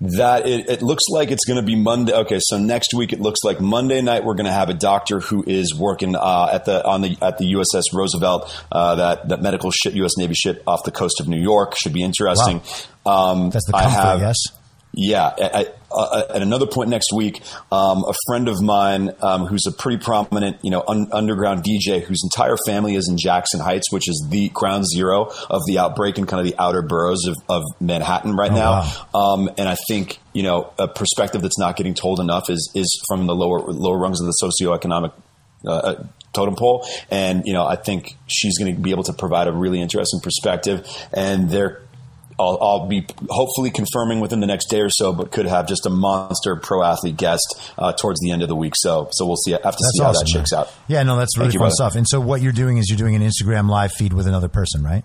That 0.00 0.46
it, 0.46 0.68
it, 0.68 0.82
looks 0.82 1.04
like 1.10 1.30
it's 1.30 1.44
going 1.44 1.58
to 1.58 1.66
be 1.66 1.74
Monday. 1.74 2.12
Okay, 2.12 2.38
so 2.40 2.58
next 2.58 2.94
week 2.94 3.12
it 3.12 3.20
looks 3.20 3.40
like 3.42 3.60
Monday 3.60 4.00
night 4.00 4.24
we're 4.24 4.34
going 4.34 4.46
to 4.46 4.52
have 4.52 4.68
a 4.68 4.74
doctor 4.74 5.20
who 5.20 5.42
is 5.46 5.74
working 5.74 6.14
uh, 6.14 6.50
at 6.52 6.64
the 6.64 6.86
on 6.86 7.00
the 7.00 7.16
at 7.20 7.38
the 7.38 7.52
USS 7.54 7.84
Roosevelt, 7.92 8.64
uh, 8.70 8.94
that 8.94 9.28
that 9.28 9.42
medical 9.42 9.70
ship, 9.70 9.94
U.S. 9.94 10.16
Navy 10.16 10.34
ship 10.34 10.62
off 10.66 10.84
the 10.84 10.92
coast 10.92 11.20
of 11.20 11.28
New 11.28 11.40
York. 11.40 11.74
Should 11.76 11.92
be 11.92 12.02
interesting. 12.02 12.62
Wow. 13.04 13.32
Um, 13.32 13.50
That's 13.50 13.66
the 13.66 13.72
comfort, 13.72 13.88
I 13.88 13.90
have, 13.90 14.20
yes. 14.20 14.36
Yeah, 14.92 15.32
at, 15.38 15.77
uh, 15.90 16.24
at, 16.34 16.42
another 16.42 16.66
point 16.66 16.90
next 16.90 17.12
week, 17.14 17.42
um, 17.72 18.04
a 18.04 18.14
friend 18.26 18.48
of 18.48 18.60
mine 18.60 19.10
um, 19.20 19.46
who's 19.46 19.66
a 19.66 19.72
pretty 19.72 20.02
prominent, 20.02 20.58
you 20.62 20.70
know, 20.70 20.84
un- 20.86 21.08
underground 21.12 21.64
DJ 21.64 22.02
whose 22.02 22.20
entire 22.24 22.56
family 22.66 22.94
is 22.94 23.08
in 23.08 23.16
Jackson 23.16 23.60
Heights, 23.60 23.90
which 23.90 24.08
is 24.08 24.26
the 24.30 24.48
ground 24.50 24.84
zero 24.86 25.32
of 25.48 25.62
the 25.66 25.78
outbreak 25.78 26.18
in 26.18 26.26
kind 26.26 26.40
of 26.40 26.46
the 26.46 26.60
outer 26.60 26.82
boroughs 26.82 27.26
of, 27.26 27.36
of 27.48 27.62
Manhattan 27.80 28.36
right 28.36 28.52
oh, 28.52 28.54
now. 28.54 28.70
Wow. 29.14 29.34
Um, 29.34 29.50
and 29.58 29.68
I 29.68 29.76
think 29.88 30.18
you 30.32 30.42
know 30.42 30.72
a 30.78 30.88
perspective 30.88 31.42
that's 31.42 31.58
not 31.58 31.76
getting 31.76 31.94
told 31.94 32.20
enough 32.20 32.50
is 32.50 32.70
is 32.74 33.02
from 33.08 33.26
the 33.26 33.34
lower 33.34 33.60
lower 33.60 33.98
rungs 33.98 34.20
of 34.20 34.26
the 34.26 34.34
socioeconomic 34.42 35.12
uh, 35.66 35.70
uh 35.70 36.04
totem 36.32 36.56
pole. 36.56 36.86
And, 37.10 37.42
you 37.46 37.52
know, 37.52 37.66
I 37.66 37.76
think 37.76 38.16
she's 38.26 38.58
going 38.58 38.74
to 38.74 38.80
be 38.80 38.90
able 38.90 39.04
to 39.04 39.12
provide 39.12 39.48
a 39.48 39.52
really 39.52 39.80
interesting 39.80 40.20
perspective. 40.20 40.86
And 41.12 41.50
they're 41.50 41.82
I'll, 42.38 42.58
I'll, 42.60 42.86
be 42.86 43.04
hopefully 43.28 43.70
confirming 43.70 44.20
within 44.20 44.40
the 44.40 44.46
next 44.46 44.70
day 44.70 44.80
or 44.80 44.90
so, 44.90 45.12
but 45.12 45.32
could 45.32 45.46
have 45.46 45.66
just 45.66 45.84
a 45.86 45.90
monster 45.90 46.56
pro 46.56 46.82
athlete 46.82 47.16
guest 47.16 47.72
uh, 47.76 47.92
towards 47.92 48.20
the 48.20 48.30
end 48.30 48.42
of 48.42 48.48
the 48.48 48.54
week. 48.54 48.74
So, 48.76 49.08
so 49.12 49.26
we'll 49.26 49.36
see. 49.36 49.54
I 49.54 49.56
have 49.56 49.62
to 49.62 49.82
that's 49.82 49.98
see 49.98 50.02
awesome, 50.02 50.04
how 50.04 50.12
that 50.12 50.28
shakes 50.28 50.52
man. 50.52 50.60
out. 50.60 50.74
Yeah, 50.86 51.02
no, 51.02 51.16
that's 51.16 51.36
really 51.36 51.50
Thank 51.50 51.60
fun 51.60 51.70
stuff. 51.72 51.96
And 51.96 52.06
so, 52.08 52.20
what 52.20 52.40
you're 52.40 52.52
doing 52.52 52.78
is 52.78 52.88
you're 52.88 52.96
doing 52.96 53.16
an 53.16 53.22
Instagram 53.22 53.68
live 53.68 53.92
feed 53.92 54.12
with 54.12 54.26
another 54.26 54.48
person, 54.48 54.82
right? 54.84 55.04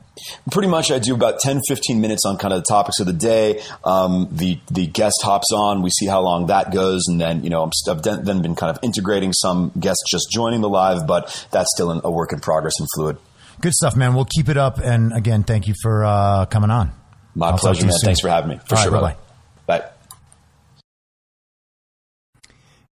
Pretty 0.51 0.68
much, 0.68 0.91
I 0.91 0.99
do 0.99 1.15
about 1.15 1.39
10, 1.39 1.61
15 1.68 1.99
minutes 1.99 2.23
on 2.26 2.38
kind 2.38 2.53
of 2.53 2.64
the 2.64 2.68
topics 2.68 2.99
of 2.99 3.07
the 3.07 3.14
day. 3.14 3.61
Um, 3.84 4.30
the 4.31 4.60
the 4.72 4.88
guest 4.88 5.22
hops 5.23 5.51
on. 5.51 5.81
We 5.81 5.89
see 5.89 6.05
how 6.05 6.22
long 6.22 6.47
that 6.47 6.72
goes, 6.72 7.03
and 7.07 7.19
then 7.19 7.43
you 7.43 7.49
know, 7.49 7.64
i 7.64 7.89
have 7.89 8.03
then 8.03 8.41
been 8.41 8.55
kind 8.55 8.69
of 8.69 8.80
integrating 8.84 9.34
some 9.34 9.72
guests 9.80 10.03
just 10.10 10.30
joining 10.31 10.61
the 10.61 10.69
live, 10.69 11.07
but 11.07 11.47
that's 11.51 11.69
still 11.76 11.91
a 11.91 12.11
work 12.11 12.31
in 12.31 12.39
progress 12.39 12.73
and 12.80 12.88
fluid. 12.95 13.18
Good 13.61 13.73
stuff, 13.73 13.95
man. 13.95 14.14
We'll 14.14 14.26
keep 14.26 14.49
it 14.49 14.57
up. 14.57 14.80
And 14.80 15.14
again, 15.14 15.43
thank 15.43 15.68
you 15.68 15.73
for 15.81 16.03
uh, 16.03 16.45
coming 16.45 16.69
on. 16.69 16.91
My 17.35 17.49
I'll 17.49 17.57
pleasure, 17.57 17.85
man. 17.85 17.93
Soon. 17.93 18.07
Thanks 18.07 18.22
for 18.22 18.30
having 18.30 18.51
me. 18.51 18.60
For 18.65 18.76
All 18.76 18.84
sure. 18.84 18.91
Right, 18.91 19.18
bye 19.65 19.80
Bye. 19.80 19.89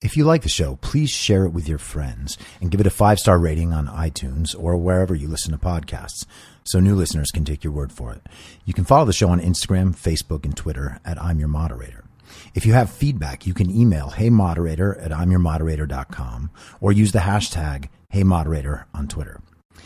If 0.02 0.16
you 0.16 0.24
like 0.24 0.42
the 0.42 0.48
show, 0.48 0.76
please 0.76 1.10
share 1.10 1.44
it 1.44 1.50
with 1.50 1.68
your 1.68 1.76
friends 1.76 2.38
and 2.60 2.70
give 2.70 2.80
it 2.80 2.86
a 2.86 2.90
five 2.90 3.18
star 3.18 3.38
rating 3.38 3.74
on 3.74 3.86
iTunes 3.86 4.56
or 4.58 4.76
wherever 4.78 5.14
you 5.14 5.28
listen 5.28 5.52
to 5.52 5.58
podcasts 5.58 6.24
so 6.64 6.80
new 6.80 6.94
listeners 6.94 7.30
can 7.30 7.44
take 7.44 7.62
your 7.62 7.72
word 7.74 7.92
for 7.92 8.12
it. 8.12 8.22
You 8.64 8.72
can 8.72 8.84
follow 8.84 9.04
the 9.04 9.12
show 9.12 9.28
on 9.28 9.40
Instagram, 9.40 9.94
Facebook, 9.94 10.44
and 10.44 10.56
Twitter 10.56 11.00
at 11.04 11.22
I'm 11.22 11.38
Your 11.38 11.48
Moderator. 11.48 12.04
If 12.54 12.64
you 12.64 12.72
have 12.72 12.90
feedback, 12.90 13.46
you 13.46 13.52
can 13.52 13.70
email 13.70 14.08
heymoderator 14.08 15.04
at 15.04 15.10
imyourmoderator.com 15.10 16.50
or 16.80 16.92
use 16.92 17.12
the 17.12 17.18
hashtag 17.18 17.88
heymoderator 18.14 18.84
on 18.94 19.06
Twitter. 19.06 19.40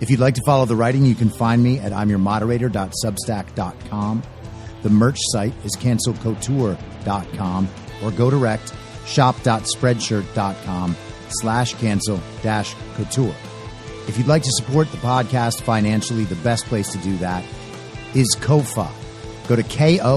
If 0.00 0.10
you'd 0.10 0.20
like 0.20 0.34
to 0.34 0.42
follow 0.44 0.66
the 0.66 0.76
writing, 0.76 1.06
you 1.06 1.14
can 1.14 1.30
find 1.30 1.62
me 1.62 1.78
at 1.78 1.92
imyourmoderator.substack.com. 1.92 4.22
The 4.82 4.90
merch 4.90 5.18
site 5.20 5.54
is 5.64 5.76
cancelcouture.com 5.76 7.68
or 8.02 8.10
go 8.10 8.30
direct 8.30 8.74
shop.spreadshirt.com 9.06 10.96
slash 11.28 11.74
cancel 11.74 12.20
dash 12.42 12.74
couture. 12.94 13.34
If 14.06 14.18
you'd 14.18 14.26
like 14.26 14.42
to 14.42 14.50
support 14.52 14.90
the 14.90 14.98
podcast 14.98 15.62
financially, 15.62 16.24
the 16.24 16.36
best 16.36 16.66
place 16.66 16.92
to 16.92 16.98
do 16.98 17.16
that 17.18 17.44
is 18.14 18.36
Ko-Fi. 18.40 18.92
Go 19.48 19.56
to 19.56 19.62
ko-fi.com 19.62 20.10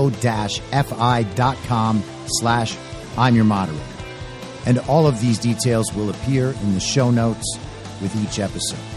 slash 2.27 2.77
I'm 3.17 3.35
your 3.35 3.45
moderator. 3.45 3.83
And 4.65 4.79
all 4.79 5.07
of 5.07 5.21
these 5.21 5.39
details 5.39 5.93
will 5.93 6.09
appear 6.09 6.51
in 6.51 6.73
the 6.73 6.79
show 6.79 7.09
notes 7.09 7.57
with 8.01 8.13
each 8.21 8.39
episode. 8.39 8.96